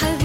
حبيبي 0.00 0.23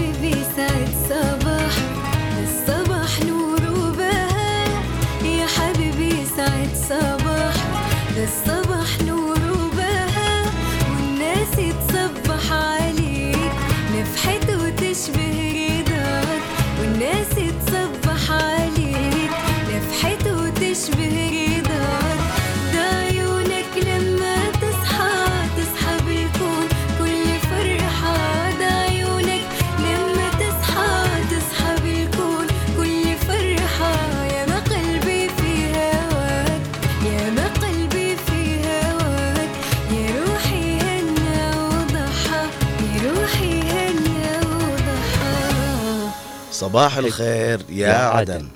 صباح 46.70 46.96
الخير 46.96 47.60
يا, 47.68 47.92
عدن. 47.94 48.48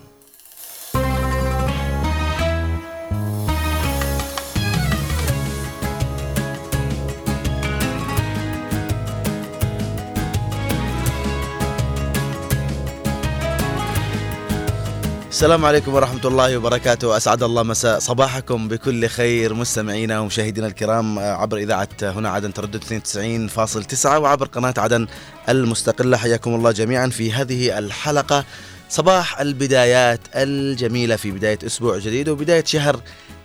السلام 15.45 15.65
عليكم 15.65 15.95
ورحمة 15.95 16.21
الله 16.25 16.57
وبركاته. 16.57 17.17
أسعد 17.17 17.43
الله 17.43 17.63
مساء 17.63 17.99
صباحكم 17.99 18.69
بكل 18.69 19.09
خير 19.09 19.55
مستمعينا 19.55 20.21
ومشاهدينا 20.21 20.67
الكرام 20.67 21.19
آه، 21.19 21.33
عبر 21.33 21.57
إذاعة 21.57 21.89
هنا 22.03 22.29
عدن 22.29 22.53
تردد 22.53 22.85
92.9 22.85 24.19
وعبر 24.19 24.47
قناة 24.47 24.75
عدن 24.79 25.07
المستقلة. 25.49 26.17
حياكم 26.17 26.55
الله 26.55 26.71
جميعا 26.71 27.07
في 27.09 27.33
هذه 27.33 27.79
الحلقة. 27.79 28.45
صباح 28.89 29.41
البدايات 29.41 30.21
الجميلة 30.35 31.17
في 31.17 31.31
بداية 31.31 31.59
أسبوع 31.67 31.99
جديد 31.99 32.29
وبداية 32.29 32.65
شهر 32.65 33.01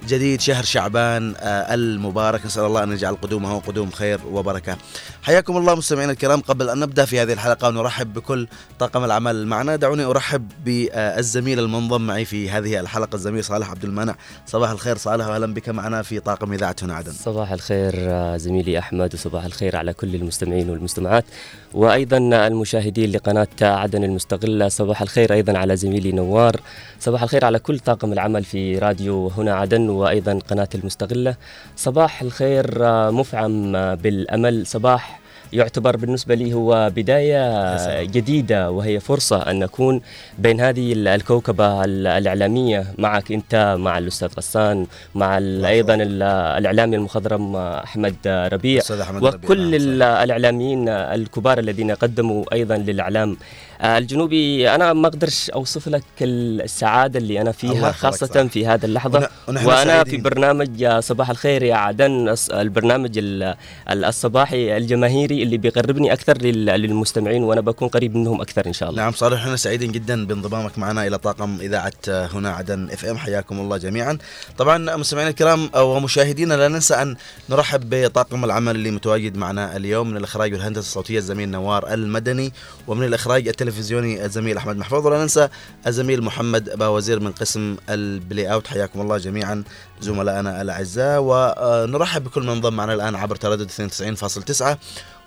جديد 0.07 0.41
شهر 0.41 0.63
شعبان 0.63 1.33
آه، 1.37 1.73
المبارك. 1.73 2.45
نسأل 2.45 2.63
الله 2.63 2.83
أن 2.83 2.91
يجعل 2.91 3.15
قدومه 3.15 3.59
قدوم 3.59 3.91
خير 3.91 4.19
وبركة. 4.31 4.77
حياكم 5.21 5.57
الله 5.57 5.75
مستمعينا 5.75 6.11
الكرام. 6.11 6.41
قبل 6.41 6.69
أن 6.69 6.79
نبدأ 6.79 7.05
في 7.05 7.19
هذه 7.21 7.33
الحلقة 7.33 7.67
ونرحب 7.67 8.13
بكل 8.13 8.47
طاقم 8.79 9.03
العمل 9.03 9.47
معنا 9.47 9.75
دعوني 9.75 10.03
أرحب 10.03 10.51
بالزميل 10.65 11.59
المنضم 11.59 12.01
معي 12.01 12.25
في 12.25 12.49
هذه 12.49 12.79
الحلقة 12.79 13.15
الزميل 13.15 13.43
صالح 13.43 13.69
عبد 13.69 13.83
المانع 13.83 14.15
صباح 14.45 14.69
الخير 14.69 14.97
صالح 14.97 15.27
وأهلا 15.27 15.53
بك 15.53 15.69
معنا 15.69 16.01
في 16.01 16.19
طاقم 16.19 16.53
إذاعة 16.53 16.75
هنا 16.81 16.95
عدن 16.95 17.11
صباح 17.11 17.51
الخير 17.51 17.93
آه، 17.97 18.37
زميلي 18.37 18.79
أحمد 18.79 19.13
وصباح 19.13 19.45
الخير 19.45 19.75
على 19.75 19.93
كل 19.93 20.15
المستمعين 20.15 20.69
والمستمعات. 20.69 21.25
وأيضا 21.73 22.17
المشاهدين 22.17 23.11
لقناة 23.11 23.47
عدن 23.61 24.03
المستقلة 24.03 24.67
صباح 24.67 25.01
الخير 25.01 25.33
أيضا 25.33 25.57
على 25.57 25.75
زميلي 25.75 26.11
نوار. 26.11 26.55
صباح 26.99 27.23
الخير 27.23 27.45
على 27.45 27.59
كل 27.59 27.79
طاقم 27.79 28.13
العمل 28.13 28.43
في 28.43 28.77
راديو 28.77 29.27
هنا 29.27 29.53
عدن. 29.53 29.88
وأيضا 29.89 30.39
قناة 30.49 30.69
المستقله 30.75 31.35
صباح 31.75 32.21
الخير 32.21 32.85
آه، 32.85 33.09
مفعم 33.11 33.75
آه، 33.75 33.93
بالأمل. 33.95 34.67
صباح 34.67 35.19
يعتبر 35.53 35.97
بالنسبة 35.97 36.35
لي 36.35 36.53
هو 36.53 36.91
بداية 36.95 37.77
سلام. 37.77 38.05
جديدة 38.05 38.71
وهي 38.71 38.99
فرصة 38.99 39.37
أن 39.51 39.59
نكون 39.59 40.01
بين 40.39 40.61
هذه 40.61 40.93
ال- 40.93 41.07
الكوكبة 41.07 41.85
ال- 41.85 42.07
الإعلامية. 42.07 42.85
معك 42.97 43.31
أنت 43.31 43.75
مع 43.79 43.97
الأستاذ 43.97 44.29
غسان 44.37 44.85
مع 45.15 45.37
ال- 45.37 45.65
أيضا 45.65 45.95
ال- 45.95 46.23
الإعلامي 46.59 46.95
المخضرم 46.95 47.55
أحمد 47.55 48.15
ربيع. 48.27 48.81
أستاذ 48.81 48.99
أحمد 48.99 49.25
ربيع، 49.25 49.39
وكل 49.49 49.71
نعم، 49.71 49.73
ال- 49.73 50.03
الإعلاميين 50.03 50.89
الكبار 50.89 51.59
الذين 51.59 51.91
قدموا 51.91 52.53
أيضا 52.53 52.77
للإعلام 52.77 53.31
آه، 53.31 53.37
الجنوبي 53.81 54.69
أنا 54.75 54.93
ما 54.93 55.07
أقدرش 55.07 55.49
أوصف 55.49 55.87
لك 55.87 56.03
السعادة 56.21 57.19
اللي 57.19 57.39
الله 57.39 57.51
فيها 57.51 57.91
خاصة 57.91 58.27
صراحة. 58.27 58.47
في 58.47 58.67
هذه 58.67 58.85
اللحظة 58.85 59.19
ون- 59.19 59.27
ونحن 59.47 59.65
وأنا 59.65 59.83
في 59.83 60.09
سعيدين. 60.09 60.21
برنامج 60.21 60.83
آه، 60.83 60.99
صباح 60.99 61.29
الخير 61.29 61.63
يا 61.63 61.75
عدن 61.75 62.35
البرنامج 62.51 63.17
ال- 63.17 63.55
ال- 63.89 64.05
الصباحي 64.05 64.77
الجماهيري 64.77 65.43
اللي 65.43 65.57
بيقربني 65.57 66.13
أكثر 66.13 66.37
لل- 66.41 66.65
للمستمعين 66.65 67.43
وأنا 67.43 67.61
بكون 67.61 67.87
قريب 67.87 68.15
منهم 68.15 68.41
أكثر 68.41 68.65
إن 68.67 68.73
شاء 68.73 68.89
الله 68.89 69.01
نعم 69.03 69.11
صالح 69.11 69.41
إحنا 69.41 69.55
سعيدين 69.55 69.91
جدا 69.91 70.25
بانضمامك 70.25 70.77
معنا 70.77 71.07
إلى 71.07 71.17
طاقم 71.17 71.57
إذاعة 71.61 71.93
هنا 72.07 72.49
عدن 72.49 72.89
إف 72.91 73.05
إم 73.05 73.17
حياكم 73.17 73.59
الله 73.59 73.77
جميعا. 73.77 74.17
طبعا 74.57 74.95
مستمعينا 74.95 75.29
الكرام 75.29 75.69
ومشاهدينا 75.75 76.53
لا 76.53 76.67
ننسى 76.67 76.93
أن 76.93 77.15
نرحب 77.49 77.89
بطاقم 77.89 78.43
العمل 78.45 78.75
اللي 78.75 78.91
متواجد 78.91 79.37
معنا 79.37 79.75
اليوم 79.75 80.09
من 80.09 80.17
الإخراج 80.17 80.53
والهندسة 80.53 80.79
الصوتية 80.79 81.17
الزميل 81.17 81.49
نوار 81.49 81.93
المدني 81.93 82.53
ومن 82.87 83.03
الإخراج 83.05 83.47
التلفزيوني 83.47 83.68
الزميل 83.77 84.57
أحمد 84.57 84.77
محفوظ. 84.77 85.05
ولا 85.05 85.21
ننسى 85.21 85.49
الزميل 85.87 86.23
محمد 86.23 86.69
باوزير 86.69 87.19
من 87.19 87.31
قسم 87.31 87.77
البلاي 87.89 88.53
أوت. 88.53 88.67
حياكم 88.67 89.01
الله 89.01 89.17
جميعا 89.17 89.63
زملائنا 90.01 90.61
الأعزاء. 90.61 91.21
ونرحب 91.21 92.23
بكل 92.23 92.43
من 92.43 92.49
انضم 92.49 92.73
معنا 92.73 92.93
الآن 92.93 93.15
عبر 93.15 93.35
تردد 93.35 93.69
92.9 93.69 94.77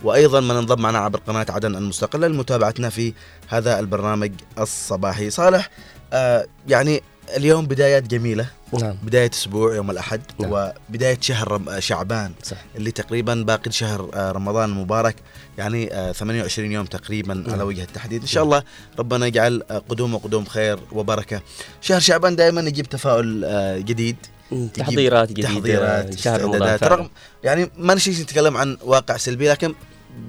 وأيضا 0.02 0.40
من 0.40 0.56
انضم 0.56 0.82
معنا 0.82 0.98
عبر 0.98 1.18
قناة 1.26 1.46
عدن 1.48 1.76
المستقلة 1.76 2.26
لمتابعتنا 2.26 2.90
في 2.90 3.14
هذا 3.48 3.78
البرنامج 3.78 4.32
الصباحي. 4.58 5.30
صالح 5.30 5.70
آه 6.12 6.46
يعني 6.68 7.02
اليوم 7.36 7.66
بدايات 7.66 8.02
جميلة. 8.06 8.46
نعم. 8.80 8.96
بداية 9.02 9.30
أسبوع 9.34 9.74
يوم 9.74 9.90
الأحد. 9.90 10.20
نعم. 10.40 10.70
وبدايه 10.90 11.18
شهر 11.20 11.62
آه، 11.68 11.78
شعبان. 11.78 12.32
صح. 12.42 12.56
اللي 12.76 12.90
تقريبا 12.90 13.34
باقي 13.34 13.72
شهر 13.72 14.10
آه، 14.14 14.32
رمضان 14.32 14.70
المبارك. 14.70 15.16
يعني 15.58 15.94
آه، 15.94 16.12
28 16.12 16.72
يوم 16.72 16.86
تقريبا 16.86 17.34
نعم. 17.34 17.50
على 17.50 17.62
وجه 17.62 17.82
التحديد. 17.82 18.20
إن 18.20 18.26
شاء 18.26 18.44
الله 18.44 18.62
ربنا 18.98 19.26
يجعل 19.26 19.62
آه، 19.70 19.78
قدوم 19.88 20.44
خير 20.44 20.78
وبركة. 20.92 21.40
شهر 21.80 22.00
شعبان 22.00 22.36
دائما 22.36 22.60
يجيب 22.60 22.88
تفاؤل 22.88 23.44
آه، 23.44 23.78
جديد. 23.78 24.16
تحضيرات 24.74 25.28
جديدة 25.28 25.48
تحضيرات 25.48 26.18
شهر 26.18 26.42
رمضان. 26.42 26.78
رغم 26.82 27.08
يعني 27.44 27.70
ما 27.76 27.94
نشيش 27.94 28.20
نتكلم 28.20 28.56
عن 28.56 28.76
واقع 28.84 29.16
سلبي 29.16 29.48
لكن 29.48 29.74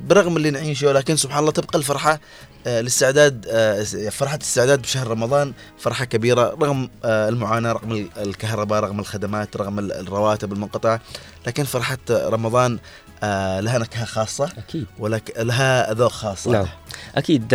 برغم 0.07 0.37
اللي 0.37 0.51
نعيشه 0.51 0.91
لكن 0.91 1.15
سبحان 1.15 1.39
الله 1.39 1.51
تبقى 1.51 1.77
الفرحة 1.79 2.19
آه، 2.67 2.79
الاستعداد 2.79 3.45
آه، 3.49 3.83
فرحة 4.09 4.35
الاستعداد 4.35 4.81
بشهر 4.81 5.07
رمضان 5.07 5.53
فرحة 5.79 6.05
كبيرة 6.05 6.57
رغم 6.61 6.89
آه، 7.05 7.29
المعاناة 7.29 7.71
رغم 7.71 7.91
ال- 7.91 8.09
الكهرباء 8.17 8.79
رغم 8.83 8.99
الخدمات 8.99 9.57
رغم 9.57 9.79
ال- 9.79 9.91
الرواتب 9.91 10.53
المنقطعة 10.53 11.01
لكن 11.47 11.63
فرحة 11.63 11.97
رمضان 12.09 12.79
لها 13.59 13.77
نكهة 13.79 14.05
خاصة. 14.05 14.49
أكيد. 14.57 14.85
ولك 14.99 15.33
لها 15.39 15.93
ذوق 15.93 16.11
خاص. 16.11 16.47
نعم. 16.47 16.65
أكيد. 17.15 17.47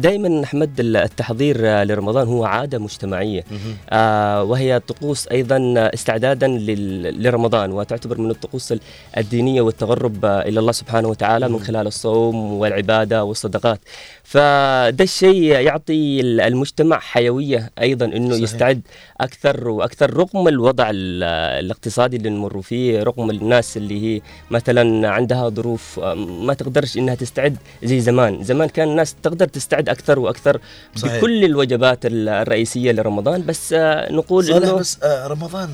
دائما 0.00 0.44
أحمد 0.44 0.80
التحضير 0.80 1.56
آه، 1.60 1.84
لرمضان 1.84 2.26
هو 2.28 2.44
عادة 2.44 2.78
مجتمعية. 2.78 3.44
مهم. 3.50 3.76
آه، 3.90 4.42
وهي 4.42 4.80
طقوس 4.80 5.28
أيضا 5.28 5.74
استعدادا 5.94 6.46
لرمضان 6.48 7.72
وتعتبر 7.72 8.18
من 8.18 8.30
الطقوس 8.30 8.72
ال- 8.72 8.80
الدينية 9.16 9.60
والتقرب 9.60 10.24
آه، 10.24 10.42
إلى 10.42 10.60
الله 10.60 10.72
سبحانه 10.72 11.08
وتعالى 11.08 11.48
من. 11.48 11.60
خلال 11.60 11.86
الصوم 11.86 12.52
والعبادة 12.52 13.24
والصدقات. 13.24 13.80
فده 14.24 15.04
الشيء 15.04 15.42
يعطي 15.42 16.20
ال- 16.20 16.40
المجتمع 16.40 16.98
حيوية 16.98 17.70
أيضا 17.80 18.06
إنه 18.06 18.30
صحيح. 18.30 18.42
يستعد 18.42 18.80
أكثر 19.20 19.68
وأكثر 19.68 20.14
رغم 20.14 20.48
الوضع 20.48 20.90
ال- 20.90 21.22
الاقتصادي 21.64 22.16
اللي 22.16 22.30
نمر 22.30 22.62
فيه 22.62 23.02
رغم 23.02 23.30
الناس 23.30 23.76
اللي 23.76 24.02
هي 24.16 24.20
مثلا 24.50 25.08
عندها 25.08 25.48
ظروف 25.48 25.98
آه، 26.02 26.14
ما 26.14 26.54
تقدرش 26.54 26.96
إنها 26.96 27.14
تستعد 27.14 27.56
زي 27.84 28.00
زمان 28.00 28.44
زمان 28.44 28.68
كان 28.68 28.88
الناس 28.88 29.16
تقدر 29.22 29.46
تستعد 29.48 29.88
أكثر 29.88 30.18
وأكثر 30.18 30.60
صحيح. 30.96 31.16
بكل 31.16 31.44
الوجبات 31.44 32.06
ال- 32.06 32.28
الرئيسية 32.28 32.92
لرمضان 32.92 33.46
بس 33.46 33.72
آه، 33.72 34.12
نقول 34.12 34.44
صالح 34.44 34.66
إنه 34.68 34.76
بس 34.78 34.98
آه، 35.02 35.26
رمضان 35.26 35.68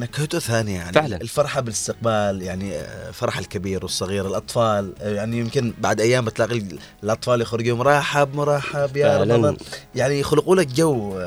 نكهته 0.00 0.38
ثانية 0.38 0.76
يعني 0.78 0.92
فعلاً. 0.92 1.16
الفرحة 1.16 1.60
بالاستقبال 1.60 2.42
يعني 2.42 2.72
فرح 3.12 3.38
الكبير 3.38 3.82
والصغير 3.82 4.26
الأطفال 4.28 4.92
آه، 5.00 5.08
يعني 5.14 5.38
يمكن 5.38 5.72
بعد 5.78 6.00
أيام 6.00 6.24
بتلاقي 6.24 6.58
ال- 6.58 6.78
الأطفال 7.04 7.40
يخرجوا 7.40 7.76
مرحب 7.76 8.34
مرحب 8.34 8.96
يا 8.96 9.08
فعلاً. 9.18 9.34
رمضان 9.34 9.56
يعني 9.94 10.20
يخلقوا 10.20 10.56
لك 10.56 10.66
جو 10.66 11.18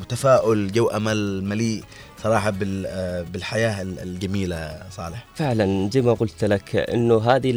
متفاؤل 0.00 0.72
جو 0.72 0.89
أمل 0.96 1.44
مليء 1.44 1.82
صراحة 2.22 2.50
بال- 2.50 3.24
بالحياة 3.32 3.82
ال- 3.82 3.98
الجميلة 3.98 4.82
صالح. 4.96 5.24
فعلا 5.34 5.90
زي 5.92 6.00
ما 6.00 6.12
قلت 6.14 6.44
لك 6.44 6.76
إنه 6.76 7.30
هذه 7.30 7.52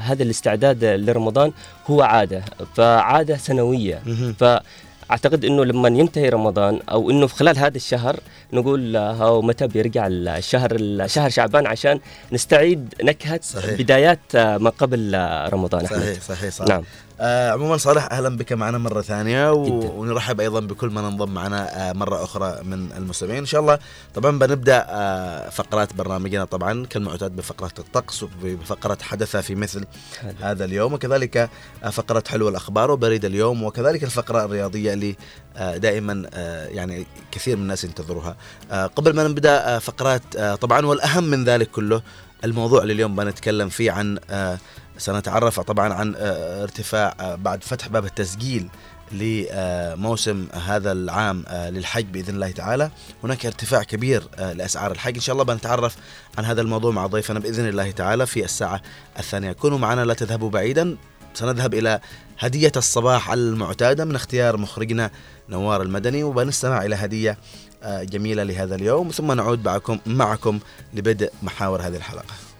هذا 0.00 0.22
الاستعداد 0.22 0.84
لرمضان 0.84 1.52
هو 1.86 2.02
عادة 2.02 2.42
فعادة 2.76 3.36
سنوية. 3.36 4.02
فأعتقد 4.40 5.44
إنه 5.44 5.64
لما 5.64 5.88
ينتهي 5.88 6.28
رمضان 6.28 6.80
أو 6.90 7.10
إنه 7.10 7.26
في 7.26 7.34
خلال 7.34 7.58
هذا 7.58 7.76
الشهر 7.76 8.20
نقول 8.52 8.96
هاو 8.96 9.42
متى 9.42 9.66
بيرجع 9.66 10.06
الشهر 10.10 10.76
شهر 11.06 11.30
شعبان 11.30 11.66
عشان 11.66 12.00
نستعيد 12.32 12.94
نكهة 13.02 13.40
صحيح. 13.42 13.78
بدايات 13.80 14.18
آه، 14.34 14.58
ما 14.58 14.70
قبل 14.70 15.14
آه، 15.14 15.48
رمضان. 15.48 15.84
أحمد. 15.84 15.98
صحيح 15.98 16.20
صحيح 16.22 16.50
صالح. 16.52 16.68
نعم. 16.68 16.82
آه 17.24 17.50
عموما 17.50 17.76
صالح 17.76 18.08
أهلا 18.12 18.36
بك 18.36 18.52
معنا 18.52 18.78
مرة 18.78 19.00
ثانية 19.00 19.52
و... 19.52 20.00
ونرحب 20.00 20.40
أيضا 20.40 20.60
بكل 20.60 20.90
من 20.90 21.04
انضم 21.04 21.34
معنا 21.34 21.90
آه 21.90 21.92
مرة 21.92 22.24
أخرى 22.24 22.58
من 22.62 22.92
المستمعين. 22.96 23.38
إن 23.38 23.46
شاء 23.46 23.60
الله 23.60 23.78
طبعا 24.14 24.38
بنبدأ 24.38 24.86
آه 24.88 25.48
فقرات 25.48 25.94
برنامجنا 25.94 26.44
طبعا 26.44 26.86
كالمعتاد 26.86 27.36
بفقرة 27.36 27.72
الطقس 27.78 28.22
وبفقرة 28.22 28.98
حدث 29.02 29.36
في 29.36 29.54
مثل 29.54 29.84
هذا. 30.20 30.50
هذا 30.50 30.64
اليوم. 30.64 30.92
وكذلك 30.92 31.50
آه 31.84 31.90
فقرة 31.90 32.24
حلو 32.28 32.48
الأخبار 32.48 32.90
وبريد 32.90 33.24
اليوم. 33.24 33.62
وكذلك 33.62 34.04
الفقرة 34.04 34.44
الرياضية 34.44 34.92
اللي 34.92 35.16
آه 35.56 35.76
دائما 35.76 36.30
آه 36.34 36.66
يعني 36.66 37.06
كثير 37.32 37.56
من 37.56 37.62
الناس 37.62 37.84
ينتظروها. 37.84 38.36
آه 38.72 38.86
قبل 38.86 39.16
ما 39.16 39.28
نبدأ 39.28 39.76
آه 39.76 39.78
فقرات 39.78 40.22
آه 40.36 40.54
طبعا 40.54 40.86
والأهم 40.86 41.24
من 41.24 41.44
ذلك 41.44 41.70
كله 41.70 42.02
الموضوع 42.44 42.82
اللي 42.82 42.92
اليوم 42.92 43.16
بنتكلم 43.16 43.68
فيه 43.68 43.90
عن 43.90 44.18
آه 44.30 44.58
سنتعرف 44.98 45.60
طبعا 45.60 45.94
عن 45.94 46.14
آه، 46.16 46.62
ارتفاع 46.62 47.14
آه، 47.20 47.34
بعد 47.34 47.64
فتح 47.64 47.88
باب 47.88 48.04
التسجيل 48.04 48.68
لموسم 49.12 50.46
هذا 50.66 50.92
العام 50.92 51.44
آه، 51.48 51.70
للحج 51.70 52.04
بإذن 52.04 52.34
الله 52.34 52.50
تعالى. 52.50 52.90
هناك 53.24 53.46
ارتفاع 53.46 53.82
كبير 53.82 54.22
لأسعار 54.38 54.92
الحج. 54.92 55.14
إن 55.14 55.20
شاء 55.20 55.32
الله 55.32 55.44
بنتعرف 55.44 55.96
عن 56.38 56.44
هذا 56.44 56.60
الموضوع 56.60 56.90
مع 56.90 57.06
ضيفنا 57.06 57.38
بإذن 57.38 57.68
الله 57.68 57.90
تعالى 57.90 58.26
في 58.26 58.44
الساعة 58.44 58.82
الثانية. 59.18 59.52
كونوا 59.52 59.78
معنا 59.78 60.04
لا 60.04 60.14
تذهبوا 60.14 60.50
بعيدا. 60.50 60.96
سنذهب 61.34 61.74
إلى 61.74 62.00
هدية 62.38 62.72
الصباح 62.76 63.32
المعتادة 63.32 64.04
من 64.04 64.14
اختيار 64.14 64.56
مخرجنا 64.56 65.10
نوار 65.48 65.82
المدني 65.82 66.24
وبنستمع 66.24 66.84
إلى 66.84 66.94
هدية 66.94 67.38
جميلة 67.84 68.42
لهذا 68.42 68.74
اليوم. 68.74 69.10
ثم 69.10 69.32
نعود 69.32 69.64
معكم 69.64 69.98
معكم 70.06 70.58
لبدء 70.94 71.32
محاور 71.42 71.82
هذه 71.82 71.96
الحلقة. 71.96 72.51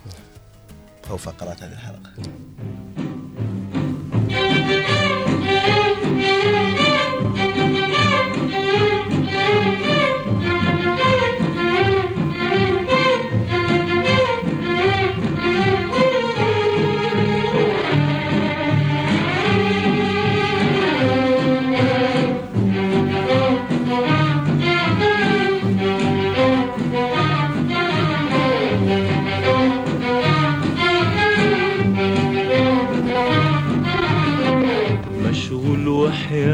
أو 1.13 1.17
فقرات 1.17 1.63
هذه 1.63 1.73
الحلقة. 1.73 2.11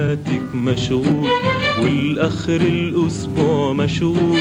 وحياتك 0.09 0.55
مشغول 0.55 1.29
والآخر 1.83 2.57
الأسبوع 2.61 3.73
مشغول. 3.73 4.39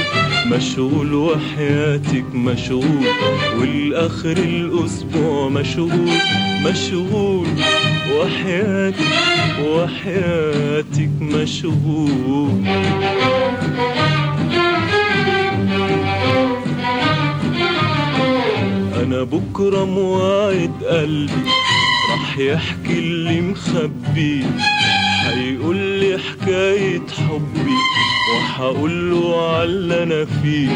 مشغول 0.51 1.13
وحياتك 1.13 2.25
مشغول 2.33 3.07
والآخر 3.59 4.37
الأسبوع 4.37 5.49
مشغول. 5.49 6.11
مشغول 6.65 7.47
وحياتك 8.15 9.05
وحياتك 9.67 11.09
مشغول. 11.21 12.63
أنا 19.03 19.23
بكرة 19.23 19.85
موعد 19.85 20.71
قلبي 20.89 21.51
راح 22.11 22.37
يحكي 22.37 22.99
اللي 22.99 23.41
مخبي 23.41 24.43
هيقول 25.27 25.75
لي 25.77 26.17
حكاية 26.17 27.01
حبي 27.27 27.77
وهقول 28.33 29.11
له 29.11 29.51
على 29.51 30.03
أنا 30.03 30.25
فيه 30.25 30.69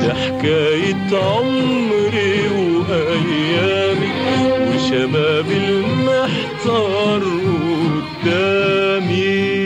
ده 0.00 0.14
حكاية 0.14 1.18
عمري 1.18 2.48
وأيامي 2.48 4.12
وشبابي 4.68 5.56
المحتار 5.56 7.22
قدامي. 8.22 9.62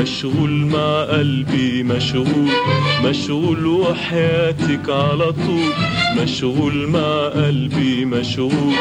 مشغول 0.00 0.50
مع 0.50 1.02
قلبي 1.04 1.82
مشغول 1.82 2.48
مشغول 3.04 3.66
وحياتك 3.66 4.88
على 4.88 5.32
طول. 5.32 5.72
مشغول 6.16 6.88
مع 6.88 7.28
قلبي 7.28 8.04
مشغول 8.04 8.74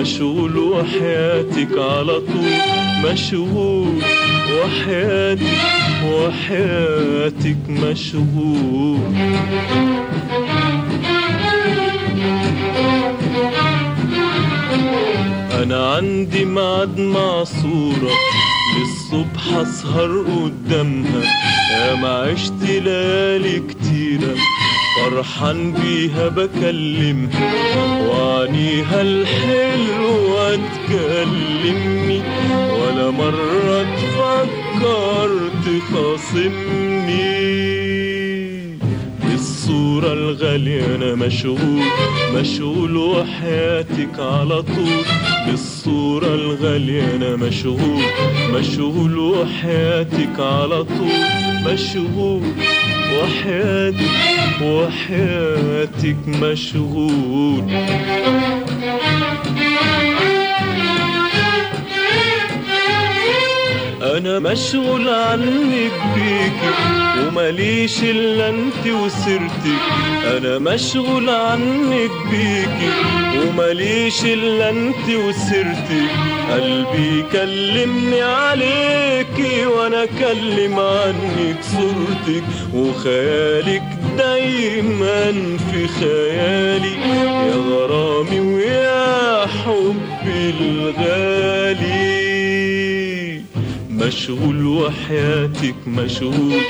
مشغول 0.00 0.58
وحياتك 0.58 1.78
على 1.78 2.20
طول 2.20 2.52
مشغول 3.04 4.02
وحياتك 4.52 5.40
وحياتك 6.04 7.56
مشغول. 7.68 8.98
أنا 15.62 15.94
عندي 15.94 16.44
ميعاد 16.44 17.00
مع 17.00 17.44
صورة 17.44 18.12
للصبح 18.78 19.56
أسهر 19.56 20.24
قدامها 20.42 21.22
يا 21.72 21.94
ما 21.94 22.08
عشت 22.08 22.62
ليالي 22.62 23.60
كتيرة. 23.68 24.34
فرحان 25.04 25.72
بيها 25.72 26.28
بكلمها 26.28 27.52
وعنيها 28.08 29.00
الحلوة 29.02 30.56
تكلمني 30.56 32.22
ولا 32.80 33.10
مرة 33.10 33.82
تفكر 33.96 35.30
تخاصمني 35.66 37.40
بالصورة 39.24 40.12
الغالية 40.12 40.94
أنا 40.96 41.14
مشغول 41.14 41.82
مشغول 42.34 42.96
وحياتك 42.96 44.18
على 44.18 44.62
طول. 44.62 45.04
بالصورة 45.46 46.26
الغالية 46.34 47.16
أنا 47.16 47.36
مشغول 47.36 48.02
مشغول 48.54 49.18
وحياتك 49.18 50.40
على 50.40 50.84
طول. 50.84 51.20
مشغول. 51.72 52.42
وحياتك 53.12 54.62
وحياتك 54.62 56.16
مشغول. 56.28 57.64
أنا 64.20 64.38
مشغول 64.38 65.08
عنك 65.08 65.92
بيكي 66.14 66.72
ومليش 67.26 68.02
إلا 68.02 68.48
أنت 68.48 68.86
وسيرتك 68.86 69.82
أنا 70.24 70.58
مشغول 70.58 71.30
عنك 71.30 72.10
بيكي 72.30 72.90
ومليش 73.38 74.24
إلا 74.24 74.70
أنت 74.70 75.08
وسيرتك 75.08 76.10
قلبي 76.52 77.24
كلمني 77.32 78.22
عليكي 78.22 79.66
وأنا 79.66 80.02
أكلم 80.02 80.78
عنك 80.78 81.56
صورتك. 81.62 82.44
وخيالك 82.74 83.82
دايما 84.18 85.32
في 85.72 85.88
خيالي. 85.88 86.94
يا 87.48 87.54
غرامي 87.54 88.40
ويا 88.40 89.46
حبي 89.46 90.54
الغالي. 90.60 92.19
مشغول 94.00 94.66
وحياتك 94.66 95.74
مشغول. 95.86 96.60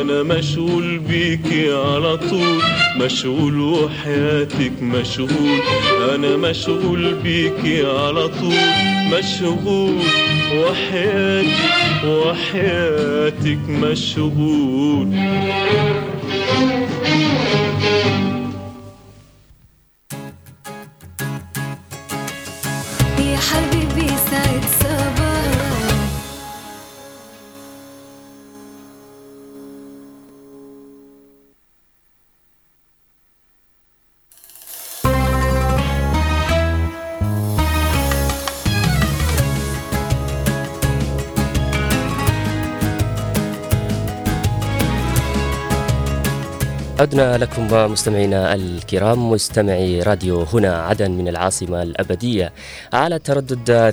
أنا 0.00 0.22
مشغول 0.22 0.98
بيكي 0.98 1.72
على 1.72 2.16
طول. 2.16 2.62
مشغول 2.96 3.60
وحياتك 3.60 4.82
مشغول. 4.82 5.60
أنا 6.14 6.36
مشغول 6.36 7.14
بيكي 7.14 7.86
على 7.86 8.28
طول. 8.28 8.54
مشغول 9.12 9.98
وحياتك 10.54 12.04
وحياتك 12.04 13.58
مشغول. 13.68 15.12
يا 23.18 23.38
حبيبي 23.38 24.08
سعد 24.30 24.64
صباح 24.80 25.11
عدنا 47.02 47.38
لكم 47.38 47.92
مستمعينا 47.92 48.54
الكرام 48.54 49.30
مستمعي 49.30 50.02
راديو 50.02 50.42
هنا 50.42 50.82
عدن 50.82 51.10
من 51.10 51.28
العاصمة 51.28 51.82
الأبدية 51.82 52.52
على 52.92 53.18
تردد 53.18 53.92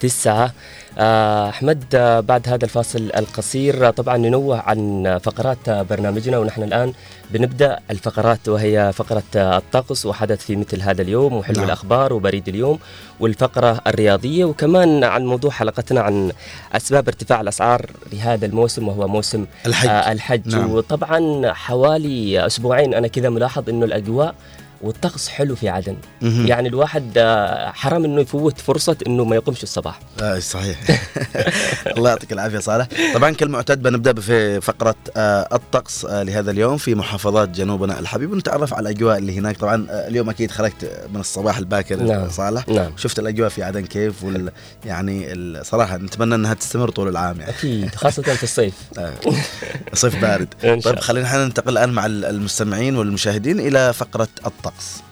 92.9 0.00 0.50
آه، 0.98 1.48
أحمد 1.48 1.84
آه، 1.94 2.20
بعد 2.20 2.48
هذا 2.48 2.64
الفاصل 2.64 3.10
القصير 3.16 3.88
آه، 3.88 3.90
طبعا 3.90 4.16
ننوه 4.16 4.60
عن 4.60 5.18
فقرات 5.22 5.70
برنامجنا 5.70 6.38
ونحن 6.38 6.62
الآن 6.62 6.92
بنبدأ 7.30 7.78
الفقرات 7.90 8.48
وهي 8.48 8.92
فقرة 8.94 9.22
الطقس 9.34 10.06
وحدث 10.06 10.44
في 10.44 10.56
مثل 10.56 10.82
هذا 10.82 11.02
اليوم 11.02 11.32
وحلو 11.32 11.56
نعم. 11.56 11.64
الأخبار 11.64 12.12
وبريد 12.12 12.48
اليوم 12.48 12.78
والفقرة 13.20 13.80
الرياضية 13.86 14.44
وكمان 14.44 15.04
عن 15.04 15.24
موضوع 15.26 15.50
حلقتنا 15.50 16.00
عن 16.00 16.32
أسباب 16.72 17.08
ارتفاع 17.08 17.40
الأسعار 17.40 17.90
لهذا 18.12 18.46
الموسم 18.46 18.88
وهو 18.88 19.08
موسم 19.08 19.46
الحج 19.66 19.88
آه 19.88 20.12
الحج. 20.12 20.54
نعم. 20.54 20.70
وطبعا 20.70 21.52
حوالي 21.52 22.46
أسبوعين 22.46 22.94
أنا 22.94 23.08
كذا 23.08 23.28
ملاحظ 23.28 23.68
إنه 23.68 23.84
الأجواء 23.84 24.34
والطقس 24.80 25.28
حلو 25.28 25.56
في 25.56 25.68
عدن. 25.68 25.96
مهم. 26.22 26.46
يعني 26.46 26.68
الواحد 26.68 27.12
آه، 27.16 27.70
حرام 27.70 28.04
إنه 28.04 28.20
يفوت 28.20 28.58
فرصة 28.60 28.96
إنه 29.06 29.24
ما 29.24 29.36
يقومش 29.36 29.62
الصباح. 29.62 30.00
آه 30.22 30.38
صحيح. 30.38 30.78
الله 31.96 32.10
يعطيك 32.10 32.32
العافية 32.32 32.58
صالح. 32.58 32.88
طبعا 33.14 33.30
كالمعتاد 33.30 33.82
بنبدأ 33.82 34.20
في 34.20 34.60
فقرة 34.60 34.94
آه 35.16 35.48
الطقس 35.52 36.04
آه 36.04 36.22
لهذا 36.22 36.50
اليوم 36.50 36.76
في 36.76 36.94
محافظات 36.94 37.48
جنوبنا 37.48 37.98
الحبيب 37.98 38.32
ونتعرف 38.32 38.74
على 38.74 38.90
الأجواء 38.90 39.18
اللي 39.18 39.38
هناك. 39.38 39.56
طبعا 39.56 39.86
آه 39.90 40.08
اليوم 40.08 40.30
أكيد 40.30 40.50
خرجت 40.50 41.06
من 41.14 41.20
الصباح 41.20 41.58
الباكر 41.58 42.02
نعم. 42.02 42.30
صالح. 42.30 42.68
نعم. 42.68 42.90
شفت 42.96 43.18
الأجواء 43.18 43.48
في 43.48 43.62
عدن 43.62 43.86
كيف 43.86 44.24
وال 44.24 44.52
يعني 44.84 45.32
الصراحه 45.32 45.96
نتمنى 45.96 46.34
إنها 46.34 46.54
تستمر 46.54 46.90
طول 46.90 47.08
العام 47.08 47.40
يعني. 47.40 47.52
أكيد 47.52 47.94
خاصة 47.94 48.22
في 48.22 48.42
الصيف. 48.42 48.74
آه، 48.98 49.12
صيف 49.94 50.22
بارد. 50.22 50.48
طيب 50.62 50.98
خلينا 50.98 51.44
ننتقل 51.44 51.72
الآن 51.72 51.88
مع 51.92 52.06
المستمعين 52.06 52.96
والمشاهدين 52.96 53.60
إلى 53.60 53.92
فقرة 53.92 54.28
الطقس. 54.46 54.65
الطقس 54.66 55.05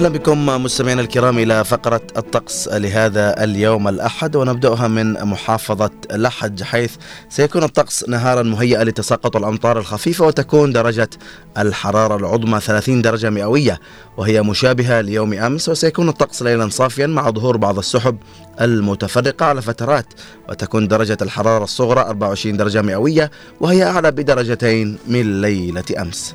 أهلا 0.00 0.08
بكم 0.08 0.46
مستمعينا 0.46 1.00
الكرام 1.00 1.38
إلى 1.38 1.64
فقرة 1.64 2.00
الطقس 2.16 2.68
لهذا 2.68 3.44
اليوم 3.44 3.88
الأحد 3.88 4.36
ونبدأها 4.36 4.88
من 4.88 5.12
محافظة 5.12 5.90
لحج 6.12 6.62
حيث 6.62 6.96
سيكون 7.28 7.62
الطقس 7.62 8.08
نهارا 8.08 8.42
مهيئا 8.42 8.84
لتساقط 8.84 9.36
الأمطار 9.36 9.78
الخفيفة 9.78 10.26
وتكون 10.26 10.72
درجة 10.72 11.10
الحرارة 11.58 12.16
العظمى 12.16 12.60
30 12.60 13.02
درجة 13.02 13.30
مئوية 13.30 13.80
وهي 14.16 14.42
مشابهة 14.42 15.00
ليوم 15.00 15.32
أمس 15.32 15.68
وسيكون 15.68 16.08
الطقس 16.08 16.42
ليلا 16.42 16.68
صافيا 16.68 17.06
مع 17.06 17.30
ظهور 17.30 17.56
بعض 17.56 17.78
السحب 17.78 18.16
المتفرقة 18.60 19.46
على 19.46 19.62
فترات 19.62 20.06
وتكون 20.48 20.88
درجة 20.88 21.18
الحرارة 21.22 21.64
الصغرى 21.64 22.00
24 22.00 22.56
درجة 22.56 22.82
مئوية 22.82 23.30
وهي 23.60 23.84
أعلى 23.84 24.10
بدرجتين 24.10 24.98
من 25.08 25.40
ليلة 25.40 25.84
أمس. 25.98 26.34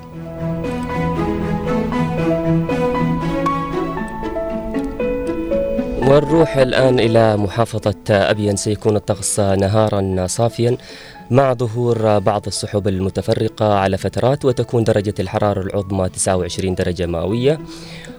ونروح 6.07 6.57
الآن 6.57 6.99
إلى 6.99 7.37
محافظة 7.37 7.95
أبين 8.09 8.55
سيكون 8.55 8.95
الطقس 8.95 9.39
نهارا 9.39 10.27
صافيا 10.27 10.77
مع 11.31 11.53
ظهور 11.53 12.19
بعض 12.19 12.47
السحب 12.47 12.87
المتفرقة 12.87 13.73
على 13.73 13.97
فترات 13.97 14.45
وتكون 14.45 14.83
درجة 14.83 15.13
الحرارة 15.19 15.61
العظمى 15.61 16.09
29 16.09 16.75
درجة 16.75 17.05
مئوية 17.05 17.59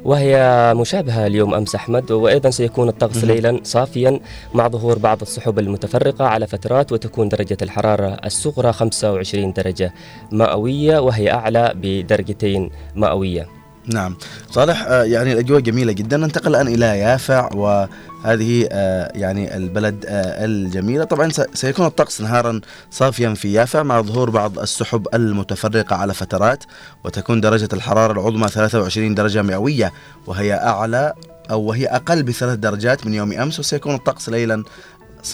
وهي 0.04 0.72
مشابهة 0.76 1.26
اليوم 1.26 1.54
أمس 1.54 1.74
أحمد 1.74 2.10
وأيضا 2.12 2.50
سيكون 2.50 2.88
الطقس. 2.88 3.24
ليلا 3.24 3.60
صافيا 3.62 4.20
مع 4.54 4.68
ظهور 4.68 4.98
بعض 4.98 5.20
السحب 5.22 5.58
المتفرقة 5.58 6.24
على 6.24 6.46
فترات 6.46 6.92
وتكون 6.92 7.28
درجة 7.28 7.56
الحرارة 7.62 8.16
الصغرى 8.24 8.72
25 8.72 9.52
درجة 9.52 9.92
مئوية 10.32 10.98
وهي 10.98 11.32
أعلى 11.32 11.72
بدرجتين 11.74 12.70
مئوية 12.96 13.55
نعم. 13.86 14.16
صالح 14.50 14.84
آه، 14.88 15.02
يعني 15.02 15.32
الأجواء 15.32 15.60
جميلة 15.60 15.92
جدا. 15.92 16.16
ننتقل 16.16 16.50
الآن 16.50 16.68
إلى 16.68 16.98
يافع 16.98 17.48
وهذه 17.54 18.68
آه، 18.72 19.12
يعني 19.14 19.56
البلد 19.56 20.04
آه، 20.08 20.44
الجميلة. 20.44 21.04
طبعا 21.04 21.28
سيكون 21.54 21.86
الطقس 21.86 22.20
نهارا 22.20 22.60
صافيا 22.90 23.34
في 23.34 23.52
يافع 23.52 23.82
مع 23.82 24.00
ظهور 24.00 24.30
بعض 24.30 24.58
السحب 24.58 25.06
المتفرقة 25.14 25.96
على 25.96 26.14
فترات 26.14 26.64
وتكون 27.04 27.40
درجة 27.40 27.68
الحرارة 27.72 28.12
العظمى 28.12 28.48
23 28.48 29.14
درجة 29.14 29.42
مئوية 29.42 29.92
وهي 30.26 30.54
أعلى 30.54 31.12
أو 31.50 31.62
وهي 31.62 31.86
أقل 31.86 32.22
بثلاث 32.22 32.58
درجات 32.58 33.06
من 33.06 33.14
يوم 33.14 33.32
أمس. 33.32 33.58
وسيكون 33.58 33.94
الطقس 33.94 34.28
ليلا 34.28 34.64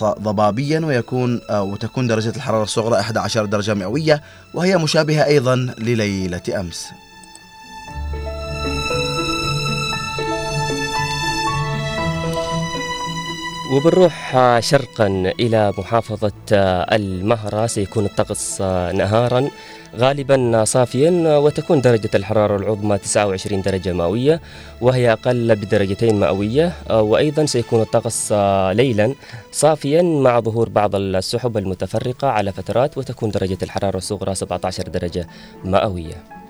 ضبابيا 0.02 0.80
ويكون 0.80 1.40
وتكون 1.50 2.06
درجة 2.06 2.32
الحرارة 2.36 2.62
الصغرى 2.62 3.00
11 3.00 3.44
درجة 3.44 3.74
مئوية 3.74 4.22
وهي 4.54 4.76
مشابهة 4.76 5.24
أيضا 5.24 5.56
لليلة 5.78 6.42
أمس. 6.60 6.86
وبنروح 13.72 14.36
آه، 14.36 14.60
شرقا 14.60 15.06
إلى 15.40 15.72
محافظة 15.78 16.32
آه، 16.52 16.96
المهرة. 16.96 17.66
سيكون 17.66 18.04
الطقس 18.04 18.58
آه، 18.60 18.92
نهارا 18.92 19.50
غالبا 19.96 20.64
صافيا 20.64 21.38
وتكون 21.38 21.80
درجة 21.80 22.10
الحرارة 22.14 22.56
العظمى 22.56 22.98
29 22.98 23.62
درجة 23.62 23.92
مئوية 23.92 24.40
وهي 24.80 25.12
أقل 25.12 25.56
بدرجتين 25.56 26.20
مئوية 26.20 26.72
وأيضا 26.90 27.46
سيكون 27.46 27.80
الطقس 27.80 28.32
ليلا 28.72 29.14
صافيا 29.52 30.02
مع 30.02 30.40
ظهور 30.40 30.68
بعض 30.68 30.94
السحب 30.94 31.56
المتفرقة 31.56 32.28
على 32.28 32.52
فترات 32.52 32.98
وتكون 32.98 33.30
درجة 33.30 33.58
الحرارة 33.62 33.96
الصغرى 33.96 34.34
17 34.34 34.82
درجة 34.82 35.26
مئوية. 35.64 36.41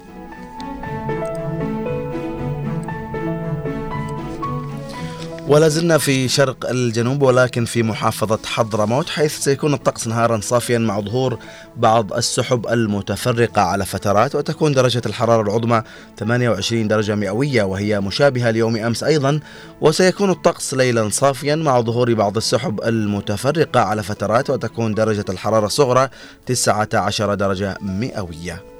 ولا 5.48 5.68
زلنا 5.68 5.98
في 5.98 6.28
شرق 6.28 6.70
الجنوب 6.70 7.22
ولكن 7.22 7.64
في 7.64 7.82
محافظة 7.82 8.38
حضرموت 8.46 9.08
حيث 9.08 9.38
سيكون 9.38 9.74
الطقس 9.74 10.08
نهارا 10.08 10.40
صافيا 10.40 10.78
مع 10.78 11.00
ظهور 11.00 11.38
بعض 11.76 12.12
السحب 12.12 12.66
المتفرقة 12.66 13.62
على 13.62 13.86
فترات 13.86 14.34
وتكون 14.34 14.72
درجة 14.72 15.02
الحرارة 15.06 15.42
العظمى 15.42 15.82
28 16.18 16.88
درجة 16.88 17.14
مئوية 17.14 17.62
وهي 17.62 18.00
مشابهة 18.00 18.50
ليوم 18.50 18.76
أمس 18.76 19.04
أيضا. 19.04 19.40
وسيكون 19.80 20.30
الطقس 20.30 20.74
ليلا 20.74 21.08
صافيا 21.08 21.54
مع 21.54 21.80
ظهور 21.80 22.14
بعض 22.14 22.36
السحب 22.36 22.80
المتفرقة 22.84 23.80
على 23.80 24.02
فترات 24.02 24.50
وتكون 24.50 24.94
درجة 24.94 25.24
الحرارة 25.28 25.66
الصغرى 25.66 26.08
19 26.46 27.34
درجة 27.34 27.78
مئوية. 27.80 28.71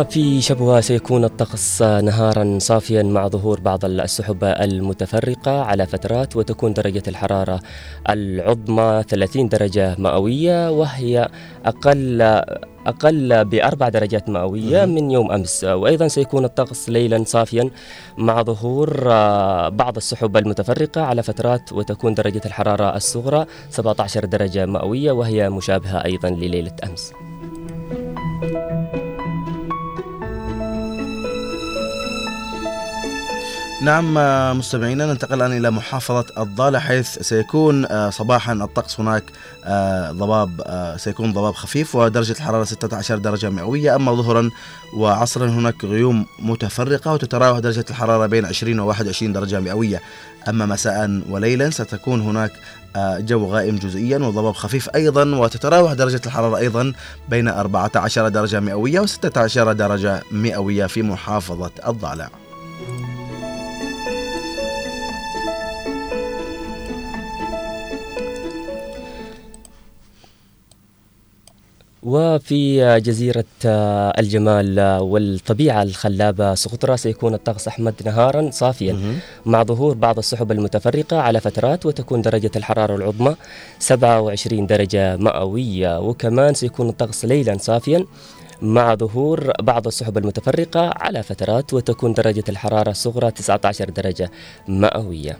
وفي 0.00 0.40
شبوة 0.40 0.80
سيكون 0.80 1.24
الطقس 1.24 1.82
نهارا 1.82 2.58
صافيا 2.58 3.02
مع 3.02 3.28
ظهور 3.28 3.60
بعض 3.60 3.84
السحب 3.84 4.44
المتفرقة 4.44 5.62
على 5.62 5.86
فترات 5.86 6.36
وتكون 6.36 6.72
درجة 6.72 7.02
الحرارة 7.08 7.60
العظمى 8.08 9.02
30 9.08 9.48
درجة 9.48 9.96
مئوية 9.98 10.70
وهي 10.70 11.28
أقل 11.64 12.22
أقل 12.86 13.44
بأربع 13.44 13.88
درجات 13.88 14.28
مئوية. 14.28 14.84
من 14.84 15.10
يوم 15.10 15.32
أمس 15.32 15.64
وأيضا 15.64 16.08
سيكون 16.08 16.44
الطقس 16.44 16.88
ليلا 16.88 17.24
صافيا 17.24 17.70
مع 18.18 18.42
ظهور 18.42 19.08
آه، 19.12 19.68
بعض 19.68 19.96
السحب 19.96 20.36
المتفرقة 20.36 21.02
على 21.02 21.22
فترات 21.22 21.72
وتكون 21.72 22.14
درجة 22.14 22.40
الحرارة 22.46 22.96
الصغرى 22.96 23.46
17 23.70 24.24
درجة 24.24 24.66
مئوية 24.66 25.12
وهي 25.12 25.50
مشابهة 25.50 26.04
أيضا 26.04 26.30
لليلة 26.30 26.76
أمس 26.84 27.12
نعم 33.86 34.18
آه، 34.18 34.52
مستمعينا 34.52 35.06
ننتقل 35.06 35.34
الآن 35.34 35.56
إلى 35.56 35.70
محافظة 35.70 36.24
الضالع 36.38 36.78
حيث 36.78 37.18
سيكون 37.18 37.86
آه، 37.86 38.10
صباحا 38.10 38.52
الطقس 38.52 39.00
هناك 39.00 39.24
آه، 39.64 40.12
ضباب 40.12 40.50
سيكون 40.96 41.32
ضباب 41.32 41.54
خفيف 41.54 41.94
ودرجة 41.94 42.32
الحرارة 42.32 42.64
16 42.64 43.18
درجة 43.18 43.50
مئوية. 43.50 43.96
أما 43.96 44.14
ظهرا 44.14 44.50
وعصرا 44.96 45.46
هناك 45.46 45.84
غيوم 45.84 46.26
متفرقة 46.38 47.12
وتتراوح 47.12 47.58
درجة 47.58 47.84
الحرارة 47.90 48.26
بين 48.26 48.44
20 48.44 48.80
و 48.80 48.86
21 48.86 49.32
درجة 49.32 49.60
مئوية. 49.60 50.02
أما 50.48 50.66
مساء 50.66 51.20
وليلا 51.30 51.70
ستكون 51.70 52.20
هناك 52.20 52.52
جو 53.18 53.46
غائم 53.46 53.76
جزئيا 53.76 54.18
وضباب 54.18 54.54
خفيف 54.54 54.88
أيضا 54.94 55.36
وتتراوح 55.36 55.92
درجة 55.92 56.20
الحرارة 56.26 56.56
أيضا 56.56 56.92
بين 57.28 57.48
14 57.48 58.28
درجة 58.28 58.60
مئوية 58.60 59.00
و 59.00 59.06
16 59.06 59.72
درجة 59.72 60.22
مئوية 60.30 60.86
في 60.86 61.02
محافظة 61.02 61.70
الضالع 61.88 62.30
وفي 72.06 73.00
جزيرة 73.00 73.44
الجمال 74.18 74.80
والطبيعة 75.00 75.82
الخلابة 75.82 76.54
سقطرى 76.54 76.96
سيكون 76.96 77.34
الطقس 77.34 77.68
أحمد 77.68 77.94
نهارا 78.04 78.50
صافيا. 78.50 78.92
مع 79.46 79.62
ظهور 79.62 79.94
بعض 79.94 80.18
السحب 80.18 80.52
المتفرقة 80.52 81.20
على 81.20 81.40
فترات 81.40 81.86
وتكون 81.86 82.22
درجة 82.22 82.50
الحرارة 82.56 82.96
العظمى 82.96 83.36
27 83.78 84.66
درجة 84.66 85.16
مئوية. 85.16 86.00
وكمان 86.00 86.54
سيكون 86.54 86.88
الطقس 86.88 87.24
ليلا 87.24 87.58
صافيا 87.58 88.04
مع 88.62 88.94
ظهور 88.94 89.52
بعض 89.62 89.86
السحب 89.86 90.18
المتفرقة 90.18 90.92
على 90.96 91.22
فترات 91.22 91.74
وتكون 91.74 92.12
درجة 92.12 92.44
الحرارة 92.48 92.90
الصغرى 92.90 93.30
19 93.30 93.90
درجة 93.90 94.30
مئوية. 94.68 95.38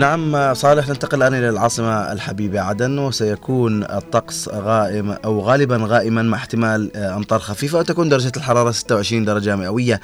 نعم 0.00 0.54
صالح 0.54 0.88
ننتقل 0.88 1.18
الآن 1.18 1.34
إلى 1.34 1.48
العاصمة 1.48 2.12
الحبيبة 2.12 2.60
عدن 2.60 2.98
وسيكون 2.98 3.82
الطقس 3.82 4.48
غائم 4.48 5.10
أو 5.10 5.40
غالبا 5.40 5.76
غائما 5.82 6.22
مع 6.22 6.36
احتمال 6.36 6.96
آه، 6.96 7.16
أمطار 7.16 7.38
خفيفة 7.38 7.78
وتكون 7.78 8.08
درجة 8.08 8.32
الحرارة 8.36 8.70
26 8.70 9.24
درجة 9.24 9.56
مئوية. 9.56 10.00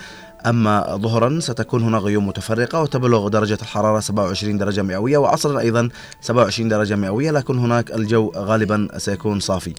أما 0.46 0.96
ظهرا 0.96 1.40
ستكون 1.40 1.82
هنا 1.82 1.98
غيوم 1.98 2.26
متفرقة 2.26 2.80
وتبلغ 2.82 3.28
درجة 3.28 3.58
الحرارة 3.62 4.00
27 4.00 4.58
درجة 4.58 4.82
مئوية 4.82 5.18
وعصرا 5.18 5.60
أيضا 5.60 5.88
27 6.20 6.68
درجة 6.68 6.96
مئوية 6.96 7.30
لكن 7.30 7.58
هناك 7.58 7.90
الجو 7.90 8.32
غالبا 8.36 8.88
سيكون 8.96 9.40
صافي. 9.40 9.74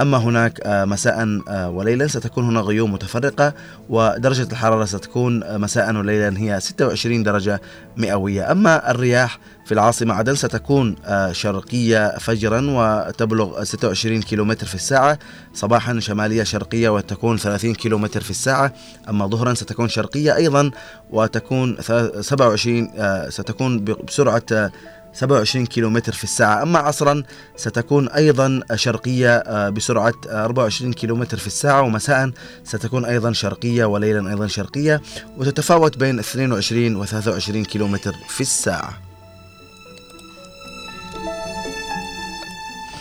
أما 0.00 0.18
هناك 0.18 0.60
آه، 0.64 0.84
مساء 0.84 1.40
آه، 1.48 1.70
وليلا 1.70 2.06
ستكون 2.06 2.44
هنا 2.44 2.60
غيوم 2.60 2.92
متفرقة 2.92 3.54
ودرجة 3.88 4.48
الحرارة 4.52 4.84
ستكون 4.84 5.58
مساء 5.60 5.96
وليلا 5.96 6.38
هي 6.40 6.60
26 6.60 7.22
درجة 7.22 7.60
مئوية. 7.96 8.52
أما 8.52 8.90
الرياح 8.90 9.38
في 9.66 9.72
العاصمة 9.72 10.14
عدن 10.14 10.34
ستكون 10.34 10.96
آه، 11.04 11.32
شرقية 11.32 12.18
فجرا 12.18 12.60
وتبلغ 12.70 13.64
26 13.64 14.22
كيلومتر 14.22 14.66
في 14.66 14.74
الساعة. 14.74 15.18
صباحا 15.54 16.00
شمالية 16.00 16.42
شرقية 16.42 16.88
وتكون 16.88 17.36
30 17.38 17.74
كيلومتر 17.74 18.20
في 18.20 18.30
الساعة. 18.30 18.72
أما 19.08 19.26
ظهرا 19.26 19.54
ستكون 19.54 19.88
شرقية 19.88 20.36
أيضا 20.36 20.70
وتكون 21.10 21.76
ث- 21.76 22.20
27 22.20 22.90
آه، 22.96 23.28
ستكون 23.28 23.84
بسرعة 23.84 24.42
آه، 24.52 24.70
27 25.14 25.66
كيلومتر 25.66 26.12
في 26.12 26.24
الساعة. 26.24 26.62
أما 26.62 26.78
عصرا 26.78 27.22
ستكون 27.56 28.08
أيضا 28.08 28.60
شرقية 28.74 29.36
آه، 29.36 29.68
بسرعة 29.68 30.12
آه، 30.28 30.44
24 30.44 30.92
كيلومتر 30.92 31.36
في 31.38 31.46
الساعة. 31.46 31.82
ومساء 31.82 32.30
ستكون 32.64 33.04
أيضا 33.04 33.32
شرقية 33.32 33.84
وليلا 33.84 34.30
أيضا 34.30 34.46
شرقية. 34.46 35.02
وتتفاوت 35.38 35.98
بين 35.98 36.18
22 36.18 36.96
و 36.96 37.04
23 37.04 37.64
كيلومتر 37.64 38.14
في 38.28 38.40
الساعة. 38.40 39.11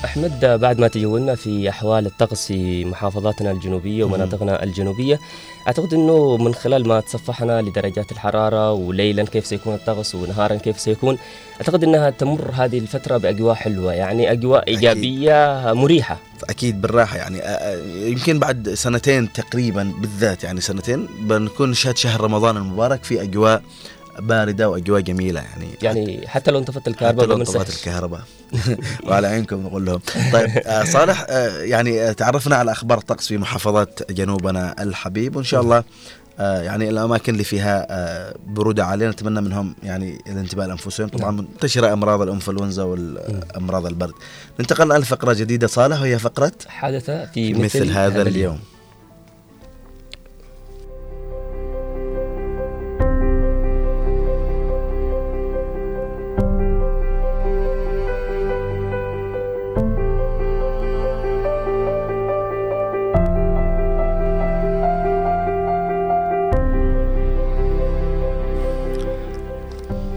أحمد 0.05 0.46
بعد 0.62 0.79
ما 0.79 0.88
تجولنا 0.88 1.36
في 1.36 1.70
أحوال 1.70 2.05
الطقس 2.05 2.48
في 2.48 2.86
محافظاتنا 2.86 3.51
الجنوبية 3.51 4.03
ومناطقنا 4.03 4.63
الجنوبية 4.63 5.20
أعتقد 5.67 5.93
أنه 5.93 6.38
من 6.38 6.53
خلال 6.53 6.88
ما 6.88 7.00
تصفحنا 7.00 7.62
لدرجات 7.62 8.12
الحرارة 8.12 8.71
وليلا 8.71 9.23
كيف 9.26 9.45
سيكون 9.45 9.73
الطقس 9.73 10.15
ونهارا 10.15 10.56
كيف 10.56 10.80
سيكون 10.80 11.17
أعتقد 11.62 11.84
أنها 11.84 12.10
تمر 12.10 12.52
هذه 12.54 12.80
الفترة 12.80 13.17
بأجواء 13.17 13.56
حلوة 13.56 13.93
يعني 13.93 14.32
أجواء 14.32 14.67
إيجابية 14.67 15.73
مريحة. 15.73 16.17
أكيد 16.49 16.82
بالراحة 16.82 17.17
يعني 17.17 17.41
آه، 17.41 17.45
آه، 17.45 18.06
يمكن 18.08 18.39
بعد 18.39 18.69
سنتين 18.69 19.34
تقريبا 19.34 19.91
بالذات 20.02 20.43
يعني 20.43 20.62
سنتين 20.62 21.08
بنكون 21.19 21.69
نشهد 21.71 21.97
شهر 21.97 22.21
رمضان 22.21 22.58
المبارك 22.58 23.04
في 23.04 23.21
أجواء 23.21 23.62
باردة 24.27 24.69
وأجواء 24.69 25.01
جميلة 25.01 25.41
يعني. 25.41 25.67
يعني 25.81 26.27
حتى 26.27 26.51
لو 26.51 26.60
انطفت 26.60 26.79
حتى 26.79 26.89
الكهرباء 26.89 27.25
لو 27.25 27.36
بمسح 27.36 27.60
انطفت 27.60 27.77
الكهرباء. 27.77 28.21
وعلى 29.07 29.27
عينكم 29.27 29.63
نقول 29.63 29.86
لهم. 29.86 29.99
طيب 30.34 30.49
آه، 30.65 30.84
صالح 30.84 31.25
آه، 31.29 31.62
يعني 31.62 32.01
آه، 32.01 32.12
تعرفنا 32.12 32.55
على 32.55 32.71
أخبار 32.71 32.97
الطقس 32.97 33.27
في 33.27 33.38
محافظات 33.38 34.12
جنوبنا 34.12 34.84
الحبيب 34.84 35.36
وإن 35.36 35.43
شاء 35.43 35.62
الله 35.62 35.84
يعني 36.39 36.89
الأماكن 36.89 37.34
اللي 37.34 37.43
فيها 37.43 37.88
بروده 38.47 38.86
عالية. 38.86 39.10
نتمنى 39.10 39.41
منهم 39.41 39.75
يعني 39.84 40.21
الانتباه 40.27 40.65
لأنفسهم. 40.65 41.07
طبعا 41.07 41.31
منتشرة 41.31 41.93
أمراض 41.93 42.21
الانفلونزا 42.21 42.84
والأمراض 42.84 43.86
البرد. 43.86 44.13
ننتقل 44.60 44.88
الان 44.88 45.01
لفقرة 45.01 45.34
جديدة 45.34 45.67
صالح 45.67 46.01
وهي 46.01 46.19
فقرة 46.19 46.51
حدث 46.67 47.10
في 47.10 47.53
مثل, 47.53 47.63
مثل 47.63 47.91
هذا 47.91 48.21
اليوم. 48.21 48.60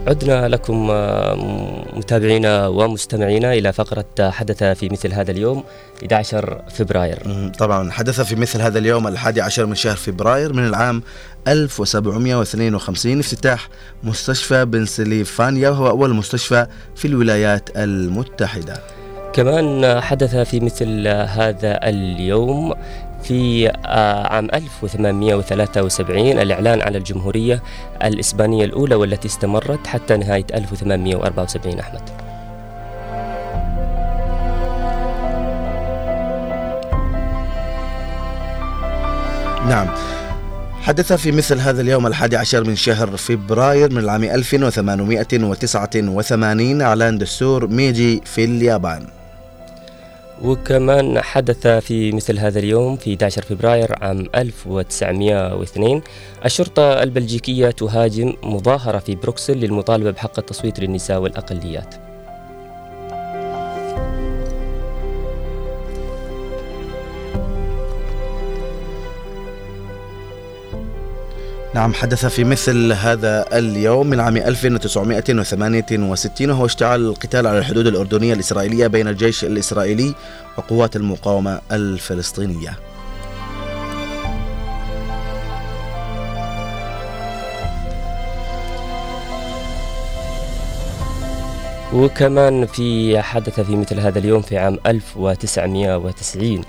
عدنا 0.07 0.47
لكم 0.47 0.87
آه، 0.91 1.35
متابعينا 1.93 2.67
ومستمعينا 2.67 3.53
إلى 3.53 3.73
فقرة 3.73 4.29
حدث 4.29 4.63
في 4.63 4.89
مثل 4.89 5.13
هذا 5.13 5.31
اليوم 5.31 5.63
11 6.03 6.61
فبراير. 6.69 7.51
طبعا 7.59 7.91
حدث 7.91 8.21
في 8.21 8.35
مثل 8.35 8.61
هذا 8.61 8.79
اليوم 8.79 9.07
الحادي 9.07 9.41
عشر 9.41 9.65
من 9.65 9.75
شهر 9.75 9.95
فبراير 9.95 10.53
من 10.53 10.65
العام 10.65 11.03
1752 11.47 13.19
افتتاح 13.19 13.69
مستشفى 14.03 14.65
بنسلفانيا 14.65 15.69
وهو 15.69 15.89
أول 15.89 16.13
مستشفى 16.13 16.67
في 16.95 17.07
الولايات 17.07 17.69
المتحدة. 17.77 18.79
كمان 19.33 20.01
حدث 20.01 20.35
في 20.35 20.59
مثل 20.59 21.07
هذا 21.07 21.89
اليوم 21.89 22.73
في 23.27 23.69
آه، 23.85 24.27
عام 24.27 24.47
1873 24.53 26.39
الإعلان 26.39 26.81
على 26.81 26.97
الجمهورية 26.97 27.63
الإسبانية 28.03 28.65
الأولى 28.65 28.95
والتي 28.95 29.27
استمرت 29.27 29.87
حتى 29.87 30.17
نهاية 30.17 30.45
1874 30.53 31.79
أحمد. 31.79 32.01
نعم. 39.69 39.87
حدث 40.81 41.13
في 41.13 41.31
مثل 41.31 41.59
هذا 41.59 41.81
اليوم 41.81 42.07
الحادي 42.07 42.37
عشر 42.37 42.63
من 42.63 42.75
شهر 42.75 43.17
فبراير 43.17 43.91
من 43.91 43.97
العام 43.97 44.23
1889 44.23 46.81
إعلان 46.81 47.17
دستور 47.17 47.67
ميجي 47.67 48.21
في 48.25 48.43
اليابان. 48.43 49.07
وكمان 50.43 51.21
حدث 51.21 51.67
في 51.67 52.11
مثل 52.11 52.39
هذا 52.39 52.59
اليوم 52.59 52.97
في 52.97 53.09
11 53.09 53.41
فبراير 53.41 54.03
عام 54.03 54.27
1902 54.35 56.01
الشرطة 56.45 57.03
البلجيكية 57.03 57.69
تهاجم 57.69 58.33
مظاهرة 58.43 58.99
في 58.99 59.15
بروكسل 59.15 59.57
للمطالبة 59.57 60.11
بحق 60.11 60.39
التصويت 60.39 60.79
للنساء 60.79 61.19
والأقليات. 61.19 62.04
نعم 71.75 71.93
حدث 71.93 72.25
في 72.25 72.43
مثل 72.43 72.93
هذا 72.93 73.57
اليوم 73.57 74.07
من 74.07 74.19
عام 74.19 74.37
1968 74.37 76.49
وهو 76.49 76.65
اشتعال 76.65 77.01
القتال 77.01 77.47
على 77.47 77.59
الحدود 77.59 77.87
الأردنية 77.87 78.33
الإسرائيلية 78.33 78.87
بين 78.87 79.07
الجيش 79.07 79.43
الإسرائيلي 79.43 80.15
وقوات 80.57 80.95
المقاومة 80.95 81.61
الفلسطينية. 81.71 82.79
وكمان 91.93 92.65
في 92.65 93.21
حدث 93.21 93.59
في 93.59 93.75
مثل 93.75 93.99
هذا 93.99 94.19
اليوم 94.19 94.41
في 94.41 94.57
عام 94.57 94.79
1990 94.85 96.61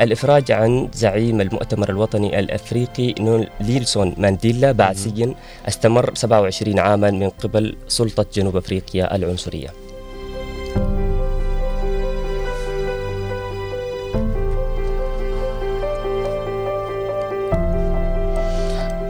الإفراج 0.00 0.52
عن 0.52 0.88
زعيم 0.94 1.40
المؤتمر 1.40 1.90
الوطني 1.90 2.38
الأفريقي 2.38 3.14
نيلسون 3.60 4.14
مانديلا 4.18 4.72
بعد 4.72 4.96
سجن 4.96 5.34
استمر 5.68 6.14
27 6.14 6.78
عاما 6.78 7.10
من 7.10 7.28
قبل 7.28 7.76
سلطة 7.88 8.26
جنوب 8.34 8.56
أفريقيا 8.56 9.16
العنصرية. 9.16 9.68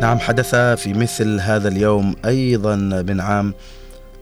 نعم 0.00 0.18
حدث 0.18 0.54
في 0.54 0.92
مثل 0.92 1.40
هذا 1.40 1.68
اليوم 1.68 2.14
أيضا 2.24 2.76
من 2.76 3.20
عام 3.20 3.54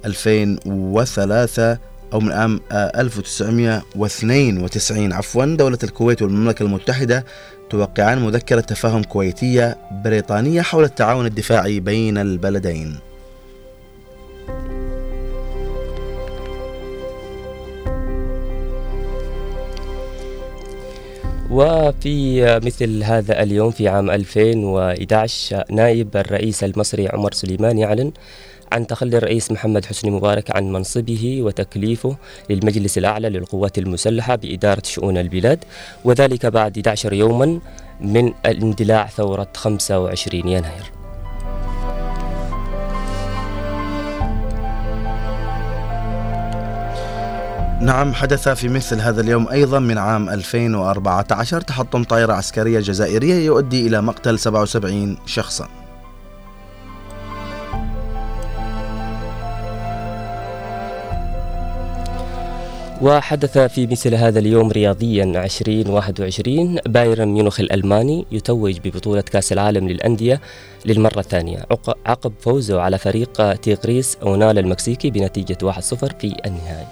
2003 0.04 1.78
أو 2.12 2.20
من 2.20 2.32
عام 2.32 2.60
آه، 2.72 3.00
1992 3.00 5.12
عفوا 5.12 5.44
دولة 5.44 5.78
الكويت 5.84 6.22
والمملكة 6.22 6.62
المتحدة 6.62 7.24
توقعان 7.70 8.18
مذكرة 8.18 8.60
تفاهم 8.60 9.02
كويتية 9.02 9.78
بريطانية 10.04 10.62
حول 10.62 10.84
التعاون 10.84 11.26
الدفاعي 11.26 11.80
بين 11.80 12.18
البلدين. 12.18 12.96
وفي 21.50 22.42
مثل 22.64 23.02
هذا 23.02 23.42
اليوم 23.42 23.70
في 23.70 23.88
عام 23.88 24.10
2011 24.10 25.64
نائب 25.70 26.16
الرئيس 26.16 26.64
المصري 26.64 27.08
عمر 27.08 27.32
سليمان 27.32 27.78
يعلن 27.78 28.12
عن 28.72 28.86
تخلي 28.86 29.16
الرئيس 29.16 29.52
محمد 29.52 29.84
حسني 29.84 30.10
مبارك 30.10 30.56
عن 30.56 30.72
منصبه 30.72 31.42
وتكليفه 31.42 32.16
للمجلس 32.50 32.98
الأعلى 32.98 33.28
للقوات 33.28 33.78
المسلحة 33.78 34.36
بإدارة 34.36 34.82
شؤون 34.84 35.18
البلاد 35.18 35.64
وذلك 36.04 36.46
بعد 36.46 36.76
11 36.78 37.12
يوما 37.12 37.60
من 38.00 38.32
اندلاع 38.46 39.06
ثورة 39.06 39.48
25 39.54 40.48
يناير. 40.48 40.92
نعم 47.80 48.14
حدث 48.14 48.48
في 48.48 48.68
مثل 48.68 49.00
هذا 49.00 49.20
اليوم 49.20 49.48
أيضا 49.48 49.78
من 49.78 49.98
عام 49.98 50.28
2014 50.28 51.60
تحطم 51.60 52.04
طائرة 52.04 52.32
عسكرية 52.32 52.80
جزائرية 52.80 53.34
يؤدي 53.34 53.86
إلى 53.86 54.02
مقتل 54.02 54.38
77 54.38 55.18
شخصا. 55.26 55.87
وحدث 63.02 63.58
في 63.58 63.86
مثل 63.86 64.14
هذا 64.14 64.38
اليوم 64.38 64.70
رياضيا 64.70 65.24
2021 65.24 66.76
بايرن 66.86 67.28
ميونخ 67.28 67.60
الألماني 67.60 68.26
يتوج 68.32 68.78
ببطولة 68.84 69.20
كأس 69.20 69.52
العالم 69.52 69.88
للأندية 69.88 70.40
للمرة 70.86 71.18
الثانية 71.20 71.58
عق- 71.70 71.98
عقب 72.08 72.32
فوزه 72.40 72.80
على 72.80 72.98
فريق 72.98 73.52
تيغريس 73.54 74.16
أونال 74.22 74.58
المكسيكي 74.58 75.10
بنتيجة 75.10 75.58
1-0 75.62 75.78
في 76.20 76.34
النهائي. 76.46 76.86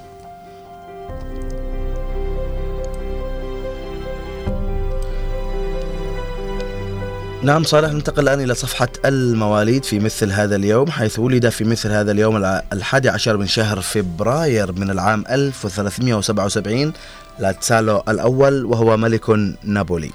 نعم 7.43 7.63
صالح 7.63 7.93
ننتقل 7.93 8.23
الآن 8.23 8.41
إلى 8.41 8.55
صفحة 8.55 8.89
المواليد 9.05 9.85
في 9.85 9.99
مثل 9.99 10.33
هذا 10.33 10.57
اليوم 10.57 10.91
حيث 10.91 11.19
ولد 11.19 11.49
في 11.49 11.65
مثل 11.65 11.91
هذا 11.93 12.13
اليوم 12.13 12.37
الحادي 12.73 13.09
عشر 13.09 13.37
من 13.37 13.47
شهر 13.47 13.81
فبراير 13.81 14.73
من 14.73 14.91
العام 14.91 15.25
1377 15.31 16.93
لاديسلاو 17.39 18.03
الأول 18.09 18.65
وهو 18.65 18.97
ملك 18.97 19.31
نابولي. 19.65 20.11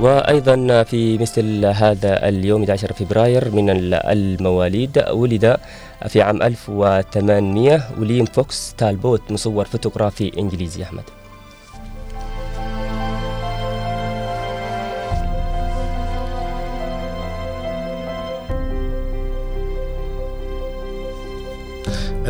وأيضا 0.00 0.82
في 0.82 1.18
مثل 1.18 1.64
هذا 1.66 2.28
اليوم 2.28 2.62
11 2.62 2.92
فبراير 2.92 3.50
من 3.50 3.70
ال- 3.70 3.94
المواليد 3.94 5.04
ولد 5.10 5.56
في 6.08 6.22
عام 6.22 6.42
1800 6.42 7.82
وليم 7.98 8.24
فوكس 8.24 8.74
تالبوت 8.78 9.22
مصور 9.30 9.64
فوتوغرافي 9.64 10.32
إنجليزي 10.38 10.82
أحمد. 10.82 11.02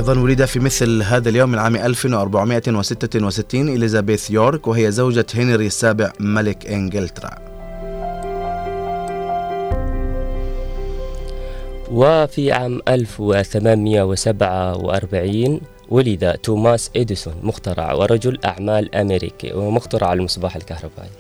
أيضا 0.01 0.19
ولد 0.19 0.45
في 0.45 0.61
مثل 0.61 1.03
هذا 1.03 1.29
اليوم 1.29 1.51
من 1.51 1.59
عام 1.59 1.77
1466 1.77 3.69
إليزابيث 3.69 4.31
يورك 4.31 4.67
وهي 4.67 4.93
زوجة 4.93 5.27
هنري 5.35 5.67
السابع 5.67 6.13
ملك 6.21 6.67
إنجلترا. 6.67 7.31
وفي 11.91 12.53
عام 12.53 12.81
1847 12.89 15.61
ولد 15.89 16.35
توماس 16.43 16.91
إديسون 16.97 17.35
مخترع 17.43 17.93
ورجل 17.93 18.39
أعمال 18.45 18.95
أمريكي 18.95 19.53
ومخترع 19.53 20.13
المصباح 20.13 20.57
الكهربائي. 20.57 21.11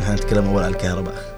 نحن 0.00 0.14
نتكلم 0.14 0.46
أول 0.46 0.62
عن 0.62 0.70
الكهرباء. 0.70 1.33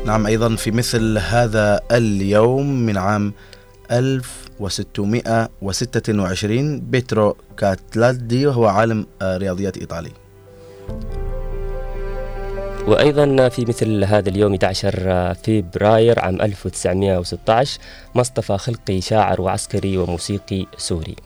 نعم 0.06 0.26
أيضا 0.26 0.56
في 0.56 0.70
مثل 0.70 1.18
هذا 1.18 1.80
اليوم 1.92 2.86
من 2.86 2.96
عام 2.96 3.32
1626 3.90 6.80
بيترو 6.80 7.36
كاتالدي 7.56 8.46
وهو 8.46 8.66
عالم 8.66 9.06
آه، 9.22 9.36
رياضيات 9.36 9.78
إيطالي. 9.78 10.10
وأيضا 12.88 13.48
في 13.48 13.64
مثل 13.64 14.04
هذا 14.04 14.28
اليوم 14.28 14.54
11 14.54 15.34
فبراير 15.44 16.20
عام 16.20 16.42
1916 16.42 17.80
مصطفى 18.14 18.58
خلقي 18.58 19.00
شاعر 19.00 19.40
وعسكري 19.40 19.98
وموسيقي 19.98 20.66
سوري. 20.76 21.16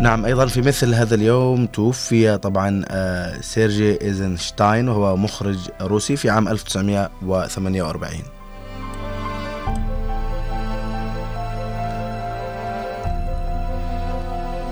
نعم 0.00 0.24
أيضا 0.24 0.46
في 0.46 0.60
مثل 0.60 0.94
هذا 0.94 1.14
اليوم 1.14 1.66
توفي 1.66 2.38
طبعا 2.38 2.84
آه، 2.88 3.40
سيرجي 3.40 4.02
إيزنشتاين 4.02 4.88
وهو 4.88 5.16
مخرج 5.16 5.58
روسي 5.80 6.16
في 6.16 6.30
عام 6.30 6.48
1948 6.48 8.41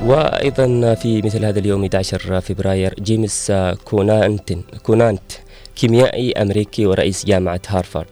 وأيضا 0.04 0.94
في 0.94 1.22
مثل 1.22 1.44
هذا 1.44 1.58
اليوم 1.58 1.80
11 1.84 2.40
فبراير 2.40 2.94
جيمس 3.00 3.52
كونانت 3.84 4.52
كونانت 4.82 5.32
كيميائي 5.76 6.32
أمريكي 6.32 6.86
ورئيس 6.86 7.26
جامعة 7.26 7.60
هارفارد. 7.68 8.06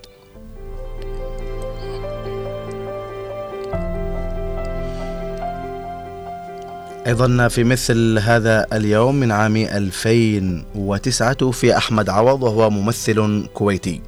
أيضا 7.07 7.48
في 7.48 7.64
مثل 7.64 8.18
هذا 8.18 8.66
اليوم 8.72 9.14
من 9.14 9.33
عام 9.33 9.57
2009 9.57 11.33
توفي 11.33 11.77
أحمد 11.77 12.09
عوض 12.09 12.42
وهو 12.42 12.70
ممثل 12.70 13.46
كويتي. 13.55 14.01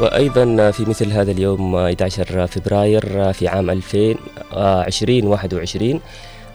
وأيضا 0.00 0.70
في 0.70 0.84
مثل 0.84 1.12
هذا 1.12 1.30
اليوم 1.30 1.76
11 1.76 2.46
فبراير 2.46 3.32
في 3.32 3.48
عام 3.48 3.70
2021 3.70 6.00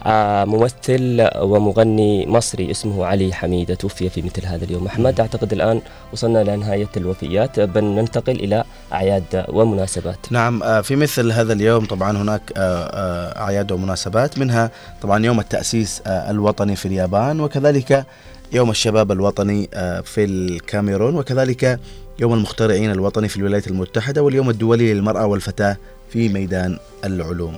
آه، 0.06 0.44
ممثل 0.44 1.28
ومغني 1.38 2.26
مصري 2.26 2.70
اسمه 2.70 3.06
علي 3.06 3.32
حميدة 3.32 3.74
توفي 3.74 4.08
في 4.08 4.22
مثل 4.22 4.46
هذا 4.46 4.64
اليوم. 4.64 4.86
أحمد 4.86 5.20
أعتقد 5.20 5.52
الآن 5.52 5.80
وصلنا 6.12 6.44
لنهاية 6.44 6.88
الوفيات. 6.96 7.60
بل 7.60 7.84
ننتقل 7.84 8.32
إلى 8.32 8.64
أعياد 8.92 9.44
ومناسبات. 9.48 10.16
نعم 10.30 10.62
آه، 10.62 10.80
في 10.80 10.96
مثل 10.96 11.32
هذا 11.32 11.52
اليوم 11.52 11.84
طبعا 11.84 12.16
هناك 12.16 12.52
آه، 12.56 13.40
أعياد 13.40 13.72
ومناسبات 13.72 14.38
منها 14.38 14.70
طبعا 15.02 15.26
يوم 15.26 15.40
التأسيس 15.40 16.02
الوطني 16.06 16.76
في 16.76 16.86
اليابان 16.86 17.40
وكذلك 17.40 18.06
يوم 18.52 18.70
الشباب 18.70 19.12
الوطني 19.12 19.68
آه، 19.74 20.00
في 20.00 20.24
الكاميرون 20.24 21.14
وكذلك 21.16 21.80
يوم 22.18 22.34
المخترعين 22.34 22.90
الوطني 22.90 23.28
في 23.28 23.36
الولايات 23.36 23.66
المتحدة 23.68 24.22
واليوم 24.22 24.50
الدولي 24.50 24.94
للمرأة 24.94 25.26
والفتاة 25.26 25.76
في 26.12 26.28
ميدان 26.28 26.78
العلوم. 27.04 27.56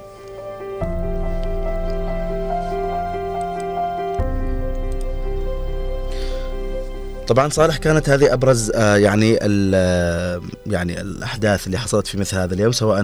طبعا 7.29 7.49
صالح 7.49 7.77
كانت 7.77 8.09
هذه 8.09 8.33
أبرز 8.33 8.71
آه، 8.75 8.97
يعني 8.97 9.47
ال- 9.47 9.73
آه، 9.75 10.41
يعني 10.67 11.01
الأحداث 11.01 11.67
اللي 11.67 11.79
حصلت 11.79 12.07
في 12.07 12.19
مثل 12.19 12.37
هذا 12.37 12.55
اليوم 12.55 12.73
سواء 12.73 13.03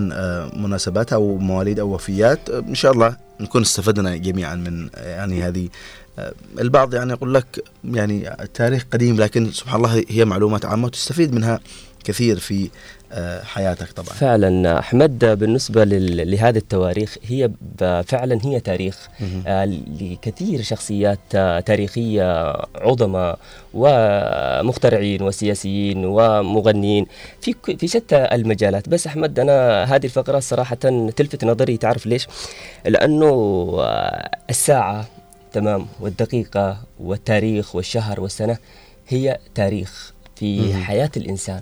مناسبات 0.56 1.12
أو 1.12 1.36
مواليد 1.38 1.78
أو 1.80 1.94
وفيات. 1.94 2.50
إن 2.50 2.74
شاء 2.74 2.92
الله 2.92 3.16
نكون 3.40 3.62
استفدنا 3.62 4.16
جميعا 4.16 4.54
من 4.54 4.88
يعني 4.96 5.42
هذه 5.42 5.68
البعض 6.60 6.94
يعني 6.94 7.12
يقول 7.12 7.34
لك 7.34 7.64
يعني 7.84 8.30
تاريخ 8.54 8.86
قديم 8.92 9.16
لكن 9.16 9.52
سبحان 9.52 9.76
الله 9.84 10.04
هي 10.08 10.24
معلومات 10.24 10.64
عامة 10.64 10.86
وتستفيد 10.86 11.34
منها 11.34 11.60
كثير 12.04 12.38
في 12.38 12.70
آه، 13.12 13.42
حياتك 13.42 13.92
طبعا. 13.92 14.08
فعلا 14.08 14.78
أحمد 14.78 15.24
بالنسبة 15.24 15.84
لل- 15.84 16.30
لهذه 16.30 16.56
التواريخ 16.56 17.16
هي 17.26 17.50
فعلا 18.06 18.38
هي 18.44 18.60
تاريخ 18.60 19.08
آه، 19.46 19.64
لكثير 20.00 20.62
شخصيات 20.62 21.18
آه، 21.34 21.60
تاريخية 21.60 22.52
عظماء 22.74 23.38
ومخترعين 23.74 25.22
وسياسيين 25.22 26.04
ومغنيين 26.04 27.06
في 27.40 27.54
في 27.78 27.88
شتى 27.88 28.28
المجالات. 28.32 28.88
بس 28.88 29.06
أحمد 29.06 29.38
أنا 29.38 29.84
هذه 29.84 30.04
الفقرة 30.04 30.38
صراحة 30.40 30.76
تلفت 31.16 31.44
نظري 31.44 31.76
تعرف 31.76 32.06
ليش؟ 32.06 32.26
لأنه 32.86 33.26
آه، 33.80 34.30
الساعة 35.56 35.76
تمام 35.76 35.86
والدقيقة 36.00 36.78
والتاريخ 37.00 37.74
والشهر 37.74 38.20
والسنة 38.20 38.58
هي 39.08 39.38
تاريخ 39.54 40.12
في 40.36 40.74
حياة 40.74 41.10
الإنسان. 41.16 41.60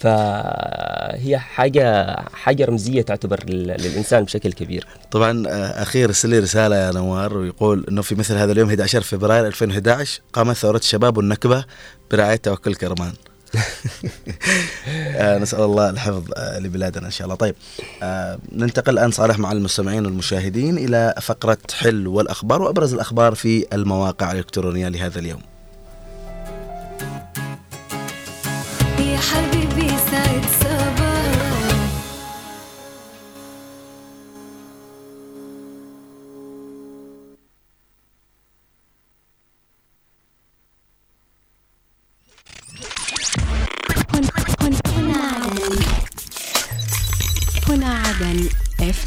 فهي 0.00 1.38
حاجة 1.38 2.16
حاجة 2.32 2.64
رمزية 2.64 3.02
تعتبر 3.02 3.44
لل- 3.48 3.66
للإنسان 3.66 4.24
بشكل 4.24 4.52
كبير. 4.52 4.86
طبعا 5.10 5.44
آه، 5.48 5.82
ارسل 6.04 6.28
لي 6.28 6.38
رسالة 6.38 6.76
يا 6.76 6.90
نوار 6.92 7.36
ويقول 7.38 7.86
إنه 7.88 8.02
في 8.02 8.14
مثل 8.14 8.34
هذا 8.36 8.52
اليوم 8.52 8.68
11 8.68 9.00
فبراير 9.02 9.46
2011 9.46 10.20
قامت 10.32 10.56
ثورة 10.56 10.76
الشباب 10.78 11.16
والنكبة 11.16 11.64
برعاية 12.10 12.36
توكل 12.36 12.74
كرمان. 12.74 13.12
نسأل 15.42 15.60
الله 15.62 15.90
الحفظ 15.90 16.24
آه، 16.36 16.58
لبلادنا 16.58 17.06
إن 17.06 17.10
شاء 17.10 17.24
الله. 17.24 17.36
طيب 17.36 17.54
آه، 18.02 18.38
ننتقل 18.52 18.92
الآن 18.92 19.10
صالح 19.10 19.38
مع 19.38 19.52
المستمعين 19.52 20.06
والمشاهدين 20.06 20.78
إلى 20.78 21.14
فقرة 21.22 21.58
حل 21.72 22.06
والأخبار 22.06 22.62
وأبرز 22.62 22.94
الأخبار 22.94 23.34
في 23.34 23.66
المواقع 23.72 24.32
الإلكترونية 24.32 24.88
لهذا 24.88 25.18
اليوم. 25.18 25.57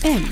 ام 0.05 0.23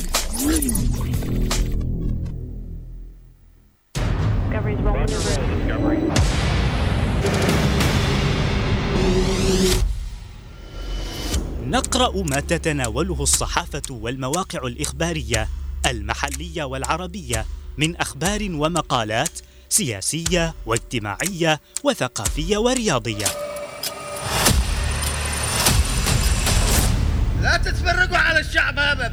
نقرأ 11.63 12.23
ما 12.23 12.39
تتناوله 12.39 13.23
الصحافة 13.23 13.82
والمواقع 13.89 14.60
الإخبارية 14.67 15.47
المحلية 15.86 16.63
والعربية 16.63 17.45
من 17.77 17.95
أخبار 17.95 18.47
ومقالات 18.51 19.39
سياسية 19.69 20.53
واجتماعية 20.65 21.62
وثقافية 21.84 22.58
ورياضية. 22.58 23.48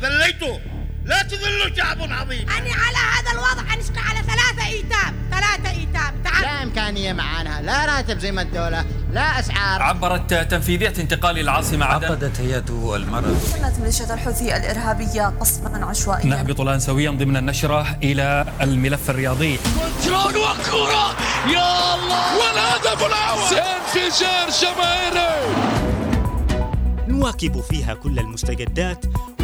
ذليتوا 0.02 0.58
لا 1.04 1.22
تذلوا 1.22 1.76
شعب 1.76 1.98
عظيم. 2.00 2.50
أني 2.50 2.72
على 2.72 2.96
هذا 2.96 3.32
الوضع 3.32 3.74
أنشق 3.74 3.98
على 3.98 4.18
ثلاثة 4.18 4.66
إيتام. 4.66 5.14
ثلاثة 5.30 5.70
إيتام. 5.70 6.22
تعال. 6.24 6.42
لا 6.42 6.62
إمكانية 6.62 7.12
معانا. 7.12 7.62
لا 7.62 7.84
راتب 7.84 8.18
زي 8.18 8.32
ما 8.32 8.42
الدولة. 8.42 8.84
لا 9.12 9.40
أسعار. 9.40 9.82
عبرت 9.82 10.34
تنفيذية 10.34 10.94
انتقال 10.98 11.38
العاصمة 11.38 11.86
عدن. 11.86 12.06
عقدت 12.06 12.40
هيئة 12.40 12.94
المرض. 12.96 13.52
كانت 13.54 13.78
ميليشيا 13.78 14.14
الحوثي 14.14 14.56
الإرهابية 14.56 15.32
قصفا 15.40 15.84
عشوائيا. 15.84 16.26
نهبط 16.26 16.60
الآن 16.60 16.80
سويا 16.80 17.10
ضمن 17.10 17.36
النشرة 17.36 17.98
إلى 18.02 18.46
الملف 18.60 19.10
الرياضي. 19.10 19.58
كنترول 19.58 20.36
وكرة 20.36 21.16
يا 21.52 21.94
الله! 21.94 22.38
والهدف 22.38 23.06
الأول! 23.06 23.58
انفجار 23.58 24.50
جماهيري! 24.62 25.56
نواكب 27.08 27.60
فيها 27.60 27.94
كل 27.94 28.18
المستجدات 28.18 29.04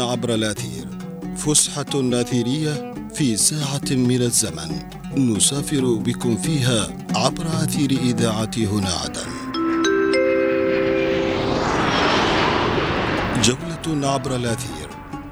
عبر 0.00 0.34
الأثير. 0.34 0.86
فسحة 1.36 1.94
أثيرية 1.94 2.94
في 3.14 3.36
ساعة 3.36 3.90
من 3.90 4.22
الزمن. 4.22 4.82
نسافر 5.16 5.94
بكم 5.94 6.36
فيها 6.36 6.88
عبر 7.14 7.46
أثير 7.46 7.90
إذاعة 7.90 8.50
هنا 8.56 8.88
عدن. 8.88 9.30
جولة 13.42 14.08
عبر 14.08 14.36
الأثير. 14.36 14.88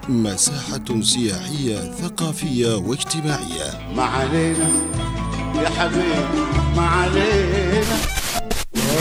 مساحة 0.09 1.00
سياحية 1.03 1.92
ثقافية 1.92 2.76
واجتماعية. 2.76 3.94
ما 3.96 4.03
علينا 4.03 4.68
يا 5.62 5.68
حبيبي 5.68 6.40
ما 6.76 6.83
علينا. 6.83 7.96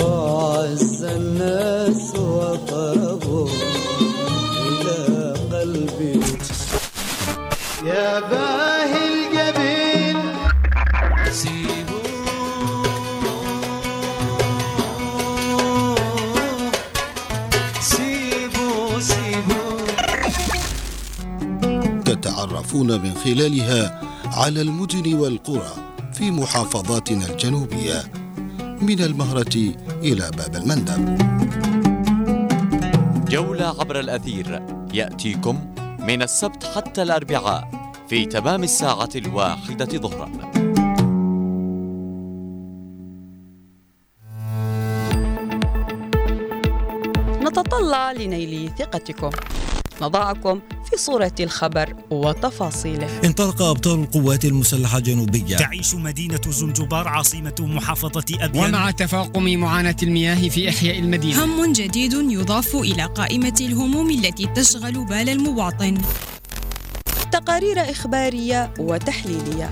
وعز 0.02 1.04
الناس 1.04 2.16
وقربوا 2.16 3.09
يا 7.84 8.20
باهي 8.20 9.08
الجبين. 9.08 10.20
تتعرفون 22.06 23.02
من 23.02 23.14
خلالها 23.14 24.02
على 24.26 24.62
المدن 24.62 25.14
والقرى 25.14 25.74
في 26.14 26.32
محافظاتنا 26.32 27.26
الجنوبية 27.26 28.04
من 28.82 29.00
المهرة 29.02 29.56
إلى 30.04 30.32
باب 30.38 30.56
المندب. 30.56 31.18
جولة 33.30 33.66
عبر 33.80 34.00
الأثير. 34.00 34.62
يأتيكم 34.94 35.79
من 36.10 36.22
السبت 36.22 36.64
حتى 36.64 37.02
الأربعاء 37.02 37.92
في 38.10 38.26
تمام 38.26 38.64
الساعة 38.64 39.10
الواحدة 39.16 39.86
ظهرا. 39.86 40.30
نتطلع 47.42 48.12
لنيل 48.12 48.72
ثقتكم. 48.80 49.30
نضعكم 50.02 50.60
في 50.90 50.98
صورة 50.98 51.36
الخبر 51.40 51.96
وتفاصيله. 52.12 53.08
انطلق 53.26 53.62
أبطال 53.62 54.00
القوات 54.00 54.46
المسلحة 54.46 54.98
الجنوبية 54.98 55.58
تعيش 55.58 55.96
مدينة 55.96 56.42
زنجبار 56.50 57.08
عاصمة 57.08 57.56
محافظة 57.60 58.26
أبيان. 58.42 58.70
ومع 58.70 58.92
تفاقم 58.92 59.44
معاناة 59.44 59.96
المياه 60.04 60.50
في 60.50 60.70
إحياء 60.70 61.00
المدينة. 61.00 61.46
هم 61.46 61.74
جديد 61.74 62.14
يضاف 62.14 62.76
إلى 62.76 63.06
قائمة 63.06 63.56
الهموم 63.62 64.10
التي 64.10 64.46
تشغل 64.46 65.06
بال 65.06 65.30
المواطن. 65.30 65.98
تقارير 67.32 67.92
إخبارية 67.92 68.74
وتحليلية. 68.80 69.70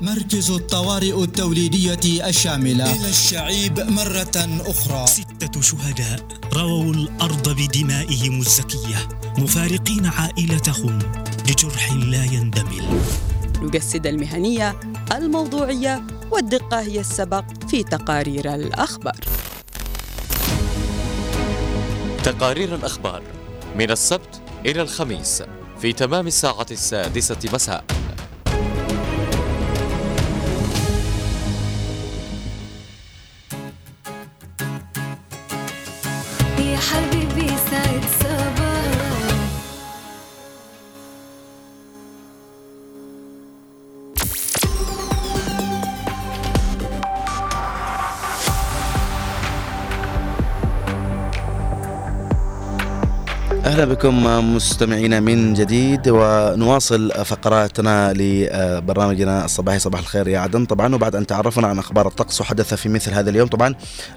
مركز 0.00 0.50
الطوارئ 0.50 1.24
التوليدية 1.24 2.28
الشاملة. 2.28 2.96
إلى 2.96 3.08
الشعيب 3.08 3.80
مرة 3.80 4.60
أخرى. 4.66 5.06
ستة 5.06 5.60
شهداء 5.60 6.20
رووا 6.54 6.94
الأرض 6.94 7.48
بدمائهم 7.48 8.40
الزكية 8.40 9.08
مفارقين 9.38 10.06
عائلتهم 10.06 10.98
لجرح 11.48 11.92
لا 11.92 12.24
يندمل. 12.24 13.00
نجسد 13.62 14.06
المهنية 14.06 14.80
الموضوعية 15.12 16.02
والدقة 16.30 16.80
هي 16.80 17.00
السبق 17.00 17.44
في 17.68 17.82
تقارير 17.82 18.54
الأخبار. 18.54 19.20
تقارير 22.24 22.74
الأخبار 22.74 23.22
من 23.76 23.90
السبت 23.90 24.40
إلى 24.66 24.82
الخميس. 24.82 25.42
في 25.80 25.92
تمام 25.92 26.26
الساعة 26.26 26.66
السادسة 26.70 27.54
مساء. 27.54 27.84
أهلا 53.78 53.94
بكم 53.94 54.24
مستمعينا 54.56 55.20
من 55.20 55.54
جديد 55.54 56.00
ونواصل 56.08 57.24
فقراتنا 57.24 58.12
لبرنامجنا 58.12 59.44
الصباحي 59.44 59.78
صباح 59.78 60.00
الخير 60.00 60.28
يا 60.28 60.38
عدن. 60.38 60.64
طبعا 60.64 60.94
وبعد 60.94 61.16
أن 61.16 61.26
تعرفنا 61.26 61.66
عن 61.68 61.78
أخبار 61.78 62.06
الطقس 62.06 62.40
وحدث 62.40 62.74
في 62.74 62.88
مثل 62.88 63.12
هذا 63.12 63.30
اليوم 63.30 63.48
طبعا 63.48 63.74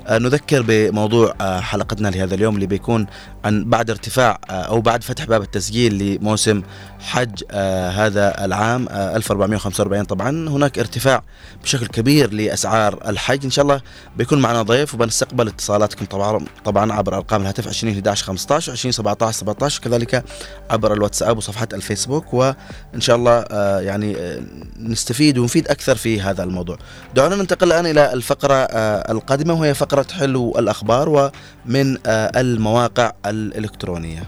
نذكر 0.10 0.62
بموضوع 0.68 1.36
حلقتنا 1.62 2.08
لهذا 2.08 2.36
اليوم 2.36 2.56
اللي 2.56 2.66
بيكون 2.68 3.08
عن 3.46 3.64
بعد 3.70 3.90
ارتفاع 3.90 4.40
أو 4.50 4.82
بعد 4.82 5.04
فتح 5.04 5.26
باب 5.26 5.42
التسجيل 5.42 6.18
لموسم 6.18 6.62
حج 7.00 7.44
هذا 7.92 8.46
العام 8.46 8.88
1445 8.90 10.04
طبعا 10.04 10.50
هناك 10.50 10.80
ارتفاع 10.80 11.24
بشكل 11.64 11.88
كبير 11.88 12.34
لأسعار 12.34 13.00
الحج. 13.08 13.44
إن 13.44 13.52
شاء 13.52 13.64
الله 13.64 13.82
بيكون 14.18 14.40
معنا 14.42 14.62
ضيف 14.62 14.94
وبنستقبل 14.94 15.48
اتصالاتكم 15.48 16.06
طبعا 16.06 16.46
طبعا 16.66 16.94
عبر 16.94 17.16
أرقام 17.18 17.42
الهاتف 17.42 17.68
20 17.68 17.94
11 17.94 18.26
15 18.26 18.72
20 18.72 18.92
17 18.92 19.32
17 19.38 19.51
كذلك 19.80 20.24
عبر 20.70 20.94
الواتساب 20.94 21.38
وصفحات 21.38 21.74
الفيسبوك 21.74 22.34
وإن 22.34 23.00
شاء 23.00 23.16
الله 23.16 23.46
آه، 23.52 23.80
يعني 23.80 24.18
آه، 24.18 24.42
نستفيد 24.80 25.38
ونفيد 25.38 25.68
أكثر 25.68 25.96
في 25.96 26.22
هذا 26.22 26.44
الموضوع. 26.44 26.78
دعونا 27.16 27.36
ننتقل 27.36 27.68
الآن 27.68 27.86
إلى 27.86 28.14
الفقرة 28.14 28.54
آه، 28.54 29.12
القادمة 29.12 29.54
وهي 29.54 29.74
فقرة 29.74 30.08
حلو 30.12 30.60
الأخبار 30.60 31.10
ومن 31.10 31.98
المواقع 32.08 33.12
الإلكترونية. 33.26 34.24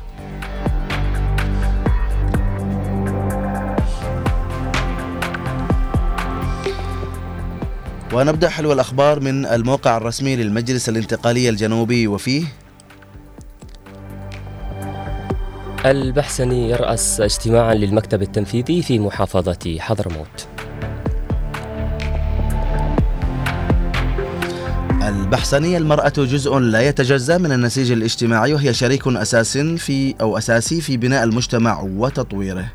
ونبدأ 8.13 8.49
حلو 8.49 8.73
الأخبار 8.73 9.19
من 9.19 9.45
الموقع 9.45 9.97
الرسمي 9.97 10.35
للمجلس 10.35 10.89
الانتقالي 10.89 11.49
الجنوبي 11.49 12.07
وفيه 12.07 12.43
البحسني 15.85 16.69
يرأس 16.69 17.21
اجتماعا 17.21 17.73
للمكتب 17.73 18.21
التنفيذي 18.21 18.81
في 18.81 18.99
محافظة 18.99 19.77
حضرموت 19.79 20.47
البحسنية 25.07 25.77
المرأة 25.77 26.13
جزء 26.17 26.57
لا 26.57 26.81
يتجزأ 26.81 27.37
من 27.37 27.51
النسيج 27.51 27.91
الاجتماعي 27.91 28.53
وهي 28.53 28.73
شريك 28.73 29.07
أساس 29.07 29.57
في 29.57 30.15
أو 30.21 30.37
أساسي 30.37 30.81
في 30.81 30.97
بناء 30.97 31.23
المجتمع 31.23 31.81
وتطويره. 31.81 32.65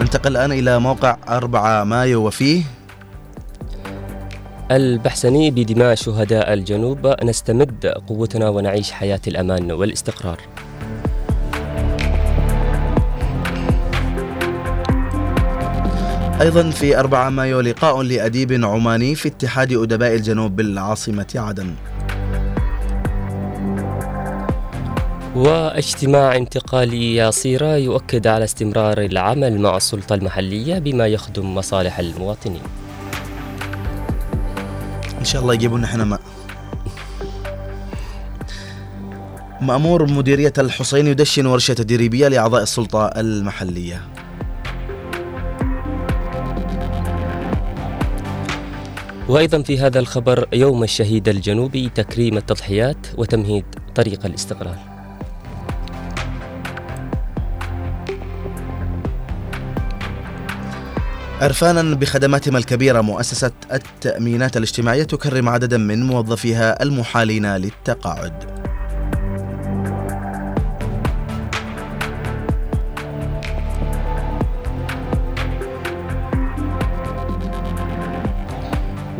ننتقل 0.00 0.36
الآن 0.36 0.52
إلى 0.52 0.78
موقع 0.78 1.16
4 1.28 1.84
مايو 1.84 2.26
وفيه 2.26 2.79
البحسني 4.70 5.50
بدماء 5.50 5.94
شهداء 5.94 6.52
الجنوب 6.52 7.14
نستمد 7.24 7.86
قوتنا 7.86 8.48
ونعيش 8.48 8.92
حياة 8.92 9.20
الأمان 9.26 9.72
والاستقرار. 9.72 10.38
أيضا 16.40 16.70
في 16.70 16.98
4 16.98 17.30
مايو 17.30 17.60
لقاء 17.60 18.02
لأديب 18.02 18.64
عماني 18.64 19.14
في 19.14 19.28
اتحاد 19.28 19.72
أدباء 19.72 20.14
الجنوب 20.14 20.56
بالعاصمة 20.56 21.26
عدن. 21.34 21.74
واجتماع 25.36 26.36
انتقالي 26.36 27.16
يصير 27.16 27.62
يؤكد 27.62 28.26
على 28.26 28.44
استمرار 28.44 28.98
العمل 28.98 29.60
مع 29.60 29.76
السلطة 29.76 30.14
المحلية 30.14 30.78
بما 30.78 31.06
يخدم 31.06 31.54
مصالح 31.54 31.98
المواطنين. 31.98 32.62
إن 35.20 35.24
شاء 35.24 35.42
الله 35.42 35.54
يجيبوا 35.54 35.78
لنا 35.78 35.86
إحنا 35.86 36.04
ماء 36.04 36.20
مأمور 39.60 40.10
مديرية 40.10 40.52
الحسين 40.58 41.06
يدشن 41.06 41.46
ورشة 41.46 41.74
تدريبية 41.74 42.28
لأعضاء 42.28 42.62
السلطة 42.62 43.06
المحلية. 43.06 44.02
وأيضا 49.28 49.62
في 49.62 49.78
هذا 49.78 49.98
الخبر 49.98 50.48
يوم 50.52 50.82
الشهيد 50.82 51.28
الجنوبي 51.28 51.88
تكريم 51.88 52.36
التضحيات 52.36 53.06
وتمهيد 53.18 53.64
طريق 53.94 54.26
الاستقلال. 54.26 54.89
عرفانا 61.40 61.94
بخدماتهم 61.94 62.56
الكبيرة 62.56 63.00
مؤسسة 63.00 63.50
التأمينات 63.72 64.56
الاجتماعية 64.56 65.02
تكرم 65.02 65.48
عددا 65.48 65.78
من 65.78 66.06
موظفيها 66.06 66.82
المحالين 66.82 67.56
للتقاعد. 67.56 68.60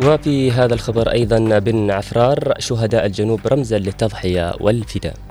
وفي 0.05 0.51
هذا 0.51 0.73
الخبر 0.73 1.11
أيضا 1.11 1.59
بن 1.59 1.91
عفرار 1.91 2.53
شهداء 2.59 3.05
الجنوب 3.05 3.47
رمزا 3.47 3.77
للتضحية 3.77 4.53
والفداء. 4.59 5.30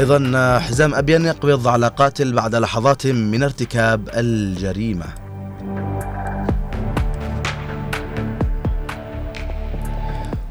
أيضا 0.00 0.58
حزام 0.58 0.94
أبين 0.94 1.24
يقبض 1.24 1.68
على 1.68 1.88
قاتل 1.88 2.32
بعد 2.32 2.54
لحظات 2.54 3.06
من 3.06 3.42
ارتكاب 3.42 4.08
الجريمة. 4.14 5.04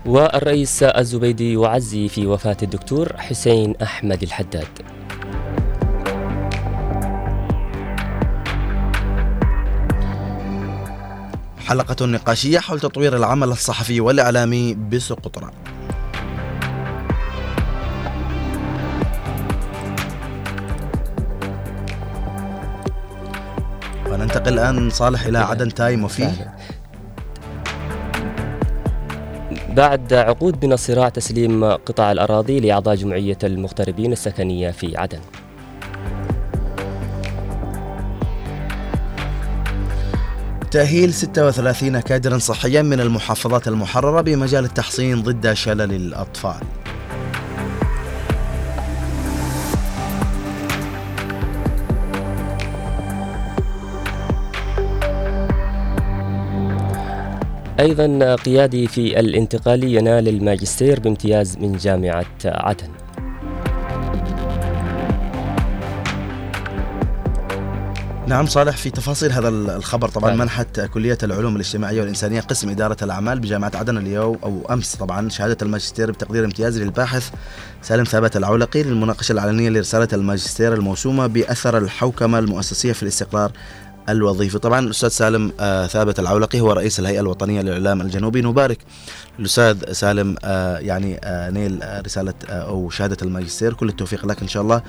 والرئيس 0.05 0.83
الزبيدي 0.83 1.53
يعزي 1.53 2.07
في 2.07 2.27
وفاة 2.27 2.57
الدكتور 2.63 3.17
حسين 3.17 3.75
أحمد 3.81 4.23
الحداد. 4.23 4.67
حلقة 11.59 12.05
نقاشية 12.05 12.59
حول 12.59 12.79
تطوير 12.79 13.17
العمل 13.17 13.47
الصحفي 13.47 14.01
والإعلامي 14.01 14.73
بسقطرى. 14.73 15.51
الآن 24.49 24.89
صالح 24.89 25.25
إلى 25.25 25.37
عدن 25.37 25.73
تايم 25.73 26.03
وفيه 26.03 26.53
بعد 29.69 30.13
عقود 30.13 30.65
من 30.65 30.73
الصراع 30.73 31.09
تسليم 31.09 31.63
قطاع 31.63 32.11
الأراضي 32.11 32.59
لأعضاء 32.59 32.95
جمعية 32.95 33.37
المغتربين 33.43 34.11
السكنية 34.11 34.71
في 34.71 34.97
عدن. 34.97 35.19
تأهيل 40.71 41.13
36 41.13 41.99
كادرا 41.99 42.37
صحيا 42.37 42.81
من 42.81 42.99
المحافظات 42.99 43.67
المحررة 43.67 44.21
بمجال 44.21 44.65
التحصين 44.65 45.23
ضد 45.23 45.53
شلل 45.53 45.93
الأطفال. 45.93 46.61
أيضا 57.79 58.35
قيادي 58.35 58.87
في 58.87 59.19
الانتقالي 59.19 59.93
ينال 59.93 60.27
الماجستير 60.27 60.99
بامتياز 60.99 61.57
من 61.57 61.77
جامعة 61.77 62.25
عدن 62.45 62.87
نعم 68.27 68.45
صالح 68.45 68.77
في 68.77 68.89
تفاصيل 68.89 69.31
هذا 69.31 69.49
الخبر 69.49 70.09
طبعا 70.09 70.29
نعم. 70.29 70.39
منحت 70.39 70.79
كلية 70.79 71.17
العلوم 71.23 71.55
الاجتماعية 71.55 71.99
والإنسانية 71.99 72.41
قسم 72.41 72.69
إدارة 72.69 72.97
الأعمال 73.01 73.39
بجامعة 73.39 73.71
عدن 73.75 73.97
اليوم 73.97 74.37
أو 74.43 74.73
أمس 74.73 74.95
طبعا 74.95 75.29
شهادة 75.29 75.57
الماجستير 75.61 76.11
بتقدير 76.11 76.45
امتيازي 76.45 76.83
للباحث 76.83 77.29
سالم 77.81 78.03
ثابت 78.03 78.37
العولقي 78.37 78.83
للمناقشة 78.83 79.31
العلنية 79.31 79.69
لرسالة 79.69 80.07
الماجستير 80.13 80.73
الموسومة 80.73 81.27
بأثر 81.27 81.77
الحوكمة 81.77 82.39
المؤسسية 82.39 82.93
في 82.93 83.03
الاستقرار 83.03 83.51
الوظيفي 84.09 84.59
طبعا 84.59 84.79
الأستاذ 84.79 85.09
سالم 85.09 85.51
آه 85.59 85.87
ثابت 85.87 86.19
العولقي 86.19 86.59
هو 86.59 86.71
رئيس 86.71 86.99
الهيئة 86.99 87.19
الوطنية 87.19 87.61
للإعلام 87.61 88.01
الجنوبي. 88.01 88.41
نبارك 88.41 88.77
الأستاذ 89.39 89.91
سالم 89.91 90.35
آه 90.43 90.77
يعني 90.77 91.19
آه 91.23 91.49
نيل 91.49 91.79
رسالة 92.05 92.33
أو 92.49 92.89
شهادة 92.89 93.17
الماجستير. 93.21 93.73
كل 93.73 93.89
التوفيق 93.89 94.25
لك 94.25 94.41
إن 94.41 94.47
شاء 94.47 94.63
الله 94.63 94.81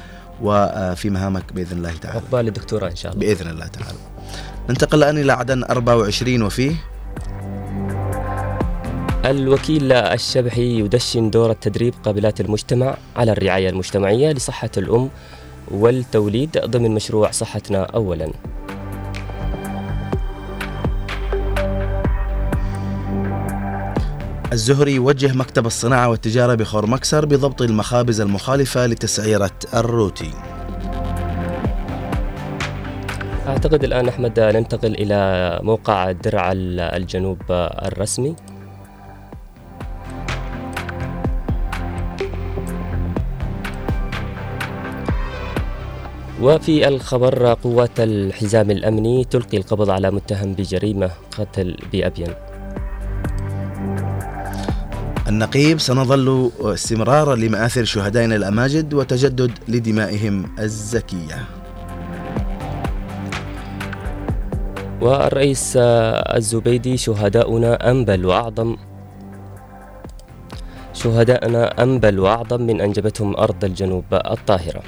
وفي 0.43 1.11
مهامك 1.11 1.53
بإذن 1.53 1.79
الله 1.79 1.93
تعالى. 1.97 2.19
عقبال 2.19 2.49
الدكتوراه 2.49 2.91
إن 2.91 2.97
شاء 2.97 3.13
الله. 3.13 3.27
بإذن 3.27 3.51
الله 3.51 3.67
تعالى. 3.67 3.99
ننتقل 4.71 4.99
الآن 4.99 5.19
إلى 5.19 5.33
عدن 5.33 5.65
24 5.65 6.43
وفيه 6.43 6.75
الوكيل 9.25 9.93
الشبحي 9.93 10.79
يدشن 10.79 11.31
دور 11.31 11.51
التدريب 11.51 11.95
قابلات 12.05 12.41
المجتمع 12.41 12.97
على 13.17 13.33
الرعاية 13.33 13.71
المجتمعية 13.71 14.33
لصحة 14.33 14.71
الأم 14.77 15.11
والتوليد 15.71 16.59
ضمن 16.67 16.91
مشروع 16.91 17.31
صحتنا 17.31 17.83
أولاً. 17.83 18.33
الزهري 24.53 24.95
يوجه 24.95 25.33
مكتب 25.33 25.67
الصناعة 25.67 26.09
والتجارة 26.09 26.55
بخور 26.55 26.87
مكسر 26.87 27.27
بضبط 27.27 27.63
المخابز 27.63 28.21
المخالفة 28.21 28.87
لتسعيرة 28.87 29.51
الروتي. 29.75 30.31
أعتقد 33.47 33.85
الآن 33.85 34.09
أحمد 34.09 34.41
ننتقل 34.41 34.95
إلى 34.95 35.61
موقع 35.63 36.13
درع 36.13 36.53
الجنوب 36.55 37.39
الرسمي. 37.51 38.37
وفي 46.43 46.89
الخبر 46.89 47.55
قوات 47.55 48.01
الحزام 48.01 48.71
الأمني 48.71 49.25
تلقي 49.25 49.57
القبض 49.57 49.91
على 49.91 50.11
متهم 50.11 50.53
بجريمة 50.53 51.11
قتل 51.39 51.77
بأبين. 51.93 52.50
النقيب 55.31 55.79
سنظل 55.81 56.51
استمرارا 56.61 57.35
لمآثر 57.35 57.85
شهدائنا 57.85 58.37
الأماجد 58.37 58.95
وتجدد 58.95 59.53
لدمائهم 59.69 60.59
الزكية. 60.59 61.39
والرئيس 65.01 65.73
الزبيدي 66.37 66.97
شهداؤنا 66.97 67.91
أنبل 67.91 68.27
وأعظم 68.27 68.77
شهداءنا 70.95 71.83
أنبل 71.83 72.19
وأعظم 72.19 72.61
من 72.63 72.81
أنجبتهم 72.81 73.37
أرض 73.37 73.65
الجنوب 73.65 74.05
الطاهرة. 74.15 74.83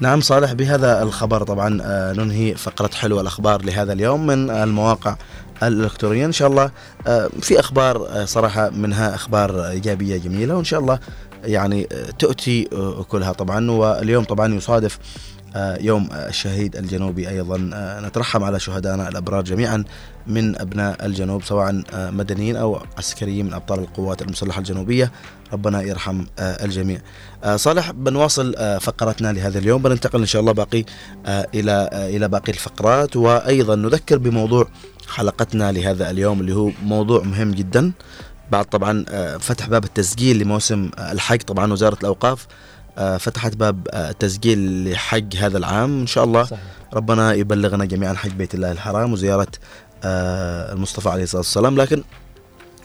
نعم 0.00 0.20
صالح 0.20 0.52
بهذا 0.52 1.02
الخبر 1.02 1.42
طبعا 1.42 1.80
آه، 1.82 2.12
ننهي 2.12 2.54
فقرة 2.54 2.90
حلوة 2.94 3.20
الأخبار 3.20 3.62
لهذا 3.64 3.92
اليوم 3.92 4.26
من 4.26 4.50
المواقع 4.50 5.16
الإلكترونية. 5.62 6.26
إن 6.26 6.32
شاء 6.32 6.48
الله 6.48 6.70
آه، 7.06 7.30
في 7.40 7.60
أخبار 7.60 8.08
آه، 8.08 8.24
صراحة 8.24 8.70
منها 8.70 9.14
أخبار 9.14 9.68
إيجابية 9.68 10.16
جميلة 10.16 10.56
وإن 10.56 10.64
شاء 10.64 10.80
الله 10.80 10.98
يعني 11.44 11.88
تؤتي 12.18 12.68
أكلها 12.72 13.32
طبعا. 13.32 13.70
واليوم 13.70 14.24
طبعا 14.24 14.54
يصادف 14.54 14.98
يوم 15.80 16.08
الشهيد 16.12 16.76
الجنوبي 16.76 17.28
أيضا. 17.28 17.70
نترحم 18.06 18.44
على 18.44 18.60
شهدائنا 18.60 19.08
الأبرار 19.08 19.42
جميعا. 19.42 19.84
من 20.26 20.60
أبناء 20.60 21.06
الجنوب 21.06 21.44
سواء 21.44 21.82
مدنيين 21.94 22.56
أو 22.56 22.82
عسكريين 22.98 23.46
من 23.46 23.54
أبطال 23.54 23.78
القوات 23.78 24.22
المسلحة 24.22 24.58
الجنوبية. 24.58 25.12
ربنا 25.52 25.82
يرحم 25.82 26.24
الجميع. 26.38 27.00
صالح 27.56 27.90
بنواصل 27.90 28.54
فقرتنا 28.80 29.32
لهذا 29.32 29.58
اليوم. 29.58 29.82
بننتقل 29.82 30.20
إن 30.20 30.26
شاء 30.26 30.40
الله 30.40 30.52
باقي 30.52 30.84
إلى 31.26 31.88
إلى 31.92 32.28
باقي 32.28 32.52
الفقرات. 32.52 33.16
وأيضا 33.16 33.76
نذكر 33.76 34.18
بموضوع 34.18 34.68
حلقتنا 35.08 35.72
لهذا 35.72 36.10
اليوم 36.10 36.40
اللي 36.40 36.54
هو 36.54 36.70
موضوع 36.84 37.22
مهم 37.22 37.50
جدا. 37.50 37.92
بعد 38.50 38.64
طبعا 38.64 39.04
فتح 39.38 39.68
باب 39.68 39.84
التسجيل 39.84 40.38
لموسم 40.38 40.90
الحج. 40.98 41.40
طبعا 41.40 41.72
وزارة 41.72 41.98
الأوقاف 42.00 42.46
فتحت 42.96 43.56
باب 43.56 43.88
التسجيل 43.94 44.90
لحج 44.92 45.36
هذا 45.36 45.58
العام. 45.58 46.00
إن 46.00 46.06
شاء 46.06 46.24
الله 46.24 46.44
صحيح. 46.44 46.60
ربنا 46.92 47.34
يبلغنا 47.34 47.84
جميعا 47.84 48.14
حج 48.14 48.30
بيت 48.30 48.54
الله 48.54 48.72
الحرام 48.72 49.12
وزيارة 49.12 49.48
المصطفى 50.04 51.08
عليه 51.08 51.22
الصلاة 51.22 51.40
والسلام 51.40 51.76
لكن 51.76 52.02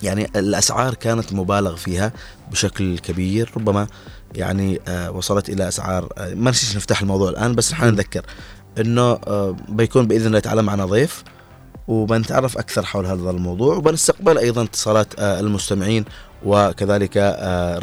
يعني 0.04 0.30
الأسعار 0.36 0.94
كانت 0.94 1.34
مبالغ 1.34 1.76
فيها 1.76 2.12
بشكل 2.52 3.00
كبير 3.00 3.52
ربما 3.58 3.88
يعني 4.36 4.80
وصلت 5.10 5.50
إلى 5.50 5.68
أسعار 5.68 6.10
ما 6.34 6.52
نسيش 6.52 6.76
نفتح 6.76 7.02
الموضوع 7.02 7.30
الآن 7.30 7.56
بس 7.56 7.72
نحن 7.72 7.86
نذكر 7.86 8.26
أنه 8.80 9.20
بيكون 9.70 10.08
بإذن 10.08 10.28
الله 10.28 10.40
تعالى 10.40 10.62
معنا 10.62 10.86
ضيف 10.86 11.24
وبنتعرف 11.88 12.58
أكثر 12.58 12.86
حول 12.86 13.06
هذا 13.06 13.30
الموضوع 13.30 13.76
وبنستقبل 13.76 14.38
أيضا 14.38 14.64
اتصالات 14.64 15.20
المستمعين 15.20 16.06
وكذلك 16.46 17.18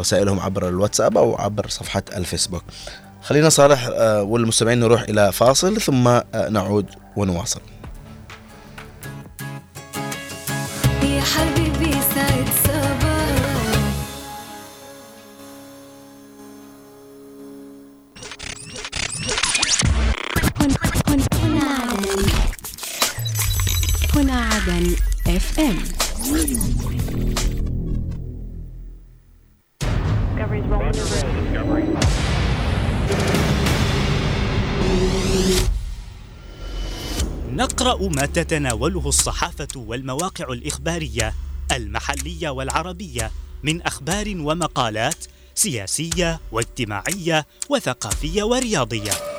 رسائلهم 0.00 0.40
عبر 0.40 0.68
الواتساب 0.68 1.18
أو 1.18 1.36
عبر 1.36 1.68
صفحة 1.68 2.02
الفيسبوك. 2.16 2.64
خلينا 3.22 3.48
صالح 3.48 3.88
والمستمعين 4.20 4.80
نروح 4.80 5.02
إلى 5.02 5.32
فاصل 5.32 5.80
ثم 5.80 6.20
نعود 6.50 6.86
ونواصل. 7.16 7.60
ام 25.58 25.76
نقرأ 37.52 38.08
ما 38.08 38.26
تتناوله 38.26 39.08
الصحافة 39.08 39.68
والمواقع 39.76 40.52
الإخبارية 40.52 41.34
المحلية 41.72 42.48
والعربية 42.48 43.30
من 43.62 43.82
أخبار 43.82 44.34
ومقالات 44.36 45.24
سياسية 45.54 46.40
واجتماعية 46.52 47.46
وثقافية 47.68 48.42
ورياضية. 48.42 49.31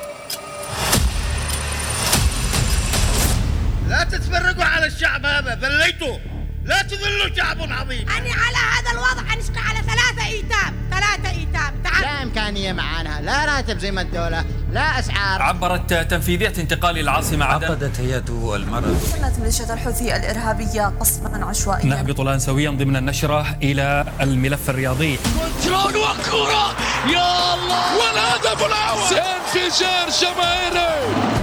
لا 3.93 4.03
تتفرقوا 4.03 4.63
على 4.63 4.85
الشعب 4.85 5.25
هذا 5.25 5.59
ذليتوا. 5.61 6.17
لا 6.65 6.81
تذلوا 6.81 7.35
شعب 7.37 7.57
عظيم. 7.61 8.09
أنا 8.09 8.33
على 8.33 8.57
هذا 8.73 8.91
الوضع 8.91 9.33
أنشق 9.33 9.57
على 9.57 9.79
ثلاثة 9.79 10.25
إيتام 10.27 10.73
ثلاثة 10.91 11.29
إيتام. 11.29 11.81
تعال. 11.83 12.01
لا 12.01 12.23
إمكانية 12.23 12.73
معانا 12.73 13.21
لا 13.21 13.45
راتب 13.45 13.79
زي 13.79 13.91
ما 13.91 14.01
الدولة 14.01 14.45
لا 14.71 14.99
أسعار. 14.99 15.41
عبرت 15.41 15.93
تنفيذية 15.93 16.53
انتقال 16.57 16.99
العاصمة 16.99 17.45
عدن. 17.45 17.65
عقدت 17.65 17.99
هيئة 17.99 18.55
المرأة. 18.55 18.95
شنت 19.11 19.39
ميليشيا 19.39 19.73
الحوثي 19.73 20.15
الإرهابية 20.15 20.93
قصفا 20.99 21.45
عشوائيا. 21.45 21.85
نهبط 21.85 22.19
الآن 22.19 22.39
سويا 22.39 22.69
ضمن 22.69 22.95
النشرة 22.95 23.57
إلى 23.63 24.05
الملف 24.21 24.69
الرياضي. 24.69 25.17
كنترول 25.17 25.97
وكرة 25.97 26.75
يا 27.13 27.53
الله! 27.53 27.97
والهدف 27.97 28.65
الأول! 28.65 29.17
انفجار 29.17 30.09
جماهيري! 30.21 31.42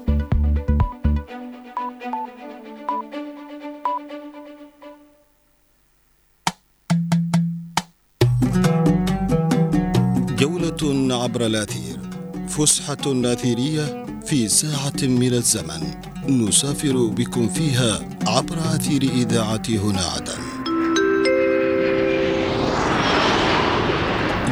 جولة 10.81 11.23
عبر 11.23 11.45
الأثير 11.45 11.99
فسحة 12.47 12.97
أثيرية 13.07 14.05
في 14.25 14.47
ساعة 14.47 15.01
من 15.03 15.33
الزمن. 15.33 15.81
نسافر 16.27 17.05
بكم 17.05 17.49
فيها 17.49 17.99
عبر 18.27 18.57
أثير 18.75 19.01
إذاعة 19.03 19.61
هنا 19.69 20.01
عدن. 20.01 20.41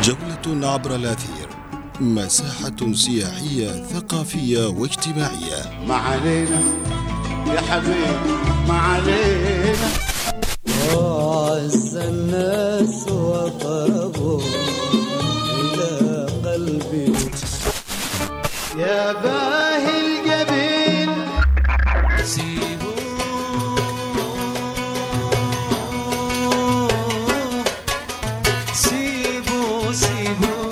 جولة 0.03 0.67
عبر 0.67 0.95
الأثير 0.95 1.47
مساحة 1.99 2.93
سياحية 2.93 3.84
ثقافية 3.84 4.67
واجتماعية. 4.67 5.86
ما 5.88 5.95
علينا 5.95 6.61
يا 7.47 7.61
حبيبي 7.61 8.34
ما 8.67 8.73
علينا 8.73 9.89
وعز 10.95 11.95
الناس 11.95 13.07
وقربوا 13.07 14.41
يا 18.80 19.11
باهي 19.13 19.95
الجبين 20.05 21.11
سيبوا 22.23 22.91
سيبوا 29.91 30.71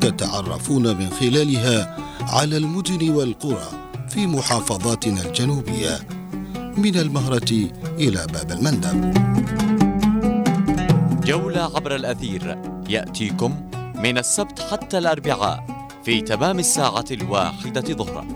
تتعرفون 0.00 0.96
من 0.96 1.10
خلالها 1.10 1.96
على 2.20 2.56
المدن 2.56 3.10
والقرى 3.10 3.68
في 4.08 4.26
محافظاتنا 4.26 5.22
الجنوبية 5.22 5.98
من 6.76 6.96
المهرة 6.96 7.52
إلى 7.98 8.26
باب 8.32 8.50
المندب. 8.50 9.12
جولة 11.24 11.62
عبر 11.76 11.94
الأثير 11.94 12.58
يأتيكم 12.88 13.70
من 13.94 14.18
السبت 14.18 14.60
حتى 14.60 14.98
الأربعاء. 14.98 15.71
في 16.04 16.20
تمام 16.20 16.58
الساعة 16.58 17.04
الواحدة 17.10 17.80
ظهرا. 17.80 18.26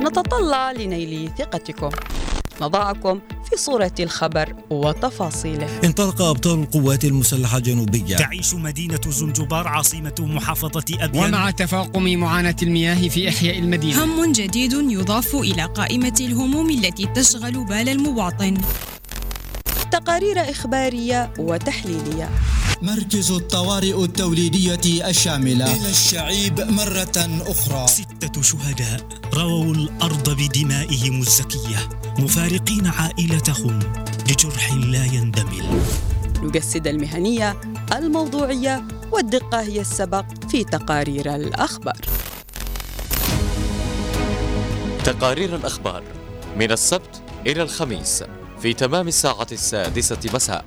نتطلع 0.00 0.72
لنيل 0.72 1.30
ثقتكم. 1.38 1.90
نضعكم 2.62 3.20
في 3.50 3.56
صورة 3.56 3.92
الخبر 4.00 4.54
وتفاصيله. 4.70 5.80
انطلق 5.84 6.22
أبطال 6.22 6.60
القوات 6.60 7.04
المسلحة 7.04 7.58
الجنوبية 7.58 8.16
تعيش 8.16 8.54
مدينة 8.54 9.00
زنجبار 9.08 9.68
عاصمة 9.68 10.14
محافظة 10.18 10.84
أبيان. 11.00 11.24
ومع 11.24 11.50
تفاقم 11.50 12.16
معاناة 12.16 12.56
المياه 12.62 13.08
في 13.08 13.28
إحياء 13.28 13.58
المدينة. 13.58 14.04
هم 14.04 14.32
جديد 14.32 14.72
يضاف 14.72 15.34
إلى 15.34 15.64
قائمة 15.64 16.16
الهموم 16.20 16.70
التي 16.70 17.06
تشغل 17.06 17.64
بال 17.64 17.88
المواطن. 17.88 18.56
تقارير 19.96 20.50
إخبارية 20.50 21.32
وتحليلية. 21.38 22.30
مركز 22.82 23.30
الطوارئ 23.30 24.04
التوليدية 24.04 25.08
الشاملة. 25.08 25.76
إلى 25.76 25.90
الشعيب 25.90 26.60
مرة 26.60 27.42
أخرى. 27.46 27.88
ستة 27.88 28.42
شهداء 28.42 29.00
رووا 29.34 29.74
الأرض 29.74 30.30
بدمائهم 30.30 31.20
الزكية. 31.20 31.88
مفارقين 32.18 32.86
عائلتهم 32.86 33.78
لجرح 34.30 34.72
لا 34.72 35.04
يندمل. 35.04 35.82
نجسد 36.42 36.86
المهنية 36.86 37.60
الموضوعية 37.92 38.82
والدقة 39.12 39.60
هي 39.60 39.80
السبق 39.80 40.24
في 40.50 40.64
تقارير 40.64 41.34
الأخبار. 41.34 42.00
تقارير 45.04 45.56
الأخبار 45.56 46.02
من 46.56 46.72
السبت 46.72 47.22
إلى 47.46 47.62
الخميس. 47.62 48.24
في 48.62 48.72
تمام 48.74 49.08
الساعة 49.08 49.46
السادسة 49.52 50.30
مساء. 50.34 50.64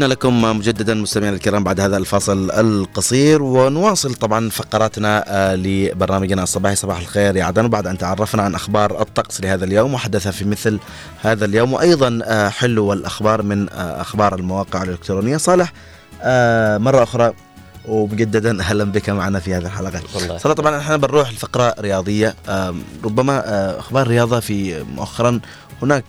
عدنا 0.00 0.12
لكم 0.12 0.42
مجددا 0.42 0.94
مستمعينا 0.94 1.36
الكرام 1.36 1.64
بعد 1.64 1.80
هذا 1.80 1.96
الفاصل 1.96 2.50
القصير 2.50 3.42
ونواصل 3.42 4.14
طبعا 4.14 4.50
فقراتنا 4.50 5.24
آه، 5.28 5.56
لبرنامجنا 5.56 6.42
الصباحي 6.42 6.76
صباح 6.76 6.98
الخير. 6.98 7.36
يا 7.36 7.44
عدن 7.44 7.64
وبعد 7.64 7.86
أن 7.86 7.98
تعرفنا 7.98 8.42
عن 8.42 8.54
أخبار 8.54 9.02
الطقس 9.02 9.40
لهذا 9.40 9.64
اليوم 9.64 9.94
وحدث 9.94 10.28
في 10.28 10.44
مثل 10.44 10.78
هذا 11.22 11.44
اليوم 11.44 11.72
وأيضا 11.72 12.20
آه، 12.24 12.48
حلو 12.48 12.92
الاخبار 12.92 13.42
من 13.42 13.70
آه، 13.70 14.00
أخبار 14.00 14.34
المواقع 14.34 14.82
الإلكترونية. 14.82 15.36
صالح 15.36 15.72
مرة 16.78 17.02
أخرى 17.02 17.32
ومجددا 17.88 18.60
أهلا 18.60 18.84
بك 18.84 19.10
معنا 19.10 19.38
في 19.40 19.54
هذه 19.54 19.66
الحلقة. 19.66 20.00
والله. 20.14 20.38
صراحة 20.38 20.54
طبعا 20.54 20.78
إحنا 20.78 20.96
بنروح 20.96 21.32
لفقرة 21.32 21.74
رياضية. 21.80 22.34
ربما 23.04 23.78
أخبار 23.78 24.08
رياضة 24.08 24.40
في 24.40 24.82
مؤخرا 24.82 25.40
هناك 25.82 26.04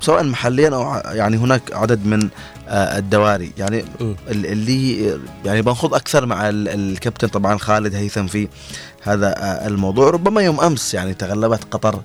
سواء 0.00 0.24
محليا 0.24 0.68
أو 0.68 1.02
يعني 1.16 1.36
هناك 1.36 1.62
عدد 1.72 2.06
من 2.06 2.28
الدواري. 2.68 3.52
يعني 3.58 3.84
م. 4.00 4.14
اللي 4.28 5.18
يعني 5.44 5.62
بنخوض 5.62 5.94
أكثر 5.94 6.26
مع 6.26 6.48
ال- 6.48 6.68
الكابتن 6.68 7.28
طبعا 7.28 7.58
خالد 7.58 7.94
هيثم 7.94 8.26
في 8.26 8.48
هذا 9.02 9.28
آه، 9.28 9.66
الموضوع. 9.66 10.10
ربما 10.10 10.40
يوم 10.42 10.60
أمس 10.60 10.94
يعني 10.94 11.14
تغلبت 11.14 11.64
قطر 11.70 12.00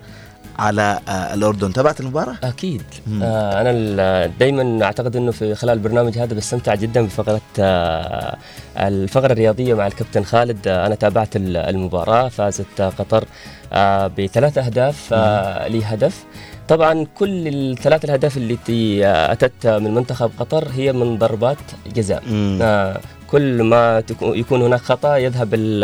على 0.60 1.00
آه، 1.10 1.34
الأردن. 1.34 1.74
تابعت 1.74 2.00
المباراة؟ 2.00 2.36
أكيد. 2.44 2.82
مم. 3.08 3.24
آه 3.24 3.62
أنا 3.62 4.26
دائما 4.40 4.86
أعتقد 4.86 5.16
إنه 5.16 5.32
في 5.32 5.56
خلال 5.56 5.74
البرنامج 5.78 6.18
هذا 6.18 6.34
بستمتع 6.34 6.76
جدا 6.76 7.02
بفقرة 7.02 7.42
آه 7.60 8.38
الفقرة 8.78 9.32
الرياضية 9.32 9.74
مع 9.74 9.88
الكابتن 9.88 10.24
خالد. 10.24 10.68
آه 10.68 10.86
أنا 10.88 10.96
تابعت 10.96 11.36
ال- 11.36 11.58
المباراة. 11.58 12.30
فازت 12.30 12.66
آه، 12.82 12.90
قطر 12.90 13.26
آه 13.74 14.08
بثلاث 14.18 14.58
أهداف 14.58 15.10
آه 15.14 15.68
لهدف. 15.68 16.24
طبعا 16.70 17.06
كل 17.20 17.48
الثلاث 17.48 18.06
الأهداف 18.06 18.38
التي 18.38 19.06
اتت 19.06 19.68
من 19.68 19.94
منتخب 19.94 20.32
قطر 20.40 20.68
هي 20.76 20.94
من 20.94 21.18
ضربات 21.18 21.58
جزاء. 21.96 22.24
آه 22.62 23.00
كل 23.28 23.64
ما 23.64 24.04
يكون 24.22 24.62
هناك 24.62 24.80
خطأ 24.80 25.18
يذهب 25.18 25.54
ال- 25.54 25.84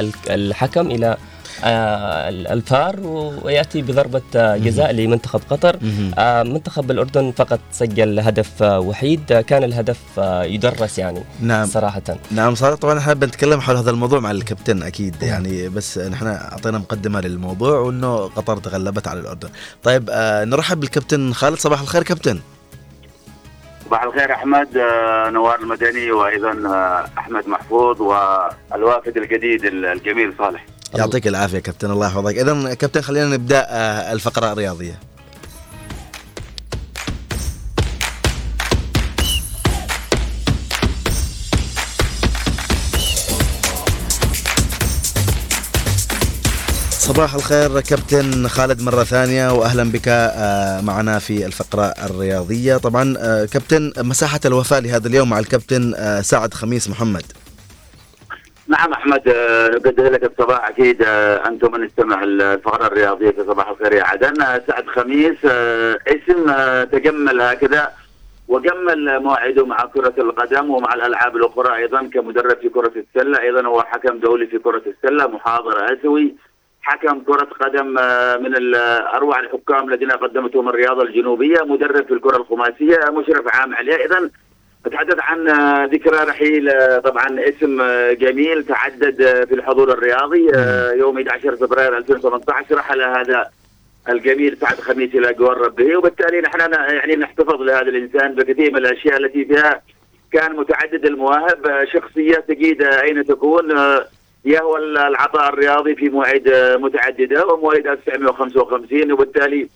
ال- 0.00 0.12
الحكم 0.28 0.86
إلى 0.90 1.16
الفار 1.64 2.96
ويأتي 3.42 3.82
بضربة 3.82 4.22
آه، 4.36 4.56
جزاء 4.56 4.92
لمنتخب 4.92 5.40
قطر. 5.50 5.76
آه، 6.18 6.42
منتخب 6.42 6.90
الأردن 6.90 7.32
فقط 7.32 7.60
سجل 7.72 8.20
هدف 8.20 8.62
آه، 8.62 8.80
وحيد. 8.80 9.32
آه، 9.32 9.40
كان 9.40 9.64
الهدف 9.64 10.00
آه، 10.18 10.44
يدرس 10.44 10.98
يعني 10.98 11.20
نعم. 11.40 11.66
صراحة. 11.66 12.02
نعم 12.30 12.54
صراحة 12.54 12.74
طبعا 12.76 12.98
إحنا 12.98 13.14
بنتكلم 13.14 13.60
حول 13.60 13.76
هذا 13.76 13.90
الموضوع 13.90 14.20
مع 14.20 14.30
الكابتن 14.30 14.82
أكيد 14.82 15.22
يعني 15.22 15.68
بس 15.68 15.98
نحن 15.98 16.26
أعطينا 16.26 16.78
مقدمة 16.78 17.20
للموضوع 17.20 17.78
وإنه 17.78 18.16
قطر 18.16 18.56
تغلبت 18.56 19.08
على 19.08 19.20
الأردن. 19.20 19.48
طيب 19.82 20.08
آه 20.10 20.44
نرحب 20.44 20.80
بالكابتن 20.80 21.32
خالد. 21.32 21.58
صباح 21.58 21.80
الخير 21.80 22.02
كابتن. 22.02 22.38
صباح 23.86 24.02
الخير 24.02 24.32
أحمد 24.32 24.76
آه، 24.76 25.30
نوار 25.30 25.60
المدني 25.60 26.10
وأيضا 26.10 26.50
آه، 26.68 27.04
أحمد 27.18 27.48
محفوظ 27.48 28.00
والوافد 28.02 29.16
الجديد 29.16 29.64
الجميل 29.64 30.32
صالح. 30.38 30.64
يعطيك 30.94 31.26
العافية 31.26 31.58
كابتن 31.58 31.90
الله 31.90 32.06
يحفظك. 32.06 32.38
اذا 32.38 32.74
كابتن 32.74 33.00
خلينا 33.00 33.26
نبدأ 33.26 33.66
آه 33.70 34.12
الفقرة 34.12 34.52
الرياضية. 34.52 34.98
صباح 46.90 47.34
الخير 47.34 47.80
كابتن 47.80 48.48
خالد 48.48 48.80
مرة 48.80 49.04
ثانية 49.04 49.52
وأهلا 49.52 49.90
بك 49.92 50.08
آه، 50.08 50.80
معنا 50.80 51.18
في 51.18 51.46
الفقرة 51.46 51.84
الرياضية. 51.84 52.76
طبعا 52.76 53.14
آه، 53.18 53.44
كابتن 53.44 53.92
مساحة 53.98 54.40
الوفاة 54.44 54.78
لهذا 54.78 55.08
اليوم 55.08 55.30
مع 55.30 55.38
الكابتن 55.38 55.94
سعد 56.22 56.54
خميس 56.54 56.88
محمد. 56.88 57.22
نعم 58.78 58.92
أحمد 58.92 59.28
آه، 59.28 59.68
نقدم 59.68 60.04
لك 60.04 60.24
الصباح 60.24 60.68
أكيد 60.68 61.02
آه، 61.06 61.48
أنتم 61.48 61.72
من 61.72 61.84
استمع 61.84 62.22
الفقرة 62.22 62.86
الرياضية 62.86 63.30
في 63.30 63.44
صباح 63.44 63.68
الخير 63.68 63.92
يا 63.92 64.04
عدن. 64.04 64.42
آه، 64.42 64.62
سعد 64.66 64.86
خميس 64.86 65.44
اسم 66.08 66.44
تجمل 66.84 67.40
هكذا 67.40 67.92
وجمل 68.48 69.20
موعده 69.20 69.66
مع 69.66 69.76
كرة 69.76 70.14
القدم 70.18 70.70
ومع 70.70 70.94
الألعاب 70.94 71.36
الأخرى 71.36 71.76
أيضا 71.76 72.10
كمدرب 72.14 72.58
في 72.60 72.68
كرة 72.68 72.92
السلة. 72.96 73.40
أيضا 73.40 73.66
هو 73.66 73.82
حكم 73.82 74.18
دولي 74.18 74.46
في 74.46 74.58
كرة 74.58 74.82
السلة 74.86 75.26
محاضر 75.26 75.92
آسيوي 75.94 76.34
حكم 76.82 77.20
كرة 77.20 77.48
قدم 77.60 77.86
من 78.42 78.74
أروع 79.14 79.40
الحكام 79.40 79.88
الذين 79.88 80.10
قدمتهم 80.10 80.68
الرياضة 80.68 81.02
الجنوبية 81.02 81.62
مدرب 81.64 82.06
في 82.06 82.14
الكرة 82.14 82.36
الخماسية 82.36 82.98
مشرف 83.10 83.48
عام 83.48 83.74
عليها 83.74 83.96
إذا 83.96 84.30
نتحدث 84.86 85.16
عن 85.18 85.48
ذكرى 85.86 86.16
رحيل 86.24 86.72
طبعا 87.00 87.26
اسم 87.48 87.82
جميل 88.12 88.64
تعدد 88.64 89.44
في 89.48 89.54
الحضور 89.54 89.92
الرياضي 89.92 90.50
يوم 90.98 91.18
11 91.18 91.56
فبراير 91.56 91.96
2018 91.96 92.74
رحل 92.76 93.02
هذا 93.02 93.50
الجميل 94.08 94.56
سعد 94.60 94.80
خميس 94.80 95.14
إلى 95.14 95.32
جوار 95.32 95.58
ربه. 95.58 95.96
وبالتالي 95.96 96.40
نحن 96.40 96.72
يعني 96.72 97.16
نحتفظ 97.16 97.62
لهذا 97.62 97.80
الإنسان 97.80 98.34
بكثير 98.34 98.70
من 98.70 98.76
الأشياء 98.76 99.16
التي 99.16 99.44
فيها 99.44 99.82
كان 100.32 100.56
متعدد 100.56 101.04
المواهب 101.06 101.84
شخصية 101.92 102.34
تجد 102.34 102.82
أين 102.82 103.24
تكون 103.24 103.70
يهوى 104.44 104.78
العطاء 104.78 105.48
الرياضي 105.48 105.94
في 105.94 106.08
مواعيد 106.08 106.48
متعدده 106.80 107.46
ومواليد 107.46 107.86
1955 107.86 109.12
وبالتالي 109.12 109.68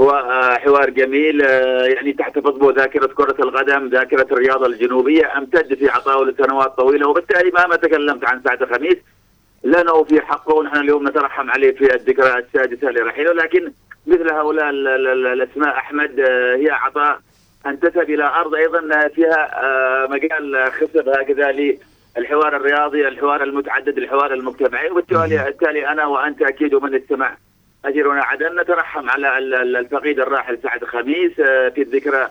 هو 0.00 0.10
آه، 0.10 0.54
حوار 0.54 0.90
جميل 0.90 1.42
آه، 1.42 1.84
يعني 1.86 2.12
تحتفظ 2.12 2.58
به 2.58 2.72
ذاكرة 2.72 3.06
كرة 3.06 3.36
القدم 3.44 3.88
ذاكرة 3.88 4.26
الرياضة 4.32 4.66
الجنوبية 4.66 5.38
أمتد 5.38 5.74
في 5.74 5.88
عطائه 5.88 6.24
لسنوات 6.24 6.68
طويلة 6.76 7.08
وبالتالي 7.08 7.50
مهما 7.50 7.76
تكلمت 7.76 8.24
عن 8.24 8.42
سعد 8.44 8.64
خميس 8.74 8.96
لا 9.64 9.82
نوفي 9.82 10.20
حقه 10.20 10.54
ونحن 10.54 10.76
اليوم 10.76 11.08
نترحم 11.08 11.50
عليه 11.50 11.72
في 11.74 11.94
الذكرى 11.94 12.38
السادسة 12.38 12.90
لرحيله 12.90 13.32
لكن 13.32 13.72
مثل 14.06 14.30
هؤلاء 14.32 14.70
ال- 14.70 14.88
ال- 14.88 15.06
ال- 15.08 15.26
الأسماء 15.26 15.76
أحمد 15.76 16.20
آه، 16.20 16.56
هي 16.56 16.70
عطاء 16.70 17.18
أنتسب 17.66 18.00
إلى 18.10 18.24
أرض 18.24 18.54
أيضا 18.54 19.08
فيها 19.08 20.06
مجال 20.10 20.72
خصب 20.72 21.08
هكذا 21.08 21.52
للحوار 22.16 22.56
الرياضي، 22.56 23.08
الحوار 23.08 23.42
المتعدد، 23.42 23.98
الحوار 23.98 24.34
المجتمعي، 24.34 24.90
وبالتالي 24.90 25.44
بالتالي 25.44 25.88
أنا 25.88 26.06
وأنت 26.06 26.42
أكيد 26.42 26.74
ومن 26.74 26.94
استمع 26.94 27.36
اجرنا 27.84 28.22
عدن 28.22 28.60
نترحم 28.62 29.10
على 29.10 29.38
ال- 29.38 29.54
ال- 29.54 29.76
الفقيد 29.76 30.18
الراحل 30.20 30.58
سعد 30.62 30.84
خميس 30.84 31.40
آه، 31.40 31.68
في 31.68 31.82
الذكرى 31.82 32.28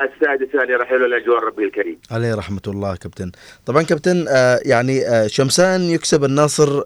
السادسة 0.00 0.64
لرحيله 0.64 1.06
الاجوار 1.06 1.44
ربي 1.44 1.64
الكريم. 1.64 1.98
عليه 2.10 2.34
رحمة 2.34 2.60
الله 2.66 2.96
كابتن. 2.96 3.32
طبعا 3.66 3.82
كابتن 3.82 4.24
آه 4.28 4.60
يعني 4.64 5.08
آه 5.08 5.26
شمسان 5.26 5.80
يكسب 5.80 6.24
الناصر 6.24 6.82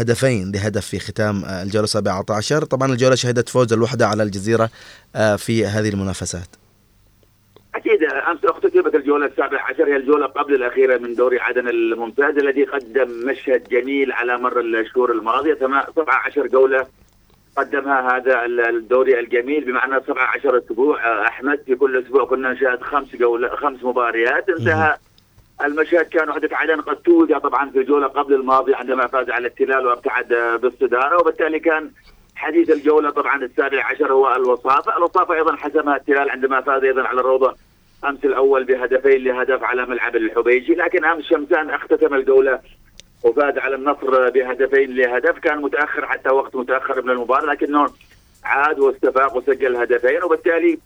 هدفين 0.00 0.52
لهدف 0.52 0.86
في 0.86 0.98
ختام 0.98 1.44
الجولة 1.44 1.86
17 1.86 2.64
طبعا 2.64 2.92
الجولة 2.92 3.14
شهدت 3.14 3.48
فوز 3.48 3.72
الوحدة 3.72 4.06
على 4.08 4.22
الجزيرة 4.22 4.70
في 5.36 5.66
هذه 5.66 5.88
المنافسات. 5.88 6.48
أكيد 7.80 8.04
امس 8.04 8.44
اختتمت 8.44 8.94
الجولة 8.94 9.26
السابعه 9.26 9.62
عشر 9.62 9.84
هي 9.88 9.96
الجولة 9.96 10.26
قبل 10.26 10.54
الأخيرة 10.54 10.98
من 10.98 11.14
دوري 11.14 11.40
عدن 11.40 11.68
الممتاز 11.68 12.38
الذي 12.38 12.64
قدم 12.64 13.08
مشهد 13.26 13.68
جميل 13.68 14.12
على 14.12 14.38
مر 14.38 14.60
الشهور 14.60 15.12
الماضية. 15.12 15.54
17 15.54 16.46
جولة 16.46 16.86
قدمها 17.56 18.16
هذا 18.16 18.44
ال- 18.44 18.60
الدوري 18.60 19.20
الجميل. 19.20 19.64
بمعنى 19.64 20.00
17 20.06 20.58
أسبوع 20.58 21.04
آه، 21.06 21.26
أحمد 21.26 21.60
في 21.66 21.74
كل 21.74 21.96
أسبوع 22.02 22.24
كنا 22.24 22.52
نشاهد 22.52 22.82
خمس 22.82 23.16
جولة 23.16 23.48
خمس 23.48 23.84
مباريات. 23.84 24.48
انتهى 24.48 24.96
المشهد. 25.64 26.04
كان 26.06 26.30
وحدة 26.30 26.48
عدن 26.56 26.80
قد 26.80 26.96
توج 26.96 27.36
طبعا 27.38 27.70
في 27.70 27.78
الجولة 27.78 28.06
قبل 28.06 28.34
الماضيه 28.34 28.76
عندما 28.76 29.06
فاز 29.06 29.30
على 29.30 29.46
التلال 29.48 29.86
وابتعد 29.86 30.58
بالصداره 30.62 31.20
وبالتالي 31.20 31.58
كان 31.60 31.90
حديث 32.36 32.70
الجولة 32.70 33.10
طبعا 33.10 33.42
السابع 33.44 33.84
عشر 33.84 34.12
هو 34.12 34.34
الوصافة، 34.36 34.96
الوصافة 34.96 35.34
أيضا 35.34 35.56
حسمها 35.56 35.96
التلال 35.96 36.30
عندما 36.30 36.60
فاز 36.60 36.84
أيضا 36.84 37.02
على 37.02 37.20
الروضة 37.20 37.54
أمس 38.04 38.24
الأول 38.24 38.64
بهدفين 38.64 39.24
لهدف 39.24 39.62
على 39.62 39.86
ملعب 39.86 40.16
الحبيجي، 40.16 40.74
لكن 40.74 41.04
أمس 41.04 41.24
شمسان 41.24 41.70
أختتم 41.70 42.14
الجولة 42.14 42.60
وفاز 43.22 43.58
على 43.58 43.74
النصر 43.74 44.30
بهدفين 44.30 44.96
لهدف، 44.96 45.38
كان 45.38 45.62
متأخر 45.62 46.06
حتى 46.06 46.28
وقت 46.28 46.56
متأخر 46.56 47.02
من 47.02 47.10
المباراة 47.10 47.46
لكنه 47.54 47.88
عاد 48.44 48.78
واستفاق 48.78 49.36
وسجل 49.36 49.76
هدفين 49.76 50.22
وبالتالي 50.22 50.78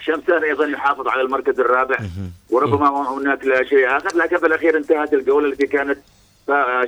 شمسان 0.00 0.42
أيضا 0.42 0.66
يحافظ 0.66 1.08
على 1.08 1.22
المركز 1.22 1.60
الرابع 1.60 1.96
وربما 2.50 3.10
هناك 3.10 3.44
لا 3.44 3.64
شيء 3.64 3.96
آخر 3.96 4.16
لكن 4.18 4.38
في 4.38 4.46
الأخير 4.46 4.76
انتهت 4.76 5.14
الجولة 5.14 5.48
التي 5.48 5.66
كانت 5.66 5.98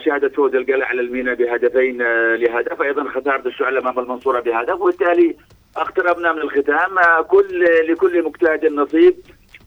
شهدت 0.04 0.34
فوز 0.34 0.54
القلع 0.54 0.86
على 0.86 1.00
المينا 1.00 1.34
بهدفين 1.34 2.02
آه، 2.02 2.36
لهدف 2.36 2.82
أيضا 2.82 3.04
خسارة 3.10 3.48
الشعله 3.48 3.80
أمام 3.80 3.98
المنصورة 3.98 4.40
بهدف 4.40 4.80
وبالتالي 4.80 5.36
اقتربنا 5.76 6.32
من 6.32 6.40
الختام 6.40 6.98
آه، 6.98 7.22
كل 7.22 7.64
لكل 7.88 8.24
مجتهد 8.24 8.66
نصيب 8.66 9.14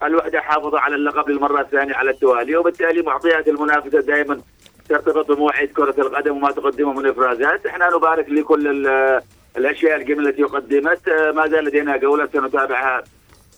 الوحدة 0.04 0.42
حافظه 0.42 0.80
على 0.80 0.96
اللقب 0.96 1.30
للمره 1.30 1.62
الثانية 1.62 1.96
على 1.96 2.12
التوالي 2.12 2.58
وبالتالي 2.58 3.02
معطيات 3.02 3.48
المنافسة 3.48 4.02
دائما 4.02 4.42
ترتبط 4.90 5.32
بمواعيد 5.32 5.72
كرة 5.72 5.96
القدم 6.02 6.38
وما 6.38 6.52
تقدمه 6.52 6.94
من 6.94 7.06
إفرازات. 7.10 7.66
إحنا 7.66 7.90
نبارك 7.90 8.30
لكل 8.30 8.68
ال- 8.88 9.22
الأشياء 9.58 9.96
الجميلة 9.96 10.30
التي 10.30 10.44
قدمت. 10.44 11.08
آه، 11.08 11.32
ما 11.32 11.48
زال 11.48 11.66
لدينا 11.66 11.98
جولة 11.98 12.30
سنتابعها 12.34 13.04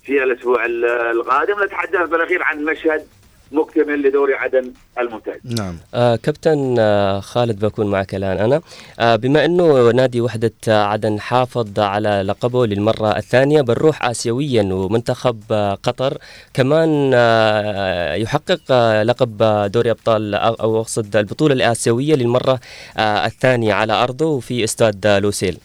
في 0.04 0.24
الأسبوع 0.24 0.66
ال- 0.66 0.86
القادم. 0.86 1.64
نتحدث 1.64 2.10
بالأخير 2.10 2.44
عن 2.44 2.64
مشهد 2.66 3.08
مكتمل 3.52 4.02
لدوري 4.02 4.34
عدن 4.34 4.74
الممتاز 5.00 5.36
نعم. 5.44 5.78
آه 5.94 6.16
كابتن 6.16 6.76
آه 6.80 7.20
خالد 7.20 7.66
بكون 7.66 7.88
معك 7.88 8.16
الآن. 8.16 8.38
أنا 8.38 8.62
آه 9.00 9.16
بما 9.16 9.46
أنه 9.46 9.92
نادي 9.92 10.22
وحدة 10.22 10.52
آه، 10.68 10.84
عدن 10.84 11.20
حافظ 11.20 11.80
على 11.80 12.24
لقبه 12.26 12.66
للمرة 12.66 13.18
الثانية 13.18 13.62
بنروح 13.62 14.06
آسيويا 14.06 14.64
ومنتخب 14.74 15.40
آه 15.52 15.74
قطر. 15.84 16.18
كمان 16.54 17.12
آه 17.14 18.14
يحقق 18.16 18.62
آه 18.72 19.04
لقب 19.04 19.42
آه، 19.42 19.68
دوري 19.68 19.92
أبطال 19.92 20.36
أو 20.36 20.54
أو 20.54 20.82
أقصد 20.82 21.16
البطولة 21.16 21.54
الآسيوية 21.54 22.16
للمرة 22.16 22.60
آه 22.98 23.26
الثانية 23.26 23.74
على 23.74 23.94
أرضه 23.94 24.40
في 24.40 24.64
استاد 24.64 25.06
آه، 25.06 25.20
لوسيل. 25.20 25.58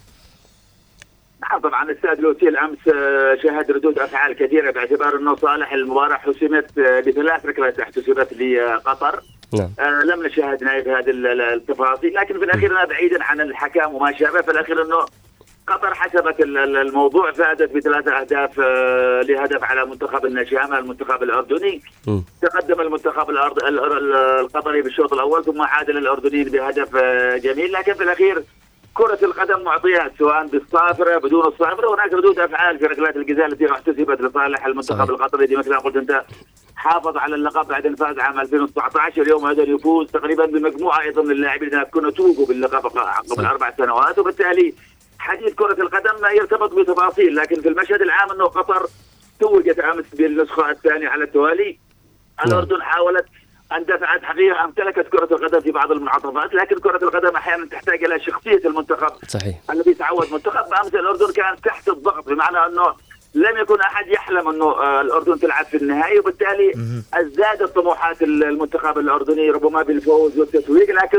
طبعا 1.63 1.83
الاستاذ 1.91 2.21
لوسيل 2.21 2.57
امس 2.57 2.79
شهد 3.43 3.71
ردود 3.71 3.99
أفعال 3.99 4.33
كثيرة 4.33 4.71
باعتبار 4.71 5.17
أنه 5.17 5.37
صالح 5.37 5.73
المباراة 5.73 6.17
حسمت 6.17 6.79
آه، 6.79 7.01
بثلاث 7.01 7.47
ركلات 7.47 7.81
احتسبت 7.81 8.33
لقطر. 8.33 9.21
نعم. 9.59 9.71
آه، 9.79 10.03
لم 10.05 10.27
نشاهد 10.27 10.65
نهاية 10.65 10.99
هذه 10.99 11.11
ال- 11.11 11.27
ال- 11.27 11.41
التفاصيل 11.41 12.15
لكن 12.15 12.39
في 12.39 12.45
الأخير 12.45 12.71
أنا 12.73 12.85
بعيدا 12.85 13.25
عن 13.25 13.41
الحكام 13.41 13.95
وما 13.95 14.13
شابه 14.13 14.41
في 14.41 14.51
الأخير 14.51 14.83
أنه 14.83 14.97
قطر 15.67 15.95
حسبت 15.95 16.41
ال- 16.41 16.59
ال- 16.59 16.77
الموضوع 16.77 17.33
فازت 17.33 17.71
بثلاث 17.77 18.09
أهداف 18.09 18.61
آه، 18.61 19.21
لهدف 19.23 19.65
على 19.65 19.85
منتخب 19.87 20.27
النشامه 20.27 20.79
المنتخب 20.79 21.23
الأردني. 21.23 21.81
تقدم 22.43 22.81
المنتخب 22.81 23.31
الأرض 23.31 23.59
ال- 23.65 23.93
ال- 23.93 24.15
القطري 24.41 24.83
بالشوط 24.83 25.13
الأول 25.13 25.45
ثم 25.45 25.63
عاد 25.63 25.91
للأردنيين 25.91 26.49
بهدف 26.49 26.97
آه، 26.97 27.37
جميل. 27.37 27.73
لكن 27.73 27.95
في 27.95 28.03
الأخير 28.03 28.43
كرة 28.95 29.19
القدم 29.23 29.63
معطيات 29.65 30.13
سواء 30.19 30.47
بالصافرة 30.47 31.19
بدون 31.19 31.47
الصافرة 31.47 31.89
وهناك 31.89 32.13
ردود 32.13 32.39
أفعال 32.39 32.79
في 32.79 32.85
ركلات 32.87 33.17
الجزاء 33.17 33.47
التي 33.47 33.73
احتسبت 33.73 34.21
لصالح 34.21 34.67
المنتخب. 34.67 35.11
القطري 35.11 35.47
دي 35.47 35.57
مثل 35.57 35.71
ما 35.71 35.79
قلت 35.79 35.97
أنت 35.97 36.25
حافظ 36.77 37.17
على 37.17 37.35
اللقب 37.35 37.69
بعد 37.69 37.87
ان 37.87 37.97
فاز 37.97 38.19
عام 38.19 38.41
2019 38.41 39.23
اليوم 39.23 39.47
هذا 39.47 39.63
يفوز 39.63 40.11
تقريبا 40.11 40.47
بمجموعة 40.47 41.01
أيضا 41.01 41.23
من 41.23 41.31
اللاعبين 41.31 41.69
الذين 41.69 41.83
كانوا 41.83 42.11
توجوا 42.11 42.47
باللقب 42.47 42.87
قبل 42.87 43.45
أربع 43.47 43.73
سنوات 43.79 44.19
وبالتالي 44.19 44.75
حديث 45.19 45.55
كرة 45.55 45.83
القدم 45.83 46.23
ما 46.23 46.31
يرتبط 46.31 46.75
بتفاصيل 46.75 47.37
لكن 47.37 47.61
في 47.61 47.69
المشهد 47.69 48.03
العام 48.03 48.31
أنه 48.31 48.45
قطر 48.45 48.87
توجت 49.41 49.79
أمس 49.79 50.05
بالنسخة 50.15 50.71
الثانية 50.71 51.09
على 51.09 51.25
التوالي. 51.25 51.79
الأردن 52.47 52.83
حاولت 52.83 53.25
أن 53.73 53.85
دفعت 53.85 54.23
حقيقة 54.23 54.65
امتلكت 54.65 55.09
كرة 55.09 55.29
القدم 55.37 55.61
في 55.61 55.71
بعض 55.71 55.93
المنعطفات 55.93 56.55
لكن 56.55 56.77
كرة 56.79 57.05
القدم 57.05 57.37
أحيانا 57.37 57.67
تحتاج 57.67 58.05
إلى 58.05 58.21
شخصية 58.21 58.61
المنتخب. 58.65 59.13
صحيح. 59.29 59.57
الذي 59.71 59.95
تعود 59.95 60.33
منتخب 60.33 60.65
امس 60.83 60.95
الأردن 60.95 61.33
كان 61.33 61.61
تحت 61.61 61.89
الضغط 61.89 62.29
بمعنى 62.29 62.59
أنه 62.67 62.95
لم 63.35 63.57
يكن 63.57 63.81
أحد 63.81 64.09
يحلم 64.09 64.49
أنه 64.49 64.65
آه، 64.65 65.01
الأردن 65.01 65.39
تلعب 65.39 65.67
في 65.67 65.77
النهائي 65.77 66.19
وبالتالي 66.19 66.73
ازدادت 67.15 67.75
طموحات 67.75 68.23
المنتخب 68.23 68.99
الأردني 68.99 69.51
ربما 69.51 69.83
بالفوز 69.83 70.39
والتتويج 70.39 70.91
لكن 70.91 71.19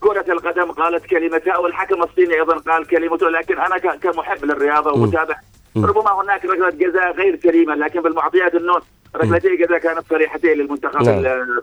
كرة 0.00 0.24
القدم 0.32 0.72
قالت 0.72 1.06
كلمتها 1.06 1.56
والحكم 1.56 2.02
الصيني 2.02 2.34
أيضا 2.34 2.56
قال 2.58 2.86
كلمته 2.86 3.28
لكن 3.28 3.58
أنا 3.58 3.78
كمحب 3.78 4.44
للرياضة 4.44 4.92
ومتابع 4.92 5.36
ربما 5.76 6.22
هناك 6.22 6.44
ركلة 6.44 6.70
جزاء 6.70 7.12
غير 7.12 7.40
سليمة 7.42 7.74
لكن 7.74 8.00
بالمعطيات 8.02 8.54
انه 8.54 8.80
ركلتي 9.16 9.56
جزاء 9.56 9.78
كانت 9.78 10.04
صريحتين 10.10 10.58
للمنتخب 10.58 11.02
نعم. 11.02 11.60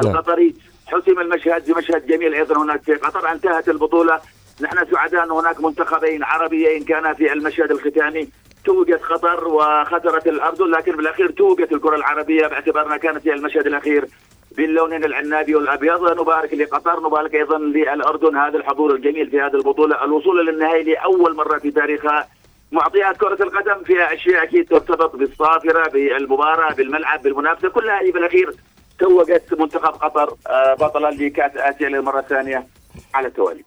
القطري 0.00 0.54
حسم 0.86 1.20
المشهد 1.20 1.70
بمشهد 1.70 2.06
جميل 2.06 2.34
أيضا 2.34 2.62
هناك 2.62 2.82
في 2.82 2.94
قطر 2.94 3.32
انتهت 3.32 3.68
البطولة. 3.68 4.20
نحن 4.60 4.86
سعداء 4.92 5.24
أن 5.24 5.30
هناك 5.30 5.60
منتخبين 5.60 6.24
عربيين 6.24 6.84
كانا 6.84 7.14
في 7.14 7.32
المشهد 7.32 7.70
الختامي. 7.70 8.28
توجت 8.64 9.02
قطر 9.02 9.48
وخسرت 9.48 10.26
الاردن 10.26 10.66
لكن 10.66 10.96
بالأخير 10.96 11.30
توجت 11.30 11.72
الكرة 11.72 11.96
العربية 11.96 12.46
باعتبارنا 12.46 12.96
كانت 12.96 13.28
هي 13.28 13.32
المشهد 13.32 13.66
الأخير 13.66 14.08
باللونين 14.56 15.04
العنابي 15.04 15.54
والأبيض. 15.54 16.20
نبارك 16.20 16.54
لقطر 16.54 17.00
نبارك 17.00 17.34
أيضا 17.34 17.58
للأردن 17.58 18.36
هذا 18.36 18.56
الحضور 18.56 18.94
الجميل 18.94 19.30
في 19.30 19.40
هذه 19.40 19.54
البطولة. 19.54 20.04
الوصول 20.04 20.46
للنهائي 20.46 20.82
لأول 20.82 21.36
مرة 21.36 21.58
في 21.58 21.70
تاريخها. 21.70 22.28
معطيات 22.72 23.16
كرة 23.16 23.42
القدم 23.42 23.84
فيها 23.84 24.14
أشياء 24.14 24.42
أكيد 24.42 24.68
ترتبط 24.68 25.16
بالصافرة 25.16 25.88
بالمباراة 25.88 26.74
بالملعب 26.74 27.22
بالمنافسة 27.22 27.68
كلها 27.68 28.00
هي 28.00 28.10
بالأخير 28.10 28.54
توجت 28.98 29.42
منتخب 29.60 29.92
قطر 30.02 30.34
آه، 30.46 30.74
بطلا 30.74 31.08
لكأس 31.10 31.50
آسيا 31.56 31.88
للمرة 31.88 32.20
الثانية 32.20 32.66
على 33.14 33.28
التوالي. 33.28 33.64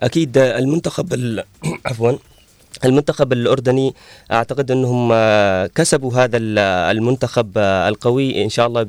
أكيد 0.00 0.38
المنتخب 0.38 1.12
ال... 1.12 1.44
عفوا 1.86 2.12
المنتخب 2.84 3.32
الأردني 3.32 3.94
أعتقد 4.32 4.70
أنهم 4.70 5.10
آه، 5.12 5.66
كسبوا 5.66 6.12
هذا 6.14 6.36
ال- 6.36 6.58
المنتخب 6.96 7.52
آه، 7.56 7.88
القوي 7.88 8.44
إن 8.44 8.48
شاء 8.48 8.66
الله 8.66 8.82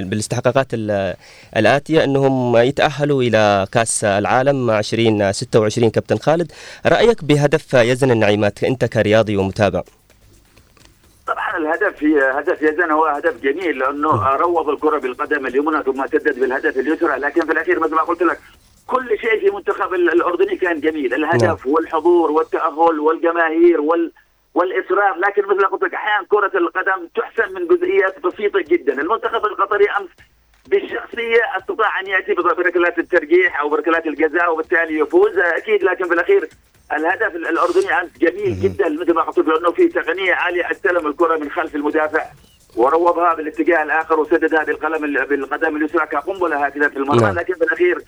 بالاستحقاقات 0.00 0.66
ال- 0.72 1.14
الآتية 1.56 2.04
أنهم 2.04 2.56
يتأهلوا 2.56 3.22
إلى 3.22 3.66
كأس 3.72 4.04
العالم 4.04 4.70
2026 4.70 5.90
كابتن 5.90 6.16
خالد. 6.18 6.52
رأيك 6.86 7.24
بهدف 7.24 7.74
يزن 7.74 8.10
النعيمات 8.10 8.64
أنت 8.64 8.84
كرياضي 8.84 9.36
ومتابع؟ 9.36 9.82
طبعا 11.26 11.56
الهدف 11.56 12.04
هدف 12.04 12.62
يزن 12.62 12.90
هو 12.90 13.04
هدف 13.04 13.42
جميل 13.42 13.78
لأنه 13.78 14.36
روض 14.36 14.68
الكرة 14.68 14.98
بالقدم 14.98 15.46
اليمنى 15.46 15.82
ثم 15.82 16.06
سدد 16.06 16.40
بالهدف 16.40 16.78
اليسرى 16.78 17.16
لكن 17.18 17.46
في 17.46 17.52
الأخير 17.52 17.80
مثل 17.80 17.94
ما 17.94 18.02
قلت 18.02 18.22
لك 18.22 18.40
كل 18.86 19.18
شيء 19.18 19.40
في 19.40 19.50
منتخب 19.56 19.94
ال- 19.94 20.12
الأردني 20.12 20.56
كان 20.56 20.80
جميل. 20.80 21.14
الهدف 21.14 21.66
والحضور 21.66 22.30
والتأهل 22.30 23.00
والجماهير 23.00 23.80
وال 23.80 24.12
والاصرار 24.54 25.14
لكن 25.18 25.42
مثل 25.46 25.60
ما 25.62 25.68
قلت 25.68 25.82
لك 25.82 25.94
أحيانا 25.94 26.26
كرة 26.28 26.50
القدم 26.58 27.08
تحسن 27.14 27.54
من 27.54 27.66
جزئيات 27.66 28.20
بسيطة 28.20 28.60
جدا. 28.68 29.00
المنتخب 29.00 29.46
القطري 29.46 29.84
أمس 29.90 30.08
بالشخصية 30.68 31.40
أستطاع 31.58 32.00
أن 32.00 32.06
يأتي 32.06 32.34
بركلات 32.34 32.98
الترجيح 32.98 33.60
أو 33.60 33.68
بركلات 33.68 34.06
الجزاء 34.06 34.52
وبالتالي 34.52 34.98
يفوز 34.98 35.38
أكيد 35.38 35.82
لكن 35.84 36.04
في 36.08 36.14
الأخير 36.14 36.48
الهدف 36.92 37.36
الأردني 37.36 38.00
امس 38.00 38.10
جميل 38.20 38.60
جدا 38.60 38.88
مثل 38.88 39.14
ما 39.14 39.22
قلت 39.22 39.38
لأنه 39.48 39.70
في 39.72 39.88
تقنية 39.88 40.34
عالية 40.34 40.70
استلم 40.70 41.06
الكرة 41.06 41.36
من 41.38 41.50
خلف 41.50 41.74
المدافع 41.74 42.24
وروضها 42.76 43.34
بالاتجاه 43.34 43.82
الآخر 43.82 44.20
وسددها 44.20 44.64
بالقلم 44.64 45.26
بالقدم 45.26 45.76
اليسرى 45.76 46.06
كقنبلة 46.06 46.66
هكذا 46.66 46.88
في 46.88 46.96
المرمى 46.96 47.20
نعم. 47.22 47.34
لكن 47.34 47.54
بالاخير 47.54 47.98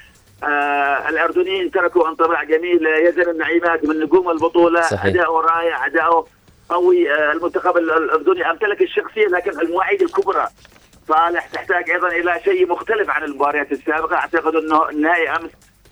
آه 0.45 1.09
الأردنيين 1.09 1.71
تركوا 1.71 2.09
انطباع 2.09 2.45
جميل. 2.45 2.87
يزن 2.87 3.31
النعيمات 3.31 3.85
من 3.85 4.01
نجوم 4.01 4.31
البطولة. 4.31 4.81
صحيح. 4.83 5.05
اداؤه 5.05 5.41
رائع 5.41 5.87
اداؤه 5.87 6.27
قوي. 6.69 7.13
آه 7.13 7.33
المنتخب 7.33 7.77
ال- 7.77 7.91
الأردني 7.91 8.51
أمتلك 8.51 8.83
الشخصية 8.83 9.27
لكن 9.27 9.61
المواعيد 9.61 10.03
الكبرى. 10.03 10.47
صالح 11.09 11.47
تحتاج 11.47 11.91
أيضا 11.91 12.09
إلى 12.09 12.41
شيء 12.45 12.69
مختلف 12.69 13.11
عن 13.11 13.23
المباريات 13.25 13.73
السابقة. 13.73 14.17
أعتقد 14.17 14.55
أنه 14.55 14.89
النهائي 14.89 15.31
أمس 15.31 15.51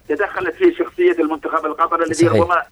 تدخلت 0.08 0.54
فيه 0.54 0.74
شخصية 0.74 1.12
المنتخب 1.12 1.66
القطري 1.66 2.04
الذي. 2.04 2.28
ربما 2.28 2.62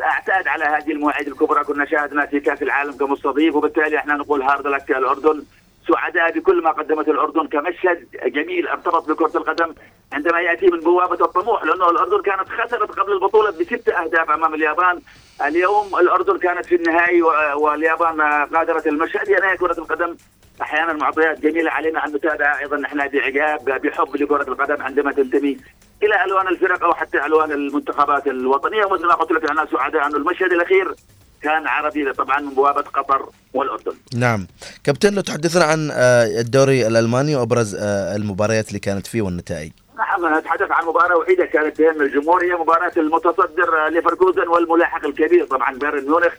أعتاد 0.00 0.48
على 0.48 0.64
هذه 0.64 0.92
المواعيد 0.92 1.28
الكبرى. 1.28 1.64
كنا 1.64 1.84
شاهدنا 1.86 2.26
في 2.26 2.40
كأس 2.40 2.62
العالم 2.62 2.92
كمستضيف 2.92 3.54
وبالتالي 3.54 3.98
إحنا 3.98 4.14
نقول 4.14 4.42
هارد 4.42 4.66
لك 4.66 4.90
الأردن. 4.90 5.44
سعداء 5.88 6.38
بكل 6.38 6.62
ما 6.62 6.70
قدمته 6.70 7.10
الأردن 7.10 7.46
كمشهد 7.46 8.06
جميل 8.24 8.68
ارتبط 8.68 9.08
بكرة 9.08 9.38
القدم 9.38 9.74
عندما 10.12 10.40
يأتي 10.40 10.66
من 10.66 10.80
بوابة 10.80 11.24
الطموح 11.24 11.64
لأنه 11.64 11.90
الأردن 11.90 12.22
كانت 12.22 12.48
خسرت 12.48 12.90
قبل 12.98 13.12
البطولة 13.12 13.50
بست 13.50 13.88
أهداف 13.88 14.30
أمام 14.30 14.54
اليابان. 14.54 15.00
اليوم 15.46 15.98
الأردن 15.98 16.38
كانت 16.38 16.66
في 16.66 16.74
النهائي 16.74 17.22
واليابان 17.54 18.20
غادرت 18.54 18.86
المشهد. 18.86 19.30
نهاية 19.30 19.56
كرة 19.56 19.78
القدم. 19.78 20.16
أحيانا 20.62 20.92
معطيات 20.92 21.40
جميلة 21.40 21.70
علينا 21.70 22.06
أن 22.06 22.12
نتابعها 22.14 22.58
أيضا. 22.58 22.76
نحن 22.76 23.08
بعجاب 23.08 23.64
بحب 23.64 24.16
لكرة 24.16 24.48
القدم 24.48 24.82
عندما 24.82 25.12
تنتمي 25.12 25.58
إلى 26.02 26.24
ألوان 26.24 26.48
الفرق 26.48 26.84
أو 26.84 26.94
حتى 26.94 27.26
ألوان 27.26 27.52
المنتخبات 27.52 28.26
الوطنية. 28.26 28.84
ومثل 28.84 29.06
ما 29.06 29.14
قلت 29.14 29.32
لك 29.32 29.50
أنا 29.50 29.66
سعداء 29.72 30.06
انه 30.06 30.16
المشهد 30.16 30.52
الأخير 30.52 30.94
كان 31.42 31.66
عربي 31.66 32.12
طبعا 32.12 32.40
من 32.40 32.54
بوابة 32.54 32.80
قطر 32.80 33.28
والأردن. 33.54 33.92
نعم. 34.16 34.46
كابتن 34.84 35.14
لو 35.14 35.20
تحدثنا 35.20 35.64
عن 35.64 35.90
آه، 35.92 36.40
الدوري 36.40 36.86
الألماني 36.86 37.36
وأبرز 37.36 37.74
آه، 37.74 38.16
المباريات 38.16 38.68
اللي 38.68 38.78
كانت 38.78 39.06
فيه 39.06 39.22
والنتائج. 39.22 39.72
نعم 39.98 40.38
نتحدث 40.38 40.70
عن 40.70 40.84
مباراة 40.84 41.16
وحيدة 41.16 41.46
كانت 41.46 41.76
تهم 41.76 42.00
الجمهور. 42.02 42.44
هي 42.44 42.54
مباراة 42.54 42.92
المتصدر 42.96 43.86
آه، 43.86 43.88
ليفركوزن 43.88 44.48
والملاحق 44.48 45.06
الكبير 45.06 45.44
طبعا 45.44 45.78
بايرن 45.78 46.04
ميونخ. 46.04 46.32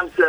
أمس 0.00 0.20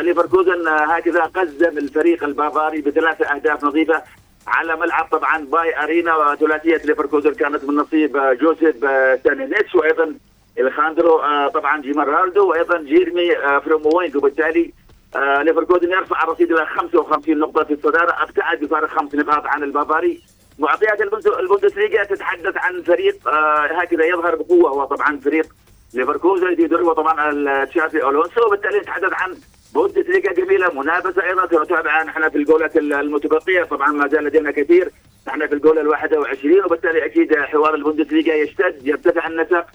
ليفركوزن 0.00 0.68
هكذا 0.68 1.22
قزم 1.22 1.78
الفريق 1.78 2.24
البافاري 2.24 2.80
بثلاثة 2.80 3.24
أهداف 3.34 3.64
نظيفة. 3.64 4.02
على 4.46 4.76
ملعب 4.76 5.08
طبعا 5.12 5.38
باي 5.44 5.82
أرينا 5.84 6.16
وثلاثية 6.16 6.76
ليفركوزن. 6.84 7.34
كانت 7.34 7.64
من 7.64 7.74
نصيب 7.76 8.16
آه، 8.16 8.32
جوزيف 8.32 8.84
آه، 8.84 9.18
ستانيسيتش 9.24 9.74
وأيضا 9.74 10.14
أليخاندرو 10.58 11.18
آه، 11.18 11.48
طبعا 11.48 11.80
جريمالدو 11.82 12.48
وأيضا 12.50 12.82
جيرمي 12.82 13.34
فريمبونج 13.64 14.16
وبالتالي 14.16 14.72
ليفركوزن 15.42 15.90
يرفع 15.92 16.22
الرصيد 16.24 16.52
إلى 16.52 16.66
55 16.66 17.38
نقطة 17.38 17.64
في 17.64 17.72
الصدارة. 17.72 18.22
أبتعد 18.22 18.60
بفارق 18.60 18.88
خمس 18.88 19.14
نقاط 19.14 19.46
عن 19.46 19.62
البافاري. 19.62 20.20
معطيات 20.58 21.00
البوندس- 21.02 21.38
البوندسليغا 21.38 22.04
تتحدث 22.04 22.56
عن 22.56 22.82
فريق 22.82 23.28
هكذا 23.70 24.04
يظهر 24.04 24.34
بقوة. 24.34 24.70
هو 24.70 24.84
طبعا 24.84 25.20
فريق 25.24 25.46
ليفركوزن 25.96 26.52
يدربه 26.52 26.92
طبعا 26.92 27.30
تشافي 27.32 28.02
ألونسو 28.02 28.46
وبالتالي 28.46 28.78
نتحدث 28.78 29.12
عن 29.12 29.34
بوندسليغا 29.74 30.32
جميلة 30.32 30.72
منافسة 30.82 31.22
أيضا. 31.22 31.46
سنتابعها 31.46 32.04
نحن 32.04 32.28
في 32.30 32.38
الجولات 32.38 32.76
المتبقية. 32.76 33.62
طبعا 33.64 33.92
ما 33.92 34.08
زال 34.08 34.24
لدينا 34.24 34.50
كثير. 34.50 34.90
نحن 35.28 35.46
في 35.46 35.54
الجولة 35.54 35.80
ال 35.80 35.88
21 35.88 36.64
وبالتالي 36.64 37.04
أكيد 37.04 37.36
حوار 37.36 37.74
البوندسليغا 37.74 38.34
يشتد 38.34 38.86
يرتفع 38.86 39.26
النسق. 39.26 39.66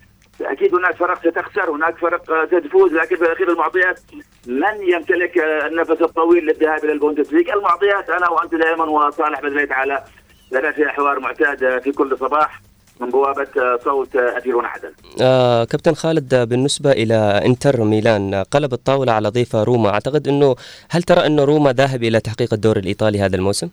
أكيد 0.42 0.76
هناك 0.76 0.96
فرق 0.96 1.20
ستخسر 1.20 1.72
هناك 1.72 1.98
فرق 1.98 2.46
ستفوز. 2.46 2.94
لكن 2.94 3.16
في 3.16 3.22
الأخير 3.22 3.52
المعطيات 3.52 4.00
من 4.48 4.82
يمتلك 4.82 5.38
النفس 5.38 6.02
الطويل 6.02 6.46
للذهاب 6.46 6.84
إلى 6.84 6.92
البوندسليغا 6.92 7.54
المعطيات 7.54 8.10
أنا 8.10 8.30
وأنت 8.30 8.56
دائما 8.56 8.86
وصالح 8.86 9.42
باذن 9.42 9.54
الله 9.54 9.66
تعالى 9.66 10.04
لنا 10.52 10.72
فيها 10.72 10.90
حوار 10.90 11.20
معتاد 11.20 11.82
في 11.84 11.92
كل 11.92 12.18
صباح. 12.18 12.62
من 13.02 13.10
بوابة 13.10 13.48
آه، 13.58 13.80
صوت 13.86 14.16
اثيرون 14.16 14.66
عدن 14.66 14.92
آه 15.22 15.64
كابتن 15.64 15.94
خالد 15.94 16.36
بالنسبة 16.36 16.92
إلى 16.92 17.42
إنتر 17.46 17.84
ميلان 17.84 18.36
قلب 18.36 18.74
الطاولة 18.74 19.12
على 19.12 19.30
مضيفه 19.30 19.64
روما. 19.64 19.90
أعتقد 19.90 20.28
أنه 20.28 20.56
هل 20.90 21.04
ترى 21.04 21.26
أنه 21.26 21.44
روما 21.44 21.74
ذاهب 21.74 22.04
إلى 22.04 22.20
تحقيق 22.20 22.54
الدوري 22.54 22.80
الإيطالي 22.80 23.20
هذا 23.20 23.36
الموسم؟ 23.36 23.70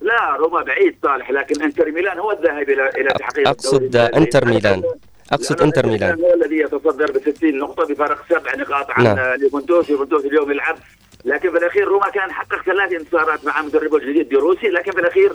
لا 0.00 0.36
روما 0.38 0.62
بعيد 0.62 0.96
صالح 1.02 1.30
لكن 1.30 1.62
إنتر 1.62 1.90
ميلان 1.92 2.18
هو 2.18 2.32
الذاهب 2.32 2.68
إلى 2.70 2.88
إلى 2.88 3.08
تحقيق 3.08 3.48
آه، 3.48 4.10
إنتر 4.16 4.44
ميلان. 4.44 4.82
لأن 5.30 5.60
إنتر 5.62 5.86
ميلان. 5.86 6.20
هو 6.20 6.34
الذي 6.34 6.56
يتصدر 6.56 7.12
ب 7.12 7.18
60 7.18 7.58
نقطة 7.58 7.86
بفارق 7.86 8.24
سبع 8.30 8.54
نقاط 8.54 8.90
عن 8.90 9.04
نعم. 9.04 9.18
يوفنتوس 9.40 9.90
يوفنتوس 9.90 10.24
اليوم 10.24 10.50
يلعب 10.50 10.76
لكن 11.24 11.50
في 11.50 11.58
الأخير 11.58 11.88
روما 11.88 12.10
كان 12.10 12.32
حقق 12.32 12.62
ثلاث 12.66 12.92
انتصارات 12.92 13.44
مع 13.44 13.62
مدربه 13.62 13.96
الجديد 13.96 14.28
دي 14.28 14.36
روسي 14.36 14.68
لكن 14.68 14.92
في 14.92 15.00
الأخير 15.00 15.32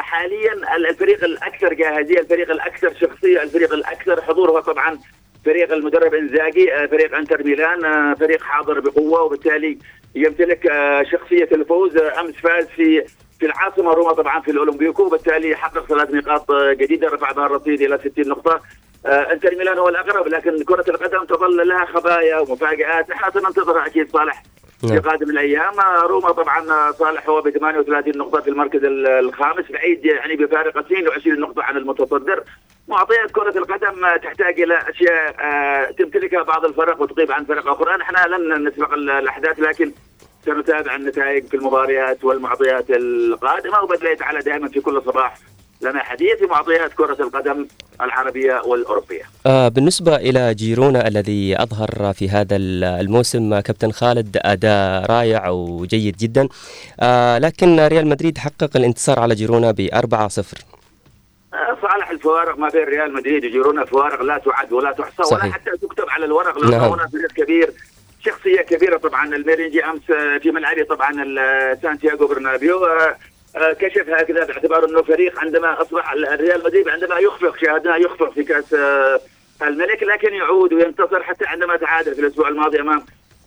حاليا 0.00 0.52
ال- 0.52 0.86
الفريق 0.86 1.24
الأكثر 1.24 1.74
جاهزية 1.74 2.18
الفريق 2.20 2.50
الأكثر 2.50 2.94
شخصية 3.00 3.42
الفريق 3.42 3.72
الأكثر 3.72 4.22
حضور 4.22 4.50
هو 4.50 4.60
طبعا 4.60 4.98
فريق 5.44 5.72
المدرب 5.72 6.14
إنزاجي 6.14 6.74
آه 6.74 6.86
فريق 6.86 7.14
إنتر 7.16 7.42
ميلان 7.44 7.84
آه 7.84 8.14
فريق 8.14 8.42
حاضر 8.42 8.80
بقوة 8.80 9.22
وبالتالي 9.22 9.78
يمتلك 10.14 10.66
آه، 10.66 11.02
شخصية 11.02 11.48
الفوز 11.52 11.96
آه، 11.96 12.20
أمس 12.20 12.34
فاز 12.34 12.66
في 12.66 13.04
في 13.40 13.46
العاصمة 13.46 13.92
روما 13.92 14.12
طبعا 14.12 14.40
في 14.40 14.50
الأولمبيكو 14.50 15.02
وبالتالي 15.02 15.56
حقق 15.56 15.86
ثلاث 15.86 16.10
نقاط 16.10 16.50
آه، 16.50 16.72
جديدة 16.72 17.08
رفع 17.08 17.32
بها 17.32 17.46
الرصيد 17.46 17.82
إلى 17.82 17.98
60 17.98 18.28
نقطة. 18.28 18.60
آه، 19.06 19.32
إنتر 19.32 19.56
ميلان 19.58 19.78
هو 19.78 19.88
الأقرب 19.88 20.26
لكن 20.28 20.64
كرة 20.64 20.84
القدم 20.90 21.24
تظل 21.24 21.68
لها 21.68 21.84
خبايا 21.84 22.38
ومفاجآت 22.38 23.10
نحن 23.10 23.30
سننتظرها 23.40 23.86
أكيد 23.86 24.10
صالح. 24.10 24.42
في 24.88 24.94
نعم. 24.94 25.02
قادم 25.02 25.30
الأيام 25.30 25.72
روما 26.02 26.30
طبعا 26.32 26.92
صالح 26.92 27.28
هو 27.28 27.40
ب 27.42 27.50
38 27.50 28.18
نقطة 28.18 28.40
في 28.40 28.50
المركز 28.50 28.84
ال- 28.84 29.06
الخامس 29.06 29.72
بعيد 29.72 30.04
يعني 30.04 30.36
بفارق 30.36 30.78
22 30.78 31.40
نقطة 31.40 31.62
عن 31.62 31.76
المتصدر 31.76 32.42
معطيات 32.88 33.30
كرة 33.30 33.58
القدم 33.58 34.16
تحتاج 34.22 34.60
إلى 34.60 34.78
أشياء 34.88 35.34
آه، 35.40 35.90
تمتلكها 35.90 36.42
بعض 36.42 36.64
الفرق 36.64 37.00
وتغيب 37.02 37.32
عن 37.32 37.44
فرق 37.44 37.68
أخرى 37.68 37.96
نحن 37.96 38.30
لن 38.30 38.68
نسبق 38.68 38.92
ال- 38.92 39.10
الأحداث 39.10 39.60
لكن 39.60 39.92
سنتابع 40.46 40.94
النتائج 40.96 41.46
في 41.46 41.56
المباريات 41.56 42.24
والمعطيات 42.24 42.84
القادمة 42.90 43.82
وبدل 43.82 44.06
يتعالى 44.06 44.38
دائما 44.40 44.68
في 44.68 44.80
كل 44.80 45.02
صباح 45.06 45.34
لنا 45.84 46.02
حديث 46.02 46.38
في 46.38 46.46
معطيات 46.46 46.92
كرة 46.92 47.16
القدم 47.22 47.66
العربية 48.00 48.60
والأوروبية 48.66 49.22
آه، 49.46 49.68
بالنسبة 49.68 50.16
إلى 50.16 50.54
جيرونا 50.54 51.08
الذي 51.08 51.62
أظهر 51.62 52.12
في 52.12 52.28
هذا 52.28 52.56
ال- 52.56 52.84
الموسم 52.84 53.60
كابتن 53.60 53.92
خالد 53.92 54.36
أداء 54.42 55.06
رائع 55.10 55.48
وجيد 55.48 56.16
جدا 56.16 56.48
آه، 57.00 57.38
لكن 57.38 57.80
ريال 57.80 58.06
مدريد 58.06 58.38
حقق 58.38 58.76
الانتصار 58.76 59.20
على 59.20 59.34
جيرونا 59.34 59.70
ب 59.70 59.88
4-0 59.94 59.94
آه، 61.54 61.76
صالح 61.82 62.10
الفوارق 62.10 62.58
ما 62.58 62.68
بين 62.68 62.84
ريال 62.84 63.12
مدريد 63.14 63.44
وجيرونا 63.44 63.84
فوارق 63.84 64.22
لا 64.22 64.38
تعد 64.38 64.72
ولا 64.72 64.92
تحصى 64.92 65.14
ولا 65.34 65.40
صحيح. 65.40 65.54
حتى 65.54 65.70
تكتب 65.82 66.04
على 66.08 66.24
الورق 66.24 66.58
لأنه 66.58 66.76
نعم. 66.78 66.92
هنا 66.92 67.08
فريق 67.08 67.32
كبير 67.44 67.70
شخصية 68.24 68.60
كبيرة 68.60 68.96
طبعا 68.96 69.34
الميرينجي 69.36 69.84
أمس 69.84 70.10
آه، 70.10 70.38
في 70.38 70.50
ملعبه 70.50 70.84
طبعا 70.84 71.12
سانتياغو 71.82 72.26
برنابيو 72.26 72.84
آه، 72.84 73.16
كشف 73.54 74.08
هكذا 74.08 74.44
باعتبار 74.44 74.84
إنه 74.84 75.02
فريق 75.02 75.40
عندما 75.40 75.82
أصبح 75.82 76.12
الريال 76.12 76.64
مدريد 76.64 76.88
عندما 76.88 77.18
يخفق 77.18 77.56
شاهدناه 77.56 77.96
يخفق 77.96 78.32
في 78.32 78.44
كأس 78.44 78.74
آه، 78.74 79.20
الملك 79.62 80.02
لكن 80.02 80.34
يعود 80.34 80.72
وينتصر 80.72 81.22
حتى 81.22 81.44
عندما 81.46 81.76
تعادل 81.76 82.14
في 82.14 82.20
الأسبوع 82.20 82.48
الماضي 82.48 82.80
أمام 82.80 83.04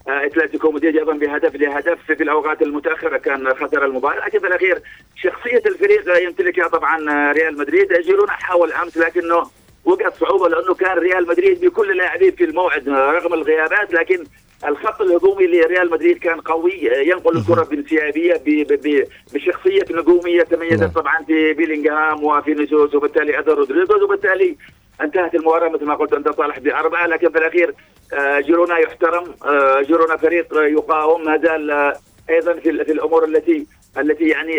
آه، 0.08 0.26
أتلتيكو 0.26 0.72
مدريد 0.72 0.98
أيضا 0.98 1.14
بهدف 1.14 1.56
لهدف 1.56 1.98
في 2.08 2.24
الأوقات 2.24 2.62
المتأخرة 2.62 3.18
كان 3.18 3.54
خسر 3.54 3.86
المباراة. 3.86 4.26
لكن 4.26 4.40
في 4.40 4.48
الأخير 4.48 4.82
شخصية 5.16 5.62
الفريق 5.66 6.24
يمتلكها 6.24 6.68
طبعا 6.68 7.12
آه، 7.12 7.32
ريال 7.32 7.58
مدريد. 7.58 7.94
جيرونا 7.94 8.32
حاول 8.32 8.72
أمس 8.74 8.98
لكنه 8.98 9.44
وقعت 9.86 10.16
صعوبة 10.16 10.50
لأنه 10.50 10.74
كان 10.74 10.98
ريال 10.98 11.28
مدريد 11.28 11.66
بكل 11.66 11.92
اللاعبين 11.92 12.32
في 12.32 12.44
الموعد 12.44 12.90
رغم 12.90 13.34
الغيابات 13.34 13.94
لكن 13.94 14.24
الخط 14.66 15.02
الهجومي 15.02 15.48
لريال 15.48 15.92
مدريد 15.92 16.18
كان 16.18 16.42
قوي 16.42 16.80
ينقل 16.84 17.38
الكرة 17.38 17.64
بانسيابية 17.64 19.08
بشخصية 19.34 19.86
نجومية 19.92 20.44
تميزت 20.44 20.82
نعم. 20.82 20.90
طبعا 20.90 21.24
في 21.24 21.54
بيلينغهام 21.54 22.24
وفينيسيوس 22.24 22.96
وبالتالي 22.96 23.40
اثر 23.40 23.58
رودريغو 23.58 24.02
وبالتالي 24.02 24.56
انتهت 25.02 25.36
المباراة 25.36 25.70
مثل 25.70 25.86
ما 25.86 25.96
قلت 25.96 26.14
أنت 26.14 26.30
صالح 26.30 26.60
بأربعة 26.60 27.08
لكن 27.08 27.30
في 27.30 27.38
الأخير 27.38 27.74
آه، 28.14 28.40
جيرونا 28.40 28.78
يحترم 28.78 29.36
آه، 29.46 29.82
جيرونا 29.82 30.18
فريق 30.18 30.58
آه، 30.58 30.64
يقاوم 30.64 31.26
ما 31.26 31.38
زال 31.38 31.94
أيضا 32.30 32.54
في 32.54 32.86
في 32.86 32.92
الأمور 32.92 33.26
التي 33.26 33.66
التي 33.98 34.28
يعني 34.28 34.54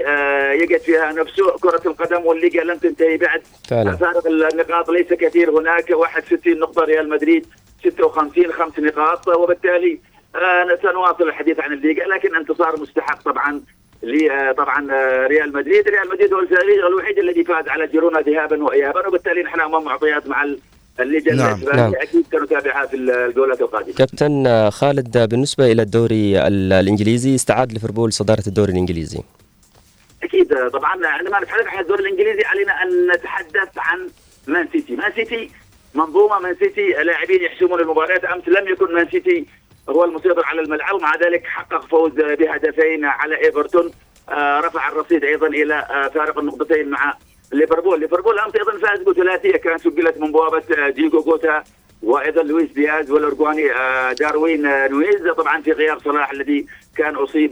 يجد 0.63 0.81
فيها 0.81 1.13
نفسه. 1.13 1.59
كرة 1.59 1.81
القدم 1.87 2.27
والليغا 2.27 2.65
لن 2.65 2.81
تنتهي 2.81 3.17
بعد. 3.17 3.43
فارق 3.95 4.27
النقاط 4.27 4.91
ليس 4.91 5.07
كثير 5.07 5.51
هناك. 5.51 5.91
61 5.91 6.59
نقطة 6.59 6.85
ريال 6.85 7.09
مدريد. 7.09 7.47
56 7.85 8.53
خمس 8.53 8.79
نقاط 8.79 9.29
وبالتالي 9.29 9.99
آه، 10.37 10.79
سنواصل 10.83 11.29
الحديث 11.29 11.61
عن 11.61 11.73
الليغا 11.73 12.05
لكن 12.07 12.37
انتصار 12.37 12.81
مستحق 12.81 13.23
طبعا 13.23 13.61
آه، 14.31 14.53
طبعا 14.53 14.93
آه، 14.93 15.27
ريال 15.27 15.53
مدريد. 15.53 15.89
ريال 15.89 16.09
مدريد 16.11 16.33
هو 16.33 16.41
الفريق 16.41 16.87
الوحيد 16.87 17.19
الذي 17.19 17.45
فاز 17.45 17.69
على 17.69 17.87
جيرونا 17.87 18.21
ذهابا 18.21 18.65
وايابا 18.65 19.07
وبالتالي 19.09 19.43
نحن 19.43 19.61
أمام 19.61 19.85
معطيات 19.85 20.27
مع 20.27 20.43
ال- 20.43 20.59
اللجنه 21.01 21.37
نعم، 21.37 21.61
نعم. 21.77 21.93
أكيد 21.95 22.25
سنتابعها 22.33 22.87
في 22.87 22.97
الجولات 22.97 23.61
القادمة. 23.61 23.95
كابتن 23.95 24.71
خالد 24.71 25.19
بالنسبة 25.31 25.73
إلى 25.73 25.83
الدوري 25.83 26.39
ال- 26.47 26.73
الإنجليزي 26.73 27.35
استعاد 27.35 27.73
ليفربول 27.73 28.13
صدارة 28.13 28.43
الدوري 28.47 28.73
الإنجليزي؟ 28.73 29.19
أكيد 30.23 30.69
طبعا 30.73 31.07
عندما 31.07 31.41
نتحدث 31.41 31.67
عن 31.67 31.81
الدوري 31.83 32.03
الإنجليزي 32.03 32.45
علينا 32.45 32.73
أن 32.83 33.11
نتحدث 33.15 33.69
عن 33.79 34.09
مان 34.47 34.69
سيتي، 34.73 34.97
مان 34.97 35.13
سيتي 35.13 35.51
منظومة 35.99 36.39
مان 36.39 36.57
سيتي 36.57 36.93
لاعبين 36.93 37.43
يحسمون 37.43 37.81
المباريات 37.81 38.25
أمس 38.25 38.49
لم 38.49 38.69
يكن 38.69 38.95
مان 38.95 39.09
سيتي 39.11 39.47
هو 39.89 40.05
المسيطر 40.05 40.45
على 40.45 40.61
الملعب. 40.61 40.95
ومع 40.95 41.17
ذلك 41.17 41.47
حقق 41.47 41.87
فوز 41.87 42.13
بهدفين 42.13 43.05
على 43.05 43.45
إيفرتون. 43.45 43.91
آه، 44.29 44.61
رفع 44.61 44.89
الرصيد 44.89 45.25
أيضا 45.25 45.47
إلى 45.47 45.75
آه، 45.75 46.09
فارق 46.09 46.39
النقطتين 46.39 46.89
مع 46.89 47.15
ليفربول، 47.53 48.01
ليفربول 48.01 48.39
أمس 48.39 48.57
أيضا 48.57 48.87
فاز 48.87 49.01
بثلاثية. 49.03 49.57
كانت 49.57 49.81
سجلت 49.81 50.19
من 50.19 50.33
بوابة 50.33 50.63
آه، 50.79 50.89
ديوغو 50.89 51.23
جوتا 51.23 51.65
وأيضا 52.03 52.43
لويس 52.43 52.71
دياز 52.71 53.11
والأوروغواياني 53.11 53.69
داروين 54.21 54.63
نونيز. 54.91 55.29
طبعا 55.37 55.63
في 55.63 55.73
غياب 55.73 55.99
صلاح 56.01 56.31
الذي 56.31 56.67
كان 56.97 57.17
أصيب 57.17 57.51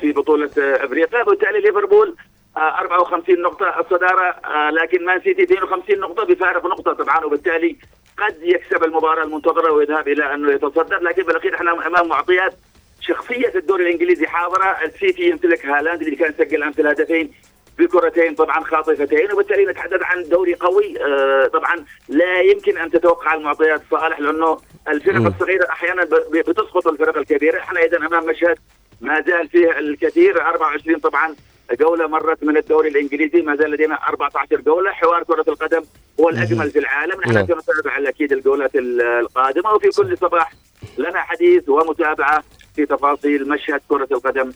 في 0.00 0.12
بطولة 0.12 0.50
أفريقيا. 0.58 1.22
وبالتالي 1.22 1.60
ليفربول 1.60 2.16
54 2.56 3.42
نقطة 3.42 3.80
الصدارة 3.80 4.24
آه، 4.44 4.70
لكن 4.70 5.04
مان 5.04 5.20
سيتي 5.20 5.42
52 5.42 5.98
نقطة 6.00 6.24
بفارق 6.24 6.66
نقطة 6.66 6.92
طبعا 6.92 7.24
وبالتالي 7.24 7.76
قد 8.18 8.36
يكسب 8.42 8.84
المباراة 8.84 9.24
المنتظرة 9.24 9.72
ويذهب 9.72 10.08
إلى 10.08 10.34
أنه 10.34 10.52
يتصدر. 10.52 10.98
لكن 11.02 11.22
بالأخير 11.22 11.54
إحنا 11.54 11.86
أمام 11.86 12.08
معطيات 12.08 12.54
شخصية 13.00 13.52
الدوري 13.54 13.84
الإنجليزي 13.84 14.26
حاضرة. 14.26 14.64
السيتي 14.84 15.22
يمتلك 15.22 15.66
هالاند 15.66 16.02
اللي 16.02 16.16
كان 16.16 16.34
سجل 16.38 16.62
أمس 16.62 16.80
الهدفين 16.80 17.32
بكرتين 17.78 18.34
طبعا 18.34 18.64
خاطفتين 18.64 19.32
وبالتالي 19.32 19.66
نتحدث 19.66 20.02
عن 20.02 20.22
دوري 20.28 20.54
قوي. 20.54 21.04
آه، 21.04 21.46
طبعا 21.46 21.84
لا 22.08 22.40
يمكن 22.40 22.78
أن 22.78 22.90
تتوقع 22.90 23.34
المعطيات 23.34 23.82
صالح 23.90 24.20
لأنه 24.20 24.58
الفرق. 24.88 25.26
الصغيرة 25.26 25.68
أحيانا 25.70 26.04
بتسقط 26.32 26.86
الفرق 26.86 27.18
الكبيرة. 27.18 27.58
إحنا 27.58 27.80
اذا 27.80 27.96
أمام 27.96 28.26
مشهد 28.26 28.58
ما 29.00 29.20
زال 29.20 29.48
فيه 29.48 29.78
الكثير 29.78 30.40
24 30.42 30.98
طبعا 30.98 31.34
جولة 31.80 32.06
مرت 32.06 32.42
من 32.44 32.56
الدوري 32.56 32.88
الإنجليزي 32.88 33.42
ما 33.42 33.56
زال 33.56 33.70
لدينا 33.70 33.94
14 34.08 34.60
جولة. 34.60 34.90
حوار 34.92 35.22
كرة 35.22 35.44
القدم 35.48 35.82
هو 36.20 36.28
الأجمل 36.28 36.70
في 36.70 36.78
العالم. 36.78 37.20
نحن 37.20 37.32
نعم. 37.34 37.46
سنتابع 37.46 38.08
أكيد 38.08 38.32
الجولات 38.32 38.76
ال- 38.76 39.00
القادمة 39.02 39.70
وفي 39.74 39.88
كل 39.88 40.18
صباح 40.18 40.52
لنا 40.98 41.18
حديث 41.20 41.68
ومتابعة 41.68 42.42
في 42.76 42.86
تفاصيل 42.86 43.48
مشهد 43.48 43.80
كرة 43.88 44.08
القدم 44.12 44.52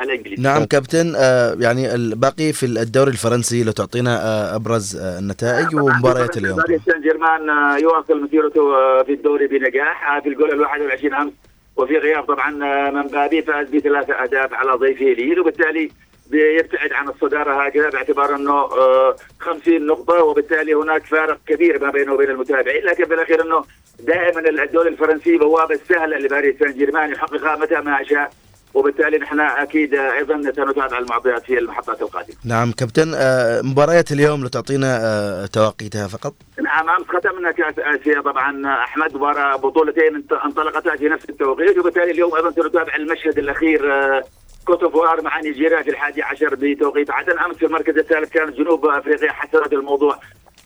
الإنجليزي. 0.00 0.42
نعم 0.42 0.64
كابتن. 0.64 1.12
آه 1.16 1.56
يعني 1.60 1.94
الباقي 1.94 2.52
في 2.52 2.66
الدوري 2.66 3.10
الفرنسي 3.10 3.64
لو 3.64 3.72
تعطينا 3.72 4.22
آه 4.24 4.54
أبرز 4.56 4.96
آه 4.96 5.18
النتائج 5.18 5.74
ومباريات 5.74 6.36
اليوم. 6.36 6.56
باريس 6.56 6.80
سان 6.86 7.00
جيرمان 7.02 7.50
آه، 7.50 7.76
يواصل 7.78 8.22
مسيرته 8.22 8.74
آه، 8.76 9.02
في 9.02 9.12
الدوري 9.12 9.46
بنجاح. 9.46 10.10
آه، 10.16 10.20
في 10.20 10.28
الجولة 10.28 10.52
ال 10.52 10.60
21 10.60 11.14
أمس. 11.14 11.32
وفي 11.76 11.98
غياب 11.98 12.24
طبعا 12.24 12.64
آه، 12.64 12.90
من 12.90 13.02
بابي 13.02 13.42
فاز 13.42 13.66
بثلاثة 13.68 14.14
أهداف 14.14 14.52
على 14.54 14.72
ضيفه 14.72 15.04
ليل. 15.04 15.40
وبالتالي 15.40 15.90
بيبتعد 16.30 16.92
عن 16.92 17.08
الصدارة 17.08 17.66
هكذا 17.66 17.90
باعتبار 17.90 18.34
أنه 18.36 18.52
آه، 18.52 19.16
50 19.40 19.86
نقطة 19.86 20.24
وبالتالي 20.24 20.74
هناك 20.74 21.06
فارق 21.06 21.38
كبير 21.46 21.84
ما 21.84 21.90
بينه 21.90 22.12
وبين 22.12 22.30
المتابعين. 22.30 22.84
لكن 22.84 23.04
بالاخير 23.04 23.42
أنه 23.42 23.64
دائما 24.00 24.40
الدوري 24.64 24.88
الفرنسي 24.88 25.36
بوابة 25.38 25.80
سهلة 25.88 26.18
لباريس 26.18 26.58
سان 26.58 26.72
جيرمان 26.72 27.12
يحققها 27.12 27.56
متى 27.56 27.74
ما 27.80 28.04
شاء. 28.04 28.30
وبالتالي 28.74 29.18
نحن 29.18 29.40
أكيد 29.40 29.94
آه، 29.94 30.12
أيضا 30.12 30.42
سنتابع 30.42 30.98
المعطيات 30.98 31.42
في 31.42 31.58
المحطات 31.58 32.02
القادمة. 32.02 32.34
نعم 32.44 32.72
كابتن 32.72 33.12
آه 33.14 33.62
مباريات 33.62 34.12
اليوم 34.12 34.42
لو 34.42 34.48
تعطينا 34.48 34.98
آه 35.02 35.46
تواقيتها 35.46 36.06
فقط؟ 36.08 36.34
نعم 36.62 36.88
أمس 36.90 37.06
ختمنا 37.08 37.52
كأس 37.52 37.74
آسيا. 37.78 38.20
طبعا 38.20 38.66
أحمد 38.84 39.14
مباراه 39.16 39.56
بطولتين 39.56 40.24
انطلقتا 40.44 40.96
في 40.96 41.08
نفس 41.08 41.24
التوقيت. 41.30 41.78
وبالتالي 41.78 42.10
اليوم 42.10 42.34
أيضا 42.34 42.50
سنتابع 42.50 42.96
المشهد 42.96 43.38
الأخير 43.38 43.80
كوتوفوار 44.66 45.22
مع 45.22 45.40
نيجيريا 45.40 45.82
في 45.82 45.90
الحادي 45.90 46.22
عشر 46.22 46.54
بتوقيت 46.54 47.10
عدن 47.10 47.38
امس 47.38 47.56
في 47.56 47.66
المركز 47.66 47.98
الثالث 47.98 48.32
كانت 48.32 48.56
جنوب 48.56 48.86
أفريقيا 48.86 49.32
حسمت 49.32 49.72
الموضوع 49.72 50.18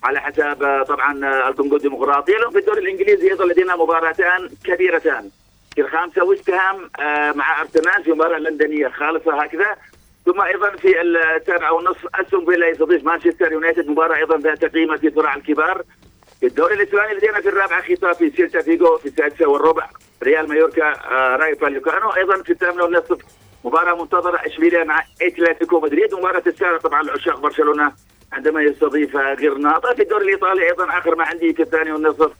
على 0.05 0.21
حساب 0.21 0.85
طبعا 0.89 1.49
الكونغو 1.49 1.77
الديمقراطيه 1.77 2.37
اليوم 2.37 2.51
في 2.51 2.59
الدوري 2.59 2.81
الانجليزي 2.81 3.31
أيضا 3.31 3.45
لدينا 3.45 3.77
مباراتان 3.77 4.49
كبيرتان. 4.65 5.31
في 5.75 5.81
الخامسة 5.81 6.25
ويست 6.25 6.51
هام 6.51 6.91
آه، 7.01 7.33
مع 7.33 7.61
أرسنال 7.61 8.05
في 8.05 8.13
مباراة 8.13 8.39
لندنية 8.39 8.89
خالصه 8.89 9.43
هكذا. 9.43 9.77
ثم 10.27 10.41
أيضا 10.41 10.71
في 10.71 11.01
السابعه 11.01 11.73
والنصف 11.73 12.07
أستون 12.15 12.45
فيلا 12.45 12.69
يستضيف 12.69 13.05
مانشستر 13.05 13.53
يونايتد. 13.53 13.89
مباراة 13.89 14.17
أيضا 14.17 14.39
ذات 14.39 14.65
قيمة 14.65 14.97
في 14.97 15.11
صراع 15.11 15.35
الكبار. 15.35 15.83
في 16.41 16.47
الدوري 16.47 16.75
الإسباني 16.75 17.15
لدينا 17.15 17.41
في 17.41 17.49
الرابعه 17.49 17.83
خيتافي 17.83 18.31
سيلتا 18.31 18.63
فيغو 18.63 18.97
في 18.97 19.07
السادسة 19.07 19.47
والربع 19.49 19.89
ريال 20.23 20.49
مايوركا 20.49 20.93
آه، 20.93 21.37
رايو 21.37 21.55
فاليكانو. 21.55 22.11
أيضا 22.11 22.43
في 22.43 22.53
الثامنه 22.53 22.83
والنصف 22.85 23.19
مباراة 23.65 24.03
منتظرة 24.03 24.47
اشبيليا 24.47 24.85
مع 24.85 25.05
أتلتيكو 25.23 25.81
مدريد. 25.81 26.15
مباراة 26.15 26.43
السابعه 26.47 26.79
طبعا 26.79 27.03
لعشاق 27.03 27.41
برشلونة 27.41 27.93
عندما 28.33 28.63
يستضيف 28.63 29.17
غرناطه 29.17 29.95
في 29.95 30.03
الدوري 30.03 30.25
الإيطالي 30.25 30.67
أيضا 30.67 30.99
آخر 30.99 31.15
ما 31.17 31.25
عندي 31.25 31.55
في 31.55 31.63
الثاني 31.63 31.93
والنصف. 31.93 32.33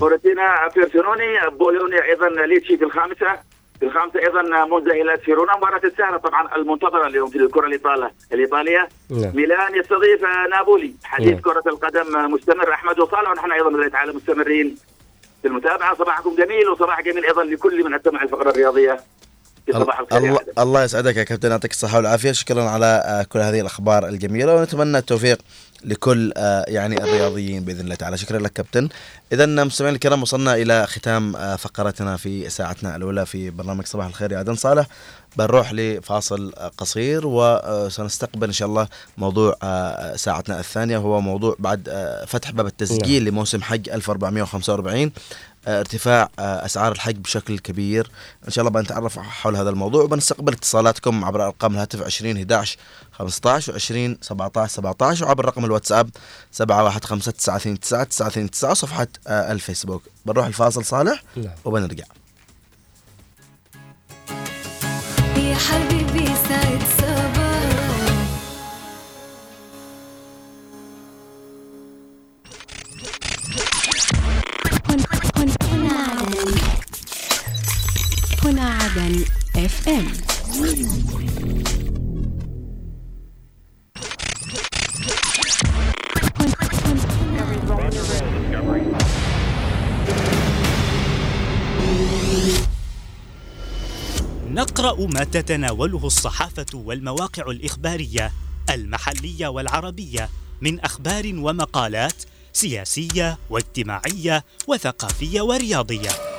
فورتينا 0.00 0.68
بيرسونوني 0.76 1.50
بولونيا 1.50 2.04
أيضا 2.04 2.28
ليتشي 2.28 2.76
في 2.76 2.84
الخامسة. 2.84 3.50
في 3.80 3.86
الخامسة 3.86 4.20
أيضا 4.20 4.64
مونزا 4.64 4.90
إلى 4.90 5.18
فيرونا 5.18 5.56
مباراة 5.56 5.80
السهلة 5.84 6.16
طبعا 6.16 6.56
المنتظرة 6.56 7.06
اليوم 7.06 7.30
في 7.30 7.38
الكرة 7.38 7.66
الإيطالية 7.66 8.12
الإيطالية. 8.32 8.88
نعم. 9.10 9.36
ميلان 9.36 9.74
يستضيف 9.74 10.22
نابولي. 10.50 10.94
حديث 11.04 11.30
نعم. 11.30 11.40
كرة 11.40 11.62
القدم 11.66 12.32
مستمر. 12.32 12.72
أحمد 12.72 13.00
وصالح 13.00 13.30
ونحن 13.30 13.52
أيضا 13.52 13.70
بإذن 13.70 13.90
تعالى 13.90 14.12
مستمرين 14.12 14.76
في 15.42 15.48
المتابعة. 15.48 15.94
صباحكم 15.94 16.34
جميل 16.34 16.68
وصباح 16.68 17.00
جميل 17.00 17.24
أيضا 17.24 17.44
لكل 17.44 17.84
من 17.84 17.94
استمع 17.94 18.22
الفقرة 18.22 18.50
الرياضية. 18.50 18.92
في 18.92 19.02
صباح 19.72 20.00
الخير 20.00 20.24
يا 20.24 20.30
الله. 20.30 20.40
الله 20.58 20.84
يسعدك 20.84 21.16
يا 21.16 21.22
كابتن 21.22 21.50
يعطيك 21.50 21.70
الصحة 21.70 21.96
والعافية. 21.96 22.32
شكرا 22.32 22.62
على 22.62 23.02
آه، 23.06 23.22
كل 23.22 23.38
هذه 23.38 23.60
الأخبار 23.60 24.08
الجميلة 24.08 24.54
ونتمنى 24.54 24.98
التوفيق 24.98 25.38
لكل 25.84 26.32
آه، 26.36 26.64
يعني 26.68 27.04
الرياضيين 27.04 27.64
بإذن 27.64 27.80
الله 27.80 27.94
تعالى. 27.94 28.18
شكرا 28.18 28.38
لك 28.38 28.52
كابتن. 28.52 28.88
اذا 29.32 29.46
مستمعينا 29.46 29.94
الكرام 29.94 30.22
وصلنا 30.22 30.54
إلى 30.54 30.86
ختام 30.86 31.36
آه، 31.36 31.56
فقرتنا 31.56 32.16
في 32.16 32.48
ساعتنا 32.50 32.96
الأولى 32.96 33.26
في 33.26 33.50
برنامج 33.50 33.86
صباح 33.86 34.06
الخير. 34.06 34.32
يا 34.32 34.38
عدن 34.38 34.54
صالح 34.54 34.86
بنروح 35.36 35.72
لفاصل 35.72 36.52
قصير 36.78 37.22
وسنستقبل 37.24 38.46
إن 38.46 38.52
شاء 38.52 38.68
الله 38.68 38.88
موضوع 39.18 39.54
ساعتنا 40.16 40.60
الثانية 40.60 40.98
هو 40.98 41.20
موضوع 41.20 41.56
بعد 41.58 41.88
فتح 42.28 42.50
باب 42.50 42.66
التسجيل 42.66 43.24
لموسم 43.24 43.62
حج 43.62 43.88
1445 43.88 45.02
آه، 45.02 45.10
ارتفاع 45.68 46.28
آه، 46.38 46.64
أسعار 46.64 46.92
الحج 46.92 47.16
بشكل 47.16 47.58
كبير. 47.58 48.10
إن 48.46 48.50
شاء 48.50 48.66
الله 48.66 48.80
بنتعرف 48.80 49.18
حول 49.18 49.56
هذا 49.56 49.70
الموضوع 49.70 50.02
وبنستقبل 50.02 50.52
اتصالاتكم 50.52 51.24
عبر 51.24 51.46
أرقام 51.46 51.74
الهاتف 51.74 52.02
20 52.02 52.36
11 52.36 52.78
15 53.12 53.72
و20 53.72 54.16
17 54.22 54.66
17 54.66 55.24
وعبر 55.26 55.44
رقم 55.44 55.64
الواتساب 55.64 56.10
715 56.52 57.30
929 57.32 57.80
929 57.80 58.70
وصفحه 58.70 59.08
آه، 59.26 59.52
الفيسبوك. 59.52 60.02
بنروح 60.26 60.46
الفاصل 60.46 60.84
صالح 60.84 61.22
نعم. 61.36 61.54
وبنرجع. 61.64 62.04
يا 65.36 65.54
حبيبي 65.56 66.26
سعد 66.48 66.99
هنا 78.44 78.62
عدن 78.62 79.24
اف 79.56 79.88
ام 79.88 80.06
نقرأ 94.50 95.06
ما 95.06 95.24
تتناوله 95.24 96.06
الصحافة 96.06 96.66
والمواقع 96.74 97.50
الإخبارية 97.50 98.32
المحلية 98.70 99.48
والعربية 99.48 100.28
من 100.60 100.80
أخبار 100.80 101.32
ومقالات 101.34 102.22
سياسية 102.52 103.38
واجتماعية 103.50 104.44
وثقافية 104.68 105.40
ورياضية. 105.40 106.29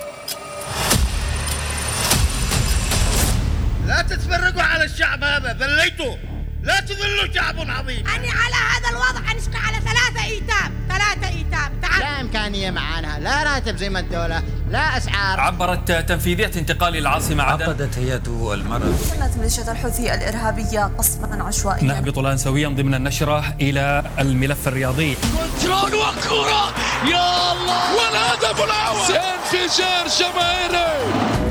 لا 3.87 4.01
تتفرقوا 4.01 4.61
على 4.61 4.83
الشعب 4.83 5.23
هذا 5.23 5.57
ذليتوا. 5.59 6.15
لا 6.63 6.79
تذلوا 6.79 7.33
شعب 7.35 7.55
عظيم. 7.59 8.07
أنا 8.07 8.31
على 8.31 8.55
هذا 8.55 8.89
الوضع 8.89 9.31
أنشق 9.31 9.55
على 9.55 9.77
ثلاثة 9.77 10.25
إيتام 10.25 10.71
ثلاثة 10.89 11.27
إيتام. 11.27 11.79
تعال. 11.81 11.99
لا 11.99 12.21
إمكانية 12.21 12.71
معانا 12.71 13.19
لا 13.19 13.43
راتب 13.43 13.77
زي 13.77 13.89
ما 13.89 13.99
الدولة 13.99 14.43
لا 14.69 14.97
أسعار. 14.97 15.39
عبرت 15.39 15.91
تنفيذية 15.91 16.51
انتقال 16.55 16.97
العاصمة 16.97 17.43
عدن. 17.43 17.63
عقدت 17.63 17.97
هيئة 17.97 18.53
المرأة. 18.53 18.93
قامت 19.19 19.37
ميليشيا 19.37 19.71
الحوثي 19.71 20.13
الإرهابية 20.13 20.91
قصفا 20.97 21.43
عشوائيا. 21.43 21.83
نهبط 21.83 22.17
الآن 22.17 22.37
سويا 22.37 22.67
ضمن 22.67 22.93
النشرة 22.93 23.55
إلى 23.61 24.03
الملف 24.19 24.67
الرياضي. 24.67 25.15
كنترول 25.15 25.95
وكرة 25.95 26.73
يا 27.05 27.51
الله! 27.51 27.95
والهدف 27.95 28.63
الأول! 28.63 29.15
انفجار 29.15 30.07
جماهيري! 30.19 31.50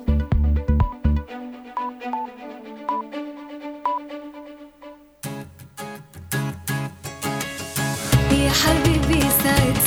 حبيبي 8.51 9.21
سعد 9.43 9.77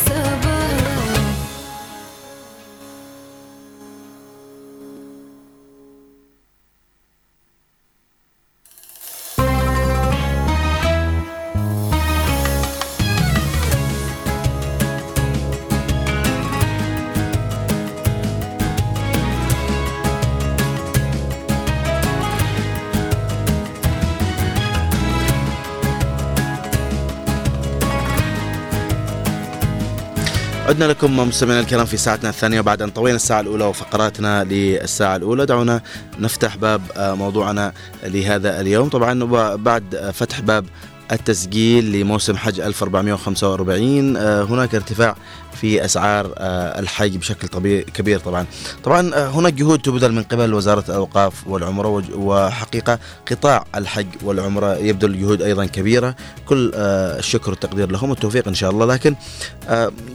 عدنا 30.69 30.85
لكم 30.85 31.19
مستمعينا 31.29 31.61
الكرام 31.63 31.87
في 31.87 31.97
ساعتنا 31.97 32.31
الثانية 32.31 32.61
وبعد 32.61 32.83
أن 32.83 32.91
طوينا 32.91 33.17
الساعة 33.17 33.41
الأولى 33.41 33.65
وفقراتنا 33.65 34.45
للساعة 34.45 35.17
الأولى 35.17 35.47
دعونا 35.47 35.81
نفتح 36.19 36.57
باب 36.57 36.81
آه، 36.97 37.15
موضوعنا 37.15 37.73
لهذا 38.05 38.61
اليوم. 38.61 38.89
طبعا 38.89 39.25
بعد 39.57 40.11
فتح 40.15 40.41
باب 40.41 40.67
التسجيل 41.13 41.93
لموسم 41.93 42.37
حج 42.37 42.61
1445 42.61 44.17
آه، 44.17 44.43
هناك 44.43 44.75
ارتفاع 44.75 45.17
في 45.55 45.85
أسعار 45.85 46.35
آه، 46.39 46.81
الحج 46.81 47.17
بشكل 47.17 47.49
طبيعي 47.49 47.83
كبير 47.83 48.19
طبعا. 48.19 48.47
طبعا 48.85 49.15
آه، 49.15 49.29
هناك 49.29 49.53
جهود 49.53 49.79
تبذل 49.79 50.13
من 50.13 50.23
قبل 50.23 50.55
وزارة 50.55 50.85
الأوقاف 50.89 51.47
والعمرة 51.47 52.03
وحقيقة 52.15 52.99
قطاع 53.31 53.65
الحج 53.75 54.07
والعمرة 54.23 54.77
يبذل 54.77 55.21
جهود 55.21 55.43
أيضا 55.43 55.67
كبيرة. 55.67 56.17
كل 56.47 56.73
آه، 56.75 57.19
الشكر 57.19 57.51
والتقدير 57.51 57.91
لهم 57.91 58.11
والتوفيق 58.11 58.49
إن 58.49 58.55
شاء 58.55 58.71
الله. 58.71 58.87
لكن 58.87 59.15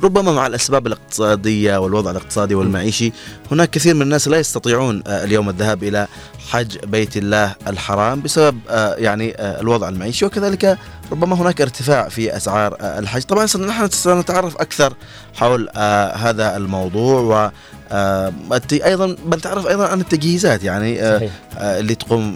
ربما 0.04 0.32
مع 0.32 0.48
الأسباب 0.48 0.88
الاقتصادية 0.88 1.78
والوضع 1.78 2.12
الاقتصادي 2.12 2.56
والمعيشي 2.56 3.12
هناك 3.52 3.70
كثير 3.70 3.96
من 3.96 4.02
الناس 4.02 4.28
لا 4.28 4.40
يستطيعون 4.40 5.04
اليوم 5.08 5.50
الذهاب 5.50 5.84
إلى 5.84 6.08
حج 6.50 6.78
بيت 6.78 7.18
الله 7.18 7.56
الحرام 7.68 8.22
بسبب 8.22 8.60
يعني 8.98 9.34
الوضع 9.40 9.90
المعيشي. 9.90 10.26
وكذلك 10.26 10.78
ربما 11.12 11.36
هناك 11.36 11.62
ارتفاع 11.62 12.10
في 12.10 12.38
أسعار 12.38 12.76
آه، 12.82 13.00
الحج 13.00 13.22
طبعا 13.22 13.46
نحن 13.46 13.90
سنتعرف 13.90 14.58
أكثر 14.58 14.94
حول 15.36 15.70
آه، 15.76 16.16
هذا 16.16 16.58
الموضوع 16.58 17.20
و 17.22 17.52
آه، 17.92 18.34
أيضا 18.74 19.16
بنتعرف 19.26 19.68
أيضا 19.68 19.88
عن 19.88 20.02
التجهيزات 20.02 20.64
يعني 20.64 21.16
صحيح. 21.16 21.32
اللي 21.58 21.96
تقوم 21.96 22.36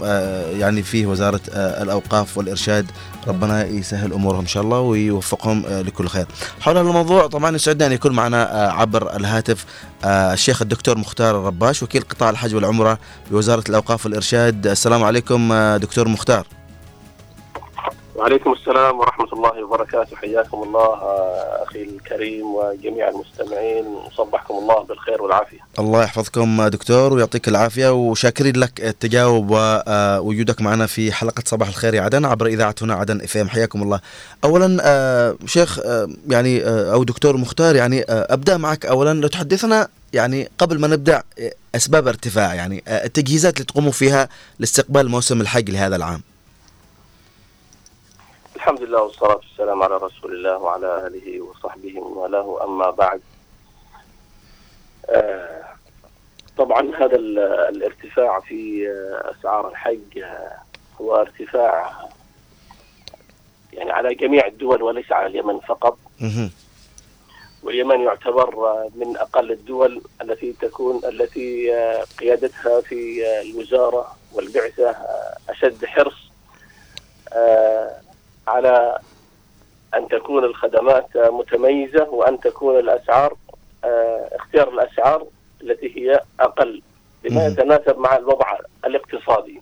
يعني 0.59 0.83
فيه 0.83 1.05
وزارة 1.05 1.41
الأوقاف 1.55 2.37
والإرشاد 2.37 2.85
ربنا 3.27 3.65
يسهل 3.65 4.13
أمورهم 4.13 4.39
إن 4.39 4.47
شاء 4.47 4.63
الله 4.63 4.79
ويوفقهم 4.79 5.63
لكل 5.67 6.07
خير. 6.07 6.25
حول 6.61 6.77
هذا 6.77 6.87
الموضوع 6.87 7.27
طبعا 7.27 7.55
يسعدنا 7.55 7.87
أن 7.87 7.91
يكون 7.91 8.11
معنا 8.11 8.43
عبر 8.75 9.15
الهاتف 9.15 9.65
الشيخ 10.05 10.61
الدكتور 10.61 10.97
مختار 10.97 11.39
الرباش 11.39 11.83
وكيل 11.83 12.01
قطاع 12.01 12.29
الحج 12.29 12.55
والعمرة 12.55 12.99
بوزارة 13.31 13.63
الأوقاف 13.69 14.05
والإرشاد. 14.05 14.67
السلام 14.67 15.03
عليكم 15.03 15.53
دكتور 15.77 16.07
مختار. 16.07 16.47
وعليكم 18.15 18.53
السلام 18.53 18.99
ورحمة 18.99 19.27
الله 19.33 19.63
وبركاته. 19.63 20.15
حياكم 20.15 20.63
الله 20.63 20.79
آه، 20.79 21.63
أخي 21.63 21.83
الكريم 21.83 22.45
وجميع 22.55 23.09
المستمعين. 23.09 23.85
وصبحكم 23.85 24.53
الله 24.53 24.83
بالخير 24.83 25.21
والعافية. 25.21 25.57
الله 25.79 26.03
يحفظكم 26.03 26.61
آه، 26.61 26.67
دكتور 26.67 27.13
ويعطيك 27.13 27.47
العافية. 27.47 27.93
وشاكرين 27.93 28.55
لك 28.55 28.81
التجاوب 28.81 29.49
ووجودك 29.51 30.61
معنا 30.61 30.85
في 30.85 31.11
حلقة 31.11 31.43
صباح 31.45 31.67
الخير 31.67 32.03
عدن 32.03 32.25
عبر 32.25 32.45
اذاعه 32.47 32.75
هنا 32.81 32.93
عدن 32.93 33.21
إف 33.21 33.37
إم. 33.37 33.49
حياكم 33.49 33.83
الله. 33.83 33.99
اولا 34.43 34.77
آه، 34.81 35.35
شيخ 35.45 35.79
آه، 35.79 36.07
يعني 36.29 36.63
آه، 36.65 36.93
أو 36.93 37.03
دكتور 37.03 37.37
مختار 37.37 37.75
يعني 37.75 38.01
آه، 38.01 38.27
أبدأ 38.33 38.57
معك. 38.57 38.85
اولا 38.85 39.13
لو 39.13 39.27
تحدثنا 39.27 39.87
يعني 40.13 40.49
قبل 40.57 40.79
ما 40.79 40.87
نبدأ 40.87 41.23
آه، 41.39 41.51
أسباب 41.75 42.07
ارتفاع 42.07 42.53
يعني 42.53 42.83
آه، 42.87 43.05
التجهيزات 43.05 43.53
اللي 43.53 43.65
تقوموا 43.65 43.91
فيها 43.91 44.29
لاستقبال 44.59 45.09
موسم 45.09 45.41
الحج 45.41 45.69
لهذا 45.71 45.95
العام. 45.95 46.21
الحمد 48.63 48.81
لله 48.81 49.01
والصلاة 49.03 49.35
والسلام 49.35 49.83
على 49.83 49.97
رسول 49.97 50.31
الله 50.35 50.57
وعلى 50.57 51.07
آله 51.07 51.41
وصحبه 51.41 51.99
ومن 51.99 52.17
والاه. 52.17 52.63
أما 52.63 52.89
بعد 52.89 53.21
آه، 55.09 55.63
طبعا 56.57 56.95
هذا 56.95 57.15
ال- 57.15 57.39
الارتفاع 57.75 58.39
في 58.39 58.87
آه، 58.89 59.31
أسعار 59.31 59.67
الحج 59.69 60.19
آه، 60.19 60.57
هو 61.01 61.15
ارتفاع 61.15 61.91
يعني 63.73 63.91
على 63.91 64.15
جميع 64.15 64.47
الدول 64.47 64.83
وليس 64.83 65.11
على 65.11 65.27
اليمن 65.27 65.59
فقط. 65.59 65.97
واليمن 67.63 67.99
يعتبر 68.01 68.55
من 68.95 69.17
أقل 69.17 69.51
الدول 69.51 70.01
التي 70.21 70.53
تكون 70.53 71.01
التي 71.05 71.71
قيادتها 72.19 72.81
في 72.81 73.23
الوزارة 73.41 74.15
والبعثة 74.33 74.95
أشد 75.49 75.85
حرص. 75.85 76.15
على 78.47 78.97
أن 79.95 80.07
تكون 80.07 80.43
الخدمات 80.43 81.17
متميزة 81.17 82.09
وأن 82.09 82.39
تكون 82.39 82.79
الأسعار 82.79 83.37
آه، 83.83 84.29
اختيار 84.31 84.69
الأسعار 84.69 85.25
التي 85.61 85.97
هي 85.97 86.19
أقل 86.39 86.81
بما 87.23 87.35
مهم. 87.41 87.51
يتناسب 87.51 87.97
مع 87.97 88.15
الوضع 88.17 88.57
الاقتصادي. 88.85 89.61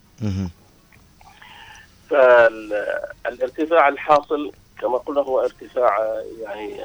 فالارتفاع 2.09 3.87
الحاصل 3.87 4.51
كما 4.81 4.97
قلنا 4.97 5.21
هو 5.21 5.39
ارتفاع 5.39 6.21
يعني 6.41 6.81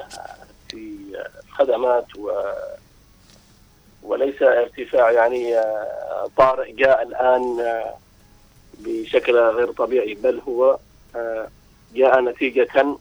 في 0.69 0.97
الخدمات 1.47 2.15
و 2.15 2.31
وليس 4.03 4.41
ارتفاع 4.41 5.11
يعني 5.11 5.55
طارئ 6.37 6.71
جاء 6.71 7.03
الآن 7.03 7.63
بشكل 8.79 9.37
غير 9.39 9.71
طبيعي 9.71 10.13
بل 10.13 10.41
هو 10.47 10.77
آه، 11.15 11.47
جاء 11.95 12.21
نتيجة 12.21 12.97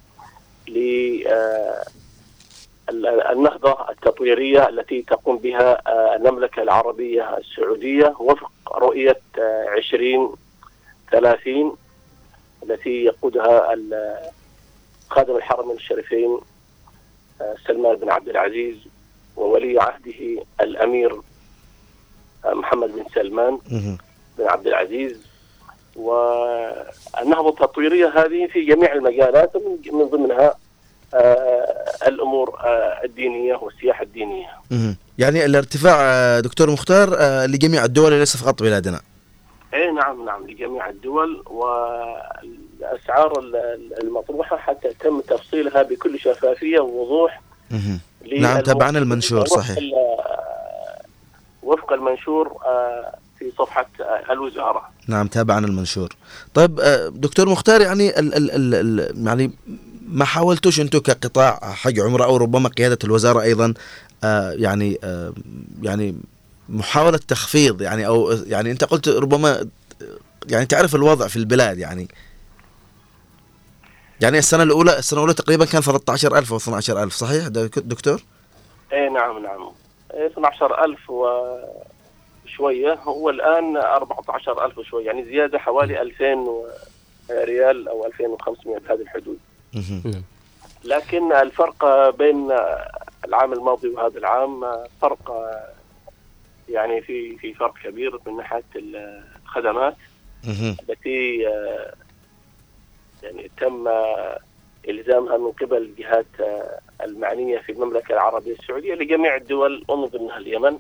للنهضة 2.91 3.91
التطويرية 3.91 4.69
التي 4.69 5.03
تقوم 5.03 5.39
بها 5.39 5.83
آه، 5.89 6.17
المملكة 6.17 6.63
العربية 6.63 7.37
السعودية 7.39 8.15
وفق 8.21 8.51
رؤية 8.73 9.21
آه، 9.39 9.67
2030 9.77 11.77
التي 12.63 13.05
يقودها 13.05 13.75
خادم 15.11 15.37
الحرمين 15.37 15.77
الشريفين 15.77 16.39
آه، 17.41 17.55
سلمان 17.67 17.97
بن 17.97 18.11
عبد 18.11 18.29
العزيز 18.29 18.77
وولي 19.37 19.81
عهده 19.81 20.45
الأمير 20.61 21.13
آه، 22.45 22.55
محمد 22.55 22.93
بن 22.93 23.05
سلمان. 23.15 23.59
بن 24.39 24.49
عبد 24.49 24.67
العزيز 24.67 25.26
والنهضة 25.99 27.49
التطويرية 27.49 28.09
هذه 28.17 28.47
في 28.53 28.65
جميع 28.65 28.93
المجالات 28.93 29.57
من 29.57 29.99
من 29.99 30.05
ضمنها 30.05 30.55
آه، 31.15 31.85
الأمور 32.09 32.59
آه، 32.65 33.01
الدينية 33.05 33.55
والسياحة 33.55 34.03
الدينية. 34.05 34.47
مهم. 34.71 34.97
يعني 35.19 35.45
الارتفاع 35.45 35.97
آه، 36.01 36.41
دكتور 36.41 36.71
مختار 36.71 37.11
لجميع 37.47 37.85
الدول 37.85 38.13
وليس 38.13 38.37
فقط 38.37 38.63
بلادنا. 38.63 39.01
اي 39.75 39.91
نعم 39.93 40.25
نعم 40.25 40.47
لجميع 40.51 40.89
الدول 40.89 41.43
والأسعار 41.47 43.39
ال- 43.39 43.57
ال- 43.57 44.03
المطروحة 44.03 44.57
حتى 44.57 44.89
تم 45.01 45.21
تفصيلها 45.21 45.83
بكل 45.83 46.19
شفافية 46.19 46.79
ووضوح 46.81 47.41
نعم 48.39 48.61
تابعنا 48.61 48.99
المنشور 48.99 49.47
صحيح. 49.47 49.79
وفق 51.63 51.93
المنشور 51.93 52.57
في 53.51 53.57
صفحة 53.59 53.87
الوزارة. 54.31 54.89
نعم 55.09 55.27
تابعنا 55.27 55.67
المنشور. 55.67 56.09
طيب 56.55 56.81
آه، 56.81 57.09
دكتور 57.09 57.49
مختار 57.49 57.81
يعني 57.81 58.19
ال 58.19 58.35
ال 58.35 58.51
ال 58.51 58.75
ال 59.01 59.27
يعني 59.27 59.51
ما 60.09 60.25
حاولتوش 60.25 60.81
أنتم 60.81 60.99
كقطاع 60.99 61.61
حج 61.63 62.01
عمرة 62.01 62.25
أو 62.25 62.37
ربما 62.37 62.69
قيادة 62.69 62.99
الوزارة 63.05 63.41
أيضا 63.43 63.75
آه، 64.25 64.51
يعني 64.53 64.99
آه، 65.05 65.33
يعني 65.83 66.17
محاولة 66.69 67.19
تخفيض 67.29 67.83
يعني 67.83 68.07
أو 68.07 68.31
يعني 68.33 68.71
أنت 68.71 68.85
قلت 68.85 69.09
ربما 69.09 69.67
يعني 70.51 70.67
تعرف 70.67 70.95
الوضع 70.95 71.27
في 71.29 71.37
البلاد 71.37 71.79
يعني. 71.79 72.09
يعني 74.21 74.39
السنة 74.39 74.63
الأولى 74.63 74.99
السنة 74.99 75.19
الأولى 75.19 75.35
تقريبا 75.35 75.65
كان 75.65 75.83
13000 75.83 76.51
أو 76.53 76.57
12000 76.57 77.13
صحيح 77.15 77.49
دك- 77.49 77.79
دكتور؟ 77.79 78.23
اي 78.93 79.09
نعم 79.09 79.43
نعم. 79.43 79.71
إيه، 80.15 80.27
12000 80.27 80.99
وشويه 82.57 82.95
هو 82.95 83.31
الآن 83.31 83.77
14000 83.77 84.79
وشوية 84.79 85.07
يعني 85.07 85.25
زيادة 85.25 85.59
حوالي 85.59 86.03
2000 86.03 86.47
ريال 87.31 87.89
أو 87.89 88.07
2500 88.07 88.79
بهذه 88.79 89.01
الحدود. 89.01 89.39
مهم. 89.75 90.23
لكن 90.85 91.33
الفرق 91.33 92.11
بين 92.11 92.53
العام 93.25 93.53
الماضي 93.53 93.89
وهذا 93.89 94.19
العام 94.19 94.65
فرق 95.03 95.53
يعني 96.69 97.01
في 97.01 97.37
في 97.37 97.55
فرق 97.55 97.75
كبير 97.85 98.19
من 98.27 98.37
ناحية 98.37 98.65
الخدمات. 99.45 99.97
التي 100.89 101.43
يعني 103.23 103.51
تم 103.61 103.89
إلزامها 104.89 105.37
من 105.37 105.53
قبل 105.53 105.77
الجهات 105.77 106.27
المعنية 107.03 107.59
في 107.59 107.73
المملكة 107.73 108.13
العربية 108.13 108.53
السعودية 108.53 108.95
لجميع 108.95 109.37
الدول 109.37 109.85
ومن 109.89 110.05
ضمنها 110.05 110.37
اليمن. 110.37 110.79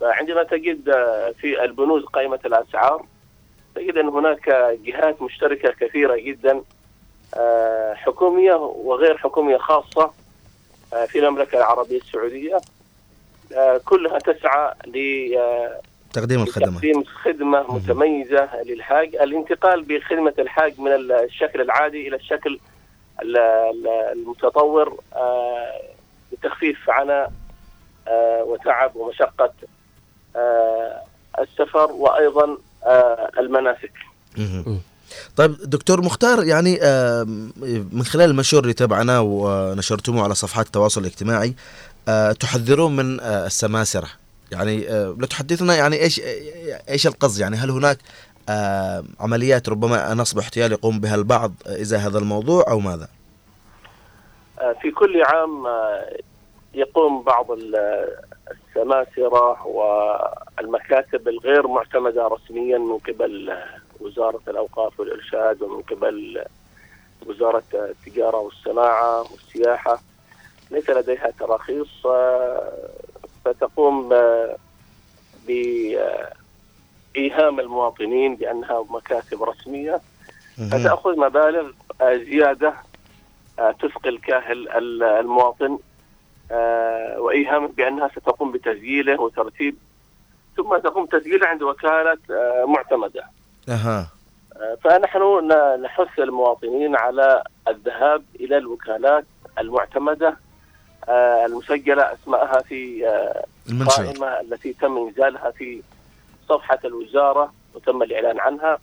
فعندما 0.00 0.42
تجد 0.42 0.88
آه، 0.88 1.30
في 1.40 1.64
البنود 1.64 2.04
قائمة 2.04 2.38
الأسعار 2.46 3.06
تجد 3.74 3.96
أن 3.96 4.08
هناك 4.08 4.48
جهات 4.84 5.22
مشتركة 5.22 5.70
كثيرة 5.80 6.16
جدا 6.16 6.62
آه، 7.36 7.94
حكومية 7.94 8.54
وغير 8.54 9.16
حكومية 9.18 9.56
خاصة 9.56 10.10
آه، 10.94 11.04
في 11.04 11.18
المملكة 11.18 11.58
العربية 11.58 11.96
السعودية 11.98 12.60
آه، 13.56 13.80
كلها 13.84 14.18
تسعى 14.18 14.74
ل 14.86 14.92
تقديم 16.12 16.42
الخدمات. 16.42 16.72
تقديم 16.74 17.04
خدمة 17.04 17.74
متميزة 17.74 18.62
للحاج. 18.62 19.16
الانتقال 19.16 19.82
بخدمة 19.82 20.34
الحاج 20.38 20.80
من 20.80 20.90
الشكل 20.92 21.60
العادي 21.60 22.08
إلى 22.08 22.16
الشكل 22.16 22.58
ال- 23.22 23.36
ال- 23.38 23.88
المتطور 24.12 25.00
لتخفيف 26.32 26.90
عناء 26.90 27.32
وتعب 28.42 28.96
ومشقة 28.96 29.52
السفر 31.40 31.92
وأيضا 31.92 32.56
آه، 32.86 33.30
المناسك. 33.38 33.92
طيب 35.36 35.56
دكتور 35.64 36.00
مختار 36.02 36.44
يعني 36.44 36.82
آم، 36.82 37.52
من 37.92 38.04
خلال 38.04 38.30
المنشور 38.30 38.62
اللي 38.62 38.72
تبعنا 38.72 39.20
ونشرتموه 39.20 40.24
على 40.24 40.34
صفحات 40.34 40.66
التواصل 40.66 41.00
الاجتماعي 41.00 41.54
آه، 42.08 42.32
تحذرون 42.32 42.96
من 42.96 43.20
آه، 43.20 43.46
السماسرة 43.46 44.08
يعني 44.52 44.88
آه، 44.88 45.16
لو 45.18 45.26
تحدثنا 45.26 45.74
يعني 45.76 45.96
إيش 46.00 46.20
إيش 46.88 47.06
القصد 47.06 47.40
يعني 47.40 47.56
هل 47.56 47.70
هناك 47.70 47.98
آه، 48.48 49.04
عمليات 49.20 49.68
ربما 49.68 50.14
نصب 50.14 50.38
احتيال 50.38 50.72
يقوم 50.72 51.00
بها 51.00 51.14
البعض 51.14 51.52
اذا 51.66 51.98
هذا 51.98 52.18
الموضوع 52.18 52.64
أو 52.68 52.80
ماذا؟ 52.80 53.08
آه، 54.60 54.76
في 54.82 54.90
كل 54.90 55.22
عام 55.22 55.66
آه، 55.66 56.16
يقوم 56.74 57.22
بعض 57.22 57.46
ال- 58.82 58.92
السماسرة 58.92 59.66
والمكاتب 59.66 61.28
الغير 61.28 61.66
معتمدة 61.66 62.26
رسميا 62.28 62.78
من 62.78 62.98
قبل 62.98 63.56
وزارة 64.00 64.40
الأوقاف 64.48 65.00
والإرشاد 65.00 65.62
ومن 65.62 65.82
قبل 65.82 66.44
وزارة 67.26 67.62
التجارة 67.74 68.36
والصناعة 68.36 69.20
والسياحة. 69.32 70.00
ليس 70.70 70.90
لديها 70.90 71.30
تراخيص 71.40 72.06
آه، 72.06 72.72
فتقوم 73.44 74.08
بإيهام 77.14 77.60
المواطنين 77.60 78.36
بأنها 78.36 78.84
مكاتب 78.90 79.42
رسمية. 79.42 80.00
فتأخذ 80.70 81.16
مبالغ 81.18 81.70
زيادة 82.02 82.74
آه، 83.58 83.70
تثقل 83.72 84.18
كاهل 84.18 84.68
ال- 84.68 85.02
المواطن 85.02 85.78
آه، 86.50 87.20
وإيهامه 87.20 87.68
بأنها 87.68 88.08
ستقوم 88.08 88.52
بتسجيله 88.52 89.20
وترتيب. 89.20 89.76
ثم 90.56 90.76
تقوم 90.76 91.06
تسجيله 91.06 91.46
عند 91.46 91.62
وكالة 91.62 92.18
آه، 92.30 92.64
معتمدة. 92.68 93.24
أها. 93.68 94.08
آه، 94.56 94.76
فنحن 94.84 95.48
نحث 95.82 96.18
المواطنين 96.18 96.96
على 96.96 97.42
الذهاب 97.68 98.22
إلى 98.40 98.56
الوكالات 98.58 99.24
المعتمدة 99.58 100.36
آه، 101.08 101.46
المسجلة 101.46 102.02
أسماءها 102.12 102.62
في 102.62 103.06
المنشور. 103.68 104.04
القائمة 104.04 104.40
التي 104.40 104.72
تم 104.72 104.96
إنزالها 104.98 105.50
في 105.50 105.82
صفحة 106.48 106.78
الوزارة 106.84 107.52
وتم 107.74 108.02
الإعلان 108.02 108.40
عنها 108.40 108.78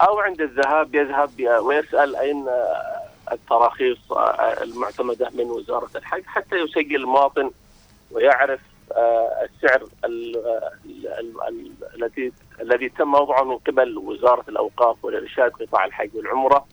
أو 0.00 0.18
عند 0.18 0.40
الذهاب 0.40 0.94
يذهب 0.94 1.30
ويسأل 1.62 2.16
أين 2.16 2.48
آه، 2.48 2.99
التراخيص 3.32 4.12
آه، 4.12 4.62
المعتمدة 4.62 5.30
من 5.34 5.44
وزارة 5.50 5.90
الحج 5.96 6.22
حتى 6.26 6.56
يسجل 6.56 6.96
المواطن 6.96 7.50
ويعرف 8.10 8.60
آه، 8.92 9.30
السعر 9.44 9.82
ال- 10.04 10.36
ال- 10.84 11.08
ال- 11.08 11.42
ال- 11.48 11.72
الذي 11.94 12.32
الذي 12.60 12.88
تم 12.88 13.14
وضعه 13.14 13.42
من 13.44 13.56
قبل 13.58 13.98
وزارة 13.98 14.44
الأوقاف 14.48 15.04
والإرشاد 15.04 15.50
قطاع 15.50 15.84
الحج 15.84 16.10
والعمرة 16.14 16.66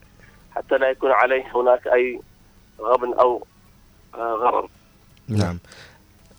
حتى 0.50 0.78
لا 0.78 0.90
يكون 0.90 1.10
عليه 1.10 1.56
هناك 1.56 1.86
أي 1.86 2.20
غبن 2.80 3.12
أو 3.14 3.46
آه، 4.14 4.32
غرر 4.34 4.68
نعم. 5.28 5.54
آه، 5.54 5.58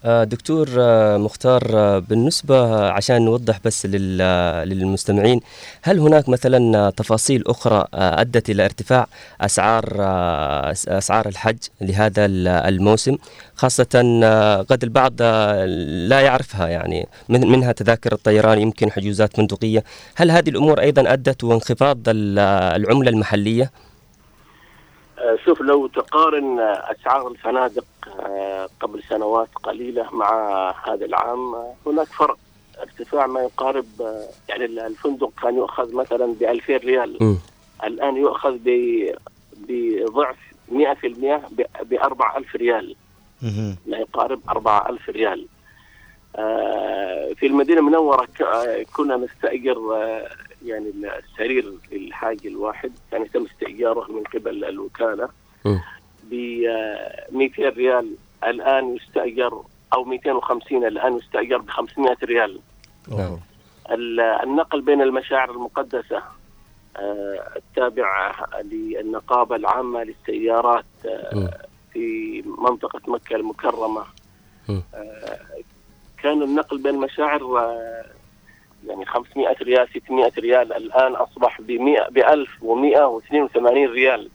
دكتور 0.04 0.68
آه، 0.80 1.18
مختار 1.18 1.62
آه، 1.74 2.00
بالنسبة 2.00 2.86
عشان 2.92 3.26
نوضح 3.26 3.60
بس 3.66 3.86
لل- 3.86 4.20
آه، 4.22 4.64
للمستمعين 4.64 5.40
هل 5.82 6.00
هناك 6.00 6.30
مثلا 6.30 6.78
آه، 6.78 6.90
تفاصيل 6.90 7.44
أخرى 7.48 7.86
آه، 7.94 8.22
أدت 8.22 8.50
إلى 8.50 8.66
ارتفاع 8.66 9.08
أسعار 9.42 9.86
آه، 10.00 10.74
أس- 10.74 10.90
أسعار 10.92 11.28
الحج 11.28 11.58
لهذا 11.82 12.26
ال- 12.26 12.48
الموسم 12.48 13.18
خاصة 13.56 14.20
آه، 14.24 14.62
قد 14.62 14.84
البعض 14.84 15.14
آه، 15.22 15.66
لا 16.10 16.20
يعرفها 16.22 16.68
يعني 16.68 17.08
من- 17.30 17.48
منها 17.48 17.72
تذاكر 17.72 18.14
الطيران 18.14 18.60
يمكن 18.62 18.92
حجوزات 18.92 19.38
فندقية 19.38 19.84
هل 20.16 20.32
هذه 20.32 20.50
الأمور 20.50 20.80
أيضا 20.82 21.14
أدت 21.14 21.44
وانخفاض 21.44 21.98
ال- 22.10 22.40
آه، 22.40 22.76
العملة 22.76 23.10
المحلية؟ 23.10 23.72
آه، 25.20 25.38
شوف 25.46 25.62
لو 25.62 25.88
تقارن 25.88 26.60
آه، 26.60 26.84
أسعار 26.92 27.28
الفنادق 27.28 27.84
آه، 27.99 27.99
قبل 28.80 29.04
سنوات 29.10 29.50
قليلة 29.64 30.16
مع 30.16 30.30
هذا 30.88 31.06
العام. 31.06 31.56
آه، 31.56 31.74
هناك 31.86 32.08
فرق. 32.08 32.38
ارتفاع 32.82 33.28
ما 33.28 33.40
يقارب 33.42 33.86
آه، 34.02 34.24
يعني 34.50 34.66
الفندق 34.66 35.32
كان 35.44 35.56
يؤخذ 35.58 35.96
مثلا 35.96 36.26
ب 36.40 36.44
2000 36.44 36.78
ريال 36.78 37.18
الآن 37.84 38.18
يؤخذ 38.18 38.58
ب- 38.66 39.16
بضعف 39.58 40.38
100% 40.72 41.42
ب 41.82 41.94
4000 41.94 42.56
ريال. 42.56 42.96
ما 43.88 43.98
يقارب 43.98 44.40
4000 44.50 45.10
ريال. 45.10 45.48
آه، 46.36 47.34
في 47.34 47.46
المدينة 47.46 47.80
المنورة 47.80 48.26
ك- 48.26 48.42
آه، 48.42 48.86
كنا 48.96 49.18
نستأجر 49.18 49.96
آه، 49.96 50.30
يعني 50.66 50.92
السرير 51.30 51.74
للحاج 51.92 52.40
الواحد. 52.48 52.92
كان 53.12 53.22
يتم 53.22 53.46
استئجاره 53.46 54.12
من 54.12 54.24
قبل 54.24 54.66
الوكالة. 54.66 55.30
ب 56.32 56.34
200 57.32 57.70
ريال 57.70 58.16
الآن 58.48 58.96
يستأجر 58.96 59.62
أو 59.94 60.04
250 60.04 60.86
الآن 60.86 61.18
يستأجر 61.18 61.58
ب 61.58 61.70
500 61.70 62.18
ريال 62.24 62.60
ال- 63.92 64.20
النقل 64.20 64.82
بين 64.82 65.02
المشاعر 65.02 65.52
المقدسة 65.52 66.22
آه، 66.98 67.48
التابعة 67.56 68.36
للنقابة 68.64 69.56
العامة 69.56 70.04
للسيارات 70.04 70.86
آه، 71.06 71.58
في 71.94 72.42
منطقة 72.58 73.02
مكة 73.08 73.36
المكرمة. 73.36 74.04
آه، 74.94 75.40
كان 76.24 76.42
النقل 76.44 76.78
بين 76.78 76.96
المشاعر 76.96 77.42
يعني 78.88 79.06
500 79.06 79.56
ريال 79.62 79.88
600 79.94 80.32
ريال. 80.38 80.74
الآن 80.74 81.16
أصبح 81.16 81.62
ب 81.62 81.72
100 81.72 82.10
ب 82.10 82.18
1182 82.18 83.88
ريال. 83.92 84.30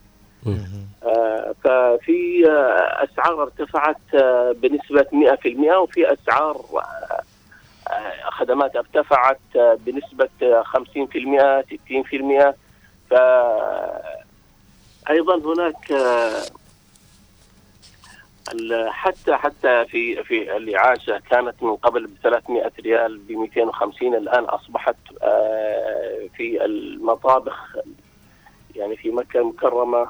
ففي 1.63 2.45
آه، 2.49 3.03
أسعار 3.03 3.41
ارتفعت 3.43 3.97
آه، 4.15 4.51
بنسبة 4.51 5.05
100% 5.11 5.77
وفي 5.77 6.13
أسعار 6.13 6.65
آه، 6.73 7.21
آه، 7.93 8.29
خدمات 8.29 8.75
ارتفعت 8.75 9.39
آه، 9.55 9.77
بنسبة 9.85 10.29
آه، 10.43 10.63
50% 10.63 11.61
60% 11.61 12.55
ف 13.09 13.13
أيضا 15.09 15.37
هناك 15.53 15.91
آه، 15.91 16.41
حتى 18.89 19.35
حتى 19.35 19.85
في 19.85 20.23
في 20.23 20.57
الإعاشة 20.57 21.21
كانت 21.29 21.63
من 21.63 21.75
قبل 21.75 22.07
ب 22.07 22.13
300 22.23 22.71
ريال 22.79 23.17
ب 23.17 23.31
250 23.31 24.15
الآن 24.15 24.43
أصبحت 24.43 24.95
آه، 25.21 26.27
في 26.37 26.65
المطابخ 26.65 27.77
يعني 28.75 28.95
في 28.97 29.09
مكة 29.11 29.39
المكرمة 29.39 30.07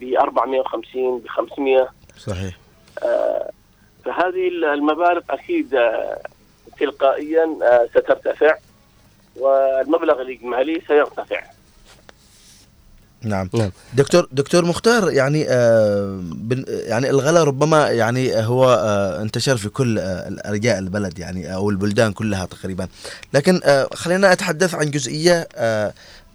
ب 0.00 0.14
450 0.20 1.18
ب 1.18 1.28
500 1.28 1.88
صحيح. 2.18 2.58
آه، 3.02 3.50
فهذه 4.04 4.48
المبالغ 4.74 5.20
أكيد 5.30 5.74
آه، 5.74 6.18
تلقائيا 6.80 7.44
آه، 7.62 7.86
سترتفع 7.90 8.56
والمبلغ 9.36 10.20
الإجمالي 10.22 10.82
سيرتفع. 10.88 11.40
نعم. 13.22 13.48
نعم. 13.54 13.70
دكتور 13.94 14.28
دكتور 14.32 14.64
مختار 14.64 15.10
يعني 15.10 15.46
آه 15.48 16.20
بن- 16.22 16.64
يعني 16.68 17.10
الغلاء 17.10 17.44
ربما 17.44 17.88
يعني 17.90 18.36
هو 18.46 18.64
آه 18.84 19.22
انتشر 19.22 19.56
في 19.56 19.68
كل 19.68 19.98
آه 19.98 20.36
ارجاء 20.48 20.78
البلد 20.78 21.18
يعني 21.18 21.54
أو 21.54 21.70
البلدان 21.70 22.12
كلها 22.12 22.46
تقريبا. 22.46 22.88
لكن 23.34 23.60
آه 23.64 23.88
خلينا 23.94 24.32
أتحدث 24.32 24.74
عن 24.74 24.90
جزئية 24.90 25.48
آه 25.56 25.92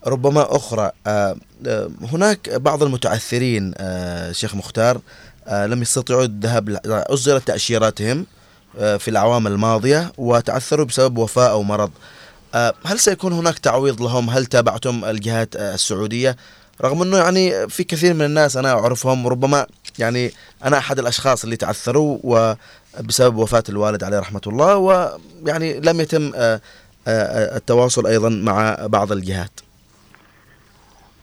ربما 0.08 0.56
أخرى 0.56 0.92
آه 1.08 1.36
آه 1.68 1.90
هناك 2.02 2.50
بعض 2.50 2.84
المتعثرين 2.84 3.74
آه 3.78 4.32
شيخ 4.32 4.56
مختار 4.56 5.02
لم 5.52 5.82
يستطيعوا 5.82 6.24
الذهاب 6.24 7.44
تأشيراتهم 7.46 8.26
آه 8.80 8.98
في 8.98 9.08
الأعوام 9.08 9.48
الماضية 9.48 10.12
وتعثروا 10.18 10.86
بسبب 10.86 11.18
وفاة 11.18 11.50
أو 11.50 11.64
مرض 11.64 11.92
هل 12.86 13.00
سيكون 13.00 13.34
هناك 13.34 13.60
تعويض 13.60 14.02
لهم؟ 14.02 14.30
هل 14.30 14.46
تابعتم 14.46 15.06
الجهات 15.06 15.56
السعودية؟ 15.56 16.36
رغم 16.82 17.02
أنه 17.02 17.18
يعني 17.18 17.70
في 17.70 17.84
كثير 17.84 18.14
من 18.14 18.26
الناس 18.26 18.58
أنا 18.58 18.72
أعرفهم 18.72 19.28
ربما 19.28 19.66
يعني 20.00 20.32
أنا 20.64 20.78
أحد 20.78 21.00
الأشخاص 21.00 21.44
اللي 21.44 21.56
تعثروا 21.56 22.18
وبسبب 22.24 23.36
وفاة 23.36 23.64
الوالد 23.70 24.04
عليه 24.04 24.20
رحمة 24.20 24.42
الله 24.48 24.78
ويعني 24.78 25.80
لم 25.80 26.02
يتم 26.02 26.32
التواصل 27.08 28.08
أيضا 28.08 28.30
مع 28.30 28.78
بعض 28.82 29.12
الجهات. 29.12 29.52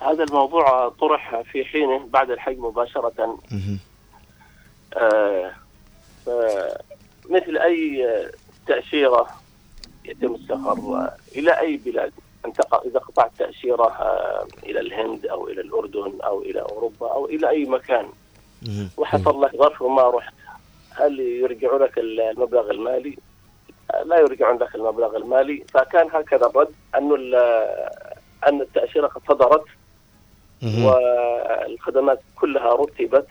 هذا 0.02 0.24
الموضوع 0.24 0.88
طرح 0.88 1.40
في 1.40 1.64
حينه 1.64 2.06
بعد 2.06 2.30
الحج 2.30 2.58
مباشرة. 2.58 3.38
آه، 4.96 5.52
مثل 7.30 7.56
أي 7.58 8.06
آه، 8.08 8.30
تأشيرة 8.66 9.26
يتم 10.04 10.34
السفر 10.34 10.72
آه، 10.96 11.16
إلى 11.36 11.60
أي 11.60 11.76
بلاد. 11.76 12.12
إذا 12.86 12.98
قطعت 13.00 13.30
تأشيرة 13.38 13.86
آه، 13.86 14.46
إلى 14.62 14.80
الهند 14.80 15.26
أو 15.26 15.48
إلى 15.48 15.60
الأردن 15.60 16.12
أو 16.24 16.42
إلى 16.42 16.60
أوروبا 16.60 17.12
أو 17.12 17.26
إلى 17.26 17.48
أي 17.48 17.64
مكان. 17.64 18.06
وحصل 18.96 19.42
لك 19.42 19.56
ظرف 19.56 19.82
وما 19.82 20.10
رحت. 20.10 20.34
هل 20.90 21.20
يرجعوا 21.20 21.78
لك 21.78 21.98
المبلغ 21.98 22.70
المالي؟ 22.70 23.18
آه، 23.94 24.02
لا 24.02 24.18
يرجعون 24.18 24.58
لك 24.58 24.74
المبلغ 24.74 25.16
المالي. 25.16 25.64
فكان 25.74 26.08
هكذا 26.12 26.46
الرد 26.46 26.72
انه 26.98 27.14
ال- 27.14 27.34
أن 28.48 28.60
التأشيرة 28.60 29.06
قد 29.06 29.22
صدرت. 29.28 29.64
والخدمات 30.86 32.20
كلها 32.40 32.74
رتبت 32.74 33.26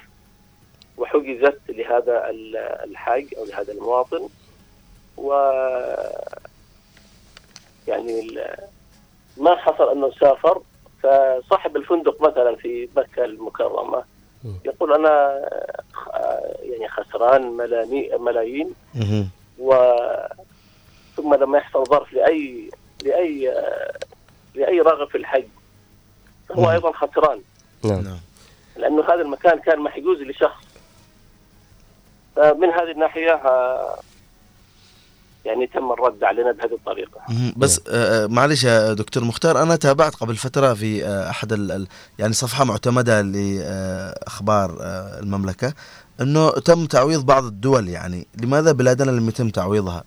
وحجزت 0.97 1.59
لهذا 1.69 2.29
ال- 2.29 2.57
الحاج 2.57 3.25
أو 3.37 3.45
لهذا 3.45 3.73
المواطن. 3.73 4.27
و 5.17 5.33
يعني 7.87 8.39
ما 9.37 9.55
حصل 9.55 9.91
أنه 9.91 10.11
سافر. 10.19 10.61
فصاحب 11.03 11.75
الفندق 11.77 12.21
مثلا 12.21 12.55
في 12.55 12.89
مكة 12.97 13.25
المكرمة 13.25 14.03
يقول 14.65 14.93
أنا 14.93 15.41
يعني 16.63 16.87
خسران 16.89 17.51
ملايين. 18.19 18.73
و 19.59 19.73
ثم 21.17 21.33
لما 21.33 21.57
يحصل 21.57 21.85
ظرف 21.85 22.13
لاي 22.13 22.69
لاي 23.03 23.53
لأي 24.55 24.81
راغب 24.81 25.07
في 25.09 25.17
الحج 25.17 25.43
فهو 26.49 26.71
أيضا 26.71 26.91
خسران. 26.91 27.41
نعم. 27.83 28.17
لأنه 28.77 29.03
هذا 29.03 29.21
المكان 29.21 29.59
كان 29.59 29.79
محجوز 29.79 30.17
لشخص. 30.17 30.63
فمن 32.35 32.69
هذه 32.69 32.91
الناحية 32.91 33.31
آه، 33.31 33.99
يعني 35.45 35.67
تم 35.67 35.91
الرد 35.91 36.23
علينا 36.23 36.51
بهذه 36.51 36.73
الطريقة. 36.73 37.21
بس 37.57 37.81
آه، 37.87 38.23
آه، 38.23 38.27
معلش 38.27 38.63
يا 38.63 38.93
دكتور 38.93 39.23
مختار 39.23 39.61
أنا 39.61 39.75
تابعت 39.75 40.15
قبل 40.15 40.35
فترة 40.35 40.73
في 40.73 41.05
آه، 41.05 41.29
أحد 41.29 41.53
ال 41.53 41.71
ال- 41.71 41.87
يعني 42.19 42.33
صفحة 42.33 42.63
معتمدة 42.63 43.21
لاخبار 43.21 44.77
آه، 44.81 45.19
المملكة 45.19 45.73
إنه 46.21 46.49
تم 46.49 46.85
تعويض 46.85 47.25
بعض 47.25 47.43
الدول 47.43 47.89
يعني. 47.89 48.27
لماذا 48.43 48.71
بلادنا 48.71 49.11
لم 49.11 49.27
يتم 49.29 49.49
تعويضها؟ 49.49 50.03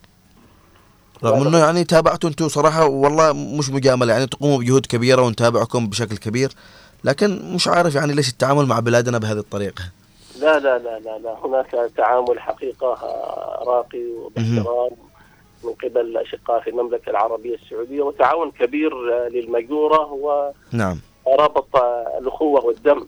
رغم 1.25 1.47
إنه 1.47 1.59
يعني 1.59 1.85
تابعتوا 1.85 2.31
أنتم 2.31 2.49
صراحة 2.49 2.87
والله 2.87 3.33
مش 3.33 3.71
مجاملة 3.71 4.13
يعني 4.13 4.27
تقوموا 4.27 4.59
بجهود 4.59 4.87
كبيرة 4.87 5.23
ونتابعكم 5.23 5.89
بشكل 5.89 6.17
كبير 6.17 6.53
لكن 7.05 7.55
مش 7.55 7.69
عارف 7.69 7.95
يعني 7.95 8.13
ليش 8.13 8.29
التعامل 8.29 8.67
مع 8.67 8.81
بلادنا 8.81 9.19
بهذه 9.19 9.39
الطريقة. 9.39 9.85
لا 10.41 10.59
لا 10.59 10.79
لا 10.79 10.99
لا 10.99 11.19
لا. 11.19 11.37
هناك 11.45 11.91
تعامل 11.97 12.41
حقيقة 12.41 12.99
راقي 13.67 14.07
وباحترام 14.07 14.91
من 15.65 15.73
قبل 15.85 16.01
الاشقاء 16.01 16.61
في 16.61 16.71
المملكة 16.71 17.11
العربية 17.11 17.55
السعودية 17.55 18.03
وتعاون 18.03 18.51
كبير 18.51 18.95
للمجورة 19.29 20.13
و 20.13 20.51
نعم. 20.73 21.01
رابط 21.39 21.77
الأخوة 22.19 22.65
والدم. 22.65 23.07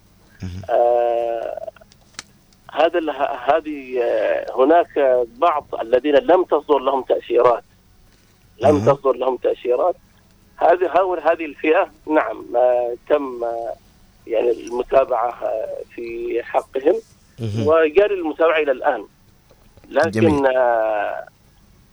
آه 0.71 1.71
هذا 2.73 3.01
هذه 3.45 4.03
آه، 4.03 4.47
هناك 4.57 5.27
بعض 5.37 5.67
الذين 5.81 6.15
لم 6.15 6.45
تصدر 6.45 6.79
لهم 6.79 7.03
تأشيرات 7.03 7.65
لم 8.61 8.81
تصدر 8.81 9.13
لهم 9.13 9.37
تأشيرات 9.37 9.97
هذه 10.57 10.91
هؤلاء 10.97 11.33
هذه 11.33 11.45
الفئة. 11.45 11.91
نعم 12.07 12.45
آه، 12.57 12.97
تم 13.09 13.45
آه، 13.45 13.75
يعني 14.27 14.51
المتابعة 14.51 15.29
آه، 15.43 15.77
في 15.95 16.39
حقهم. 16.43 16.95
وجاري 17.67 18.15
المتابعة 18.15 18.59
إلى 18.59 18.73
الآن. 18.73 19.05
لكن 19.89 20.11
جميل. 20.11 20.47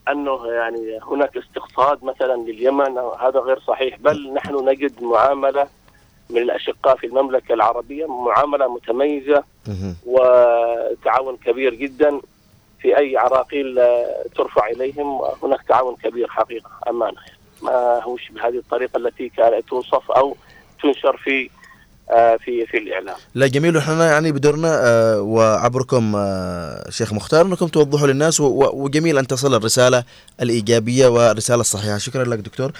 أنه 0.08 0.48
يعني 0.48 1.00
هناك 1.12 1.38
استقصاد 1.38 2.04
مثلا 2.04 2.36
لليمن 2.36 2.98
هذا 2.98 3.40
غير 3.40 3.60
صحيح. 3.60 3.98
بل 4.00 4.34
نحن 4.34 4.70
نجد 4.70 5.04
معاملة 5.04 5.68
من 6.30 6.38
الأشقاء 6.38 6.96
في 6.96 7.08
المملكة 7.08 7.54
العربية 7.54 8.06
معاملة 8.06 8.74
متميزة. 8.74 9.44
وتعاون 10.06 11.38
كبير 11.38 11.74
جدا. 11.74 12.22
في 12.88 12.98
أي 12.98 13.18
عراقيل 13.18 13.80
آه، 13.80 14.24
ترفع 14.36 14.68
إليهم. 14.68 15.20
هناك 15.44 15.60
تعاون 15.70 15.96
كبير 16.04 16.28
حقيقة 16.30 16.70
أمانة. 16.90 17.18
ما 17.62 18.00
هوش 18.04 18.22
بهذه 18.32 18.58
الطريقة 18.58 18.98
التي 18.98 19.30
كانت 19.38 19.68
توصف 19.70 20.12
أو 20.12 20.36
تنشر 20.84 21.18
في 21.24 21.50
آه، 22.10 22.36
في 22.36 22.66
في 22.66 22.78
الإعلام. 22.78 23.16
لا 23.36 23.48
جميل 23.48 23.78
وحنا 23.78 24.12
يعني 24.12 24.32
بدورنا 24.32 24.80
آه، 24.84 25.22
وعبركم 25.22 26.16
شيخ 26.90 27.14
مختار 27.14 27.46
أنكم 27.46 27.68
توضحوا 27.68 28.08
للناس 28.08 28.40
وجميل 28.42 29.18
أن 29.18 29.28
تصل 29.28 29.56
الرسالة 29.56 30.04
الإيجابية 30.42 31.08
والرسالة 31.08 31.62
الصحيحة. 31.62 31.98
شكرا 31.98 32.24
لك 32.24 32.40
دكتور. 32.40 32.72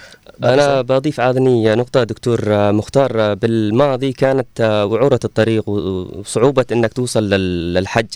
أنا 0.44 0.80
بضيف 0.82 1.20
عادني 1.20 1.74
نقطة 1.74 2.04
دكتور 2.04 2.40
مختار. 2.72 3.34
بالماضي 3.34 4.12
كانت 4.12 4.60
وعورة 4.60 5.20
الطريق 5.24 5.68
وصعوبة 5.68 6.66
أنك 6.72 6.92
توصل 6.92 7.22
لل- 7.30 7.74
للحج. 7.74 8.06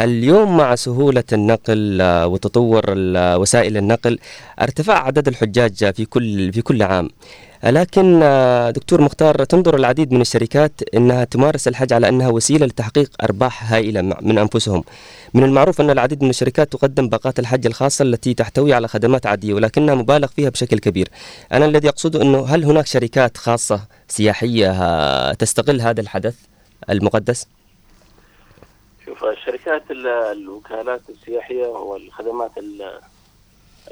اليوم 0.00 0.56
مع 0.56 0.74
سهولة 0.74 1.24
النقل 1.32 1.98
وتطور 2.02 2.84
ال- 2.88 3.38
وسائل 3.40 3.76
النقل 3.76 4.18
ارتفاع 4.60 5.06
عدد 5.06 5.28
الحجاج 5.28 5.94
في 5.94 6.04
كل 6.04 6.52
في 6.52 6.62
كل 6.62 6.82
عام 6.82 7.08
لكن 7.64 8.20
دكتور 8.74 9.00
مختار 9.00 9.44
تنظر 9.44 9.76
العديد 9.76 10.12
من 10.12 10.20
الشركات 10.20 10.72
إنها 10.94 11.24
تمارس 11.24 11.68
الحج 11.68 11.92
على 11.92 12.08
إنها 12.08 12.28
وسيلة 12.28 12.66
لتحقيق 12.66 13.10
أرباح 13.22 13.72
هائلة 13.72 14.02
من 14.02 14.38
أنفسهم. 14.38 14.84
من 15.34 15.44
المعروف 15.44 15.80
أن 15.80 15.90
العديد 15.90 16.22
من 16.24 16.30
الشركات 16.30 16.72
تقدم 16.72 17.08
باقات 17.08 17.38
الحج 17.38 17.66
الخاصة 17.66 18.02
التي 18.02 18.34
تحتوي 18.34 18.72
على 18.74 18.88
خدمات 18.88 19.26
عادية 19.26 19.54
ولكنها 19.54 19.94
مبالغ 19.94 20.26
فيها 20.28 20.48
بشكل 20.50 20.78
كبير. 20.78 21.08
أنا 21.52 21.64
الذي 21.64 21.88
اقصده 21.88 22.22
أنه 22.22 22.46
هل 22.46 22.64
هناك 22.64 22.86
شركات 22.86 23.36
خاصة 23.36 23.80
سياحية 24.08 24.70
آه، 24.70 25.32
تستغل 25.32 25.80
هذا 25.80 26.00
الحدث 26.00 26.34
المقدس؟ 26.90 27.46
شوف 29.18 29.28
شركات 29.46 29.90
ال- 29.90 30.06
الوكالات 30.06 31.00
السياحية 31.10 31.66
والخدمات 31.66 32.58
ال- 32.58 33.00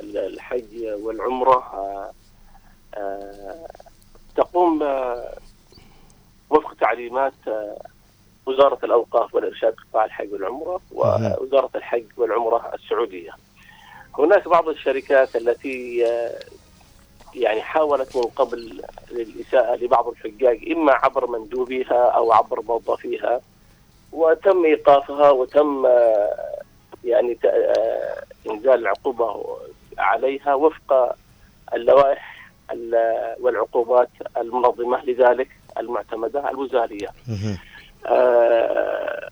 ال- 0.00 0.16
الحج 0.18 0.84
والعمرة 1.00 1.56
آه، 1.74 2.10
آه، 2.94 3.66
تقوم 4.36 4.82
وفق 6.50 6.74
تعليمات 6.80 7.32
آه، 7.48 7.76
وزارة 8.46 8.78
الأوقاف 8.84 9.34
والإرشاد 9.34 9.74
قطاع 9.74 10.04
الحج 10.04 10.32
والعمرة 10.32 10.80
ووزارة 10.92 11.70
الحج 11.74 12.04
والعمرة 12.16 12.74
السعودية. 12.74 13.30
هناك 14.18 14.48
بعض 14.48 14.68
الشركات 14.68 15.36
التي 15.36 15.98
يعني 17.34 17.60
حاولت 17.62 18.16
من 18.16 18.22
قبل 18.22 18.82
الاساءه 19.10 19.74
لبعض 19.76 20.08
الحجاج 20.08 20.70
إما 20.72 20.92
عبر 20.92 21.26
مندوبيها 21.30 22.04
أو 22.10 22.32
عبر 22.32 22.62
موظفيها 22.62 23.40
وتم 24.12 24.64
إيقافها 24.64 25.30
وتم 25.30 25.86
آه، 25.86 26.60
يعني 27.04 27.38
آه، 27.44 28.24
إنزال 28.50 28.74
العقوبة 28.74 29.46
عليها 29.98 30.54
وفق 30.54 31.14
اللوائح 31.74 32.50
ال- 32.72 33.34
والعقوبات 33.40 34.08
المنظمة 34.36 35.04
لذلك 35.04 35.48
المعتمدة 35.78 36.50
الوزارية. 36.50 37.08
آه، 38.06 39.30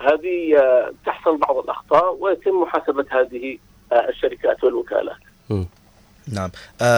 هذه 0.00 0.58
آه، 0.58 0.92
تحصل 1.06 1.36
بعض 1.38 1.56
الأخطاء 1.56 2.14
ويتم 2.20 2.50
محاسبة 2.62 3.04
هذه 3.10 3.58
الشركات 3.92 4.64
والوكالات. 4.64 5.16
نعم 6.32 6.50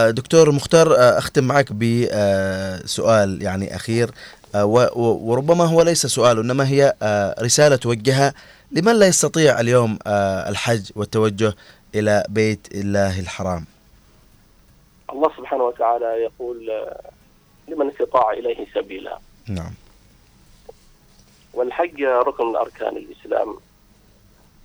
دكتور 0.09 0.51
مختار 0.51 0.87
أختم 0.97 1.43
معك 1.43 1.71
بسؤال 1.73 3.41
يعني 3.41 3.75
و- 3.75 4.09
وربما 4.55 5.65
هو 5.65 5.81
ليس 5.81 6.05
سؤال 6.05 6.39
إنما 6.39 6.67
هي 6.67 6.93
آه، 7.01 7.35
رسالة 7.43 7.75
توجهها 7.75 8.33
لمن 8.71 8.95
لا 8.99 9.07
يستطيع 9.07 9.59
اليوم 9.59 9.99
آه، 10.07 10.49
الحج 10.49 10.91
والتوجه 10.95 11.53
إلى 11.95 12.23
بيت 12.29 12.67
الله 12.73 13.19
الحرام 13.19 13.65
الله 15.13 15.29
سبحانه 15.37 15.63
وتعالى 15.63 16.05
يقول 16.05 16.69
آه، 16.69 17.01
لمن 17.67 17.89
استطاع 17.91 18.31
إليه 18.31 18.67
سبيلا. 18.75 19.19
نعم 19.47 19.73
والحج 21.53 22.03
ركن 22.03 22.45
من 22.45 22.55
أركان 22.55 22.97
الإسلام 22.97 23.57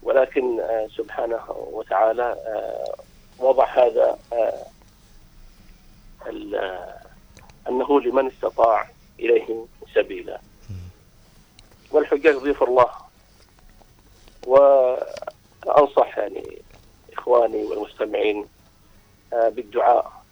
ولكن 0.02 0.60
آه، 0.60 0.88
سبحانه 0.96 1.40
وتعالى 1.72 2.22
آه، 2.46 2.94
وضع 3.38 3.66
هذا 3.66 4.18
آه، 4.32 4.54
آه، 6.26 6.94
أنه 7.68 8.00
لمن 8.00 8.26
استطاع 8.26 8.88
إليه 9.20 9.64
سبيلا. 9.94 10.40
والحجاج 11.90 12.34
ضيف 12.36 12.62
الله. 12.62 12.90
وأنصح 14.46 16.18
يعني 16.18 16.62
إخواني 17.12 17.64
والمستمعين 17.64 18.46
آه، 19.32 19.48
بالدعاء. 19.48 20.22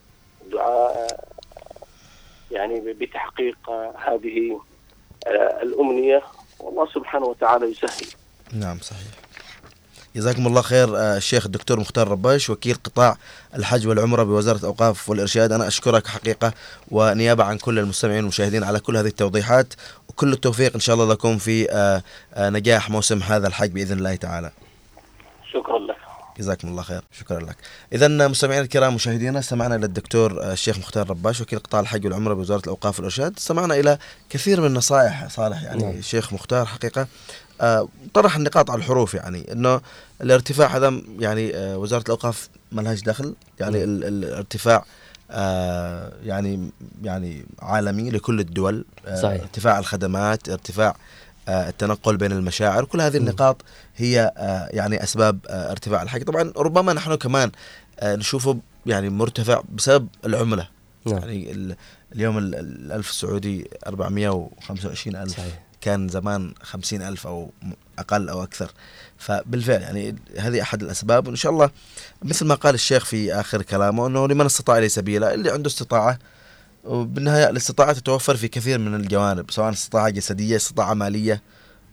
الدعاء 0.45 0.97
آه، 0.97 1.23
يعني 2.51 2.93
بتحقيق 2.93 3.69
آه، 3.69 3.93
هذه 3.97 4.61
الأمنية. 5.61 6.23
والله 6.59 6.85
سبحانه 6.85 7.25
وتعالى 7.25 7.65
يسهل. 7.65 8.07
نعم 8.53 8.79
صحيح. 8.79 9.07
جزاكم 10.15 10.47
الله 10.47 10.61
خير 10.61 10.97
آه، 10.97 11.17
الشيخ 11.17 11.45
الدكتور 11.45 11.79
مختار 11.79 12.07
رباش 12.07 12.49
وكيل 12.49 12.75
قطاع 12.83 13.17
الحج 13.55 13.87
والعمرة 13.87 14.23
بوزارة 14.23 14.57
الأوقاف 14.57 15.09
والإرشاد. 15.09 15.51
أنا 15.51 15.67
أشكرك 15.67 16.07
حقيقة 16.07 16.53
ونيابة 16.91 17.43
عن 17.43 17.57
كل 17.57 17.79
المستمعين 17.79 18.17
والمشاهدين 18.17 18.63
على 18.63 18.79
كل 18.79 18.97
هذه 18.97 19.07
التوضيحات 19.07 19.73
وكل 20.09 20.33
التوفيق 20.33 20.73
إن 20.73 20.79
شاء 20.79 20.95
الله 20.95 21.13
لكم 21.13 21.37
في 21.37 21.71
آه، 21.71 22.01
آه، 22.33 22.49
نجاح 22.49 22.89
موسم 22.89 23.19
هذا 23.19 23.47
الحج 23.47 23.71
بإذن 23.71 23.97
الله 23.97 24.15
تعالى. 24.15 24.51
شكرا 25.53 25.79
لك. 25.79 25.95
جزاكم 26.37 26.67
الله 26.67 26.83
خير. 26.83 27.01
شكرا 27.11 27.39
لك. 27.39 27.57
اذا 27.93 28.27
مستمعينا 28.27 28.63
الكرام 28.63 28.95
مشاهدينا 28.95 29.39
استمعنا 29.39 29.75
إلى 29.75 29.85
الدكتور 29.85 30.51
الشيخ 30.51 30.77
مختار 30.77 31.09
رباش 31.09 31.41
وكيل 31.41 31.59
قطاع 31.59 31.79
الحج 31.79 32.05
والعمرة 32.05 32.33
بوزارة 32.33 32.61
الأوقاف 32.61 32.99
والإرشاد. 32.99 33.33
استمعنا 33.37 33.75
إلى 33.75 33.97
كثير 34.29 34.61
من 34.61 34.67
النصائح 34.67 35.27
صالح 35.27 35.63
يعني 35.63 35.83
نعم. 35.83 35.91
الشيخ 35.91 36.33
مختار 36.33 36.65
حقيقة 36.65 37.07
طرح 38.13 38.35
النقاط 38.35 38.71
على 38.71 38.79
الحروف 38.79 39.13
يعني 39.13 39.51
إنه 39.51 39.81
الارتفاع 40.21 40.67
هذا 40.77 41.01
يعني 41.19 41.55
آه، 41.55 41.77
وزارة 41.77 42.01
الأوقاف 42.03 42.49
ما 42.71 42.81
لهاش 42.81 43.01
دخل 43.01 43.35
يعني. 43.59 43.83
ال- 43.83 44.03
ال- 44.05 44.23
الارتفاع 44.25 44.85
آه، 45.31 46.11
يعني 46.23 46.69
يعني 47.03 47.45
عالمي 47.61 48.09
لكل 48.09 48.39
الدول 48.39 48.85
آه، 49.07 49.21
صحيح. 49.21 49.41
ارتفاع 49.41 49.79
الخدمات 49.79 50.49
ارتفاع 50.49 50.95
آه، 51.47 51.69
التنقل 51.69 52.17
بين 52.17 52.31
المشاعر 52.31 52.85
كل 52.85 53.01
هذه 53.01 53.17
النقاط 53.17 53.61
هي 53.95 54.31
آه، 54.37 54.67
يعني 54.71 55.03
أسباب 55.03 55.39
آه، 55.47 55.71
ارتفاع 55.71 56.01
الحج 56.01 56.23
طبعا 56.23 56.53
ربما 56.57 56.93
نحن 56.93 57.15
كمان 57.15 57.51
آه، 57.99 58.15
نشوفه 58.15 58.57
يعني 58.85 59.09
مرتفع 59.09 59.61
بسبب 59.75 60.07
العملة 60.25 60.67
نعم. 61.05 61.17
يعني 61.17 61.51
ال- 61.51 61.75
اليوم 62.15 62.37
ال- 62.37 62.55
الألف 62.55 63.09
السعودي 63.09 63.69
425 63.87 65.15
ألف 65.15 65.31
صحيح. 65.37 65.62
كان 65.83 66.07
زمان 66.07 66.53
50 66.61 67.01
ألف 67.01 67.27
أو 67.27 67.51
أقل 67.99 68.29
أو 68.29 68.43
أكثر. 68.43 68.71
فبالفعل 69.17 69.81
يعني 69.81 70.15
هذه 70.37 70.61
أحد 70.61 70.83
الأسباب. 70.83 71.27
وإن 71.27 71.35
شاء 71.35 71.51
الله 71.51 71.69
مثل 72.21 72.45
ما 72.45 72.55
قال 72.55 72.75
الشيخ 72.75 73.05
في 73.05 73.33
آخر 73.33 73.61
كلامه 73.61 74.07
أنه 74.07 74.27
لمن 74.27 74.45
استطاع 74.45 74.77
إليه 74.77 74.87
سبيلا 74.87 75.33
اللي 75.33 75.51
عنده 75.51 75.67
استطاعة 75.67 76.19
وبالنهاية 76.83 77.49
الاستطاعة 77.49 77.93
تتوفر 77.93 78.35
في 78.35 78.47
كثير 78.47 78.79
من 78.79 78.95
الجوانب 78.95 79.51
سواء 79.51 79.71
استطاعة 79.71 80.09
جسدية 80.09 80.55
استطاعة 80.55 80.93
مالية. 80.93 81.41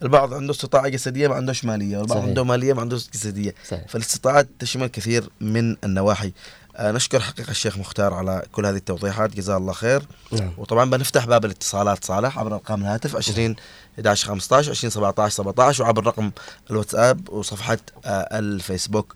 البعض 0.02 0.34
عنده 0.34 0.52
استطاعة 0.52 0.88
جسدية 0.88 1.28
ما 1.28 1.34
عندوش 1.34 1.64
مالية 1.64 1.98
والبعض 1.98 2.18
صحيح. 2.18 2.28
عنده 2.28 2.44
مالية 2.44 2.72
ما 2.72 2.80
عندوش 2.80 3.10
جسدية. 3.10 3.54
صحيح. 3.68 3.88
فالاستطاعات 3.88 4.48
تشمل 4.58 4.86
كثير 4.86 5.28
من 5.40 5.76
النواحي. 5.84 6.32
نشكر 6.80 7.20
حقيقة 7.20 7.50
الشيخ 7.50 7.78
مختار 7.78 8.14
على 8.14 8.42
كل 8.52 8.66
هذه 8.66 8.76
التوضيحات 8.76 9.34
جزاه 9.34 9.56
الله 9.56 9.72
خير. 9.72 10.02
نعم. 10.32 10.52
وطبعا 10.58 10.90
بنفتح 10.90 11.26
باب 11.26 11.44
الاتصالات 11.44 12.04
صالح 12.04 12.38
عبر 12.38 12.54
ارقام 12.54 12.82
الهاتف 12.82 13.16
20 13.16 13.56
11 13.94 14.28
15 14.28 14.70
20 14.70 14.90
17 14.90 15.34
17 15.34 15.84
وعبر 15.84 16.06
رقم 16.06 16.30
الواتساب 16.70 17.28
وصفحة 17.28 17.78
آه 18.04 18.38
الفيسبوك. 18.38 19.14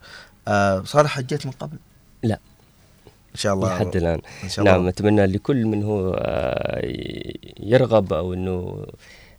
آه 0.48 0.82
صالح 0.85 1.10
حجيت 1.10 1.47
من 1.47 1.52
قبل؟ 1.52 1.76
لا. 2.22 2.39
إن 3.06 3.40
شاء 3.40 3.55
الله. 3.55 3.76
لحد 3.76 3.97
الآن. 3.97 4.20
إن 4.44 4.48
شاء 4.48 4.64
الله. 4.64 4.76
نعم 4.76 4.89
أتمنى 4.89 5.26
لكل 5.26 5.64
من 5.64 5.82
هو 5.82 6.14
آه، 6.18 6.81
يرغب 7.60 8.12
أو 8.12 8.35
إنه 8.35 8.51
آه، 8.51 8.93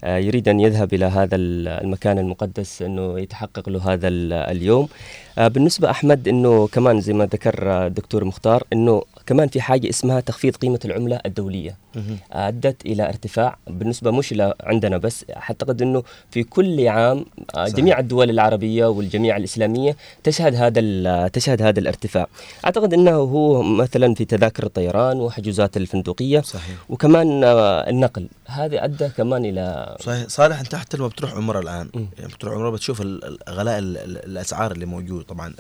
يريد 0.06 0.48
أن 0.50 0.60
يذهب 0.60 0.94
إلى 0.94 1.06
هذا 1.06 1.36
ال- 1.36 1.68
المكان 1.68 2.20
المقدس 2.20 2.82
أنه 2.82 3.20
يتحقق 3.20 3.70
له 3.70 3.94
هذا 3.94 4.08
ال- 4.08 4.34
اليوم. 4.34 4.88
آه، 5.38 5.48
بالنسبة 5.48 5.90
أحمد 5.90 6.28
أنه 6.28 6.68
كمان 6.68 7.02
زي 7.02 7.14
ما 7.14 7.26
ذكر 7.26 7.72
آه، 7.72 7.88
الدكتور 7.88 8.24
مختار 8.24 8.64
أنه 8.74 9.04
كمان 9.26 9.48
في 9.48 9.62
حاجة 9.62 9.90
اسمها 9.90 10.20
تخفيض 10.20 10.56
قيمة 10.56 10.80
العملة 10.86 11.20
الدولية. 11.26 11.78
مهم. 11.96 12.18
أدت 12.32 12.86
إلى 12.86 13.04
ارتفاع 13.10 13.58
بالنسبة 13.68 14.12
مش 14.12 14.36
عندنا 14.64 14.98
بس 14.98 15.26
أعتقد 15.36 15.82
أنه 15.82 16.04
في 16.32 16.44
كل 16.44 16.88
عام 16.88 17.26
آه،. 17.56 17.68
جميع 17.68 18.00
الدول 18.00 18.30
العربية 18.30 18.86
والجميع 18.86 19.38
الإسلامية 19.38 19.96
تشهد 20.24 20.56
هذا 20.56 21.28
تشهد 21.28 21.62
هذا 21.62 21.80
الارتفاع. 21.80 22.28
أعتقد 22.66 22.94
أنه 22.94 23.12
هو 23.12 23.62
مثلا 23.64 24.14
في 24.14 24.26
تذاكر 24.26 24.66
الطيران 24.66 25.20
وحجوزات 25.20 25.78
الفندقية 25.78 26.42
صحيح. 26.42 26.76
وكمان 26.90 27.44
آه، 27.44 27.90
النقل. 27.90 28.28
هذا 28.46 28.84
أدى 28.84 29.10
كمان 29.10 29.46
إلى 29.46 29.96
صحيح. 30.02 30.28
صالح 30.28 30.60
أنت 30.60 30.76
حتى 30.76 30.98
لما 30.98 31.08
بتروح 31.08 31.34
عمرة 31.34 31.60
الآن 31.60 31.90
يعني 32.20 32.34
بتروح 32.34 32.54
عمرة 32.54 32.70
بتشوف 32.70 33.02
ال- 33.02 33.26
ال- 33.26 33.38
غلاء 33.50 33.80
ال- 33.80 33.98
ال- 33.98 34.26
الأسعار 34.26 34.72
اللي 34.72 34.86
موجود. 34.86 35.24
طبعا 35.26 35.54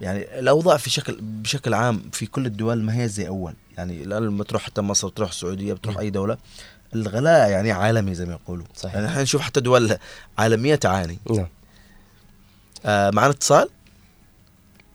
يعني 0.00 0.38
الأوضاع 0.38 0.76
في 0.76 0.90
شكل 0.90 1.18
بشكل 1.20 1.74
عام 1.74 2.10
في 2.12 2.26
كل 2.26 2.46
الدول 2.46 2.82
ما 2.82 3.02
هي 3.02 3.08
زي 3.08 3.28
أول. 3.28 3.54
يعني 3.78 4.02
الان 4.04 4.22
لما 4.22 4.44
تروح 4.44 4.62
حتى 4.62 4.80
مصر 4.80 5.08
تروح 5.08 5.28
السعودية 5.28 5.72
بتروح 5.72 5.98
أي 5.98 6.10
دولة 6.10 6.38
الغلاء 6.94 7.50
يعني 7.50 7.72
عالمي 7.72 8.14
زي 8.14 8.26
ما 8.26 8.32
يقولوا. 8.32 8.66
صحيح. 8.76 8.94
يعني 8.94 9.06
إحنا 9.06 9.22
نشوف 9.22 9.40
حتى 9.40 9.60
دول 9.60 9.96
عالمية 10.38 10.74
تعاني. 10.74 11.18
نعم. 11.30 11.46
آه 12.86 13.10
معنا 13.10 13.30
اتصال؟ 13.30 13.68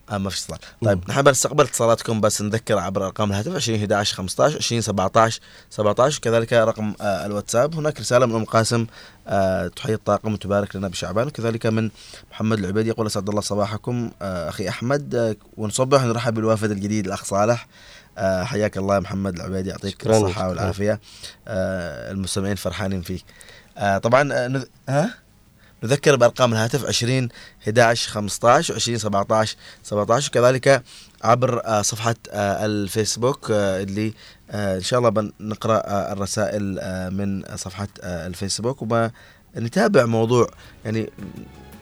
آه 0.09 0.17
ما 0.17 0.29
في 0.29 0.35
اتصال 0.37 0.57
طيب 0.83 1.09
نحن 1.09 1.21
بنستقبل 1.21 1.63
اتصالاتكم 1.63 2.21
بس 2.21 2.41
نذكر 2.41 2.77
عبر 2.77 3.05
ارقام 3.05 3.31
الهاتف 3.31 3.55
20 3.55 3.79
11 3.79 4.15
15 4.15 4.57
20 4.57 4.81
17 4.81 5.41
17 5.69 6.17
وكذلك 6.17 6.53
رقم 6.53 6.93
آه 7.01 7.25
الواتساب. 7.25 7.75
هناك 7.75 7.99
رسالة 7.99 8.25
من 8.25 8.35
أم 8.35 8.45
قاسم 8.45 8.85
آه 9.27 9.67
تحيي 9.67 9.93
الطاقم 9.95 10.33
وتبارك 10.33 10.75
لنا 10.75 10.87
بشعبان. 10.87 11.27
وكذلك 11.27 11.65
من 11.65 11.89
محمد 12.31 12.59
العبيدي 12.59 12.89
يقول 12.89 13.05
أسعد 13.05 13.29
الله 13.29 13.41
صباحكم 13.41 14.11
آه 14.21 14.49
أخي 14.49 14.69
أحمد. 14.69 15.15
آه 15.15 15.35
ونصبح 15.57 16.03
ونرحب 16.03 16.33
بالوافد 16.33 16.71
الجديد 16.71 17.05
الأخ 17.05 17.23
صالح. 17.23 17.67
آه 18.17 18.43
حياك 18.43 18.77
الله 18.77 18.95
يا 18.95 18.99
محمد 18.99 19.35
العبيدي 19.35 19.69
يعطيك 19.69 20.07
الصحة. 20.07 20.49
والعافية. 20.49 20.99
آه 21.47 22.11
المستمعين 22.11 22.55
فرحانين 22.55 23.01
فيك. 23.01 23.25
آه 23.77 23.97
طبعا 23.97 24.33
آه 24.33 24.47
نذ... 24.47 24.63
ها؟ 24.89 25.13
نذكر 25.83 26.15
بأرقام 26.15 26.53
الهاتف 26.53 26.85
20 26.85 27.29
11 27.63 28.11
15 28.11 28.73
و20 28.75 28.79
17 28.95 29.55
17 29.83 30.29
وكذلك 30.29 30.83
عبر 31.23 31.61
آه، 31.65 31.81
صفحة 31.81 32.15
آه، 32.31 32.65
الفيسبوك 32.65 33.51
آه، 33.51 33.83
اللي 33.83 34.13
إن 34.53 34.81
شاء 34.81 34.99
الله 34.99 35.09
بنقرا 35.09 35.75
آه، 35.77 36.13
الرسائل 36.13 36.79
من 37.13 37.43
صفحة 37.55 37.87
آه، 38.01 38.27
الفيسبوك 38.27 38.81
وبنتابع 38.81 40.05
موضوع 40.05 40.49
يعني 40.85 41.09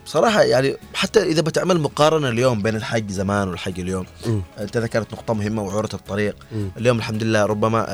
صراحة 0.06 0.42
يعني 0.42 0.76
حتى 0.94 1.22
إذا 1.22 1.42
بتعمل 1.42 1.80
مقارنة 1.80 2.28
اليوم 2.28 2.62
بين 2.62 2.76
الحج 2.76 3.10
زمان 3.10 3.48
والحج 3.48 3.80
اليوم 3.80 4.06
مم. 4.26 4.42
أنت 4.58 4.76
ذكرت 4.76 5.12
نقطة 5.12 5.34
مهمة 5.34 5.62
وعورة 5.62 5.88
الطريق 5.94 6.36
مم. 6.52 6.70
اليوم 6.76 6.98
الحمد 6.98 7.22
لله 7.22 7.46
ربما 7.46 7.86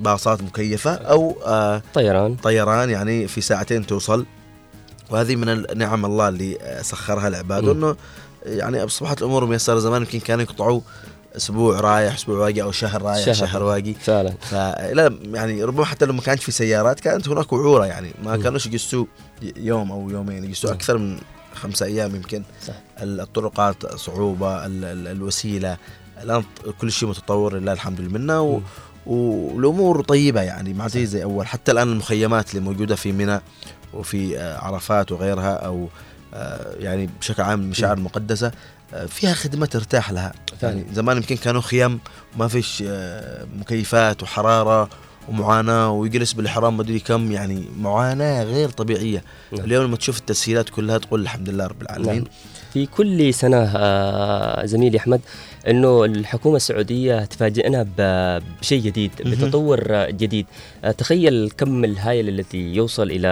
باصات 0.00 0.42
مكيفة 0.42 0.94
أو 0.94 1.36
طيران 1.94 2.34
طيران 2.34 2.90
يعني 2.90 3.28
في 3.28 3.40
ساعتين 3.40 3.86
توصل 3.86 4.26
وهذه 5.10 5.36
من 5.36 5.48
النعم 5.48 6.04
الله 6.04 6.28
اللي 6.28 6.80
سخرها 6.82 7.30
لعباده. 7.30 7.72
انه 7.72 7.96
يعني 8.42 8.84
أصبحت 8.84 9.18
الأمور 9.18 9.46
ميسرة 9.46 9.78
زمان 9.78 10.02
يمكن 10.02 10.18
كانوا 10.18 10.42
يقطعوا 10.42 10.80
أسبوع 11.36 11.80
رايح 11.80 12.14
أسبوع 12.14 12.38
واقي 12.38 12.62
أو 12.62 12.72
شهر 12.72 13.02
رايح 13.02 13.26
شهر. 13.26 13.34
شهر, 13.34 13.62
واقي 13.62 13.94
فعلا 13.94 14.32
فلا 14.40 15.18
يعني 15.32 15.64
ربما 15.64 15.84
حتى 15.84 16.04
لو 16.04 16.12
ما 16.12 16.20
كانش 16.20 16.44
في 16.44 16.52
سيارات 16.52 17.00
كانت 17.00 17.28
هناك 17.28 17.52
وعورة 17.52 17.86
يعني 17.86 18.10
ما. 18.24 18.36
كانوش 18.36 18.66
يقسوا 18.66 19.04
يوم 19.56 19.92
أو 19.92 20.10
يومين 20.10 20.44
يقسوا. 20.44 20.70
أكثر 20.70 20.98
من 20.98 21.18
خمسة 21.54 21.86
أيام 21.86 22.16
يمكن 22.16 22.42
صح. 22.66 22.74
الطرقات 22.98 23.94
صعوبة 23.96 24.66
ال 24.66 24.84
ال 24.84 25.08
الوسيلة 25.08 25.76
الآن 26.22 26.44
كل 26.80 26.92
شيء 26.92 27.08
متطور 27.08 27.56
لله 27.56 27.72
الحمد 27.72 28.00
لله 28.00 28.18
منا 28.18 28.38
و. 28.40 28.60
والأمور 29.06 30.02
طيبة 30.02 30.40
يعني 30.42 30.74
ما 30.74 30.88
زي 30.88 31.06
زي 31.06 31.22
أول 31.22 31.46
حتى 31.46 31.72
الآن 31.72 31.92
المخيمات 31.92 32.50
اللي 32.50 32.60
موجودة 32.64 32.96
في 32.96 33.12
منى 33.12 33.40
وفي 33.94 34.38
آه، 34.38 34.58
عرفات 34.58 35.12
وغيرها 35.12 35.54
أو 35.54 35.88
آه، 36.34 36.74
يعني 36.78 37.10
بشكل 37.20 37.42
عام 37.42 37.60
المشاعر 37.60 37.96
المقدسه 37.96 38.52
آه، 38.94 39.06
فيها 39.06 39.34
خدمة 39.34 39.66
ترتاح 39.66 40.12
لها 40.12 40.32
فعلا. 40.60 40.74
يعني 40.74 40.94
زمان 40.94 41.16
يمكن 41.16 41.36
كانوا 41.36 41.60
خيم 41.60 42.00
وما 42.36 42.48
فيش 42.48 42.84
مكيفات 43.58 44.22
وحرارة 44.22 44.88
ومعاناة 45.28 45.90
ويجلس 45.90 46.32
بالإحرام 46.32 46.76
مدري 46.76 46.98
كم 46.98 47.32
يعني 47.32 47.64
معاناة 47.78 48.44
غير 48.44 48.68
طبيعية 48.68 49.22
نعم. 49.52 49.64
اليوم 49.64 49.84
لما 49.84 49.96
تشوف 49.96 50.18
التسهيلات 50.18 50.68
كلها 50.68 50.98
تقول 50.98 51.22
الحمد 51.22 51.48
لله 51.48 51.66
رب 51.66 51.82
العالمين 51.82 52.14
نعم. 52.14 52.24
في 52.72 52.86
كل 52.86 53.34
سنة 53.34 53.72
آه، 53.76 54.66
زميلي 54.66 54.98
أحمد 54.98 55.20
أنه 55.68 56.04
الحكومة 56.04 56.56
السعودية 56.56 57.24
تفاجئنا 57.24 57.86
بشيء 57.98 58.82
جديد. 58.82 59.10
بتطور 59.20 60.10
جديد 60.10 60.46
آه، 60.84 60.90
تخيل 60.90 61.34
الكم 61.34 61.84
الهائل 61.84 62.28
الذي 62.28 62.74
يوصل 62.74 63.10
إلى 63.10 63.28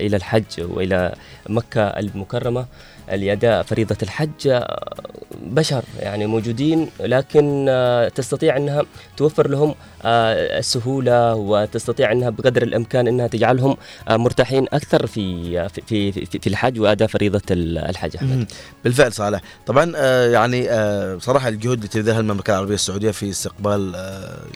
إلى 0.00 0.16
الحج 0.16 0.44
وإلى 0.58 1.14
مكة 1.48 1.82
المكرمة 1.82 2.66
لأداء 3.12 3.62
فريضة 3.62 3.96
الحج 4.02 4.48
آه، 4.48 4.92
بشر 5.42 5.84
يعني 5.98 6.26
موجودين 6.26 6.90
لكن 7.00 7.66
آه، 7.68 8.08
تستطيع 8.08 8.56
أنها 8.56 8.82
توفر 9.16 9.48
لهم 9.48 9.74
آه، 10.02 10.58
السهولة 10.58 11.34
وتستطيع 11.34 12.12
أنها 12.12 12.30
بقدر 12.30 12.62
الإمكان 12.62 13.08
أنها 13.08 13.26
تجعلهم 13.26 13.76
مرتاحين 14.10 14.66
أكثر 14.72 15.06
في 15.06 15.68
في 15.68 16.12
في, 16.12 16.26
في 16.26 16.46
الحج 16.46 16.80
وأداء 16.80 17.08
فريضة 17.08 17.42
الحج 17.50 18.16
أحمد. 18.16 18.52
بالفعل 18.84 19.12
صالح 19.12 19.40
طبعا 19.66 19.96
يعني 20.26 20.68
صراحة 21.20 21.48
الجهود 21.48 21.76
اللي 21.76 21.88
تبذلها 21.88 22.20
المملكة 22.20 22.50
العربية 22.50 22.74
السعودية 22.74 23.10
في 23.10 23.30
استقبال 23.30 23.94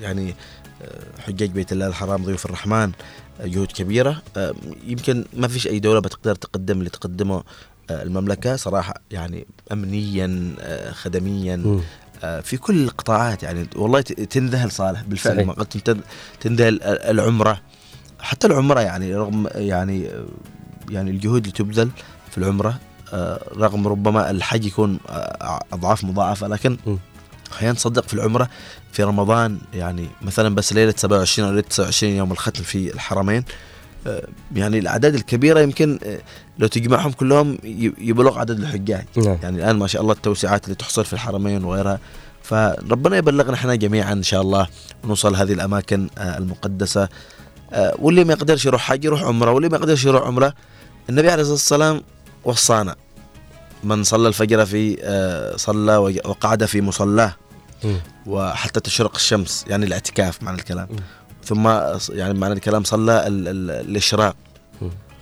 يعني 0.00 0.34
حجاج 1.26 1.50
بيت 1.50 1.72
الله 1.72 1.86
الحرام 1.86 2.24
ضيوف 2.24 2.46
الرحمن 2.46 2.92
جهود 3.44 3.72
كبيرة 3.72 4.22
آه 4.36 4.54
يمكن 4.86 5.24
ما 5.32 5.48
فيش 5.48 5.66
أي 5.66 5.78
دولة 5.78 6.00
بتقدر 6.00 6.34
تقدم 6.34 6.78
اللي 6.78 6.90
تقدمه 6.90 7.42
المملكة 7.90 8.56
صراحة 8.56 8.94
يعني 9.10 9.46
امنيا 9.72 10.54
آه 10.60 10.90
خدميا. 10.92 11.80
آه 12.24 12.40
في 12.40 12.56
كل 12.56 12.84
القطاعات 12.84 13.42
يعني 13.42 13.66
والله 13.76 14.00
تنذهل 14.00 14.70
صالح 14.70 15.02
بالفعل 15.02 15.34
صحيح. 15.34 15.46
ما 15.46 15.52
قلت 15.52 15.96
تنذهل 16.40 16.82
العمرة 16.82 17.60
حتى 18.20 18.46
العمرة 18.46 18.80
يعني 18.80 19.14
رغم 19.14 19.48
يعني 19.54 20.10
يعني 20.90 21.10
الجهود 21.10 21.40
اللي 21.40 21.52
تبذل 21.56 21.90
في 22.30 22.38
العمرة 22.38 22.78
آه، 23.12 23.40
رغم 23.56 23.88
ربما 23.88 24.30
الحج 24.30 24.66
يكون 24.66 24.98
آه، 25.08 25.60
أضعاف 25.72 26.04
مضاعفة 26.04 26.48
لكن. 26.48 26.76
أحيانا 27.52 27.74
تصدق 27.74 28.08
في 28.08 28.14
العمرة 28.14 28.48
في 28.92 29.02
رمضان 29.02 29.58
يعني 29.74 30.08
مثلا 30.22 30.54
بس 30.54 30.72
ليلة 30.72 30.94
27 30.96 31.48
أو 31.48 31.54
ليلة 31.54 31.68
29 31.68 32.12
يوم 32.12 32.32
الختم 32.32 32.62
في 32.62 32.94
الحرمين 32.94 33.44
آه، 34.06 34.28
يعني 34.56 34.78
الأعداد 34.78 35.14
الكبيرة 35.14 35.60
يمكن 35.60 35.98
آه، 36.04 36.18
لو 36.58 36.66
تجمعهم 36.66 37.12
كلهم 37.12 37.58
يبلغ 37.98 38.38
عدد 38.38 38.58
الحجاج 38.60 39.04
نعم. 39.16 39.38
يعني 39.42 39.56
الآن 39.56 39.76
ما 39.76 39.86
شاء 39.86 40.02
الله 40.02 40.12
التوسعات 40.12 40.64
اللي 40.64 40.74
تحصل 40.74 41.04
في 41.04 41.12
الحرمين 41.12 41.64
وغيرها 41.64 41.98
فربنا 42.42 43.16
يبلغنا 43.16 43.54
إحنا 43.54 43.74
جميعا 43.74 44.12
إن 44.12 44.22
شاء 44.22 44.42
الله 44.42 44.66
ونوصل 45.04 45.36
هذه 45.36 45.52
الأماكن 45.52 46.08
آه، 46.18 46.38
المقدسة 46.38 47.08
آه، 47.72 47.94
واللي 47.98 48.24
ما 48.24 48.32
يقدرش 48.32 48.66
يروح 48.66 48.82
حج 48.82 49.04
يروح 49.04 49.22
عمرة 49.22 49.50
واللي 49.50 49.68
ما 49.68 49.76
يقدرش 49.76 50.04
يروح 50.04 50.22
عمرة 50.22 50.54
النبي 51.10 51.30
عليه 51.30 51.42
الصلاة 51.42 51.52
والسلام 51.54 52.02
وصانا 52.44 52.96
من 53.84 54.04
صلى 54.04 54.28
الفجر 54.28 54.66
في 54.66 54.96
آه، 55.02 55.56
صلى 55.56 55.96
وقعد 55.96 56.64
في 56.64 56.80
مصلاه. 56.80 57.36
وحتى 58.26 58.80
تشرق 58.80 59.14
الشمس 59.14 59.64
يعني 59.68 59.86
الاعتكاف 59.86 60.42
معنى 60.42 60.58
الكلام. 60.58 60.88
ثم 61.44 61.68
يعني 62.10 62.34
معنى 62.38 62.54
الكلام 62.54 62.84
صلى 62.84 63.26
ال- 63.26 63.48
ال- 63.48 63.70
الإشراق. 63.90 64.36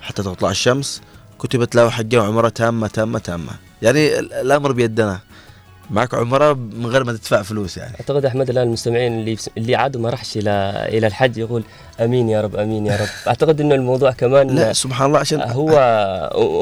حتى 0.00 0.22
تطلع 0.22 0.50
الشمس 0.50 1.00
كتبت 1.38 1.74
له 1.74 1.90
حجه 1.90 2.20
وعمره 2.20 2.48
تامة 2.48 2.86
تامة 2.86 3.18
تامة. 3.18 3.52
يعني 3.82 4.18
ال- 4.18 4.32
الأمر 4.32 4.72
بيدنا. 4.72 5.20
معك 5.90 6.14
عمرة 6.14 6.52
من 6.52 6.86
غير 6.86 7.04
ما 7.04 7.12
تدفع 7.12 7.42
فلوس 7.42 7.76
يعني. 7.76 7.94
أعتقد 8.00 8.24
أحمد 8.24 8.50
الآن 8.50 8.66
المستمعين 8.66 9.12
اللي 9.20 9.36
اللي 9.58 9.74
عادوا 9.76 10.00
ما 10.00 10.10
راحش 10.10 10.36
إلى 10.36 10.50
إلى 10.88 11.06
الحج 11.06 11.36
يقول 11.38 11.64
أمين 12.00 12.28
يا 12.28 12.40
رب 12.40 12.56
أمين 12.56 12.86
يا 12.86 12.96
رب. 12.96 13.08
أعتقد 13.28 13.60
إنه 13.60 13.74
الموضوع 13.74 14.10
كمان 14.10 14.50
لا 14.50 14.72
سبحان 14.72 15.06
الله 15.06 15.18
عشان 15.18 15.40
هو 15.42 15.70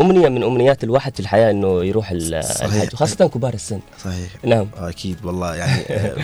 أمنية 0.01 0.29
من 0.29 0.43
أمنيات 0.43 0.85
الواحد 0.85 1.15
في 1.15 1.21
الحياة 1.21 1.51
إنه 1.51 1.85
يروح. 1.85 2.11
الحج 2.11 2.93
وخاصة 2.93 3.27
كبار 3.29 3.55
السن. 3.55 3.81
صحيح. 4.05 4.29
نعم. 4.45 4.67
أكيد 4.77 5.25
والله 5.25 5.55
يعني 5.55 5.83
آه، 5.91 6.17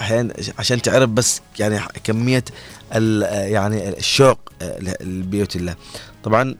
أحيانا 0.00 0.34
عشان 0.58 0.82
تعرف 0.82 1.08
بس 1.10 1.40
يعني 1.58 1.80
كمية 2.04 2.44
آه، 2.92 2.98
يعني 3.44 3.88
الشوق 3.88 4.38
آه، 4.62 4.78
لبيوت 5.00 5.56
الله. 5.56 5.74
طبعا 6.24 6.54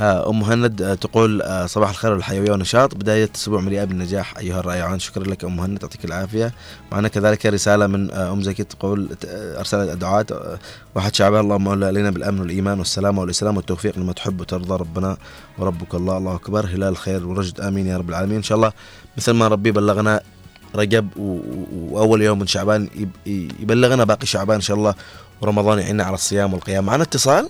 أم 0.00 0.40
مهند 0.40 0.82
آه، 0.82 0.94
تقول 0.94 1.42
آه، 1.42 1.66
صباح 1.66 1.90
الخير 1.90 2.12
والحيوية 2.12 2.50
والنشاط. 2.50 2.94
بداية 2.94 3.30
أسبوع 3.34 3.60
مليئة 3.60 3.84
بالنجاح 3.84 4.38
أيها 4.38 4.60
الرائعون. 4.60 4.98
شكرا 4.98 5.24
لك 5.24 5.44
أم 5.44 5.56
مهند 5.56 5.82
يعطيك 5.82 6.04
العافية. 6.04 6.52
معنا 6.92 7.08
كذلك 7.08 7.46
رسالة 7.46 7.86
من 7.86 8.10
آه، 8.10 8.32
أم 8.32 8.42
زكي 8.42 8.64
تقول 8.64 9.08
آه، 9.26 9.58
أرسلت 9.58 9.90
دعاءات 9.90 10.32
آه، 10.32 10.58
واحد 10.94 11.14
شعبان 11.14 11.40
اللهم 11.40 11.68
اولى 11.68 11.86
علينا 11.86 12.10
بالأمن 12.10 12.40
والإيمان 12.40 12.78
والسلامه 12.78 13.20
والإسلام 13.20 13.56
والتوفيق 13.56 13.98
لما 13.98 14.12
تحب 14.12 14.40
وترضى. 14.40 14.74
ربنا 14.74 15.16
وربك 15.58 15.94
الله 15.94 16.16
الله 16.18 16.34
أكبر. 16.34 16.66
هلال 16.66 16.96
خير 16.96 17.26
ورشد 17.26 17.60
آمين 17.60 17.86
يا 17.86 17.96
رب 17.96 18.08
العالمين. 18.08 18.36
إن 18.36 18.42
شاء 18.42 18.56
الله 18.56 18.72
مثل 19.16 19.32
ما 19.32 19.48
ربي 19.48 19.70
بلغنا 19.72 20.20
رجب 20.74 21.08
وأول 21.16 22.22
يوم 22.22 22.38
من 22.38 22.46
شعبان 22.46 22.88
يب- 22.94 23.50
يبلغنا 23.60 24.04
باقي 24.04 24.26
شعبان 24.26 24.54
إن 24.54 24.60
شاء 24.60 24.76
الله. 24.76 24.94
ورمضان 25.40 25.78
يعيننا 25.78 26.04
على 26.04 26.14
الصيام 26.14 26.52
والقيام. 26.54 26.86
معنا 26.86 27.02
اتصال؟ 27.02 27.48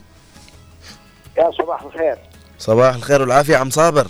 يا 1.39 1.51
صباح 1.51 1.83
الخير. 1.83 2.19
صباح 2.59 2.95
الخير 2.95 3.21
والعافية 3.21 3.57
عم 3.57 3.71
صابر. 3.71 4.07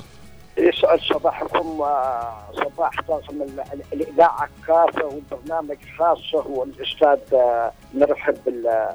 يسعد 0.58 1.00
صباحكم 1.00 1.80
وصباح 1.80 2.90
طاقم 3.08 3.42
ال- 3.42 3.60
ال- 3.72 3.82
الإذاعة 4.00 4.48
كافة 4.66 5.04
والبرنامج 5.04 5.76
خاصة 5.98 6.46
والأستاذ 6.46 7.34
آه، 7.34 7.72
نرحب 7.94 8.34
بال 8.46 8.88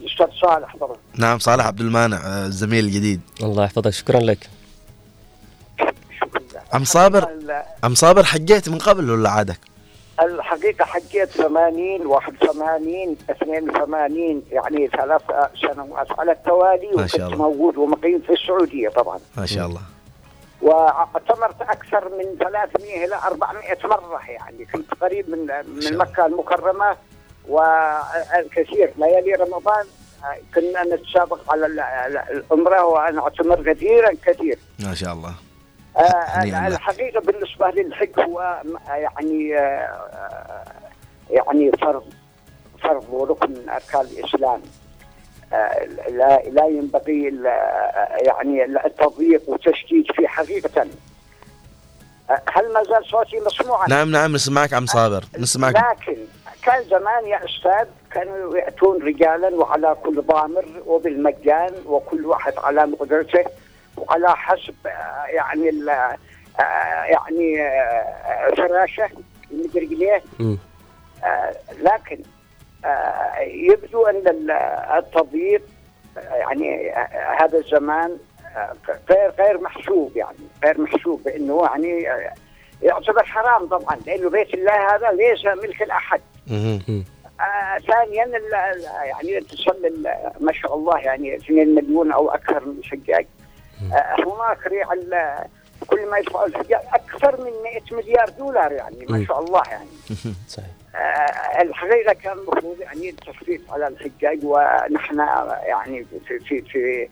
الأستاذ 0.00 0.26
صالح 0.42 0.76
طبعا. 0.80 0.96
نعم 1.14 1.38
صالح 1.38 1.66
عبد 1.66 1.80
المانع 1.80 2.16
آه، 2.16 2.46
الزميل 2.46 2.84
الجديد. 2.84 3.20
الله 3.42 3.64
يحفظك 3.64 3.90
شكرا 3.90 4.20
لك. 4.20 4.48
عم 6.72 6.84
صابر 6.84 7.28
عم 7.84 7.94
صابر 7.94 8.24
حجيت 8.24 8.68
من 8.68 8.78
قبل 8.78 9.10
ولا 9.10 9.30
عادك؟ 9.30 9.58
الحقيقة 10.22 10.84
حجيت 10.84 11.28
80 11.30 12.06
81 12.06 13.16
82 13.30 14.42
يعني 14.50 14.86
ثلاث 14.88 15.22
سنوات 15.62 16.18
على 16.20 16.32
التوالي 16.32 16.90
ما 16.96 17.06
شاء 17.06 17.26
وكنت. 17.26 17.38
موجود 17.40 17.76
ومقيم 17.76 18.20
في 18.20 18.32
السعودية 18.32 18.88
طبعا. 18.88 19.18
ما 19.36 19.46
شاء 19.46 19.66
الله. 19.66 19.80
واعتمرت 20.62 21.60
أكثر 21.62 22.08
من 22.18 22.38
300 22.38 23.04
إلى 23.04 23.14
400 23.24 23.62
مرة 23.84 24.20
يعني. 24.28 24.64
كنت 24.64 24.94
قريب 24.94 25.30
من 25.30 25.38
من 25.66 25.98
مكة 25.98 26.26
المكرمة. 26.26 26.96
والكثير 27.48 28.90
ليالي 28.98 29.32
رمضان 29.32 29.84
كنا 30.54 30.84
نتسابق 30.96 31.52
على 31.52 31.66
ال- 31.66 31.80
ال- 31.80 32.44
العمرة 32.50 32.84
وأنا 32.84 33.22
أعتمر 33.22 33.72
كثيرا 33.72 34.10
كثير. 34.26 34.58
ما 34.78 34.94
شاء 34.94 35.12
الله. 35.12 35.34
آه، 36.00 36.44
لك. 36.44 36.72
الحقيقة 36.72 37.20
بالنسبة 37.20 37.70
للحج 37.70 38.20
هو 38.20 38.62
يعني 38.88 39.58
آه، 39.58 40.64
يعني 41.30 41.72
فرض 41.72 42.04
فرض 42.82 43.04
وركن 43.10 43.50
من 43.50 43.68
أركان 43.68 44.00
الإسلام 44.00 44.62
آه، 45.52 45.84
لا 46.10 46.42
لا 46.42 46.66
ينبغي 46.66 47.42
يعني 48.22 48.64
التضييق 48.64 49.42
والتشديد 49.46 50.12
فيه 50.12 50.26
حقيقة 50.26 50.86
هل 52.28 52.72
ما 52.72 52.82
زال 52.82 53.04
صوتي 53.10 53.40
مسموعا؟ 53.40 53.88
نعم 53.88 54.10
نعم 54.10 54.32
نسمعك 54.32 54.72
عم 54.72 54.86
صابر 54.86 55.24
نسمعك 55.38 55.74
لكن 55.74 56.16
كان 56.62 56.84
زمان 56.84 57.26
يا 57.26 57.44
أستاذ 57.44 57.88
كانوا 58.10 58.56
يأتون 58.56 59.02
رجالا 59.02 59.48
وعلى 59.48 59.96
كل 60.04 60.22
ضامر 60.22 60.64
وبالمجان 60.86 61.72
وكل 61.86 62.26
واحد 62.26 62.52
على 62.58 62.86
مقدرته 62.86 63.44
وعلى 64.00 64.36
حسب 64.36 64.74
آه، 64.86 65.24
يعني 65.28 65.68
ال- 65.68 65.88
آه، 65.90 66.16
يعني 67.04 67.62
آه، 67.62 68.54
فراشة 68.56 69.08
المدري 69.50 69.86
ليه 69.86 70.22
آه، 71.24 71.54
لكن 71.82 72.18
يبدو 73.40 74.06
أن 74.06 74.16
ال- 74.28 74.50
التضييق 74.98 75.62
يعني 76.16 76.90
هذا 77.40 77.58
الزمان 77.58 78.16
غير 79.10 79.30
غير 79.38 79.60
محسوب 79.60 80.16
يعني 80.16 80.36
غير 80.64 80.80
محسوب 80.80 81.22
بأنه 81.24 81.62
يعني 81.64 82.08
يعتبر 82.82 83.24
حرام 83.24 83.66
طبعا 83.66 83.96
لأنه 84.06 84.30
بيت 84.30 84.54
الله 84.54 84.94
هذا 84.96 85.10
ليس 85.10 85.44
ملك 85.46 85.82
لاحد 85.82 86.20
آه 87.40 87.78
ثانيا 87.78 88.24
يعني 89.04 89.40
تصل 89.40 90.04
ما 90.40 90.52
شاء 90.52 90.74
الله 90.74 90.98
يعني 90.98 91.36
2 91.36 91.74
مليون 91.74 92.12
أو 92.12 92.30
أكثر 92.30 92.64
من 92.64 92.82
آه 92.82 93.26
هناك 94.26 94.66
ريع 94.66 94.86
كل 95.88 96.06
ما 96.10 96.18
يدفعوا 96.18 96.46
الحجاج 96.46 96.80
أكثر 96.94 97.40
من 97.40 97.50
100 97.62 97.80
مليار 98.02 98.28
دولار 98.28 98.72
يعني 98.72 99.06
ما 99.08 99.24
شاء 99.24 99.40
الله 99.40 99.62
يعني. 99.70 99.88
صحيح 100.48 100.66
آه 100.94 101.62
الحقيقة 101.62 102.12
كان 102.12 102.38
المفروض 102.38 102.80
يعني 102.80 103.10
التخفيف 103.10 103.72
على 103.72 103.86
الحجاج 103.88 104.38
ونحن 104.44 105.18
يعني 105.66 106.06
في 106.28 106.38
في 106.38 106.62
في 106.62 107.08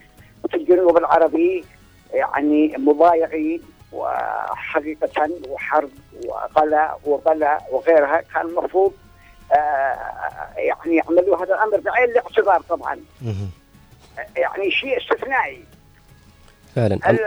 في 0.50 0.56
الجنوب 0.56 0.96
العربي 0.96 1.64
يعني 2.12 2.74
مضايقين 2.78 3.62
وحقيقة 3.92 5.30
وحرب 5.48 5.90
وغلاء 6.24 7.00
وبلاء 7.04 7.68
وغيرها. 7.72 8.20
كان 8.34 8.46
المفروض 8.46 8.92
آه 9.52 9.96
يعني 10.56 10.96
يعملوا 10.96 11.36
هذا 11.44 11.54
الأمر 11.54 11.80
بعين 11.80 12.10
الاعتبار 12.10 12.60
طبعا. 12.68 13.00
يعني 14.36 14.70
شيء 14.70 14.98
استثنائي. 15.02 15.64
فعلا. 16.80 16.94
ال- 17.10 17.26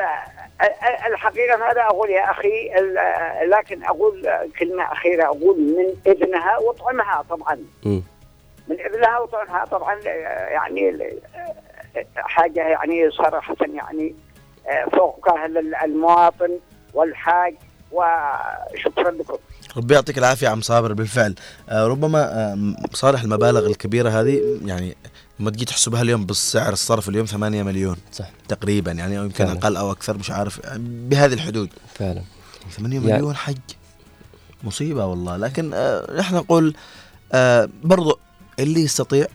ال- 0.61 1.13
الحقيقة 1.13 1.71
هذا 1.71 1.81
أقول 1.81 2.09
يا 2.09 2.31
أخي؟ 2.31 2.71
ال- 2.79 3.49
لكن 3.49 3.83
أقول 3.83 4.29
كلمة 4.59 4.83
أخيرة 4.91 5.23
أقول 5.25 5.59
من 5.61 6.11
ابنها 6.11 6.57
وطعمها 6.57 7.23
طبعا. 7.29 7.57
مم. 7.85 8.03
من 8.67 8.77
ابنها 8.79 9.19
وطعمها 9.19 9.65
طبعا 9.65 9.95
يعني 10.49 11.09
حاجة 12.15 12.61
يعني 12.67 13.11
صراحة 13.11 13.55
يعني 13.73 14.15
فوق 14.91 15.25
كاهل 15.29 15.75
المواطن 15.75 16.59
والحاج. 16.93 17.55
وشكرا 17.91 19.11
لكم. 19.11 19.37
ربي 19.77 19.93
يعطيك 19.93 20.17
العافية 20.17 20.47
عم 20.47 20.61
صابر 20.61 20.93
بالفعل. 20.93 21.35
آه، 21.69 21.87
ربما 21.87 22.19
آه، 22.23 22.75
صالح 22.93 23.21
المبالغ 23.21 23.65
الكبيرة 23.67 24.09
هذه 24.09 24.59
يعني 24.65 24.97
لما 25.39 25.51
تجي 25.51 25.65
تحسبها 25.65 26.01
اليوم 26.01 26.25
بالسعر 26.25 26.73
الصرف 26.73 27.09
اليوم 27.09 27.25
8 27.25 27.63
مليون 27.63 27.97
صح. 28.13 28.29
تقريبا 28.47 28.91
يعني 28.91 29.19
أو 29.19 29.23
يمكن 29.23 29.45
فعلا. 29.45 29.59
أقل 29.59 29.75
أو 29.77 29.91
أكثر 29.91 30.17
مش 30.17 30.31
عارف 30.31 30.59
بهذه 30.79 31.33
الحدود. 31.33 31.69
فعلا. 31.95 32.21
8 32.77 32.99
يعني- 32.99 33.13
مليون 33.13 33.35
حج؟ 33.35 33.57
مصيبة 34.63 35.05
والله. 35.05 35.37
لكن 35.37 35.71
آه، 35.73 36.15
نحن 36.19 36.35
نقول 36.35 36.75
آه، 37.33 37.69
برضو 37.83 38.19
اللي 38.59 38.81
يستطيع 38.81 39.27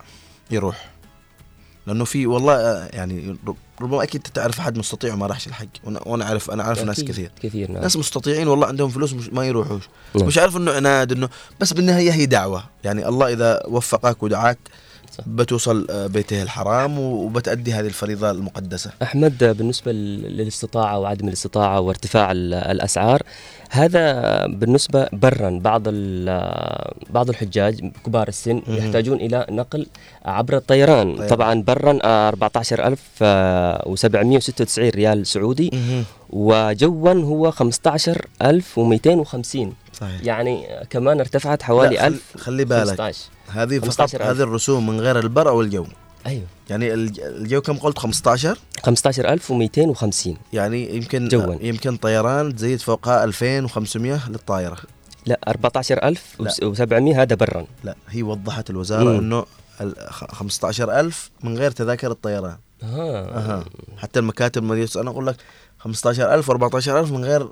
يروح. 0.51 0.89
لأنه 1.87 2.05
في 2.05 2.27
والله 2.27 2.55
آه، 2.55 2.89
يعني 2.93 3.37
رب- 3.47 3.57
ربما 3.81 4.03
أكيد 4.03 4.23
تعرف 4.35 4.61
أحد 4.61 4.79
مستطيع 4.79 5.15
وما 5.15 5.27
راحش 5.27 5.47
الحج 5.47 5.69
وأنا 6.07 6.25
أعرف 6.25 6.51
أنا 6.51 6.63
أعرف 6.63 6.83
ناس 6.83 7.05
كثير. 7.05 7.31
كثير 7.43 7.71
نعم. 7.73 7.83
ناس 7.83 7.97
مستطيعين 7.97 8.49
والله 8.49 8.67
عندهم 8.67 8.89
فلوس 8.91 9.13
مش 9.13 9.29
ما 9.29 9.47
يروحوش. 9.47 9.83
نعم. 10.15 10.27
مش 10.27 10.39
عارف 10.39 10.57
إنه 10.57 10.73
عناد 10.73 11.13
إنه 11.13 11.29
بس 11.61 11.73
بالنهاية 11.73 12.13
هي 12.13 12.27
دعوة. 12.27 12.65
يعني 12.85 13.09
الله 13.09 13.33
إذا 13.33 13.63
وفقك 13.69 14.23
ودعاك 14.23 14.59
بتوصل 15.27 15.87
آه، 15.91 16.07
بيته 16.07 16.43
الحرام 16.43 16.99
وبتأدي 16.99 17.73
هذه 17.73 17.87
الفريضة 17.87 18.31
المقدسة. 18.31 18.91
أحمد 19.03 19.55
بالنسبة 19.59 19.93
لل- 19.93 20.37
للاستطاعة 20.37 20.99
وعدم 20.99 21.28
الاستطاعة 21.28 21.81
وارتفاع 21.81 22.33
ال- 22.33 22.55
الأسعار 22.55 23.23
هذا 23.70 24.47
بالنسبة 24.47 25.09
برا 25.12 25.59
بعض 25.62 25.83
ال- 25.87 26.93
بعض 27.11 27.28
الحجاج 27.28 27.91
كبار 28.07 28.28
السن. 28.28 28.62
يحتاجون 28.69 29.16
إلى 29.16 29.47
نقل 29.51 29.87
عبر 30.24 30.57
الطيران. 30.57 31.15
طيران. 31.15 31.28
طبعا 31.28 31.62
برا 31.62 31.99
آه، 32.05 32.28
14796 32.28 34.91
ريال 34.91 35.27
سعودي 35.27 35.70
وجوا 36.31 37.12
هو 37.12 37.51
15250 37.51 39.73
صحيح. 39.93 40.20
يعني 40.24 40.66
كمان 40.91 41.20
ارتفعت 41.20 41.62
حوالي 41.62 41.95
لا، 41.97 42.01
خل- 42.03 42.07
1000 42.07 42.23
خلي 42.37 42.65
بالك. 42.65 42.89
15. 42.89 43.19
هذه 43.48 43.78
فقط 43.78 43.85
15,000. 43.89 44.23
هذه 44.27 44.43
الرسوم 44.43 44.86
من 44.86 45.01
غير 45.01 45.18
البر 45.18 45.48
أو 45.48 45.60
الجو 45.60 45.86
أيوه 46.27 46.44
يعني 46.70 46.94
الج- 46.94 47.20
الجو 47.20 47.60
كم 47.60 47.77
قلت 47.77 47.98
15 47.98 48.59
15250 48.82 50.36
يعني 50.52 50.97
يمكن 50.97 51.28
جواً. 51.28 51.55
يمكن 51.60 51.97
طيران 51.97 52.56
تزيد 52.56 52.81
فوقها 52.81 53.24
2500 53.24 54.28
للطائرة 54.31 54.77
لا 55.27 55.39
14700 55.48 57.23
هذا 57.23 57.35
برا 57.35 57.66
لا 57.85 57.94
هي 58.09 58.23
وضحت 58.23 58.70
الوزارة 58.70 59.05
مم. 59.05 59.18
إنه 59.18 59.44
ال- 59.81 59.94
خ- 60.10 60.31
15000 60.35 61.31
من 61.43 61.59
غير 61.59 61.70
تذاكر 61.70 62.10
الطيران 62.10 62.56
آه. 62.82 63.24
أها. 63.39 63.64
حتى 63.98 64.18
المكاتب 64.18 64.62
المدينة 64.62 64.89
أنا 64.97 65.10
أقول 65.10 65.27
لك 65.27 65.36
15000 65.87 66.51
و14000 66.51 66.89
من 67.13 67.25
غير 67.25 67.49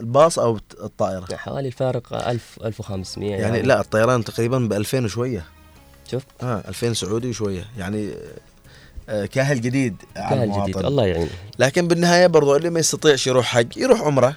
الباص 0.00 0.38
أو 0.38 0.58
الطائرة. 0.80 1.36
حوالي 1.36 1.68
الفارق 1.68 2.28
1000 2.28 2.58
1500 2.64 3.30
يعني, 3.30 3.42
يعني. 3.42 3.62
لا 3.62 3.80
الطيران 3.80 4.24
تقريبا 4.24 4.58
ب 4.58 4.72
2000 4.72 5.04
وشوية. 5.04 5.44
شوف. 6.10 6.22
آه 6.42 6.62
2000 6.68 6.92
سعودي 6.92 7.28
وشوية. 7.28 7.64
يعني 7.78 8.14
آه، 9.08 9.26
كاهل 9.26 9.60
جديد 9.60 9.96
كاهل. 10.14 10.62
جديد 10.62 10.76
الله 10.76 11.06
يعين 11.06 11.28
لكن 11.58 11.88
بالنهاية 11.88 12.26
برضو 12.26 12.56
اللي 12.56 12.70
ما 12.70 12.80
يستطيعش 12.80 13.26
يروح 13.26 13.46
حج 13.46 13.76
يروح 13.76 14.00
عمرة. 14.00 14.36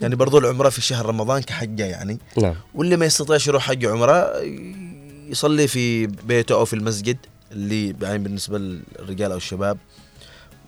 يعني 0.00 0.14
برضو 0.16 0.38
العمرة 0.38 0.68
في 0.68 0.80
شهر 0.80 1.06
رمضان 1.06 1.42
كحجه 1.42 1.84
يعني. 1.84 2.18
نعم. 2.38 2.54
واللي 2.74 2.96
ما 2.96 3.06
يستطيعش 3.06 3.48
يروح 3.48 3.62
حج 3.62 3.86
عمرة 3.86 4.32
يصلي 5.28 5.68
في 5.68 6.06
بيته 6.06 6.54
أو 6.54 6.64
في 6.64 6.72
المسجد 6.72 7.16
اللي 7.52 7.96
يعني 8.02 8.18
بالنسبة 8.18 8.58
للرجال 8.58 9.30
أو 9.30 9.36
الشباب. 9.36 9.78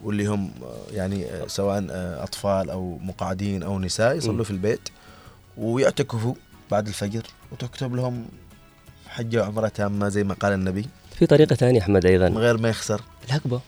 واللي 0.04 0.26
هم 0.26 0.50
يعني 0.92 1.26
سواء 1.46 1.86
آه، 1.90 2.22
أطفال 2.22 2.70
أو 2.70 2.98
مقعدين 3.02 3.62
أو 3.62 3.78
نساء. 3.78 4.16
يصلوا 4.16 4.44
في 4.44 4.50
البيت 4.50 4.88
ويعتكفوا 5.56 6.34
بعد 6.70 6.86
الفجر 6.88 7.22
وتكتب 7.52 7.94
لهم 7.96 8.26
حجه 9.08 9.40
وعمرة 9.42 9.68
تامة 9.68 10.08
زي 10.08 10.24
ما 10.24 10.34
قال 10.34 10.52
النبي. 10.52 10.86
في 11.18 11.26
طريقة 11.26 11.54
ثانية 11.54 11.80
أحمد 11.80 12.06
أيضا. 12.06 12.28
من 12.28 12.38
غير 12.38 12.56
ما 12.58 12.68
يخسر. 12.68 13.00
الهكبة. 13.28 13.60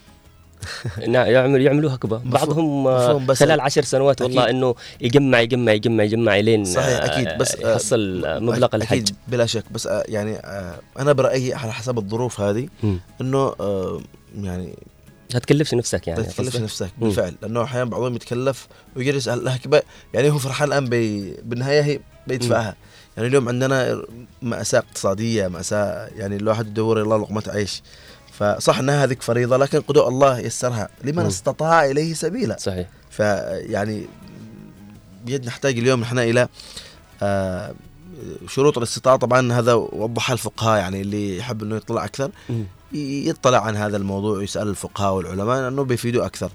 نعم 1.08 1.26
يعمل 1.26 1.60
يعملوا 1.62 1.94
هكبة. 1.94 2.18
بعضهم 2.24 2.86
آه، 2.86 3.12
بس 3.12 3.38
خلال 3.38 3.60
عشر 3.60 3.82
سنوات 3.84 4.22
والله 4.22 4.42
أكيد. 4.44 4.54
إنه 4.54 4.74
يجمع 5.00 5.40
يجمع 5.40 5.72
يجمع 5.72 6.04
يجمع 6.04 6.38
إلين 6.38 6.64
صحيح 6.64 7.02
آه، 7.02 7.04
أكيد 7.06 7.38
بس 7.38 7.54
يحصل 7.60 8.22
مبلغ 8.42 8.68
الحج. 8.76 8.96
أكيد 8.96 9.16
بلا 9.28 9.46
شك. 9.46 9.64
بس 9.72 9.88
يعني 10.08 10.36
أنا 10.98 11.12
برأيي 11.12 11.54
على 11.54 11.72
حسب 11.72 11.98
الظروف 11.98 12.40
هذه. 12.40 12.68
إنه 13.20 13.54
يعني 14.34 14.74
لا 15.32 15.38
تكلفش 15.38 15.74
نفسك 15.74 16.08
يعني 16.08 16.22
تكلفش؟ 16.22 16.56
نفسك 16.56 16.90
مم. 16.98 17.06
بالفعل. 17.06 17.34
لأنه 17.42 17.62
أحيانا 17.62 17.90
بعضهم 17.90 18.14
يتكلف 18.16 18.68
ويجلس 18.96 19.28
على 19.28 19.40
الهكبه 19.40 19.82
يعني 20.14 20.30
هو 20.30 20.38
فرحان 20.38 20.68
الآن 20.68 20.88
بي 20.88 21.34
بالنهاية 21.42 21.82
هي 21.82 22.00
بيدفعها. 22.26 22.76
يعني 23.16 23.28
اليوم 23.28 23.48
عندنا 23.48 24.02
مأساة 24.42 24.78
اقتصادية 24.78 25.48
مأساة 25.48 26.06
يعني 26.16 26.36
الواحد 26.36 26.66
يدور 26.66 27.02
الله 27.02 27.16
لقمة 27.16 27.42
عيش. 27.48 27.82
فصح 28.32 28.78
إنها 28.78 29.04
هذيك 29.04 29.22
فريضة 29.22 29.56
لكن 29.56 29.80
قدوء 29.80 30.08
الله 30.08 30.38
يسرها 30.38 30.88
لمن 31.04 31.22
مم. 31.22 31.26
استطاع 31.26 31.84
إليه 31.84 32.14
سبيلا. 32.14 32.56
صحيح. 32.58 32.88
فيعني 33.10 34.06
بيد 35.24 35.46
نحتاج 35.46 35.78
اليوم 35.78 36.00
نحن 36.00 36.18
إلى 36.18 36.48
آه، 37.22 37.74
شروط 38.48 38.76
الاستطاعة. 38.78 39.16
طبعا 39.16 39.52
هذا 39.52 39.74
وضحها 39.74 40.34
الفقهاء 40.34 40.78
يعني 40.78 41.00
اللي 41.00 41.38
يحب 41.38 41.62
إنه 41.62 41.76
يطلع 41.76 42.04
أكثر. 42.04 42.30
مم. 42.48 42.64
يطلع 42.92 43.58
عن 43.64 43.76
هذا 43.76 43.96
الموضوع 43.96 44.38
ويسأل 44.38 44.68
الفقهاء 44.68 45.14
والعلماء 45.14 45.60
لأنه 45.60 45.82
بيفيدوا 45.82 46.26
أكثر. 46.26 46.50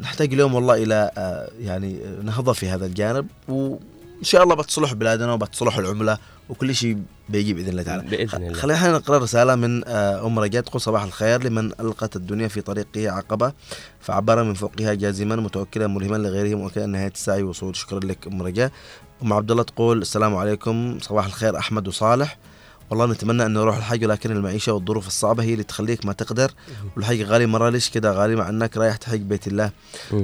نحتاج 0.00 0.32
اليوم 0.32 0.54
والله 0.54 0.82
إلى 0.82 1.10
آه، 1.18 1.50
يعني 1.60 2.00
نهضة 2.22 2.52
في 2.52 2.68
هذا 2.68 2.86
الجانب 2.86 3.26
وإن 3.48 3.78
شاء 4.22 4.42
الله 4.42 4.54
بتصلح 4.54 4.92
بلادنا 4.92 5.32
وبتصلح 5.32 5.78
العملة 5.78 6.18
وكل 6.48 6.74
شيء 6.74 6.98
بيجي 7.28 7.54
بإذن 7.54 7.68
الله 7.68 7.82
تعالى. 7.82 8.02
بإذن 8.02 8.42
الله 8.42 8.52
خلينا 8.52 8.92
نقرأ 8.92 9.18
رسالة 9.18 9.54
من 9.54 9.88
آه، 9.88 10.26
أم 10.26 10.38
رجاء 10.38 10.62
تقول 10.62 10.80
صباح 10.80 11.02
الخير 11.02 11.44
لمن 11.44 11.72
ألقت 11.80 12.16
الدنيا 12.16 12.48
في 12.48 12.60
طريقه 12.60 13.10
عقبة 13.10 13.52
فعبر 14.00 14.42
من 14.42 14.54
فوقها 14.54 14.94
جازما 14.94 15.36
متوكلا 15.36 15.86
ملهما 15.86 16.16
لغيره 16.16 16.56
مؤكدا 16.56 16.86
نهاية 16.86 17.12
السعي 17.14 17.42
وصول 17.42 17.76
شكرا 17.76 18.00
لك 18.00 18.26
أم 18.26 18.42
رجاء. 18.42 18.70
أم 19.22 19.32
عبد 19.32 19.50
الله 19.50 19.62
تقول 19.62 20.02
السلام 20.02 20.36
عليكم 20.36 20.98
صباح 21.02 21.26
الخير 21.26 21.58
أحمد 21.58 21.88
وصالح 21.88 22.38
والله 22.94 23.14
نتمنى 23.14 23.46
أن 23.46 23.52
نروح 23.52 23.76
الحج 23.76 24.04
ولكن 24.04 24.30
المعيشة 24.30 24.72
والظروف 24.72 25.06
الصعبة 25.06 25.42
هي 25.42 25.52
اللي 25.52 25.64
تخليك 25.64 26.06
ما 26.06 26.12
تقدر. 26.12 26.52
والحج 26.96 27.22
غالي 27.22 27.46
مرة 27.46 27.68
ليش 27.68 27.90
كذا 27.90 28.12
غالي 28.12 28.36
مع 28.36 28.48
إنك 28.48 28.76
رايح 28.76 28.96
تحج 28.96 29.20
بيت 29.20 29.46
الله. 29.46 29.70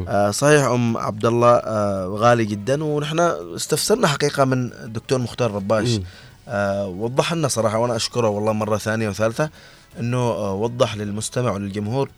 آه 0.09 0.30
صحيح 0.30 0.64
أم 0.64 0.97
عبد 0.97 1.26
الله 1.26 1.55
آه 1.56 2.06
غالي 2.06 2.44
جدا 2.44 2.84
ونحن 2.84 3.20
استفسرنا 3.56 4.06
حقيقة 4.09 4.44
من 4.44 4.72
الدكتور 4.72 5.18
مختار 5.18 5.51
رباش. 5.51 5.88
آه 6.48 6.86
وضح 6.86 7.32
لنا 7.32 7.48
صراحة 7.48 7.78
وأنا 7.78 7.97
أشكره 7.97 8.28
والله 8.28 8.52
مرة 8.52 8.76
ثانية 8.76 9.09
وثالثة 9.09 9.51
إنه 10.01 10.18
آه 10.18 10.55
وضح 10.55 10.97
للمستمع 10.97 11.51
وللجمهور 11.51 12.10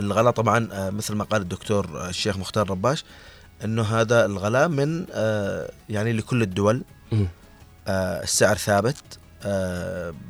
الغلاء 0.00 0.32
طبعا 0.32 0.68
آه 0.72 0.90
مثل 0.90 1.14
ما 1.14 1.24
قال 1.24 1.42
الدكتور 1.42 1.88
آه 1.94 2.08
الشيخ 2.08 2.36
مختار 2.36 2.70
رباش 2.70 3.04
إنه 3.64 3.82
هذا 3.82 4.24
الغلاء 4.26 4.68
من 4.68 5.06
آه 5.12 5.70
يعني 5.88 6.12
لكل 6.12 6.42
الدول. 6.42 6.82
آه 7.88 8.22
السعر 8.22 8.56
ثابت. 8.56 8.96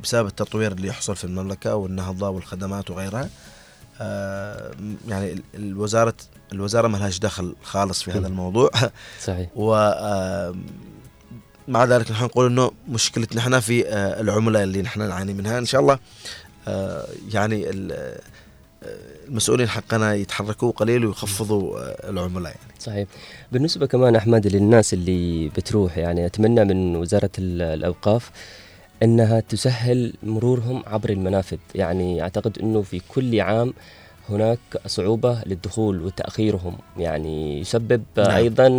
بسبب 0.03 0.27
التطوير 0.27 0.71
اللي 0.71 0.87
يحصل 0.87 1.15
في 1.15 1.23
المملكة 1.23 1.75
والنهضه 1.75 2.29
والخدمات 2.29 2.91
وغيرها 2.91 3.29
آه 4.01 4.71
يعني 5.07 5.33
ال- 5.33 5.41
الوزارة 5.55 6.13
الوزارة 6.53 6.87
ما 6.87 6.97
لهاش 6.97 7.19
دخل 7.19 7.55
خالص 7.63 8.03
في 8.03 8.11
هذا. 8.11 8.27
الموضوع. 8.27 8.69
صحيح. 9.27 9.49
و 9.55 9.73
آه، 9.75 10.55
مع 11.67 11.83
ذلك 11.85 12.11
نحن 12.11 12.23
نقول 12.23 12.45
إنه 12.45 12.71
مشكلتنا 12.89 13.41
إحنا 13.41 13.59
في 13.59 13.87
آه، 13.87 14.21
العملة 14.21 14.63
اللي 14.63 14.81
نحن 14.81 15.07
نعاني 15.07 15.33
منها. 15.33 15.57
إن 15.57 15.65
شاء 15.65 15.81
الله 15.81 15.99
آه، 16.67 17.07
يعني 17.33 17.69
ال- 17.69 17.91
آه، 17.91 18.19
المسؤولين 19.27 19.69
حقنا 19.69 20.13
يتحركوا 20.13 20.71
قليل 20.71 21.05
ويخفضوا 21.05 21.79
آه، 21.79 22.09
العملة 22.09 22.49
يعني. 22.49 22.59
صحيح. 22.79 23.07
بالنسبة 23.51 23.85
كمان 23.85 24.15
أحمد 24.15 24.47
للناس 24.47 24.93
اللي 24.93 25.49
بتروح 25.49 25.97
يعني 25.97 26.25
أتمنى 26.25 26.65
من 26.65 26.95
وزارة 26.95 27.29
ال- 27.39 27.61
أنها 29.03 29.39
تسهل 29.39 30.13
مرورهم 30.23 30.83
عبر 30.87 31.09
المنافذ. 31.09 31.57
يعني 31.75 32.21
أعتقد 32.21 32.59
أنه 32.59 32.81
في 32.81 33.01
كل 33.07 33.41
عام 33.41 33.73
هناك 34.29 34.59
صعوبة 34.87 35.41
للدخول 35.45 36.01
وتأخيرهم 36.01 36.77
يعني 36.97 37.59
يسبب 37.59 38.03
نعم. 38.17 38.29
أيضا 38.31 38.69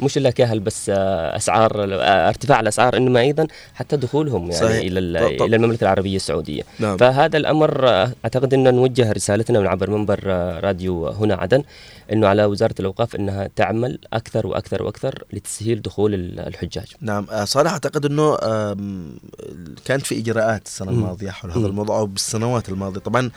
مش 0.00 0.16
إلا 0.18 0.30
كهل 0.30 0.60
بس 0.60 0.90
آه، 0.94 1.36
أسعار 1.36 1.84
آه، 1.94 2.28
ارتفاع 2.28 2.60
الأسعار 2.60 2.96
إنما 2.96 3.20
أيضا 3.20 3.46
حتى 3.74 3.96
دخولهم 3.96 4.42
يعني 4.50 4.64
صحيح. 4.66 4.84
إلى 4.84 5.20
طب- 5.20 5.38
طب. 5.38 5.44
إلى 5.46 5.56
المملكة 5.56 5.82
العربية 5.84 6.16
السعودية 6.16 6.62
نعم 6.78 6.96
فهذا 6.96 7.36
الأمر 7.36 7.88
آه، 7.88 8.12
أعتقد 8.24 8.54
ان 8.54 8.74
نوجه 8.74 9.12
رسالتنا 9.12 9.60
من 9.60 9.66
عبر 9.66 9.90
منبر 9.90 10.20
راديو 10.64 11.08
هنا 11.08 11.34
عدن 11.34 11.62
إنه 12.12 12.26
على 12.26 12.44
وزارة 12.44 12.74
الأوقاف 12.80 13.16
إنها 13.16 13.50
تعمل 13.56 13.98
أكثر 14.12 14.46
وأكثر 14.46 14.82
وأكثر 14.82 15.24
لتسهيل 15.32 15.82
دخول 15.82 16.14
ال- 16.14 16.40
الحجاج. 16.40 16.86
نعم 17.00 17.26
صالح 17.44 17.72
أعتقد 17.72 18.04
إنه 18.06 18.36
آم، 18.42 19.16
كانت 19.84 20.06
في 20.06 20.18
إجراءات 20.18 20.66
السنة 20.66 20.92
مم. 20.92 20.98
الماضية 20.98 21.30
حول 21.30 21.50
هذا. 21.50 21.66
الموضوع 21.66 21.98
أو 21.98 22.06
بالسنوات 22.06 22.68
الماضية 22.68 23.00
طبعا 23.00 23.30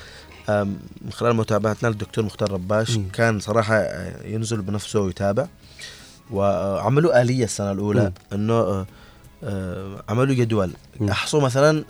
من 0.50 1.12
خلال 1.12 1.36
متابعتنا 1.36 1.88
للدكتور 1.88 2.26
مختار 2.26 2.52
رباش 2.52 2.98
مم. 2.98 3.10
كان 3.14 3.40
صراحة 3.40 3.76
آه، 3.76 4.28
ينزل 4.28 4.62
بنفسه 4.62 5.00
ويتابع 5.00 5.48
وعملوا 6.32 7.22
آلية 7.22 7.44
السنة 7.44 7.72
الأولى 7.72 8.02
مم. 8.04 8.12
إنه 8.34 8.54
آه، 8.54 8.86
آه، 9.44 10.04
عملوا 10.10 10.36
جدول. 10.36 10.72
احصوا 11.12 11.42
مثلا 11.42 11.84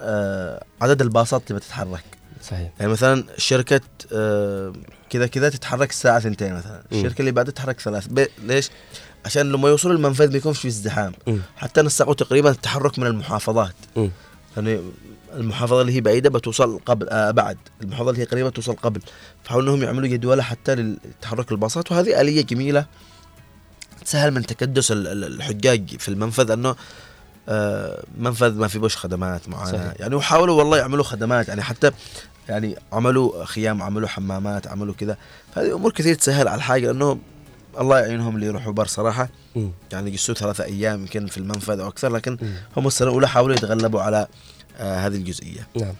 عدد 0.81 1.01
الباصات 1.01 1.41
اللي 1.47 1.59
بتتحرك 1.59 2.03
صحيح. 2.43 2.71
يعني 2.79 2.91
مثلا 2.91 3.23
شركة 3.37 3.81
كذا 5.09 5.27
كذا 5.27 5.49
تتحرك 5.49 5.89
الساعة 5.89 6.17
2 6.17 6.53
مثلا. 6.53 6.83
الشركة 6.91 7.19
اللي 7.19 7.31
بعدها 7.31 7.51
تتحرك 7.51 7.79
ثلاث 7.79 8.07
ليش 8.43 8.69
عشان 9.25 9.51
لما 9.51 9.69
يوصلوا 9.69 9.95
المنفذ 9.95 10.31
ما 10.31 10.37
يكونش 10.37 10.59
في 10.59 10.67
ازدحام. 10.67 11.13
حتى 11.57 11.81
نسقوا 11.81 12.13
تقريبا 12.13 12.49
التحرك 12.49 12.99
من 12.99 13.07
المحافظات 13.07 13.75
مم. 13.95 14.09
يعني 14.57 14.79
المحافظة 15.37 15.81
اللي 15.81 15.93
هي 15.93 16.01
بعيدة 16.01 16.29
بتوصل 16.29 16.79
قبل 16.85 17.09
آه 17.09 17.31
بعد. 17.31 17.57
المحافظة 17.81 18.09
اللي 18.09 18.21
هي 18.21 18.25
قريبة 18.25 18.49
توصل 18.49 18.73
قبل. 18.73 19.01
فحاولوا 19.43 19.69
إنهم 19.75 19.83
يعملوا 19.83 20.07
جدوله 20.07 20.43
حتى 20.43 20.75
لتحرك 20.75 21.51
الباصات. 21.51 21.91
وهذه 21.91 22.21
آلية 22.21 22.41
جميلة 22.41 22.85
تسهل 24.05 24.31
من 24.31 24.45
تكدس 24.45 24.91
ال- 24.91 25.07
ال- 25.07 25.23
الحجاج 25.23 25.95
في 25.99 26.09
المنفذ 26.09 26.51
إنه 26.51 26.75
آه 27.49 28.03
منفذ 28.17 28.53
ما 28.59 28.67
في 28.67 28.79
بوش 28.79 28.97
خدمات 28.97 29.49
معينه 29.49 29.77
صحيح. 29.77 29.93
يعني 29.99 30.15
وحاولوا 30.15 30.55
والله 30.57 30.77
يعملوا 30.77 31.03
خدمات. 31.03 31.47
يعني 31.47 31.61
حتى 31.61 31.91
يعني 32.49 32.75
عملوا 32.93 33.45
خيام 33.45 33.81
عملوا 33.81 34.07
حمامات 34.07 34.67
عملوا 34.67 34.93
كذا. 34.93 35.17
فهذه 35.55 35.73
أمور 35.75 35.91
كثير 35.91 36.15
تسهل 36.15 36.47
على 36.47 36.57
الحاجة 36.57 36.85
لأنه 36.87 37.19
الله 37.79 37.99
يعينهم 37.99 38.35
اللي 38.35 38.45
يروحوا 38.45 38.73
بر 38.73 38.85
صراحة. 38.85 39.29
مم. 39.55 39.71
يعني 39.91 40.09
يجلسوا 40.09 40.35
ثلاثة 40.35 40.63
أيام 40.63 41.01
يمكن 41.01 41.27
في 41.27 41.37
المنفذ 41.37 41.79
أو 41.79 41.87
أكثر. 41.87 42.09
لكن 42.11 42.37
مم. 42.41 42.53
هم 42.77 42.87
السنة 42.87 43.07
الأولى 43.07 43.27
حاولوا 43.27 43.55
يتغلبوا 43.55 44.01
على 44.01 44.27
هذه 44.79 45.15
الجزئية 45.15 45.67
نعم. 45.81 45.93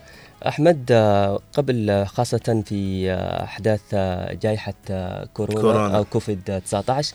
أحمد 0.48 0.92
آه، 0.92 1.40
قبل 1.54 1.90
آه، 1.90 2.04
خاصة 2.04 2.64
في 2.66 3.12
آه، 3.12 3.44
أحداث 3.44 3.82
آه، 3.94 4.34
جائحة 4.34 4.74
آه، 4.90 5.26
كورونا, 5.34 5.62
كورونا. 5.62 5.98
أو 5.98 6.04
كوفيد 6.04 6.62
19 6.66 7.14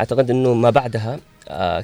أعتقد 0.00 0.30
إنه 0.30 0.54
ما 0.54 0.70
بعدها 0.70 1.14
آه، 1.14 1.18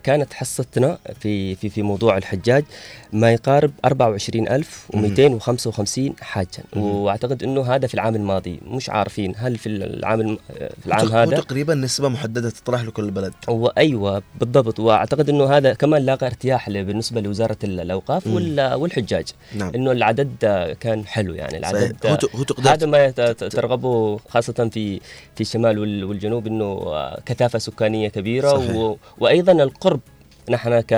كانت 0.05 0.33
حصتنا 0.35 0.99
في 1.21 1.55
في 1.55 1.69
في 1.69 1.83
موضوع 1.83 2.17
الحجاج 2.17 2.65
ما 3.13 3.33
يقارب 3.33 3.71
24255 3.85 6.15
حاجا. 6.21 6.49
وأعتقد 6.77 7.43
إنه 7.43 7.63
هذا 7.75 7.87
في 7.87 7.95
العام 7.95 8.15
الماضي. 8.17 8.61
مش 8.67 8.91
عارفين 8.91 9.35
هل 9.37 9.59
في 9.59 9.69
العام 9.69 10.37
في 10.81 10.87
العام 10.87 11.09
هذا؟ 11.09 11.37
تقريبا 11.41 11.75
نسبة 11.75 12.09
محددة 12.09 12.51
تطرح 12.51 12.83
لكل 12.83 13.11
بلد 13.11 13.33
وايوه 13.49 14.23
بالضبط. 14.41 14.81
وأعتقد 14.81 15.29
إنه 15.29 15.57
هذا 15.57 15.75
كمان 15.75 16.03
لاقى 16.03 16.27
ارتياح 16.27 16.71
بالنسبة 16.71 17.21
لوزارة 17.21 17.57
ال- 17.65 17.81
الأوقاف 17.81 18.27
والحجاج. 18.27 19.27
نعم. 19.55 19.73
إنه 19.75 19.93
العدد 19.93 20.31
آه، 20.45 20.73
كان 20.73 21.07
حلو 21.07 21.35
يعني. 21.35 21.57
العدد 21.59 21.97
صحيح. 22.03 22.19
هذا 22.73 22.87
ما 22.87 23.11
ترغبه 23.33 24.19
خاصة 24.29 24.69
في 24.73 25.01
في 25.35 25.41
الشمال 25.41 25.79
وال- 25.79 26.05
والجنوب 26.05 26.47
إنه 26.47 26.65
آه، 26.65 27.21
كثافة 27.27 27.59
سكانية 27.59 28.09
كبيرة 28.09 28.49
صحيح. 28.59 28.77
و... 28.77 28.97
وأيضا 29.19 29.50
القرب. 29.53 30.01
نحن 30.51 30.81
ك... 30.81 30.95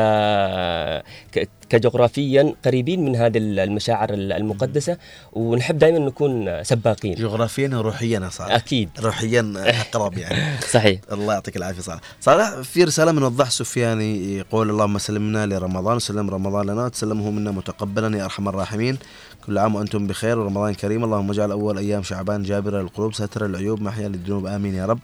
ك... 1.33 1.49
كجغرافيا 1.69 2.55
قريبين 2.65 3.05
من 3.05 3.17
هذه 3.17 3.39
المشاعر 3.39 4.15
المقدسة 4.15 4.97
ونحب 5.33 5.79
دائما 5.79 5.99
نكون 5.99 6.65
سباقين. 6.65 7.15
جغرافيا 7.15 7.71
وروحيا 7.77 8.29
صالح. 8.29 8.55
أكيد. 8.55 8.91
روحيا 9.01 9.53
أقرب 9.57 10.19
يعني. 10.19 10.61
صحيح. 10.75 11.01
الله 11.13 11.35
يعطيك 11.35 11.57
العافية 11.57 11.81
صالح. 11.81 12.01
صالح 12.21 12.61
في 12.61 12.85
رسالة 12.85 13.13
من 13.13 13.25
الضح 13.25 13.51
سفياني 13.51 14.37
يقول 14.39 14.71
اللهم 14.71 14.99
سلمنا 14.99 15.47
لرمضان 15.47 15.97
وسلم 15.97 16.31
رمضان 16.31 16.67
لنا 16.67 16.85
وتسلمه 16.85 17.31
منا 17.31 17.51
متقبلا 17.51 18.19
يا 18.19 18.25
أرحم 18.25 18.49
الراحمين. 18.49 18.99
كل 19.47 19.59
عام 19.59 19.75
وأنتم 19.75 20.07
بخير. 20.07 20.39
ورمضان 20.39 20.75
كريم. 20.75 21.05
اللهم 21.05 21.31
اجعل 21.31 21.51
أول 21.51 21.79
أيام 21.79 22.03
شعبان 22.03 22.43
جابرة 22.43 22.83
للقلوب 22.83 23.15
ساتر 23.15 23.47
العيوب 23.47 23.81
محيا 23.81 24.09
للذنوب. 24.09 24.47
آمين 24.47 24.75
يا 24.75 24.87
رب. 24.87 24.99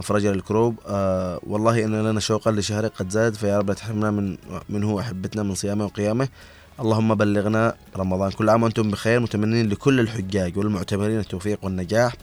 مفرجا 0.00 0.32
للكروب. 0.32 0.74
آه 0.86 1.40
والله 1.46 1.84
إن 1.84 2.02
لنا 2.02 2.20
شوقا 2.20 2.50
لشهر 2.50 2.86
قد 2.86 3.10
زاد 3.10 3.34
فيا 3.34 3.58
رب 3.58 3.68
لا 3.68 3.74
تحرمنا 3.74 4.10
من 4.10 4.36
منه 4.68 4.94
وأحبتنا 4.94 5.42
من 5.42 5.54
صيامه 5.54 5.84
وقيامه. 5.84 6.28
اللهم 6.80 7.14
بلغنا 7.14 7.74
رمضان 7.96 8.30
كل 8.30 8.48
عام 8.48 8.62
وأنتم 8.62 8.90
بخير. 8.90 9.20
متمنين 9.20 9.68
لكل 9.68 10.00
الحجاج 10.00 10.58
والمعتمرين 10.58 11.18
التوفيق 11.18 11.58
والنجاح. 11.62 12.16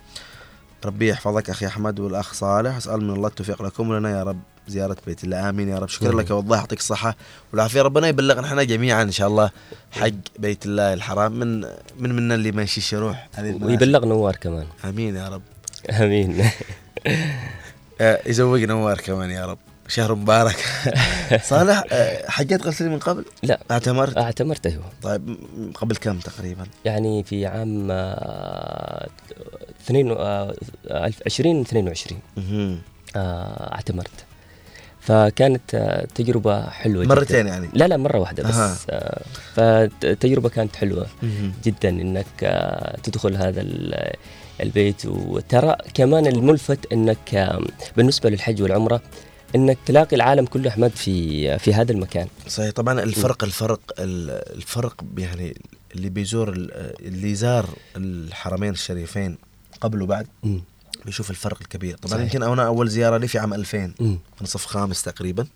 ربي 0.86 1.10
يحفظك 1.10 1.50
أخي 1.50 1.66
أحمد 1.68 2.00
والأخ 2.00 2.34
صالح. 2.34 2.78
أسأل 2.78 3.02
من 3.02 3.10
الله 3.10 3.28
التوفيق 3.28 3.62
لكم 3.62 3.90
ولنا 3.90 4.10
يا 4.10 4.24
رب. 4.24 4.40
زيارة 4.68 4.98
بيت 5.08 5.24
الله. 5.24 5.50
آمين 5.50 5.70
يا 5.70 5.78
رب. 5.80 5.90
شكرا. 5.90 6.22
لك 6.22 6.32
والله. 6.32 6.58
يعطيك 6.58 6.80
الصحة 6.80 7.16
والعافية. 7.52 7.82
ربنا 7.82 8.08
يبلغنا 8.08 8.48
إحنا 8.48 8.64
جميعا 8.64 9.02
إن 9.04 9.12
شاء 9.12 9.28
الله 9.28 9.50
حق 9.92 10.10
بيت 10.40 10.66
الله 10.66 10.94
الحرام. 10.94 11.32
من 11.32 11.62
من 12.00 12.16
منا 12.16 12.36
اللي 12.36 12.52
ما 12.52 12.62
يشيش 12.62 12.94
يروح. 12.94 13.30
ويبلغ 13.40 14.06
نوار 14.06 14.36
كمان. 14.36 14.66
آمين 14.86 15.16
يا 15.16 15.28
رب. 15.30 15.42
آمين. 15.92 16.46
آه، 18.02 18.20
يزوق 18.26 18.60
نوار 18.60 18.98
كمان 18.98 19.32
يا 19.32 19.46
رب. 19.46 19.58
شهر 19.88 20.16
مبارك. 20.16 20.56
صالح 21.50 21.84
آه، 21.92 22.30
حجيت 22.30 22.62
غسلي 22.62 22.90
من 22.90 23.00
قبل؟ 23.00 23.26
لا. 23.44 23.60
اعتمرت؟ 23.72 24.18
اعتمرت 24.18 24.66
أيوه 24.68 24.84
طيب 25.02 25.38
قبل 25.76 25.96
كم 25.96 26.20
تقريبا؟ 26.20 26.66
يعني 26.86 27.24
في 27.24 27.46
عام 27.46 27.88
آه، 27.92 29.10
اثنين 29.86 30.12
آه، 30.12 30.52
ألف- 30.88 31.22
2022 31.26 32.20
مهم. 32.38 32.82
آه، 33.16 33.74
اعتمرت. 33.76 34.26
فكانت 35.06 35.76
آه، 35.76 36.06
تجربة 36.16 36.70
حلوة 36.70 37.04
جداً. 37.04 37.16
مرتين 37.16 37.48
يعني؟ 37.48 37.70
لا 37.74 37.88
لا 37.88 37.98
مرة 37.98 38.18
واحدة 38.20 38.44
بس. 38.44 38.86
آه، 38.90 39.20
فتجربة 39.56 40.50
كانت 40.50 40.76
حلوة. 40.76 41.08
جدا 41.64 41.90
إنك 41.90 42.26
آه، 42.44 42.98
تدخل 43.04 43.36
هذا 43.36 43.62
ال- 43.62 44.14
البيت 44.62 45.06
وترى 45.06 45.76
كمان 45.94 46.28
الملفت 46.28 46.92
إنك 46.94 47.36
آه، 47.36 47.62
بالنسبة 47.98 48.30
للحج 48.30 48.62
والعمرة 48.62 49.02
إنك 49.56 49.78
تلاقي 49.86 50.16
العالم 50.16 50.46
كله 50.46 50.70
أحمد 50.70 50.92
في 50.92 51.60
في 51.60 51.74
هذا 51.74 51.92
المكان 51.92 52.28
صحيح 52.48 52.72
طبعا 52.72 53.00
الفرق 53.04 53.44
الفرق 53.44 53.80
ال- 54.00 54.56
الفرق 54.56 55.04
يعني 55.18 55.58
اللي 55.96 56.10
بيزور 56.10 56.50
ال- 56.50 56.94
اللي 57.08 57.36
زار 57.36 57.70
الحرمين 57.98 58.70
الشريفين 58.72 59.38
قبل 59.82 60.02
وبعد 60.02 60.28
بيشوف 61.06 61.30
الفرق 61.30 61.58
الكبير. 61.62 61.98
طبعا 61.98 62.12
صحيح. 62.14 62.24
يمكن 62.24 62.44
أنا 62.44 62.66
أول 62.66 62.90
زيارة 62.90 63.18
لي 63.18 63.28
في 63.28 63.40
عام 63.40 63.54
2000 63.54 63.94
مم. 64.00 64.20
صف 64.44 64.66
خامس 64.66 65.02
تقريبا. 65.02 65.48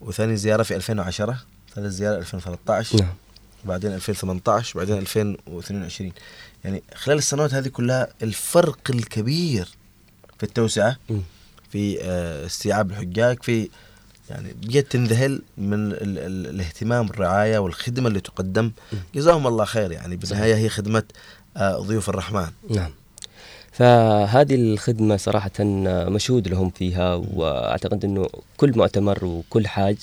وثاني 0.00 0.36
زيارة 0.36 0.62
في 0.62 0.76
2010 0.76 1.38
ثالث 1.74 1.92
زيارة 1.92 2.18
2013 2.18 3.00
نعم. 3.00 3.14
وبعدين 3.64 3.94
2018 3.94 4.78
وبعدين 4.78 4.98
2022 4.98 6.12
يعني 6.64 6.82
خلال 6.94 7.18
السنوات 7.18 7.54
هذه 7.54 7.68
كلها 7.68 8.08
الفرق 8.22 8.78
الكبير 8.90 9.68
في 10.38 10.42
التوسعة 10.42 10.96
مم. 11.10 11.22
في 11.72 11.98
آه، 12.02 12.46
استيعاب 12.46 12.90
الحجاج 12.90 13.42
في 13.42 13.68
يعني 14.30 14.52
بجد 14.52 14.82
تنذهل 14.82 15.42
من 15.58 15.92
ال 15.92 16.18
ال 16.18 16.46
الاهتمام 16.46 17.06
الرعاية 17.06 17.58
والخدمة 17.58 18.08
اللي 18.08 18.20
تقدم. 18.20 18.70
جزاهم 19.14 19.46
الله 19.46 19.64
خير 19.64 19.92
يعني. 19.92 20.16
بالنهاية 20.16 20.54
هي 20.54 20.68
خدمة 20.68 21.02
آه، 21.56 21.78
ضيوف 21.78 22.08
الرحمن. 22.08 22.50
نعم. 22.70 22.90
فهذه 23.78 24.54
الخدمة 24.54 25.16
صراحة 25.16 25.50
مشهود 26.10 26.48
لهم 26.48 26.70
فيها 26.70 27.14
وأعتقد 27.14 28.04
أنه 28.04 28.28
كل 28.56 28.72
مؤتمر 28.76 29.24
وكل 29.24 29.66
حاج 29.66 29.96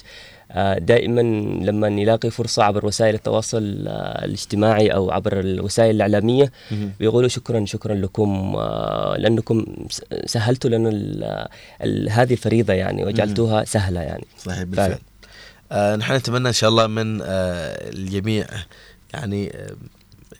آه، 0.52 0.77
دائما 0.77 1.22
لما 1.65 1.89
نلاقي 1.89 2.31
فرصة 2.31 2.64
عبر 2.64 2.85
وسائل 2.85 3.15
التواصل 3.15 3.85
آه، 3.88 4.26
الاجتماعي 4.26 4.88
أو 4.88 5.11
عبر 5.11 5.39
الوسائل 5.39 5.95
الإعلامية. 5.95 6.52
بيقولوا 6.99 7.30
شكرا 7.30 7.65
شكرا 7.65 7.95
لكم 7.95 8.56
آه، 8.57 9.15
لأنكم 9.18 9.65
سهلتوا 10.26 10.69
لنا 10.69 10.89
هذه 12.10 12.34
الفريضة 12.34 12.73
يعني 12.73 13.06
وجعلتوها 13.06 13.64
سهلة 13.64 14.02
يعني. 14.02 14.26
صحيح 14.38 14.64
بالفعل. 14.64 14.97
آه 15.72 15.95
نحن 15.95 16.14
نتمنى 16.14 16.47
إن 16.47 16.53
شاء 16.53 16.69
الله 16.69 16.88
من 16.88 17.22
آه 17.22 17.26
الجميع 17.89 18.47
يعني 19.14 19.49
آه 19.56 19.76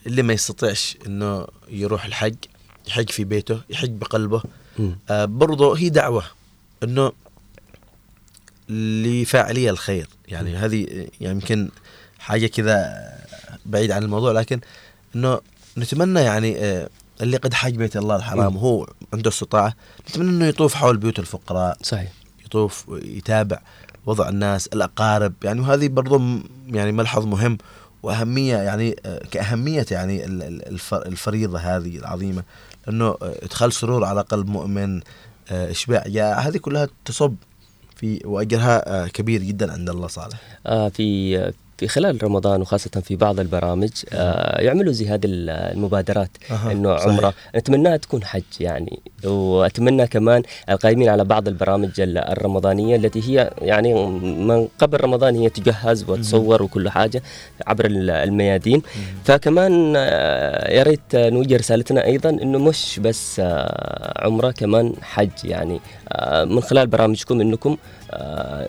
اللي 0.06 0.22
ما 0.22 0.32
يستطيعش 0.32 0.96
إنه 1.06 1.46
يروح 1.70 2.04
الحج 2.04 2.34
يحج 2.88 3.10
في 3.10 3.24
بيته 3.24 3.60
يحج 3.70 3.90
بقلبه. 3.90 4.42
آه 5.10 5.24
برضو 5.24 5.74
هي 5.74 5.88
دعوة 5.88 6.24
إنه 6.82 7.12
لفاعلي 8.68 9.70
الخير. 9.70 10.08
يعني 10.28 10.56
هذه 10.56 10.86
يعني 11.20 11.34
يمكن 11.34 11.68
حاجة 12.18 12.46
كذا 12.46 12.94
بعيد 13.66 13.90
عن 13.90 14.02
الموضوع 14.02 14.32
لكن 14.32 14.60
إنه 15.16 15.40
نتمنى 15.78 16.20
يعني 16.20 16.56
آه 16.58 16.88
اللي 17.20 17.36
قد 17.36 17.54
حج 17.54 17.76
بيت 17.76 17.96
الله 17.96 18.16
الحرام 18.16 18.52
مم. 18.52 18.58
هو 18.58 18.86
عنده 19.12 19.30
استطاعة 19.30 19.74
نتمنى 20.10 20.28
إنه 20.30 20.46
يطوف 20.46 20.74
حول 20.74 20.96
بيوت 20.96 21.18
الفقراء 21.18 21.78
صحيح. 21.82 22.12
يطوف 22.44 22.84
يتابع 22.90 23.58
وضع 24.06 24.28
الناس 24.28 24.66
الأقارب. 24.66 25.32
يعني 25.44 25.60
وهذه 25.60 25.88
برضو 25.88 26.18
م- 26.18 26.44
يعني 26.68 26.92
ملحظ 26.92 27.24
مهم 27.26 27.58
وأهمية 28.02 28.56
يعني 28.56 28.96
آه، 29.06 29.22
كأهمية 29.30 29.86
يعني 29.90 30.24
ال- 30.24 30.42
ال- 30.42 30.68
الف- 30.68 30.94
الفريضة 30.94 31.58
هذه 31.58 31.96
العظيمة. 31.98 32.42
أنه 32.88 33.06
آه، 33.06 33.16
إدخال 33.22 33.72
سرور 33.72 34.04
على 34.04 34.20
قلب 34.20 34.46
مؤمن 34.46 35.00
آه، 35.50 35.70
إشباع. 35.70 36.04
جاع 36.06 36.38
هذه 36.38 36.56
كلها 36.56 36.88
تصب 37.04 37.34
في 37.96 38.20
وأجرها 38.24 39.04
آه، 39.04 39.06
كبير 39.06 39.42
جدا 39.42 39.72
عند 39.72 39.90
الله 39.90 40.06
صالح. 40.06 40.40
في 40.90 41.52
في 41.78 41.88
خلال 41.88 42.22
رمضان 42.24 42.60
وخاصة 42.60 42.90
في 43.04 43.16
بعض 43.16 43.40
البرامج 43.40 43.90
آه، 44.12 44.60
يعملوا 44.60 44.92
زي 44.92 45.08
هذه 45.08 45.24
ال- 45.26 45.50
المبادرات 45.50 46.30
أها، 46.50 46.72
إنه. 46.72 46.92
عمرة. 46.94 47.34
نتمناها 47.56 47.96
تكون 47.96 48.24
حج 48.24 48.42
يعني. 48.60 49.00
وأتمنى 49.24 50.06
كمان 50.06 50.42
القائمين 50.70 51.08
على 51.08 51.24
بعض 51.24 51.48
البرامج 51.48 52.00
ال- 52.00 52.18
الرمضانية 52.18 52.96
التي 52.96 53.20
هي 53.30 53.50
يعني 53.58 53.94
من 54.20 54.68
قبل 54.78 55.00
رمضان 55.00 55.34
هي 55.36 55.48
تجهز 55.48 56.04
وتصور 56.10 56.62
وكل 56.62 56.88
حاجة 56.88 57.22
عبر 57.66 57.84
ال- 57.86 58.10
الميادين. 58.10 58.82
فكمان 59.24 59.94
آه، 59.96 60.72
يا 60.72 60.82
ريت 60.82 61.00
نوجه 61.16 61.56
رسالتنا 61.56 62.04
أيضا 62.04 62.30
إنه 62.30 62.58
مش 62.58 63.00
بس 63.02 63.40
آه، 63.40 64.26
عمرة 64.26 64.50
كمان 64.50 64.92
حج 65.02 65.30
يعني 65.44 65.80
من 66.44 66.60
خلال 66.60 66.86
برامجكم 66.86 67.40
إنكم 67.40 67.76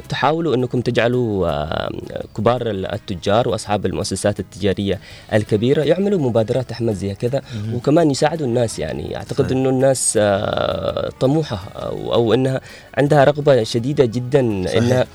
تحاولوا 0.10 0.56
أنكم 0.56 0.82
تجعلوا 0.82 1.48
آه، 1.50 1.90
كبار 2.38 2.62
التجار 2.68 3.50
وأصحاب 3.50 3.86
المؤسسات 3.86 4.40
التجارية 4.40 5.00
الكبيرة 5.34 5.84
يعملوا 5.84 6.20
مبادرات 6.20 6.72
أحمد 6.72 6.94
زي 6.94 7.16
كذا. 7.16 7.42
وكمان 7.74 8.12
يساعدوا 8.12 8.48
الناس 8.48 8.80
يعني 8.80 9.18
أعتقد. 9.18 9.52
إنه 9.52 9.70
الناس 9.70 10.18
آه، 10.22 11.10
طموحة 11.20 11.60
أو, 11.76 12.34
إنها 12.34 12.62
عندها 12.98 13.24
رغبة 13.24 13.64
شديدة 13.64 14.06
جدا 14.06 14.64
صحيح. 14.66 14.78
إنها 14.84 15.08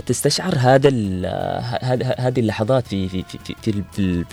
تستشعر 0.00 0.54
هذا 0.58 0.88
هذه 2.18 2.40
اللحظات 2.40 2.86
في 2.86 3.08
في 3.08 3.22
في 3.22 3.54
في, 3.62 3.82
في, 3.92 4.24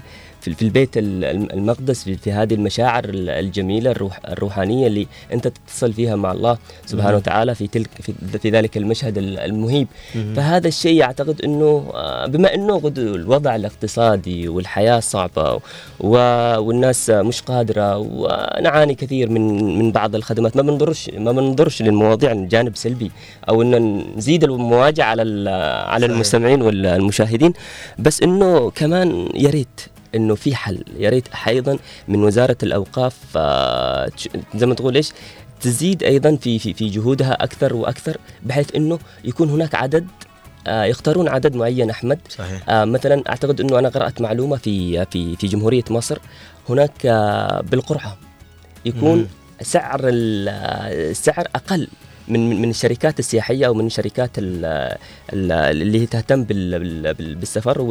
في 0.54 0.62
البيت 0.62 0.98
ال- 0.98 1.24
الم- 1.26 1.48
المقدس 1.54 2.04
في, 2.04 2.18
في 2.18 2.32
هذه 2.32 2.54
المشاعر 2.54 3.04
ال- 3.06 3.30
الجميلة 3.30 3.92
الروح 3.92 4.20
الروحانية 4.28 4.88
اللي 4.88 5.08
أنت 5.34 5.48
تتصل 5.48 5.94
فيها 5.94 6.16
مع 6.16 6.32
الله 6.32 6.58
سبحانه. 6.86 7.16
وتعالى 7.18 7.56
في 7.56 7.68
تلك 7.68 7.90
في, 8.02 8.14
في 8.42 8.50
ذلك 8.50 8.78
المشهد 8.78 9.18
ال- 9.18 9.40
المهيب. 9.40 9.88
فهذا 10.36 10.68
الشيء 10.68 11.04
أعتقد 11.04 11.42
إنه 11.42 11.92
آه، 11.96 12.26
بما 12.26 12.54
إنه 12.54 12.82
الوضع 12.98 13.56
الاقتصادي 13.56 14.48
والحياة 14.48 15.00
صعبة 15.00 15.60
والناس 16.00 17.10
مش 17.10 17.42
قادرة 17.42 17.98
ونعاني 17.98 18.96
كثير 18.96 19.30
من 19.30 19.78
من 19.80 19.92
بعض 19.92 20.16
الخدمات 20.16 20.56
ما 20.58 20.62
بنضرش 20.62 21.10
ما 21.18 21.32
بنضرش 21.32 21.82
للمواضيع 21.82 22.34
من 22.34 22.48
جانب 22.48 22.76
سلبي 22.76 23.12
أو 23.50 23.62
انه 23.62 23.78
نزيد 24.18 24.44
المواجهة 24.44 25.04
على 25.04 25.50
على. 25.88 26.06
المستمعين 26.06 26.62
والمشاهدين 26.62 27.54
بس 28.00 28.22
إنه 28.24 28.70
كمان 28.70 29.30
يا 29.36 29.50
ريت 29.50 29.82
إنه 30.16 30.36
في 30.36 30.56
حل. 30.56 30.84
يا 31.00 31.10
ريت 31.10 31.28
أيضا 31.48 31.78
من 32.08 32.24
وزارة 32.24 32.58
الأوقاف 32.64 33.18
آه، 33.36 34.10
زي 34.56 34.66
ما 34.66 34.76
تقول 34.76 34.96
إيش 34.96 35.12
تزيد 35.62 36.04
أيضا 36.04 36.36
في 36.36 36.60
في 36.60 36.74
في 36.74 36.90
جهودها 36.90 37.44
أكثر 37.44 37.76
وأكثر 37.76 38.18
بحيث 38.44 38.76
إنه 38.76 39.00
يكون 39.24 39.50
هناك 39.50 39.76
عدد 39.76 40.08
آه، 40.68 40.84
يختارون 40.84 41.28
عدد 41.28 41.56
معين 41.56 41.90
أحمد. 41.90 42.20
صحيح. 42.30 42.70
آه، 42.70 42.86
مثلا 42.86 43.24
أعتقد 43.30 43.62
إنه 43.62 43.80
أنا 43.80 43.90
قرأت 43.90 44.22
معلومة 44.22 44.58
في 44.58 45.06
في 45.06 45.36
في 45.36 45.48
جمهورية 45.48 45.84
مصر 45.90 46.18
هناك 46.70 47.08
بالقرعه 47.72 48.18
يكون 48.86 49.18
مم. 49.18 49.26
سعر 49.62 50.00
ال- 50.04 50.50
السعر 51.12 51.48
أقل. 51.56 51.88
من 52.28 52.62
من 52.62 52.70
الشركات 52.70 53.20
السياحية 53.20 53.68
أو 53.68 53.74
من 53.74 53.86
الشركات 53.86 54.32
ال- 54.38 54.66
ال- 55.34 55.52
اللي 55.52 56.02
هي 56.02 56.06
تهتم 56.06 56.44
بال- 56.44 56.80
بال- 56.80 57.14
بال- 57.14 57.36
بالسفر 57.36 57.82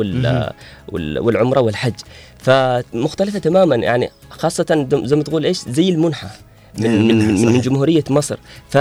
والعمرة 1.18 1.60
والحج. 1.60 1.92
فمختلفة 2.38 3.38
تماما. 3.38 3.76
يعني 3.76 4.10
خاصة 4.30 4.86
زي 5.04 5.16
ما 5.16 5.22
تقول 5.22 5.44
إيش؟ 5.44 5.58
زي 5.68 5.88
المنحة 5.88 6.30
من 6.78 7.08
من, 7.08 7.44
من. 7.46 7.60
جمهورية 7.60 8.04
مصر. 8.10 8.36
ف 8.68 8.78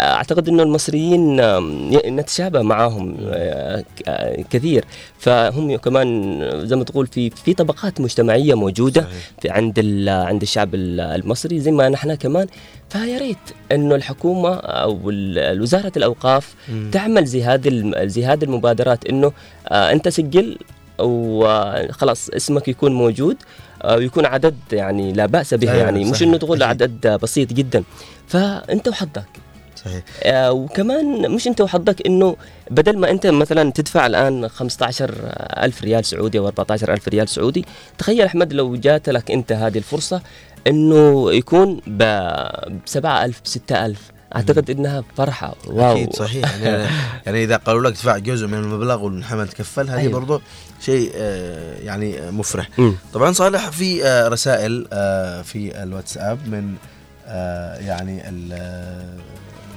أعتقد 0.00 0.48
إنه 0.48 0.62
المصريين 0.62 1.36
نتشابه 2.16 2.62
معاهم 2.62 3.16
آه، 3.28 3.84
آه، 4.08 4.44
كثير. 4.50 4.84
فهم 5.18 5.76
كمان 5.76 6.40
زي 6.66 6.76
ما 6.76 6.84
تقول 6.84 7.06
في 7.06 7.30
في 7.30 7.54
طبقات 7.54 8.00
مجتمعية 8.00 8.54
موجودة 8.54 9.06
في 9.42 9.50
عند 9.50 9.78
عند 10.08 10.42
الشعب 10.42 10.74
ال- 10.74 11.00
المصري 11.00 11.60
زي 11.60 11.70
ما 11.70 11.88
نحن 11.88 12.14
كمان. 12.14 12.46
فيا 12.90 13.18
ريت 13.18 13.36
إنه 13.72 13.94
الحكومة 13.94 14.54
أو 14.54 15.00
وزارة 15.62 15.92
الأوقاف 15.96 16.54
مم. 16.68 16.90
تعمل 16.92 17.24
زي 17.24 17.42
هذه 17.44 17.92
زي 18.06 18.24
هذه 18.24 18.44
المبادرات 18.44 19.06
إنه 19.06 19.32
آه، 19.68 19.92
أنت 19.92 20.08
سجل 20.08 20.58
وخلاص 21.00 22.28
اسمك 22.28 22.68
يكون 22.68 22.92
موجود 22.94 23.36
ويكون 23.84 24.26
عدد 24.26 24.54
يعني 24.72 25.12
لا 25.12 25.26
بأس 25.26 25.54
به 25.54 25.72
يعني. 25.74 26.04
مش 26.04 26.22
إنه 26.22 26.36
تقول. 26.36 26.62
عدد 26.62 27.06
بسيط 27.22 27.52
جدا. 27.52 27.82
فأنت 28.28 28.88
وحظك. 28.88 29.24
صحيح. 29.84 30.02
آه، 30.22 30.52
وكمان 30.52 31.30
مش 31.30 31.46
انت 31.46 31.60
وحظك 31.60 32.06
انه 32.06 32.36
بدل 32.70 32.98
ما 32.98 33.10
انت 33.10 33.26
مثلا 33.26 33.72
تدفع 33.72 34.06
الآن 34.06 34.48
15 34.48 35.14
ألف 35.62 35.82
ريال 35.82 36.04
سعودي 36.04 36.38
أو 36.38 36.46
14 36.46 36.92
ألف 36.92 37.08
ريال 37.08 37.28
سعودي 37.28 37.64
تخيل 37.98 38.22
أحمد 38.22 38.52
لو 38.52 38.76
جات 38.76 39.08
لك 39.08 39.30
انت 39.30 39.52
هذه 39.52 39.78
الفرصة 39.78 40.22
انه 40.66 41.32
يكون 41.32 41.80
ب 41.86 42.02
7000 42.84 43.40
ب 43.40 43.46
6000 43.46 44.18
أعتقد 44.36 44.70
إنها 44.70 45.04
فرحة. 45.16 45.54
واو. 45.66 45.92
أكيد 45.92 46.12
صحيح. 46.12 46.56
يعني 46.56 46.86
يعني 47.26 47.44
إذا 47.44 47.56
قالوا 47.56 47.82
لك 47.82 47.92
ادفع 47.92 48.18
جزء 48.18 48.46
من 48.46 48.54
المبلغ 48.54 49.04
والمحمل 49.04 49.48
تكفل 49.48 49.90
هذه 49.90 49.98
أيوة. 49.98 50.12
برضو 50.12 50.40
شيء 50.80 51.12
آه، 51.14 51.78
يعني 51.78 52.30
مفرح. 52.30 52.68
طبعا 53.12 53.32
صالح 53.32 53.70
في 53.70 54.04
آه، 54.04 54.28
رسائل 54.28 54.86
آه، 54.92 55.42
في 55.42 55.82
الواتساب 55.82 56.38
من 56.48 56.74
يعني 57.80 58.28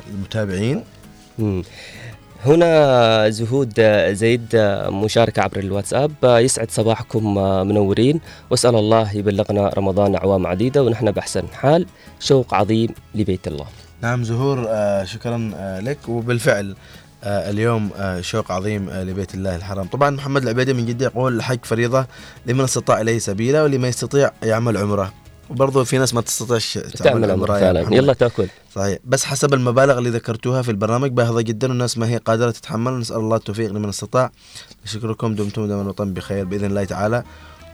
المتابعين. 0.10 0.84
مم. 1.40 1.64
هنا 2.46 3.30
زهود 3.30 3.82
زيد 4.12 4.48
مشاركة 4.88 5.42
عبر 5.42 5.60
الواتساب. 5.60 6.12
يسعد 6.24 6.72
صباحكم 6.72 7.38
آه، 7.38 7.64
منورين. 7.64 8.22
وأسأل 8.50 8.76
الله 8.76 9.18
يبلغنا 9.18 9.70
رمضان 9.78 10.16
أعوام 10.16 10.48
عديدة 10.48 10.84
ونحن 10.84 11.12
بأحسن 11.12 11.48
حال. 11.54 11.86
شوق 12.20 12.54
عظيم 12.54 12.90
لبيت 13.16 13.48
الله. 13.48 13.66
نعم 14.02 14.24
زهور 14.24 14.66
آه، 14.70 15.04
شكرا 15.04 15.52
آه، 15.56 15.80
لك. 15.80 16.10
وبالفعل 16.10 16.76
اليوم 17.24 17.90
شوق 18.22 18.52
عظيم 18.52 18.90
لبيت 18.90 19.34
الله 19.34 19.56
الحرام. 19.56 19.88
طبعا 19.88 20.10
محمد 20.10 20.44
العبيدي 20.44 20.74
من 20.74 20.86
جدة 20.86 21.06
يقول 21.06 21.36
الحج 21.36 21.60
فريضة 21.64 22.06
لمن 22.46 22.64
استطاع 22.64 23.02
إليه 23.02 23.20
سبيلا 23.20 23.64
ولمن 23.64 23.90
يستطيع 23.90 24.32
يعمل 24.44 24.78
عمرة. 24.78 25.14
وبرضه 25.52 25.84
في 25.84 25.98
ناس 25.98 26.14
ما 26.14 26.22
تستطيعش 26.22 26.78
تعمل, 26.78 27.32
عمره 27.32 27.60
فعلا. 27.60 27.80
يلا 27.96 28.14
تأكل. 28.14 28.48
صحيح. 28.76 28.98
بس 29.06 29.26
حسب 29.26 29.54
المبالغ 29.54 29.98
اللي 29.98 30.10
ذكرتوها 30.10 30.62
في 30.62 30.72
البرنامج 30.72 31.12
باهظة 31.12 31.42
جدا 31.42 31.68
والناس 31.70 31.98
ما 31.98 32.08
هي 32.10 32.18
قادرة 32.18 32.52
تتحمل. 32.52 33.00
نسأل 33.00 33.16
الله 33.18 33.36
التوفيق 33.38 33.72
لمن 33.72 33.90
استطاع. 33.90 34.32
شكركم 34.86 35.36
دمتم 35.36 35.68
دائما 35.68 35.82
الوطن 35.82 36.14
بخير 36.14 36.46
بإذن 36.46 36.66
الله 36.66 36.84
تعالى. 36.84 37.24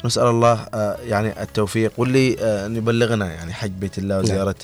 نسأل 0.06 0.28
الله 0.28 0.54
آه، 0.74 0.98
يعني 1.04 1.42
التوفيق. 1.42 1.92
واللي 1.98 2.36
آه، 2.40 2.68
يبلغنا 2.68 3.26
يعني 3.34 3.54
حج 3.54 3.72
بيت 3.72 3.98
الله 3.98 4.20
وزيارة 4.20 4.56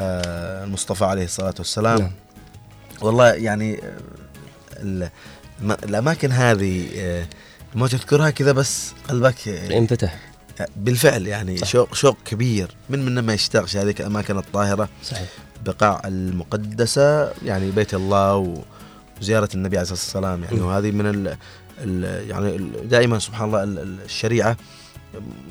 آه، 0.00 0.64
المصطفى 0.64 1.04
عليه 1.04 1.24
الصلاة 1.24 1.54
والسلام. 1.58 1.98
نعم. 1.98 2.10
والله 3.02 3.32
يعني 3.32 3.74
آه، 3.84 3.92
ال- 4.76 5.08
الم- 5.62 5.76
الأماكن 5.84 6.32
هذه 6.32 6.86
آه، 6.96 7.26
ما 7.74 7.86
تذكرها 7.88 8.30
كذا 8.30 8.52
بس 8.52 8.92
قلبك 9.08 9.48
آه، 9.48 9.78
انفتح 9.78 10.29
بالفعل 10.76 11.26
يعني 11.26 11.56
شوق 11.58 11.94
شوق 11.94 12.16
كبير. 12.24 12.68
من 12.90 13.04
من 13.04 13.18
ما 13.18 13.34
يشتاقش 13.34 13.76
هذه 13.76 13.94
الأماكن 14.00 14.38
الطاهرة. 14.38 14.88
صحيح. 15.04 15.28
بقاع 15.66 16.02
المقدسة 16.04 17.32
يعني 17.44 17.70
بيت 17.70 17.94
الله 17.94 18.62
وزيارة 19.20 19.48
النبي 19.54 19.78
عليه 19.78 19.90
الصلاة 19.92 20.24
والسلام 20.24 20.44
يعني. 20.44 20.56
م. 20.60 20.66
وهذه 20.66 20.90
من 20.90 21.06
ال 21.06 21.36
ال 21.78 22.30
يعني 22.30 22.56
ال- 22.56 22.88
دائما 22.88 23.18
سبحان 23.18 23.48
الله 23.48 23.62
ال- 23.62 23.78
ال- 23.78 24.02
الشريعة 24.04 24.56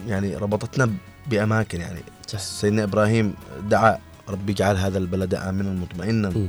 يعني 0.07 0.35
ربطتنا 0.35 0.91
بأماكن 1.27 1.81
يعني. 1.81 1.99
صح. 2.27 2.39
سيدنا 2.39 2.83
إبراهيم 2.83 3.33
دعا 3.69 3.97
ربي 4.29 4.51
اجعل 4.53 4.77
هذا 4.77 4.97
البلد 4.97 5.33
امنا 5.35 5.69
مطمئنا. 5.69 6.29
م. 6.29 6.47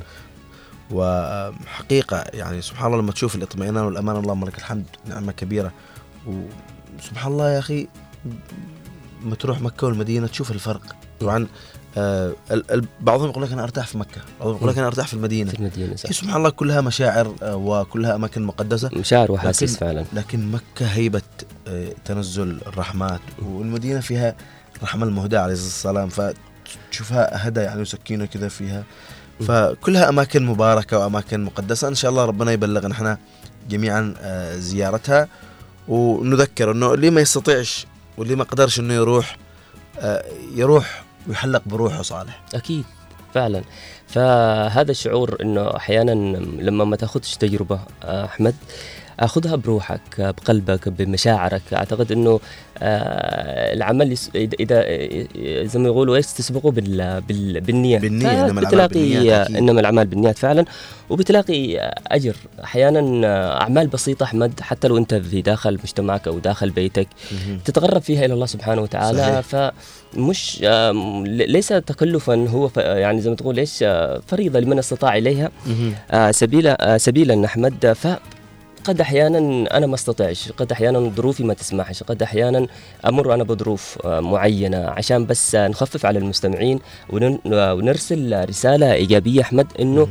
وحقيقة 0.90 2.24
يعني 2.34 2.62
سبحان 2.62 2.86
الله 2.86 2.98
لما 3.02 3.12
تشوف 3.12 3.34
الاطمئنان 3.34 3.84
والأمان 3.84 4.16
اللهم 4.16 4.44
لك 4.44 4.58
الحمد 4.58 4.84
نعمة 5.06 5.32
كبيرة. 5.32 5.72
وسبحان 6.26 7.32
الله 7.32 7.50
يا 7.50 7.58
أخي 7.58 7.88
لما 9.24 9.34
تروح 9.34 9.60
مكة 9.60 9.86
والمدينة 9.86 10.26
تشوف 10.26 10.50
الفرق. 10.50 10.82
طبعا 11.20 11.46
آه 11.96 12.32
بعضهم 13.00 13.28
يقول 13.30 13.42
لك 13.44 13.52
أنا 13.52 13.62
أرتاح 13.62 13.86
في 13.86 13.98
مكة 13.98 14.20
بعضهم 14.40 14.56
يقول 14.56 14.68
لك 14.70 14.78
أنا 14.78 14.86
أرتاح 14.86 15.06
في 15.06 15.14
المدينة. 15.14 15.50
في 15.50 15.58
المدينة 15.58 15.96
صح. 15.96 16.12
سبحان 16.12 16.36
الله 16.36 16.50
كلها 16.50 16.80
مشاعر 16.80 17.34
آه 17.42 17.56
وكلها 17.56 18.14
أماكن 18.14 18.42
مقدسة. 18.42 18.90
مشاعر 18.92 19.32
وأحاسيس 19.32 19.70
لكن- 19.76 19.80
فعلا. 19.86 20.04
لكن 20.12 20.50
مكة 20.50 20.86
هيبة 20.86 21.22
آه 21.68 21.92
تنزل 22.04 22.60
الرحمات 22.66 23.20
والمدينة 23.42 24.00
فيها 24.00 24.34
الرحمه 24.76 25.06
المهداة 25.06 25.40
عليه 25.40 25.52
الصلاه 25.54 26.02
والسلام 26.04 26.34
فتشوفها 26.88 27.48
هدى 27.48 27.60
يعني 27.60 27.80
وسكينة 27.82 28.24
كذا 28.26 28.48
فيها. 28.48 28.84
فكلها 29.40 30.08
أماكن 30.08 30.46
مباركة 30.46 30.98
وأماكن 30.98 31.44
مقدسة. 31.44 31.88
إن 31.88 31.94
شاء 31.94 32.10
الله 32.10 32.24
ربنا 32.24 32.52
يبلغنا 32.52 32.92
إحنا 32.94 33.18
جميعا 33.70 34.14
آه، 34.20 34.56
زيارتها. 34.56 35.28
ونذكر 35.88 36.70
إنه 36.72 36.94
اللي 36.94 37.10
ما 37.10 37.20
يستطيعش 37.20 37.86
واللي 38.20 38.36
ما 38.36 38.44
قدرش 38.44 38.80
إنه 38.80 38.94
يروح 38.94 39.36
آه، 39.98 40.24
يروح 40.54 41.02
ويحلق 41.28 41.62
بروحه 41.66 42.02
صالح. 42.02 42.42
أكيد 42.54 42.84
فعلا. 43.34 43.62
فهذا 44.06 44.90
الشعور 44.90 45.36
إنه 45.42 45.76
أحيانا 45.76 46.10
لما 46.60 46.84
ما 46.84 46.96
تأخذش 46.96 47.36
تجربة 47.36 47.80
آه، 48.02 48.24
أحمد 48.24 48.54
أخذها 49.20 49.56
بروحك 49.56 50.20
آه، 50.20 50.30
بقلبك 50.30 50.88
بمشاعرك. 50.88 51.62
أعتقد 51.72 52.12
إنه 52.12 52.40
آه، 52.82 53.74
العمل 53.74 54.16
إذا 54.34 54.56
إذا- 54.56 55.66
زي 55.66 55.78
ما 55.78 55.86
يقولوا 55.88 56.16
إيش 56.16 56.26
تسبقه 56.26 56.70
بال 56.70 57.20
بال 57.20 57.60
بالنية. 57.60 57.98
بالنية، 57.98 58.30
إنما 58.30 58.42
الأعمال 58.60 58.64
بتلاقي 58.66 58.88
بالنيات. 58.88 59.50
إنما 59.50 59.80
الأعمال 59.80 60.06
بالنيات 60.06 60.38
فعلا. 60.38 60.64
وبتلاقي 61.10 61.78
أجر. 62.06 62.36
أحيانا 62.64 63.26
آه، 63.28 63.60
أعمال 63.60 63.86
بسيطة 63.86 64.24
أحمد 64.24 64.60
حتى 64.60 64.88
لو 64.88 64.98
أنت 64.98 65.14
في 65.14 65.42
داخل 65.42 65.74
مجتمعك 65.74 66.28
أو 66.28 66.38
داخل 66.38 66.70
بيتك 66.70 67.08
تتقرب 67.64 68.02
فيها 68.02 68.24
إلى 68.24 68.34
الله 68.34 68.46
سبحانه 68.46 68.82
وتعالى. 68.82 69.18
صحيح. 69.18 69.70
فمش 70.14 70.62
ل- 70.62 71.52
ليس 71.52 71.68
تكلفا 71.68 72.48
هو 72.48 72.70
يعني 72.76 73.20
زي 73.20 73.30
ما 73.30 73.36
تقول 73.36 73.58
إيش 73.58 73.78
آه، 73.82 74.20
فريضة 74.26 74.60
لمن 74.60 74.78
استطاع 74.78 75.16
إليها. 75.16 75.50
آه، 76.10 76.30
سبيلا 76.30 76.94
آه، 76.94 76.96
سبيلا 76.96 77.44
أحمد. 77.44 77.84
آه، 77.86 77.92
ف 77.92 78.06
قد 78.84 79.00
أحيانا 79.00 79.38
أنا 79.76 79.86
ما 79.86 79.94
أستطيعش 79.94 80.52
قد 80.52 80.72
أحيانا 80.72 80.98
ظروفي 81.16 81.44
ما 81.44 81.54
تسمحش 81.54 82.02
قد 82.02 82.22
أحيانا 82.22 82.66
أمر 83.06 83.34
أنا 83.34 83.44
بظروف 83.44 83.98
آه، 84.04 84.20
معينة 84.20 84.90
عشان 84.90 85.26
بس 85.26 85.54
نخفف 85.54 86.06
على 86.06 86.18
المستمعين 86.18 86.78
آه، 87.46 87.74
ونرسل 87.74 88.48
رسالة 88.48 88.92
إيجابية 88.92 89.40
أحمد 89.40 89.66
إنه 89.80 90.08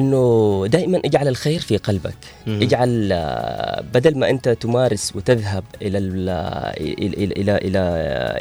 إنه 0.00 0.64
دائما 0.66 0.98
اجعل 1.04 1.28
الخير 1.28 1.60
في 1.60 1.76
قلبك. 1.76 2.14
مم. 2.46 2.62
اجعل 2.62 3.08
آه، 3.12 3.84
بدل 3.94 4.18
ما 4.18 4.30
أنت 4.30 4.48
تمارس 4.48 5.16
وتذهب 5.16 5.64
إلى 5.82 5.98
ال- 5.98 6.28
إلى 6.80 7.24
إلى 7.24 7.32
إلى 7.40 7.56
إلى, 7.56 7.80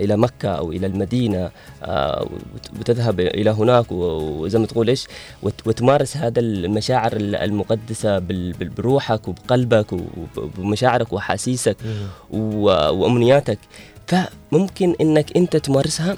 إلى 0.06 0.18
مكة 0.18 0.50
أو 0.50 0.72
إلى 0.72 0.88
المدينة 0.88 1.52
آه، 1.84 2.22
وت- 2.56 2.80
وتذهب 2.80 3.20
إلى 3.20 3.50
هناك 3.50 3.92
وزي 3.92 4.60
ما 4.60 4.66
تقول 4.66 4.88
إيش 4.90 5.08
وت- 5.44 5.68
وتمارس 5.68 6.18
هذا 6.18 6.40
المشاعر 6.40 7.14
ال- 7.16 7.36
المقدسة 7.36 8.20
بروحك 8.78 9.28
وبقلبك 9.28 9.86
وبمشاعرك 10.38 11.14
وأحاسيسك 11.14 11.78
وأمنياتك. 12.32 13.60
فممكن 14.08 14.96
إنك 15.02 15.38
أنت 15.38 15.58
تمارسها 15.58 16.18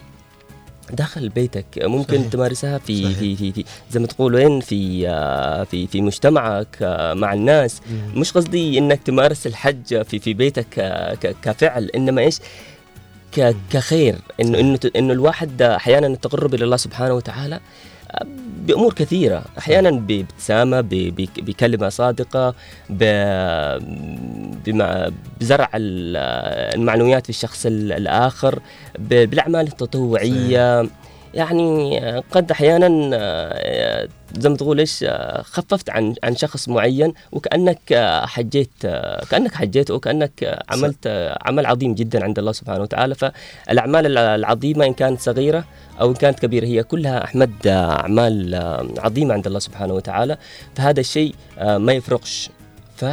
داخل 0.94 1.30
بيتك 1.30 1.66
ممكن 1.78 2.18
صحيح. 2.18 2.32
تمارسها 2.32 2.78
في, 2.78 3.04
صحيح. 3.04 3.18
في 3.20 3.36
في 3.36 3.52
في 3.52 3.64
زي 3.92 4.00
ما 4.00 4.08
تقول 4.08 4.36
وين 4.36 4.60
في 4.60 5.10
آه، 5.10 5.64
في 5.64 5.88
في 5.88 6.02
مجتمعك 6.02 6.78
آه، 6.82 7.14
مع 7.14 7.34
الناس 7.34 7.82
مم. 7.92 8.20
مش 8.22 8.32
قصدي 8.32 8.78
إنك 8.78 9.04
تمارس 9.04 9.48
الحج 9.48 10.02
في 10.02 10.20
في 10.20 10.34
بيتك 10.34 10.80
آه، 10.80 11.14
كفعل 11.14 11.86
إنما 11.96 12.22
إيش 12.22 12.40
كخير 13.72 14.16
إنه 14.42 14.60
إنه 14.60 14.80
إنه 14.96 15.14
الواحد 15.14 15.62
أحيانا 15.62 16.08
التقرب 16.08 16.54
إلى 16.54 16.64
الله 16.66 16.78
سبحانه 16.78 17.14
وتعالى 17.14 17.60
بأمور 18.68 18.94
كثيرة. 18.94 19.44
أحيانا 19.58 19.92
بابتسامة 19.92 20.82
بكلمة 21.38 21.90
صادقة 21.90 22.56
بزرع 25.42 25.70
ال- 25.76 26.18
المعنويات 26.76 27.24
في 27.24 27.30
الشخص 27.30 27.66
ال- 27.66 27.92
الآخر 27.92 28.60
بالأعمال 29.00 29.68
التطوعية. 29.68 30.88
يعني 31.34 31.99
قد 32.32 32.52
أحيانا 32.52 33.10
آه، 33.14 34.08
زي 34.38 34.49
ما 34.49 34.56
تقول 34.58 34.80
إيش 34.80 35.03
آه، 35.08 35.41
خففت 35.41 35.90
عن 35.90 36.16
عن 36.24 36.36
شخص 36.36 36.70
معين 36.70 37.14
وكأنك 37.32 37.80
آه، 37.91 38.26
حجيت 38.26 38.70
كأنك 39.30 39.53
حجيت 39.56 39.91
وكأنك 39.91 40.60
عملت 40.70 41.08
عمل 41.41 41.66
عظيم 41.66 41.95
جدا 41.95 42.24
عند 42.24 42.40
الله 42.40 42.52
سبحانه 42.52 42.82
وتعالى. 42.82 43.16
فالأعمال 43.16 44.06
الع- 44.06 44.36
العظيمة 44.36 44.86
إن 44.86 44.94
كانت 44.94 45.20
صغيرة 45.22 45.64
أو 46.02 46.10
إن 46.10 46.16
كانت 46.16 46.40
كبيرة 46.40 46.66
هي 46.66 46.84
كلها 46.84 47.24
أحمد 47.24 47.68
أعمال 47.68 48.56
عظيمة 48.99 49.34
عند 49.34 49.48
الله 49.48 49.60
سبحانه 49.60 49.94
وتعالى. 49.94 50.38
فهذا 50.76 50.99
الشيء 50.99 51.36
ما 51.62 51.94
يفرقش. 51.94 52.49
ف 52.95 53.06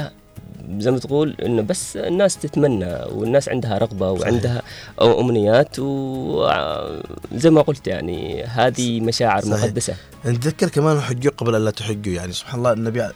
زي 0.78 0.90
ما 0.90 0.98
تقول 0.98 1.36
إنه 1.44 1.62
بس 1.62 1.96
الناس 1.96 2.36
تتمنى 2.36 2.94
والناس 3.12 3.48
عندها 3.48 3.78
رغبة 3.78 4.10
وعندها 4.10 4.62
أمنيات 5.02 5.78
وزي 5.78 7.50
ما 7.50 7.62
قلت 7.62 7.86
يعني 7.86 8.44
هذه 8.44 9.00
مشاعر 9.00 9.40
صحيح. 9.40 9.64
مقدسة 9.64 9.94
نتذكر 10.26 10.68
كمان 10.68 11.00
حجوا 11.00 11.32
قبل 11.32 11.54
أن 11.54 11.64
لا 11.64 11.70
تحجوا 11.70 12.12
يعني 12.12 12.32
سبحان 12.32 12.58
الله 12.58 12.72
النبي 12.72 13.08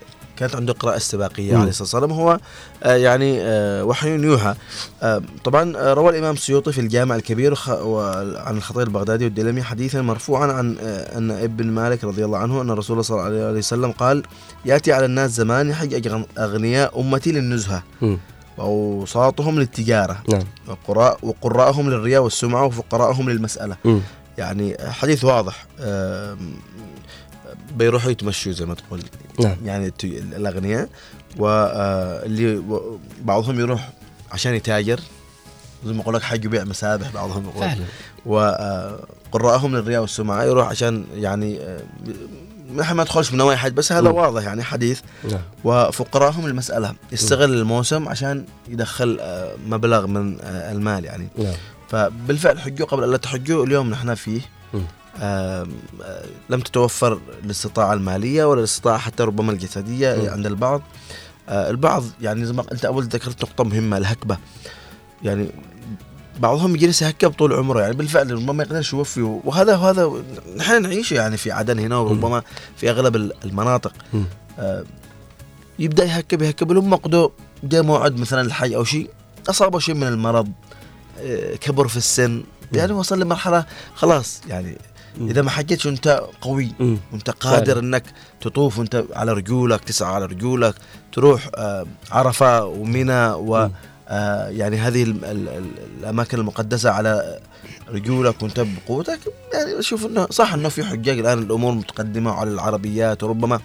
كانت 0.42 0.56
عنده 0.56 0.72
قراءة 0.72 0.96
استباقية. 0.96 1.56
عليه 1.56 1.68
الصلاة 1.70 1.82
والسلام 2.02 2.12
هو 2.12 2.38
آه، 2.82 2.94
يعني 2.96 3.38
آه، 3.40 3.84
وحي 3.84 4.08
يوحى 4.10 4.54
آه، 5.02 5.22
طبعا 5.44 5.92
روى 5.92 6.10
الإمام 6.10 6.34
السيوطي 6.34 6.72
في 6.72 6.80
الجامع 6.80 7.16
الكبير 7.16 7.54
عن 8.36 8.56
الخطيب 8.56 8.86
البغدادي 8.86 9.24
والدلمي 9.24 9.62
حديثا 9.62 10.02
مرفوعا 10.02 10.52
عن 10.52 10.76
أن 11.16 11.30
ابن 11.30 11.66
مالك 11.66 12.04
رضي 12.04 12.24
الله 12.24 12.38
عنه 12.38 12.60
أن 12.62 12.70
الرسول 12.70 13.04
صلى 13.04 13.16
الله 13.28 13.44
عليه 13.46 13.58
وسلم 13.58 13.90
قال 13.92 14.22
يأتي 14.64 14.92
على 14.92 15.04
الناس 15.06 15.30
زمان 15.30 15.70
يحج 15.70 16.08
أغن- 16.08 16.38
أغنياء 16.40 17.00
أمتي 17.00 17.32
للنزهة. 17.32 17.82
وأوساطهم 18.58 19.58
للتجارة 19.58 20.22
نعم 20.28 20.42
وقراء 20.68 21.18
وقراءهم 21.22 21.90
للرياء 21.90 22.22
والسمعة 22.22 22.64
وفقراءهم 22.64 23.30
للمسألة. 23.30 23.76
يعني 24.38 24.76
حديث 24.90 25.24
واضح 25.24 25.66
بيروحوا 27.76 28.10
يتمشوا 28.10 28.52
زي 28.52 28.66
ما 28.66 28.74
تقول. 28.74 29.02
نعم. 29.40 29.56
يعني 29.64 29.92
الاغنياء 30.04 30.88
واللي 31.36 32.62
بعضهم 33.22 33.60
يروح 33.60 33.90
عشان 34.32 34.54
يتاجر. 34.54 35.00
زي 35.86 35.92
ما 35.92 36.02
أقول 36.02 36.14
لك 36.14 36.22
حج 36.22 36.46
وبيع 36.46 36.64
مسابح 36.64 37.10
بعضهم 37.10 37.44
يقول. 37.44 37.60
فعلا. 37.60 37.84
وقراءهم 38.26 39.76
للرياء 39.76 40.00
والسمعة 40.00 40.44
يروح 40.44 40.68
عشان 40.68 41.04
يعني 41.14 41.60
آه، 41.60 41.82
ما 42.70 43.02
ندخلش 43.02 43.32
من 43.32 43.38
نوايا 43.38 43.56
حج 43.56 43.72
بس 43.72 43.92
هذا 43.92 44.10
مم. 44.10 44.14
واضح 44.14 44.42
يعني 44.42 44.62
حديث. 44.62 45.00
نعم. 45.30 45.40
وفقراءهم 45.64 46.46
المسألة. 46.46 46.94
يستغل 47.12 47.54
الموسم 47.54 48.08
عشان 48.08 48.44
يدخل 48.68 49.18
آه، 49.20 49.54
مبلغ 49.66 50.06
من 50.06 50.40
آه، 50.40 50.72
المال 50.72 51.04
يعني. 51.04 51.28
نعم. 51.38 51.54
فبالفعل 51.88 52.60
حجوا 52.60 52.86
قبل 52.86 53.04
ألا 53.04 53.16
تحجوا 53.16 53.66
اليوم 53.66 53.90
نحن 53.90 54.14
فيه. 54.14 54.40
مم. 54.74 54.82
آه، 55.20 55.66
لم 56.50 56.60
تتوفر 56.60 57.20
الاستطاعة 57.44 57.92
المالية 57.94 58.44
ولا 58.44 58.58
الاستطاعة 58.60 58.98
حتى 58.98 59.22
ربما 59.22 59.52
الجسدية 59.52 60.14
مم. 60.22 60.28
عند 60.30 60.46
البعض. 60.46 60.82
آه، 61.48 61.70
البعض 61.70 62.04
يعني 62.20 62.44
زي 62.44 62.52
ما 62.52 62.64
أنت 62.72 62.84
أول 62.84 63.04
ذكرت 63.04 63.44
نقطة 63.44 63.64
مهمة 63.64 63.96
الهكبة. 63.98 64.36
يعني 65.22 65.48
بعضهم 66.40 66.74
يجلس 66.76 67.02
يهكب 67.02 67.30
طول 67.30 67.52
عمره 67.52 67.80
يعني 67.80 67.94
بالفعل 67.94 68.30
ربما 68.32 68.52
ما 68.52 68.62
يقدرش 68.62 68.92
يوفي. 68.92 69.22
وهذا 69.22 69.76
وهذا 69.76 70.12
نحن 70.56 70.82
نعيشه 70.82 71.14
يعني 71.14 71.36
في 71.36 71.52
عدن 71.52 71.78
هنا 71.78 71.96
وربما 71.96 72.42
في 72.76 72.90
أغلب 72.90 73.16
ال- 73.16 73.32
المناطق. 73.44 73.92
آه، 74.58 74.84
يبدأ 75.78 76.04
يهكب 76.04 76.42
يهكب. 76.42 76.72
لما 76.72 76.96
قدو 76.96 77.30
جاء 77.64 77.82
موعد 77.82 78.16
مثلا 78.16 78.40
الحي 78.40 78.76
أو 78.76 78.84
شيء 78.84 79.10
أصابه 79.50 79.78
شيء 79.78 79.94
من 79.94 80.06
المرض 80.06 80.48
آه، 81.20 81.54
كبر 81.56 81.88
في 81.88 81.96
السن 81.96 82.42
يعني 82.72 82.92
وصل 82.92 83.20
لمرحلة 83.20 83.66
خلاص 83.94 84.40
يعني 84.48 84.78
مم. 85.18 85.28
إذا 85.28 85.42
ما 85.42 85.50
حجيتش 85.50 85.86
وأنت 85.86 86.22
قوي 86.40 86.72
مم. 86.80 86.98
وأنت 87.12 87.30
قادر 87.30 87.66
فعلا. 87.74 87.80
إنك 87.80 88.02
تطوف 88.40 88.78
وأنت 88.78 89.04
على 89.12 89.32
رجولك 89.32 89.84
تسعى 89.84 90.14
على 90.14 90.24
رجولك 90.26 90.74
تروح 91.12 91.50
آه، 91.54 91.86
عرفة 92.10 92.64
ومنى 92.64 93.26
و 93.26 93.68
آه، 94.08 94.48
يعني 94.48 94.76
هذه 94.76 95.02
ال- 95.02 95.24
ال- 95.24 95.48
ال- 95.48 95.72
الأماكن 96.00 96.38
المقدسة 96.38 96.90
على 96.90 97.40
رجولك 97.88 98.42
وأنت 98.42 98.60
بقوتك 98.86 99.18
يعني 99.54 99.78
أشوف 99.78 100.06
إنه 100.06 100.26
صح 100.30 100.54
إنه 100.54 100.68
في 100.68 100.84
حجاج 100.84 101.18
الآن 101.18 101.38
الأمور 101.38 101.72
متقدمة 101.72 102.30
على 102.30 102.50
العربيات 102.50 103.22
وربما 103.22 103.60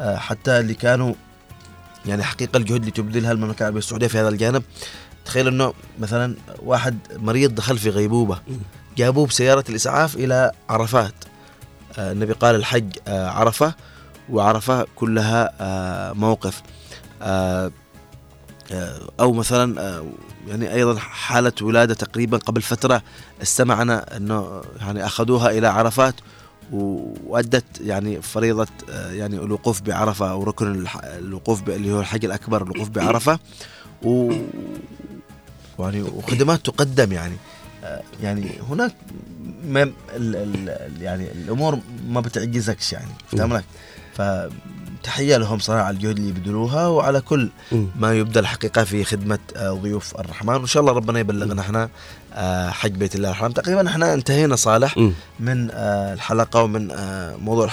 آه، 0.00 0.16
حتى 0.16 0.58
اللي 0.60 0.74
كانوا 0.74 1.14
يعني 2.06 2.22
حقيقة 2.22 2.56
الجهد 2.56 2.78
اللي 2.80 2.90
تبذلها 2.90 3.32
المملكة 3.32 3.58
العربية 3.60 3.78
السعودية 3.78 4.06
في 4.06 4.18
هذا 4.18 4.28
الجانب 4.28 4.62
تخيل 5.24 5.48
إنه 5.48 5.72
مثلا 5.98 6.36
واحد 6.62 6.98
مريض 7.16 7.54
دخل 7.54 7.78
في 7.78 7.90
غيبوبة 7.90 8.38
جابوه 8.96 9.26
بسيارة 9.26 9.64
الإسعاف 9.68 10.16
إلى 10.16 10.52
عرفات. 10.70 11.14
آه، 11.98 12.12
النبي 12.12 12.32
قال 12.32 12.54
الحج 12.54 12.96
آه، 13.08 13.28
عرفة 13.30 13.74
وعرفة 14.30 14.86
كلها 14.96 15.52
آه، 15.60 16.12
موقف. 16.12 16.62
أو 19.20 19.32
مثلا 19.32 20.02
يعني 20.48 20.74
أيضا 20.74 20.98
حالة 20.98 21.52
ولادة 21.62 21.94
تقريبا 21.94 22.38
قبل 22.38 22.62
فترة 22.62 23.02
استمعنا 23.42 24.16
إنه 24.16 24.62
يعني 24.80 25.06
أخذوها 25.06 25.50
إلى 25.50 25.66
عرفات 25.66 26.14
و- 26.72 27.14
وأدت 27.26 27.64
يعني 27.80 28.22
فريضة 28.22 28.66
آه، 28.90 29.10
يعني 29.12 29.36
الوقوف 29.36 29.80
بعرفة 29.82 30.30
أو 30.30 30.42
ركن 30.44 30.86
الوقوف 31.04 31.68
اللي 31.68 31.92
هو 31.92 32.00
الحج 32.00 32.24
الأكبر 32.24 32.62
الوقوف 32.62 32.88
بعرفة. 32.88 33.38
و 34.02 34.32
يعني 35.78 36.02
وخدمات 36.02 36.66
تقدم 36.66 37.12
يعني. 37.12 37.36
يعني 38.22 38.50
هناك 38.70 38.92
ما 39.64 39.82
ال 39.82 39.92
ال 40.16 41.02
يعني 41.02 41.32
الأمور 41.32 41.78
ما 42.08 42.20
بتعجزكش 42.20 42.92
يعني 42.92 43.10
فاهم 43.32 43.54
لك 43.54 43.64
فتحيه 45.02 45.36
لهم 45.36 45.58
صراحة 45.58 45.82
على 45.82 45.94
الجهد 45.96 46.16
اللي 46.16 46.28
يبذلوها 46.28 46.86
وعلى 46.86 47.20
كل. 47.20 47.48
ما 47.98 48.14
يبذل 48.14 48.38
الحقيقة 48.38 48.84
في 48.84 49.04
خدمة 49.04 49.38
آه، 49.56 49.70
ضيوف 49.82 50.14
الرحمن 50.20 50.54
وإن 50.54 50.66
شاء 50.66 50.80
الله 50.80 50.92
ربنا 50.92 51.18
يبلغنا 51.20 51.60
إحنا 51.60 51.88
آه، 52.34 52.70
حج 52.70 52.90
بيت 52.92 53.14
الله 53.14 53.30
الحرام 53.30 53.52
تقريبا 53.52 53.88
إحنا 53.88 54.14
انتهينا 54.14 54.56
صالح. 54.56 54.98
من 55.40 55.70
آه، 55.72 56.12
الحلقة 56.12 56.62
ومن 56.62 56.88
موضوع. 57.38 57.64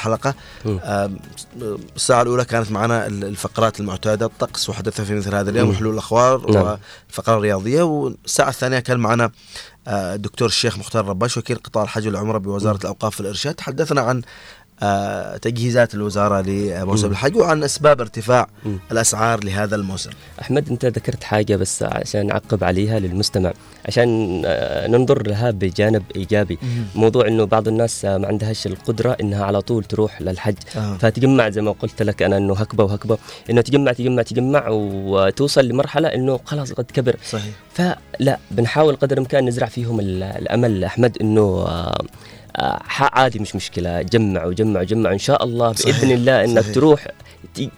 آه، 0.66 1.12
الساعة 1.96 2.22
الأولى 2.22 2.46
كانت 2.46 2.72
معنا 2.72 3.08
ال- 3.08 3.24
الفقرات 3.26 3.80
المعتادة 3.80 4.26
الطقس 4.26 4.70
وحدثنا 4.70 5.06
في 5.06 5.16
مثل 5.16 5.36
هذا 5.36 5.50
اليوم. 5.50 5.70
وحلول 5.70 5.94
الأخبار 5.94 6.52
نعم. 6.52 6.78
والفقرة 7.10 7.36
الرياضية 7.38 7.82
والساعة 7.84 8.50
الثانية 8.50 8.80
كان 8.80 9.00
معنا 9.00 9.32
الدكتور 9.88 10.48
الشيخ 10.48 10.78
مختار 10.78 11.06
رباش 11.06 11.38
وكيل 11.38 11.56
قطاع 11.58 11.84
الحج 11.84 12.08
والعمرة 12.08 12.38
بوزارة 12.38 12.78
الأوقاف 12.78 13.20
والإرشاد 13.20 13.54
تحدثنا 13.56 14.02
عن 14.02 14.22
تجهيزات 15.42 15.94
الوزارة 15.94 16.42
لموسم. 16.42 17.12
الحج 17.12 17.36
وعن 17.38 17.64
أسباب 17.64 18.02
ارتفاع. 18.02 18.48
الأسعار 18.92 19.44
لهذا 19.44 19.76
الموسم 19.76 20.10
أحمد 20.42 20.70
أنت 20.70 20.86
ذكرت 20.86 21.24
حاجة 21.24 21.56
بس 21.56 21.84
عشان 21.84 22.32
أعقب 22.32 22.64
عليها 22.64 23.00
للمستمع 23.00 23.54
عشان 23.86 24.42
آه، 24.46 24.88
ننظر 24.88 25.28
لها 25.28 25.52
بجانب 25.52 26.04
إيجابي 26.16 26.58
مم. 26.64 26.84
موضوع 26.96 27.28
إنه 27.28 27.44
بعض 27.44 27.68
الناس 27.68 28.06
آه، 28.06 28.18
ما 28.18 28.28
عندهاش 28.28 28.68
القدرة 28.68 29.18
إنها 29.22 29.46
على 29.46 29.62
طول 29.62 29.84
تروح 29.84 30.22
للحج 30.22 30.56
آه. 30.76 30.98
فتجمع 30.98 31.50
زي 31.50 31.62
ما 31.62 31.72
قلت 31.72 32.02
لك 32.02 32.22
أنا 32.24 32.38
إنه 32.38 32.54
هكبة 32.54 32.84
وهكبة 32.84 33.18
إنه 33.50 33.62
تجمع 33.62 33.92
تجمع 33.94 34.22
تجمع 34.24 34.68
وتوصل 34.70 35.66
لمرحلة 35.66 36.08
إنه 36.08 36.40
خلاص 36.46 36.74
قد 36.74 36.86
كبر 36.94 37.16
صحيح 37.30 37.54
فلا 37.74 38.38
بنحاول 38.52 38.96
قدر 38.96 39.14
الإمكان 39.14 39.46
نزرع 39.46 39.68
فيهم 39.68 40.00
ال- 40.00 40.24
الأمل 40.24 40.84
أحمد 40.84 41.18
إنه 41.22 41.42
آه، 41.42 41.68
آه، 41.90 42.06
عادي 43.00 43.40
مش 43.40 43.56
مشكلة 43.56 44.02
جمع 44.02 44.46
وجمع 44.46 44.80
وجمع 44.82 45.12
إن 45.12 45.18
شاء 45.18 45.44
الله 45.44 45.68
بإذن 45.68 45.92
صحيح، 45.92 46.02
الله 46.04 46.44
إنك 46.44 46.62
صحيح. 46.62 46.76
تروح 46.76 47.08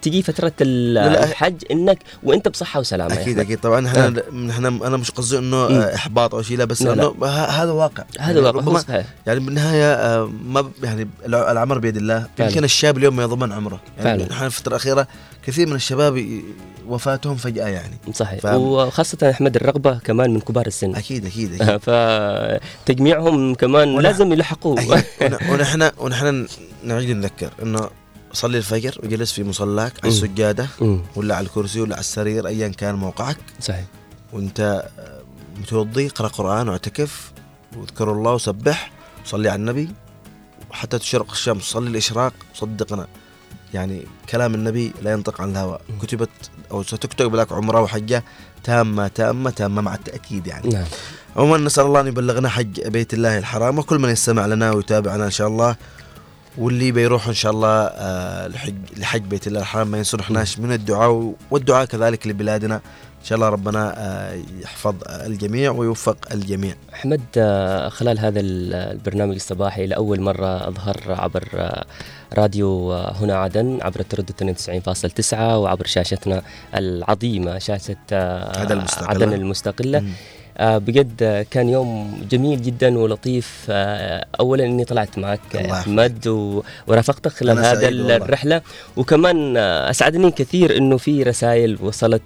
تجي 0.02 0.22
فترة 0.24 0.52
الحج 0.62 1.56
إنك 1.72 2.00
وإنت 2.24 2.48
بصحة 2.48 2.80
وسلامة 2.80 3.14
أكيد 3.14 3.22
أحمد. 3.28 3.40
أكيد 3.40 3.60
طبعا 3.60 3.88
إحنا 3.88 4.22
إحنا 4.50 4.68
أنا 4.68 4.98
مش 4.98 5.12
قصدي 5.12 5.38
إنه. 5.38 5.58
آه، 5.58 5.96
إحباط 5.96 6.36
أو 6.36 6.42
شيء 6.42 6.58
لا 6.58 6.66
بس. 6.66 6.82
إنه 6.82 7.26
هذا 7.26 7.72
واقع 7.72 8.04
هذا 8.20 8.28
يعني 8.34 8.40
واقع، 8.40 8.60
ربما. 8.60 9.04
يعني 9.28 9.40
بالنهاية 9.40 9.94
آه، 9.94 10.30
ما 10.46 10.72
يعني 10.84 11.08
الع- 11.26 11.52
العمر 11.52 11.78
بيد 11.78 11.98
الله. 11.98 12.28
يمكن 12.40 12.64
الشاب 12.64 12.98
اليوم 12.98 13.16
ما 13.16 13.24
يضمن 13.24 13.52
عمره 13.52 13.80
يعني. 13.98 14.32
إحنا 14.32 14.46
الفترة 14.46 14.70
الأخيرة 14.70 15.08
كثير 15.46 15.68
من 15.68 15.76
الشباب 15.76 16.42
وفاتهم 16.88 17.36
فجأة 17.36 17.68
يعني. 17.68 17.98
صحيح. 18.14 18.40
ف- 18.40 18.46
وخاصة 18.46 19.30
أحمد 19.30 19.56
الرغبة 19.56 19.98
كمان 20.00 20.34
من 20.34 20.40
كبار 20.40 20.68
السن. 20.68 20.96
أكيد 20.96 21.26
أكيد 21.26 21.62
أكيد. 21.62 21.78
فتجميعهم 22.86 23.56
كمان 23.56 23.88
ونح- 23.96 24.02
لازم 24.04 24.34
أكيد. 24.34 24.80
ون- 25.22 25.50
ونحن 25.50 25.90
ونحن 25.98 26.48
نعيد 26.84 27.10
نذكر 27.10 27.50
إنه 27.64 27.90
صلي 28.34 28.58
الفجر 28.58 29.00
وجلس 29.04 29.32
في 29.32 29.44
مصلاك 29.44 29.94
على. 30.04 30.08
السجادة 30.14 30.68
مم. 30.82 31.02
ولا 31.16 31.36
على 31.36 31.46
الكرسي 31.46 31.82
ولا 31.82 31.94
على 31.94 32.00
السرير 32.02 32.48
ايا 32.48 32.68
كان 32.68 32.96
موقعك. 32.96 33.38
صحيح. 33.62 33.86
وأنت 34.34 34.60
آه، 35.00 35.22
متوضي 35.62 36.08
اقرأ 36.08 36.28
قرآن 36.28 36.70
واعتكف 36.70 37.32
واذكر 37.78 38.12
الله 38.12 38.34
وسبح 38.34 38.92
وصلي 39.26 39.50
على 39.50 39.60
النبي. 39.60 39.90
وحتى 40.72 41.00
تشرق 41.00 41.32
الشمس 41.32 41.64
صلي 41.64 41.90
الإشراق 41.90 42.34
صدقنا. 42.54 43.08
يعني 43.74 44.02
كلام 44.30 44.54
النبي 44.56 44.94
لا 45.02 45.12
ينطق 45.12 45.42
عن 45.42 45.52
الهوى. 45.52 45.80
كتبت 46.02 46.30
أو 46.72 46.84
ستكتب 46.84 47.36
لك 47.36 47.52
عمره 47.52 47.82
وحجه 47.82 48.24
تامة 48.64 49.08
تامة 49.08 49.50
تامة 49.50 49.82
مع 49.82 49.96
التأكيد 49.96 50.48
يعني. 50.48 50.70
نعم. 50.70 50.86
عموما 51.36 51.58
نسأل 51.58 51.86
الله 51.86 52.00
أن 52.00 52.08
يبلغنا 52.08 52.50
حج 52.50 52.88
بيت 52.88 53.14
الله 53.14 53.38
الحرام 53.38 53.80
وكل 53.80 54.00
من 54.00 54.10
يستمع 54.10 54.46
لنا 54.46 54.72
ويتابعنا 54.72 55.26
إن 55.26 55.32
شاء 55.32 55.48
الله. 55.48 55.76
واللي 56.58 56.92
بيروح 56.92 57.28
إن 57.28 57.34
شاء 57.34 57.52
الله 57.52 57.84
آه، 57.86 58.48
لحج 58.48 58.76
لحج 58.98 59.22
بيت 59.22 59.48
الله 59.48 59.60
الحرام 59.60 59.88
ما 59.88 59.98
ينصرحناش 59.98 60.60
من 60.60 60.72
الدعاء 60.72 61.34
والدعاء 61.52 61.86
كذلك 61.86 62.28
لبلادنا. 62.28 62.76
إن 62.76 63.26
شاء 63.30 63.36
الله 63.36 63.50
ربنا 63.50 63.94
آه، 63.98 64.42
يحفظ 64.62 64.96
الجميع 65.10 65.72
ويوفق 65.72 66.18
الجميع. 66.32 66.76
أحمد 66.94 67.22
آه، 67.38 67.90
خلال 67.90 68.20
هذا 68.20 68.40
ال- 68.40 68.74
البرنامج 68.74 69.36
الصباحي 69.36 69.88
لأول 69.88 70.22
مرة 70.22 70.68
أظهر 70.68 70.98
عبر 71.08 71.48
راديو 72.34 72.94
آه، 72.94 73.12
هنا 73.14 73.36
عدن 73.36 73.80
عبر 73.82 74.00
التردد 74.00 74.32
92.9 74.32 75.34
وعبر 75.34 75.86
شاشتنا 75.86 76.42
العظيمة 76.76 77.58
شاشة 77.60 77.96
آه، 78.14 78.60
عدن 78.60 78.78
المستقلة. 78.78 79.08
عدن 79.10 79.34
المستقلة 79.34 80.04
آه، 80.58 80.78
بجد 80.78 81.46
كان 81.52 81.70
يوم 81.70 82.22
جميل 82.32 82.62
جدا 82.62 82.98
ولطيف 83.00 83.66
اولا 84.40 84.66
إني 84.66 84.86
طلعت 84.86 85.18
معك. 85.18 85.56
أحمد 85.56 86.28
ورافقتك 86.88 87.32
خلال 87.32 87.60
هذا. 87.60 87.90
الرحلة 87.90 88.62
وكمان 88.98 89.58
أسعدني 89.58 90.32
كثير 90.32 90.78
إنه 90.78 90.98
في 90.98 91.24
رسائل 91.24 91.78
وصلت 91.82 92.22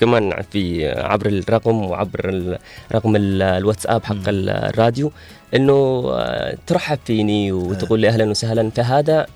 كمان 0.00 0.42
في 0.52 0.88
عبر 0.88 1.26
الرقم 1.26 1.76
وعبر 1.86 2.56
رقم 2.94 3.16
ال- 3.16 3.42
الواتساب 3.42 4.04
حق 4.04 4.16
الراديو 4.28 5.12
إنه 5.54 6.04
آه، 6.12 6.56
ترحب 6.66 6.98
فيني 7.04 7.52
وتقول 7.52 8.00
لي 8.00 8.08
أهلا 8.08 8.24
وسهلا 8.30 8.70
فهذا 8.70 9.26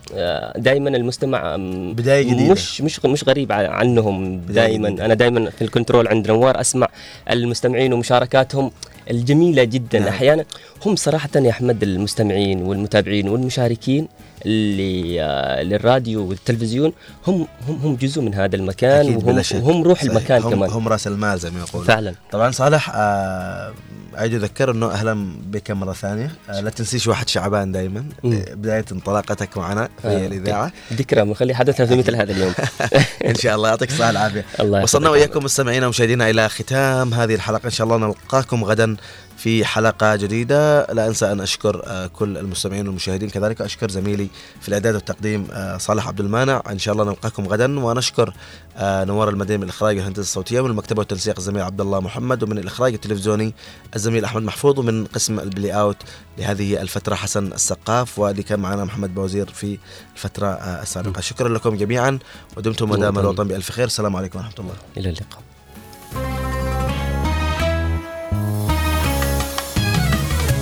دائما 0.57 0.89
المستمع 0.91 1.55
آم، 1.55 1.93
بداية 1.95 2.23
جديدة. 2.31 2.53
مش 2.53 2.81
مش 2.81 3.05
مش 3.05 3.29
غريب 3.29 3.53
عنهم 3.53 4.41
دائما. 4.49 4.89
أنا 4.89 5.15
دائما 5.15 5.51
في 5.51 5.63
الكنترول 5.63 6.09
عند 6.09 6.29
نوار 6.31 6.61
أسمع 6.61 6.89
المستمعين 7.31 7.93
ومشاركاتهم 7.93 8.71
الجميلة 9.11 9.65
جدا. 9.65 9.99
نعم. 9.99 10.09
أحيانا 10.09 10.45
هم 10.87 10.97
صراحة 10.97 11.29
يا 11.37 11.51
أحمد 11.51 11.83
المستمعين 11.83 12.63
والمتابعين 12.63 13.29
والمشاركين 13.29 14.09
اللي 14.47 15.23
آه، 15.23 15.63
للراديو 15.63 16.29
والتلفزيون 16.29 16.93
هم 17.27 17.47
هم 17.69 17.77
هم 17.77 17.97
جزء 17.97 18.23
من 18.23 18.35
هذا 18.35 18.57
المكان 18.57 19.07
أكيد 19.07 19.29
وهم. 19.29 19.43
وهم 19.55 19.83
روح 19.83 19.99
صحيح. 19.99 20.11
المكان 20.11 20.43
هم 20.43 20.51
كمان. 20.51 20.71
هم 20.71 20.89
رأس 20.89 21.07
المال 21.07 21.39
زي 21.39 21.51
ما 21.51 21.61
يقولون. 21.61 21.87
فعلا. 21.87 22.15
طبعا 22.33 22.51
صالح 22.51 22.91
آه 22.95 23.73
أذكر 24.19 24.71
إنه 24.71 24.87
أهلا 24.87 25.33
بك 25.47 25.71
مرة 25.71 25.93
ثانية. 25.93 26.31
آه 26.51 26.61
لا 26.61 26.71
تنسيش 26.71 27.07
واحد 27.07 27.29
شعبان 27.29 27.73
دائما 27.73 28.05
مم. 28.25 28.45
بداية 28.53 28.85
انطلاقتك 28.93 29.59
معنا 29.59 29.89
في 30.03 30.09
آه، 30.09 30.27
الإذاعة. 30.27 30.73
ذكرى 30.93 31.25
بنخلي 31.25 31.55
حدثها 31.55 31.87
في 31.87 31.97
مثل 31.97 32.17
هذا 32.17 32.33
اليوم. 32.33 32.53
إن 33.31 33.35
شاء 33.35 33.55
الله. 33.57 33.69
يعطيك 33.69 33.91
الصحة 33.91 34.07
والعافية. 34.07 34.45
الله 34.61 34.83
وصلنا. 34.83 35.11
وإياكم 35.11 35.45
مستمعينا 35.45 35.87
ومشاهدينا 35.87 36.31
إلى 36.31 36.49
ختام 36.49 37.15
هذه 37.15 37.35
الحلقة. 37.35 37.67
إن 37.67 37.71
شاء 37.71 37.87
الله 37.87 37.97
نلقاكم 37.97 38.65
غدا 38.65 38.97
في 39.37 39.65
حلقة 39.65 40.17
جديدة. 40.17 40.87
لا 40.87 41.07
أنسى 41.07 41.33
أن 41.33 41.41
أشكر 41.41 41.83
آه، 41.87 42.07
كل 42.07 42.39
المستمعين 42.39 42.87
والمشاهدين. 42.87 43.31
كذلك 43.31 43.61
أشكر 43.61 43.91
زميلي 43.91 44.29
في 44.61 44.69
الإعداد 44.69 44.95
والتقديم 44.95 45.47
آه، 45.53 45.79
صالح 45.79 46.09
عبد 46.09 46.21
المانع. 46.21 46.63
إن 46.71 46.79
شاء 46.79 46.93
الله 46.93 47.05
نلقاكم 47.05 47.49
غدا. 47.49 47.81
ونشكر 47.81 48.35
آه، 48.77 49.05
نوار 49.05 49.29
المدين 49.29 49.61
من 49.61 49.65
الإخراج 49.65 49.97
والهندسة 49.97 50.21
الصوتية 50.21 50.61
ومن 50.61 50.71
المكتبه 50.71 50.99
والتنسيق 50.99 51.39
الزميل 51.39 51.63
عبد 51.63 51.81
الله 51.81 52.01
محمد 52.01 52.43
ومن 52.43 52.59
الإخراج 52.59 52.93
التلفزيوني 52.93 53.55
الزميل 53.97 54.25
أحمد 54.25 54.43
محفوظ 54.43 54.79
ومن 54.79 55.05
قسم 55.05 55.41
البلاي 55.41 55.73
أوت 55.73 55.97
لهذه 56.39 56.83
الفترة 56.83 57.15
حسن 57.15 57.47
السقاف. 57.53 58.19
واللي 58.19 58.43
كان 58.43 58.61
معنا 58.61 58.85
محمد 58.85 59.15
بوزير 59.15 59.47
في 59.47 59.79
الفترة 60.17 60.47
آه، 60.47 60.83
السابقة. 60.83 61.21
شكرا 61.21 61.49
لكم 61.49 61.77
جميعا 61.77 62.19
ودمتم 62.57 62.91
ودام 62.91 63.17
وطن. 63.17 63.21
الوطن 63.21 63.49
بألف 63.49 63.71
خير. 63.71 63.87
السلام 63.87 64.17
عليكم 64.17 64.39
ورحمة 64.39 64.55
الله. 64.59 64.75
إلى 64.97 65.09
اللقاء. 65.09 66.60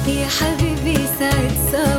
يا 0.08 0.26
حبيبي 0.26 0.96
سعد 1.18 1.52
صباح 1.72 1.97